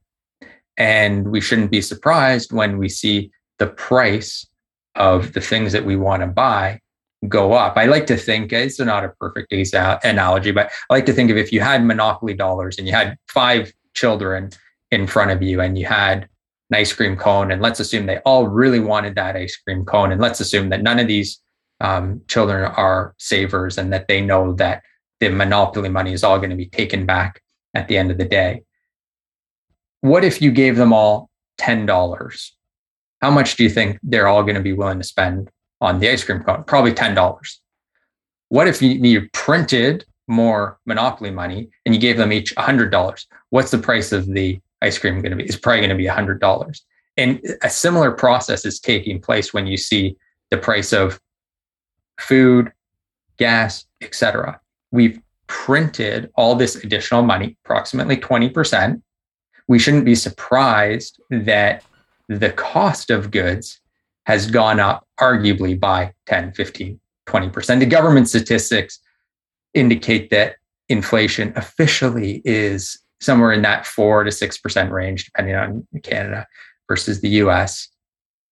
And 0.76 1.28
we 1.28 1.40
shouldn't 1.40 1.70
be 1.70 1.80
surprised 1.80 2.52
when 2.52 2.78
we 2.78 2.88
see 2.88 3.30
the 3.58 3.68
price 3.68 4.46
of 4.94 5.32
the 5.32 5.40
things 5.40 5.72
that 5.72 5.84
we 5.84 5.96
want 5.96 6.22
to 6.22 6.26
buy 6.26 6.80
go 7.28 7.52
up. 7.52 7.76
I 7.76 7.86
like 7.86 8.06
to 8.08 8.16
think 8.16 8.52
it's 8.52 8.78
not 8.78 9.04
a 9.04 9.08
perfect 9.20 9.52
analogy, 9.52 10.50
but 10.50 10.70
I 10.90 10.94
like 10.94 11.06
to 11.06 11.12
think 11.12 11.30
of 11.30 11.36
if 11.36 11.52
you 11.52 11.60
had 11.60 11.84
monopoly 11.84 12.34
dollars 12.34 12.78
and 12.78 12.86
you 12.86 12.92
had 12.92 13.16
five 13.28 13.72
children 13.94 14.50
in 14.90 15.06
front 15.06 15.30
of 15.30 15.42
you 15.42 15.60
and 15.60 15.78
you 15.78 15.86
had 15.86 16.28
an 16.70 16.78
ice 16.78 16.92
cream 16.92 17.16
cone, 17.16 17.50
and 17.50 17.62
let's 17.62 17.80
assume 17.80 18.06
they 18.06 18.18
all 18.18 18.46
really 18.48 18.80
wanted 18.80 19.14
that 19.14 19.36
ice 19.36 19.56
cream 19.56 19.84
cone, 19.84 20.12
and 20.12 20.20
let's 20.20 20.40
assume 20.40 20.68
that 20.70 20.82
none 20.82 20.98
of 20.98 21.06
these 21.06 21.40
um, 21.80 22.20
children 22.28 22.64
are 22.64 23.14
savers 23.18 23.78
and 23.78 23.92
that 23.92 24.08
they 24.08 24.20
know 24.20 24.52
that 24.54 24.82
the 25.20 25.28
monopoly 25.28 25.88
money 25.88 26.12
is 26.12 26.24
all 26.24 26.38
going 26.38 26.50
to 26.50 26.56
be 26.56 26.66
taken 26.66 27.06
back 27.06 27.42
at 27.74 27.88
the 27.88 27.96
end 27.96 28.10
of 28.10 28.18
the 28.18 28.24
day 28.24 28.62
what 30.04 30.22
if 30.22 30.42
you 30.42 30.50
gave 30.50 30.76
them 30.76 30.92
all 30.92 31.30
$10? 31.58 32.50
How 33.22 33.30
much 33.30 33.56
do 33.56 33.62
you 33.62 33.70
think 33.70 33.98
they're 34.02 34.28
all 34.28 34.42
going 34.42 34.54
to 34.54 34.60
be 34.60 34.74
willing 34.74 34.98
to 34.98 35.04
spend 35.04 35.50
on 35.80 35.98
the 35.98 36.10
ice 36.10 36.22
cream 36.22 36.42
cone? 36.42 36.62
Probably 36.64 36.92
$10. 36.92 37.56
What 38.50 38.68
if 38.68 38.82
you, 38.82 38.90
you 38.90 39.30
printed 39.32 40.04
more 40.28 40.78
monopoly 40.84 41.30
money 41.30 41.70
and 41.86 41.94
you 41.94 42.00
gave 42.02 42.18
them 42.18 42.34
each 42.34 42.54
$100? 42.56 43.26
What's 43.48 43.70
the 43.70 43.78
price 43.78 44.12
of 44.12 44.26
the 44.26 44.60
ice 44.82 44.98
cream 44.98 45.22
going 45.22 45.30
to 45.30 45.36
be? 45.36 45.44
It's 45.44 45.56
probably 45.56 45.80
going 45.80 45.88
to 45.88 45.96
be 45.96 46.04
$100. 46.04 46.80
And 47.16 47.40
a 47.62 47.70
similar 47.70 48.12
process 48.12 48.66
is 48.66 48.80
taking 48.80 49.22
place 49.22 49.54
when 49.54 49.66
you 49.66 49.78
see 49.78 50.18
the 50.50 50.58
price 50.58 50.92
of 50.92 51.18
food, 52.20 52.70
gas, 53.38 53.86
etc. 54.02 54.60
We've 54.90 55.18
printed 55.46 56.30
all 56.34 56.56
this 56.56 56.76
additional 56.76 57.22
money, 57.22 57.56
approximately 57.64 58.18
20%, 58.18 59.00
we 59.68 59.78
shouldn't 59.78 60.04
be 60.04 60.14
surprised 60.14 61.20
that 61.30 61.84
the 62.28 62.50
cost 62.50 63.10
of 63.10 63.30
goods 63.30 63.80
has 64.26 64.50
gone 64.50 64.80
up 64.80 65.06
arguably 65.20 65.78
by 65.78 66.12
10, 66.26 66.52
15, 66.52 66.98
20%. 67.26 67.78
The 67.78 67.86
government 67.86 68.28
statistics 68.28 68.98
indicate 69.74 70.30
that 70.30 70.56
inflation 70.88 71.52
officially 71.56 72.42
is 72.44 72.98
somewhere 73.20 73.52
in 73.52 73.62
that 73.62 73.86
4 73.86 74.24
to 74.24 74.30
6% 74.30 74.90
range, 74.90 75.26
depending 75.26 75.54
on 75.54 75.86
Canada 76.02 76.46
versus 76.88 77.20
the 77.20 77.28
US. 77.28 77.88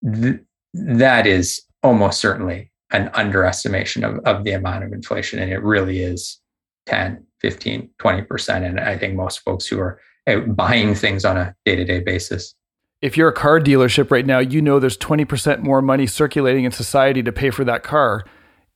Th- 0.04 0.40
that 0.74 1.26
is 1.26 1.62
almost 1.82 2.20
certainly 2.20 2.70
an 2.92 3.10
underestimation 3.14 4.04
of, 4.04 4.18
of 4.20 4.44
the 4.44 4.52
amount 4.52 4.84
of 4.84 4.92
inflation. 4.92 5.38
And 5.38 5.50
it 5.50 5.62
really 5.62 6.00
is 6.00 6.40
10, 6.86 7.24
15, 7.40 7.90
20%. 7.98 8.66
And 8.66 8.80
I 8.80 8.96
think 8.96 9.14
most 9.14 9.38
folks 9.40 9.66
who 9.66 9.78
are 9.80 10.00
buying 10.48 10.94
things 10.94 11.24
on 11.24 11.36
a 11.36 11.54
day 11.64 11.76
to 11.76 11.84
day 11.84 12.00
basis. 12.00 12.54
If 13.00 13.16
you're 13.16 13.28
a 13.28 13.32
car 13.32 13.58
dealership 13.60 14.10
right 14.10 14.24
now, 14.24 14.38
you 14.38 14.62
know 14.62 14.78
there's 14.78 14.96
20% 14.96 15.60
more 15.60 15.82
money 15.82 16.06
circulating 16.06 16.64
in 16.64 16.70
society 16.70 17.22
to 17.24 17.32
pay 17.32 17.50
for 17.50 17.64
that 17.64 17.82
car. 17.82 18.24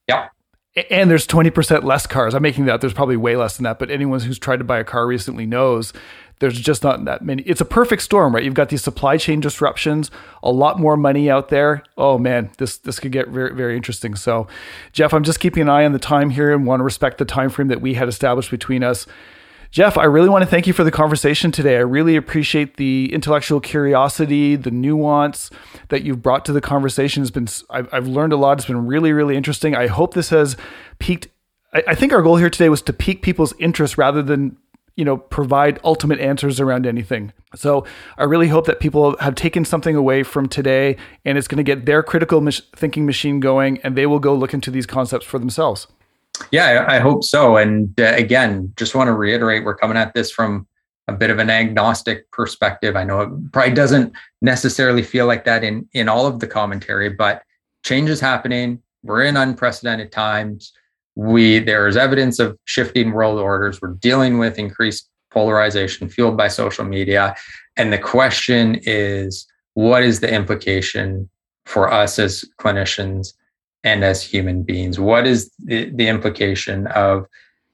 Yeah. 0.08 0.28
And 0.90 1.08
there's 1.10 1.26
20% 1.26 1.84
less 1.84 2.06
cars. 2.06 2.34
I'm 2.34 2.42
making 2.42 2.66
that. 2.66 2.80
There's 2.80 2.92
probably 2.92 3.16
way 3.16 3.36
less 3.36 3.56
than 3.56 3.64
that. 3.64 3.78
But 3.78 3.90
anyone 3.90 4.20
who's 4.20 4.38
tried 4.38 4.58
to 4.58 4.64
buy 4.64 4.78
a 4.78 4.84
car 4.84 5.06
recently 5.06 5.46
knows 5.46 5.92
there's 6.38 6.60
just 6.60 6.82
not 6.82 7.04
that 7.06 7.22
many. 7.22 7.42
It's 7.44 7.62
a 7.62 7.64
perfect 7.64 8.02
storm, 8.02 8.34
right? 8.34 8.44
You've 8.44 8.54
got 8.54 8.68
these 8.68 8.82
supply 8.82 9.16
chain 9.16 9.40
disruptions, 9.40 10.10
a 10.42 10.50
lot 10.50 10.78
more 10.78 10.96
money 10.96 11.30
out 11.30 11.48
there. 11.48 11.82
Oh 11.96 12.18
man, 12.18 12.50
this 12.58 12.76
this 12.76 13.00
could 13.00 13.12
get 13.12 13.28
very 13.28 13.54
very 13.54 13.74
interesting. 13.74 14.14
So, 14.14 14.46
Jeff, 14.92 15.14
I'm 15.14 15.24
just 15.24 15.40
keeping 15.40 15.62
an 15.62 15.70
eye 15.70 15.86
on 15.86 15.92
the 15.92 15.98
time 15.98 16.30
here 16.30 16.52
and 16.52 16.66
want 16.66 16.80
to 16.80 16.84
respect 16.84 17.18
the 17.18 17.24
time 17.24 17.48
frame 17.48 17.68
that 17.68 17.80
we 17.80 17.94
had 17.94 18.08
established 18.08 18.50
between 18.50 18.82
us. 18.82 19.06
Jeff, 19.76 19.98
I 19.98 20.04
really 20.04 20.30
want 20.30 20.40
to 20.40 20.48
thank 20.48 20.66
you 20.66 20.72
for 20.72 20.84
the 20.84 20.90
conversation 20.90 21.52
today. 21.52 21.76
I 21.76 21.80
really 21.80 22.16
appreciate 22.16 22.78
the 22.78 23.12
intellectual 23.12 23.60
curiosity, 23.60 24.56
the 24.56 24.70
nuance 24.70 25.50
that 25.88 26.02
you've 26.02 26.22
brought 26.22 26.46
to 26.46 26.54
the 26.54 26.62
conversation. 26.62 27.20
Has 27.20 27.30
been 27.30 27.46
I've, 27.68 27.86
I've 27.92 28.06
learned 28.06 28.32
a 28.32 28.38
lot. 28.38 28.56
It's 28.56 28.66
been 28.66 28.86
really, 28.86 29.12
really 29.12 29.36
interesting. 29.36 29.76
I 29.76 29.88
hope 29.88 30.14
this 30.14 30.30
has 30.30 30.56
piqued. 30.98 31.28
I, 31.74 31.82
I 31.88 31.94
think 31.94 32.14
our 32.14 32.22
goal 32.22 32.36
here 32.36 32.48
today 32.48 32.70
was 32.70 32.80
to 32.80 32.94
pique 32.94 33.20
people's 33.20 33.52
interest 33.58 33.98
rather 33.98 34.22
than 34.22 34.56
you 34.94 35.04
know 35.04 35.18
provide 35.18 35.78
ultimate 35.84 36.20
answers 36.20 36.58
around 36.58 36.86
anything. 36.86 37.34
So 37.54 37.84
I 38.16 38.24
really 38.24 38.48
hope 38.48 38.64
that 38.68 38.80
people 38.80 39.14
have 39.18 39.34
taken 39.34 39.66
something 39.66 39.94
away 39.94 40.22
from 40.22 40.48
today, 40.48 40.96
and 41.26 41.36
it's 41.36 41.48
going 41.48 41.62
to 41.62 41.62
get 41.62 41.84
their 41.84 42.02
critical 42.02 42.42
thinking 42.74 43.04
machine 43.04 43.40
going, 43.40 43.78
and 43.82 43.94
they 43.94 44.06
will 44.06 44.20
go 44.20 44.34
look 44.34 44.54
into 44.54 44.70
these 44.70 44.86
concepts 44.86 45.26
for 45.26 45.38
themselves. 45.38 45.86
Yeah, 46.50 46.84
I 46.88 46.98
hope 46.98 47.24
so. 47.24 47.56
And 47.56 47.98
uh, 48.00 48.14
again, 48.16 48.72
just 48.76 48.94
want 48.94 49.08
to 49.08 49.12
reiterate, 49.12 49.64
we're 49.64 49.76
coming 49.76 49.96
at 49.96 50.14
this 50.14 50.30
from 50.30 50.66
a 51.08 51.12
bit 51.12 51.30
of 51.30 51.38
an 51.38 51.50
agnostic 51.50 52.30
perspective. 52.30 52.96
I 52.96 53.04
know 53.04 53.20
it 53.20 53.52
probably 53.52 53.74
doesn't 53.74 54.12
necessarily 54.42 55.02
feel 55.02 55.26
like 55.26 55.44
that 55.44 55.62
in 55.62 55.88
in 55.92 56.08
all 56.08 56.26
of 56.26 56.40
the 56.40 56.46
commentary, 56.46 57.10
but 57.10 57.42
change 57.84 58.10
is 58.10 58.20
happening. 58.20 58.82
We're 59.02 59.22
in 59.22 59.36
unprecedented 59.36 60.10
times. 60.10 60.72
We 61.14 61.60
there 61.60 61.86
is 61.86 61.96
evidence 61.96 62.38
of 62.38 62.58
shifting 62.64 63.12
world 63.12 63.38
orders. 63.38 63.80
We're 63.80 63.94
dealing 63.94 64.38
with 64.38 64.58
increased 64.58 65.08
polarization 65.30 66.08
fueled 66.08 66.36
by 66.36 66.48
social 66.48 66.84
media, 66.84 67.36
and 67.76 67.92
the 67.92 67.98
question 67.98 68.80
is, 68.82 69.46
what 69.74 70.02
is 70.02 70.20
the 70.20 70.32
implication 70.32 71.28
for 71.66 71.92
us 71.92 72.18
as 72.18 72.44
clinicians? 72.60 73.32
And 73.86 74.04
as 74.04 74.22
human 74.22 74.62
beings 74.62 75.00
what 75.00 75.26
is 75.26 75.50
the, 75.64 75.90
the 75.94 76.08
implication 76.08 76.86
of 76.88 77.26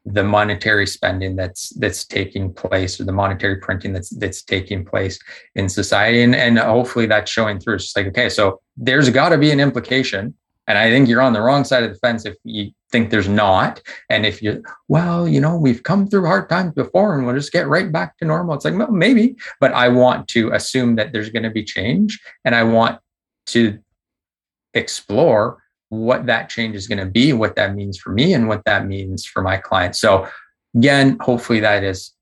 the 0.05 0.25
monetary 0.25 0.87
spending 0.87 1.37
that's 1.37 1.71
that's 1.71 2.05
taking 2.05 2.53
place 2.53 3.01
or 3.01 3.05
the 3.05 3.13
monetary 3.13 3.57
printing 3.57 3.93
that's 3.93 4.11
that's 4.11 4.43
taking 4.43 4.85
place 4.85 5.19
in 5.55 5.69
society? 5.69 6.23
And 6.23 6.35
and 6.35 6.59
hopefully 6.59 7.07
that's 7.07 7.31
showing 7.31 7.61
through. 7.61 7.77
It's 7.77 7.97
like 7.97 8.07
okay 8.09 8.29
so 8.29 8.61
there's 8.77 9.09
got 9.11 9.31
to 9.31 9.39
be 9.39 9.51
an 9.51 9.61
implication. 9.61 10.35
And 10.69 10.79
i 10.79 10.91
think 10.91 11.09
you're 11.09 11.23
on 11.23 11.33
the 11.33 11.43
wrong 11.43 11.65
side 11.65 11.83
of 11.83 11.93
the 11.93 11.99
fence 11.99 12.25
if 12.25 12.37
you 12.45 12.71
think 12.91 13.11
there's 13.11 13.29
not. 13.29 13.81
And 14.11 14.27
if 14.27 14.43
you 14.43 14.63
well 14.89 15.29
you 15.29 15.41
know 15.41 15.57
we've 15.57 15.83
come 15.85 16.09
through 16.09 16.27
hard 16.27 16.49
times 16.49 16.73
before 16.73 17.17
and 17.17 17.25
we'll 17.25 17.37
just 17.37 17.53
get 17.53 17.69
right 17.69 17.91
back 17.91 18.17
to 18.19 18.25
normal. 18.25 18.55
It's 18.55 18.65
like 18.65 18.77
well 18.77 18.91
maybe 18.91 19.37
but 19.61 19.73
i 19.73 19.89
want 19.89 20.29
to 20.29 20.51
assume 20.53 20.97
that 20.97 21.13
there's 21.13 21.31
going 21.31 21.45
to 21.45 21.51
be 21.51 21.65
change 21.65 22.21
and 22.45 22.55
i 22.55 22.65
want 22.65 22.99
to 23.47 23.79
explore 24.75 25.62
what 25.93 26.25
that 26.25 26.49
change 26.49 26.75
is 26.75 26.89
going 26.89 26.99
to 26.99 27.05
be, 27.05 27.35
what 27.35 27.55
that 27.57 27.75
means 27.75 27.99
for 27.99 28.13
me, 28.13 28.33
and 28.33 28.49
what 28.49 28.65
that 28.65 28.87
means 28.87 29.27
for 29.27 29.43
my 29.43 29.59
clients. 29.59 30.01
So, 30.01 30.27
again, 30.75 31.19
hopefully 31.21 31.61
that 31.61 31.85
is 31.85 32.13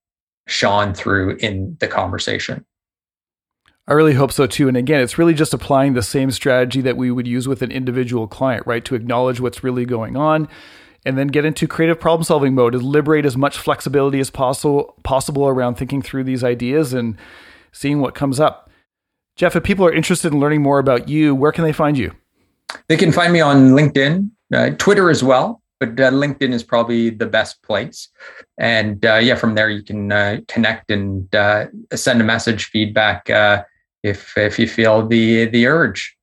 shone 0.48 0.92
through 0.92 1.36
in 1.36 1.76
the 1.78 1.86
conversation. 1.86 2.66
I 3.86 3.92
really 3.92 4.14
hope 4.14 4.32
so 4.32 4.48
too. 4.48 4.66
And 4.66 4.76
again, 4.76 5.01
it's 5.01 5.18
really 5.18 5.34
just 5.34 5.55
applying 5.55 5.94
the 5.94 6.02
same 6.02 6.32
strategy 6.32 6.80
that 6.80 6.97
we 6.97 7.12
would 7.12 7.28
use 7.28 7.47
with 7.47 7.62
an 7.62 7.70
individual 7.70 8.26
client, 8.26 8.66
right? 8.66 8.84
To 8.86 8.97
acknowledge 8.97 9.40
what's 9.40 9.62
really 9.62 9.84
going 9.84 10.16
on 10.16 10.48
and 11.06 11.16
then 11.16 11.28
get 11.28 11.44
into 11.44 11.68
creative 11.68 12.01
problem 12.01 12.24
solving 12.24 12.56
mode 12.56 12.74
and 12.74 12.82
liberate 12.82 13.24
as 13.24 13.36
much 13.36 13.56
flexibility 13.56 14.18
as 14.18 14.30
possible 14.30 14.97
possible 15.05 15.47
around 15.47 15.76
thinking 15.76 16.02
through 16.02 16.24
these 16.24 16.42
ideas 16.42 16.92
and 16.92 17.16
seeing 17.70 18.01
what 18.01 18.16
comes 18.16 18.40
up. 18.40 18.68
Jeff, 19.36 19.55
if 19.55 19.62
people 19.62 19.86
are 19.86 19.92
interested 19.92 20.32
in 20.32 20.40
learning 20.40 20.60
more 20.60 20.80
about 20.80 21.09
you, 21.09 21.36
where 21.36 21.52
can 21.52 21.62
they 21.62 21.72
find 21.72 21.97
you? 21.97 22.12
They 22.88 22.97
can 22.97 23.12
find 23.12 23.32
me 23.32 23.40
on 23.40 23.70
LinkedIn, 23.70 24.30
uh, 24.52 24.70
Twitter 24.78 25.10
as 25.10 25.22
well, 25.22 25.62
but 25.78 25.90
uh, 25.90 26.10
LinkedIn 26.10 26.52
is 26.52 26.62
probably 26.62 27.10
the 27.10 27.26
best 27.26 27.62
place. 27.62 28.09
And 28.59 29.05
uh, 29.05 29.16
yeah, 29.16 29.34
from 29.34 29.55
there 29.55 29.70
you 29.70 29.82
can 29.82 30.12
uh, 30.12 30.40
connect 30.48 30.90
and 30.90 31.32
uh, 31.34 31.66
send 31.94 32.20
a 32.20 32.24
message, 32.24 32.66
feedback 32.66 33.30
uh, 33.30 33.64
if 34.02 34.36
if 34.36 34.59
you 34.59 34.68
feel 34.68 35.06
the 35.06 35.47
the 35.47 35.66
urge. 35.66 36.16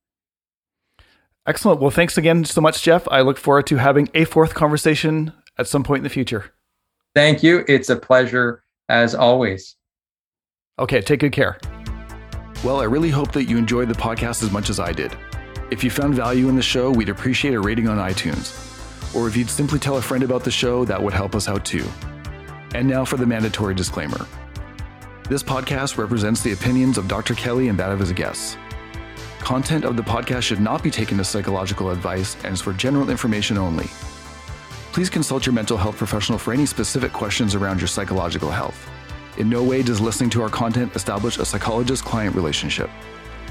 Excellent. 1.48 1.80
Well, 1.80 1.92
thanks 1.92 2.18
again 2.18 2.44
so 2.44 2.60
much, 2.60 2.84
Jeff. 2.84 3.08
I 3.10 3.22
look 3.22 3.38
forward 3.38 3.68
to 3.68 3.78
having 3.78 4.10
a 4.14 4.26
fourth 4.26 4.54
conversation 4.54 5.32
at 5.58 5.68
some 5.68 5.84
point 5.84 6.00
in 6.00 6.04
the 6.04 6.10
future. 6.10 6.54
Thank 7.16 7.42
you. 7.42 7.64
It's 7.68 7.90
a 7.90 7.96
pleasure 7.96 8.64
as 8.90 9.16
always. 9.16 9.76
Okay, 10.78 11.02
take 11.02 11.22
good 11.22 11.32
care. 11.32 11.58
Well, 12.64 12.80
I 12.80 12.84
really 12.84 13.10
hope 13.10 13.32
that 13.32 13.46
you 13.46 13.58
enjoyed 13.58 13.88
the 13.88 13.96
podcast 13.96 14.44
as 14.44 14.52
much 14.52 14.70
as 14.70 14.80
I 14.80 14.92
did. 14.92 15.18
If 15.70 15.84
you 15.84 15.90
found 15.90 16.16
value 16.16 16.48
in 16.48 16.56
the 16.56 16.62
show, 16.62 16.90
we'd 16.92 17.10
appreciate 17.10 17.54
a 17.54 17.60
rating 17.60 17.90
on 17.90 17.98
iTunes. 17.98 18.54
Or 19.14 19.28
if 19.28 19.36
you'd 19.36 19.50
simply 19.50 19.80
tell 19.80 19.98
a 19.98 20.02
friend 20.02 20.24
about 20.24 20.46
the 20.46 20.52
show, 20.52 20.86
that 20.86 21.02
would 21.02 21.14
help 21.14 21.36
us 21.36 21.50
out 21.50 21.66
too. 21.66 21.86
And 22.74 22.88
now 22.88 23.04
for 23.04 23.18
the 23.18 23.26
mandatory 23.26 23.76
disclaimer. 23.76 24.26
This 25.30 25.44
podcast 25.44 25.98
represents 25.98 26.42
the 26.42 26.54
opinions 26.54 26.98
of 26.98 27.10
Dr. 27.10 27.34
Kelly 27.34 27.68
and 27.68 27.78
that 27.80 27.92
of 27.92 28.00
his 28.00 28.14
guests. 28.14 28.56
Content 29.40 29.84
of 29.84 29.98
the 29.98 30.04
podcast 30.04 30.44
should 30.44 30.62
not 30.62 30.82
be 30.84 30.90
taken 30.90 31.20
as 31.20 31.28
psychological 31.28 31.90
advice 31.90 32.38
and 32.46 32.54
is 32.54 32.62
for 32.62 32.72
general 32.72 33.10
information 33.10 33.58
only. 33.58 33.88
Please 34.94 35.10
consult 35.10 35.46
your 35.46 35.54
mental 35.54 35.76
health 35.76 35.98
professional 35.98 36.40
for 36.40 36.54
any 36.54 36.66
specific 36.66 37.12
questions 37.12 37.56
around 37.56 37.82
your 37.82 37.90
psychological 37.90 38.50
health. 38.50 38.90
In 39.38 39.50
no 39.50 39.64
way 39.64 39.84
does 39.84 40.00
listening 40.00 40.30
to 40.30 40.42
our 40.42 40.50
content 40.50 40.96
establish 40.96 41.38
a 41.38 41.46
psychologist 41.46 42.06
client 42.06 42.36
relationship. 42.36 42.90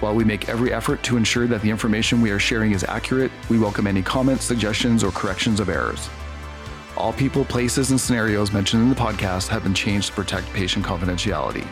While 0.01 0.14
we 0.14 0.24
make 0.24 0.51
every 0.51 0.74
effort 0.74 1.02
to 1.05 1.16
ensure 1.16 1.47
that 1.47 1.62
the 1.62 1.70
information 1.70 2.20
we 2.20 2.31
are 2.31 2.39
sharing 2.39 2.73
is 2.73 2.85
accurate, 2.85 3.32
we 3.48 3.59
welcome 3.59 3.86
any 3.86 4.02
comments, 4.02 4.44
suggestions, 4.44 5.02
or 5.02 5.10
corrections 5.10 5.59
of 5.59 5.70
errors. 5.70 6.10
All 6.98 7.14
people, 7.14 7.47
places, 7.47 7.90
and 7.93 8.01
scenarios 8.01 8.52
mentioned 8.52 8.82
in 8.82 8.90
the 8.90 8.94
podcast 8.94 9.48
have 9.48 9.62
been 9.62 9.73
changed 9.73 10.09
to 10.09 10.12
protect 10.12 10.52
patient 10.52 10.85
confidentiality. 10.85 11.66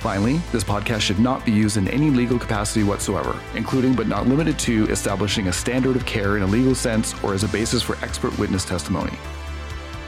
Finally, 0.00 0.40
this 0.50 0.64
podcast 0.64 1.00
should 1.00 1.20
not 1.20 1.46
be 1.46 1.52
used 1.52 1.76
in 1.76 1.86
any 1.88 2.10
legal 2.10 2.40
capacity 2.40 2.82
whatsoever, 2.82 3.40
including 3.54 3.94
but 3.94 4.08
not 4.08 4.26
limited 4.26 4.58
to 4.58 4.86
establishing 4.90 5.46
a 5.46 5.52
standard 5.52 5.94
of 5.94 6.04
care 6.04 6.36
in 6.36 6.42
a 6.42 6.46
legal 6.46 6.74
sense 6.74 7.14
or 7.22 7.34
as 7.34 7.44
a 7.44 7.48
basis 7.48 7.82
for 7.82 7.96
expert 8.04 8.36
witness 8.36 8.64
testimony. 8.64 9.16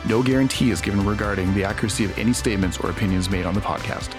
No 0.09 0.21
guarantee 0.21 0.71
is 0.71 0.81
given 0.81 1.07
regarding 1.07 1.55
the 1.55 1.65
accuracy 1.65 2.05
of 2.05 2.19
any 2.19 2.33
statements 2.33 2.79
or 2.79 2.91
opinions 2.91 3.31
made 3.31 3.47
on 3.47 3.55
the 3.55 3.61
podcast. 3.61 4.15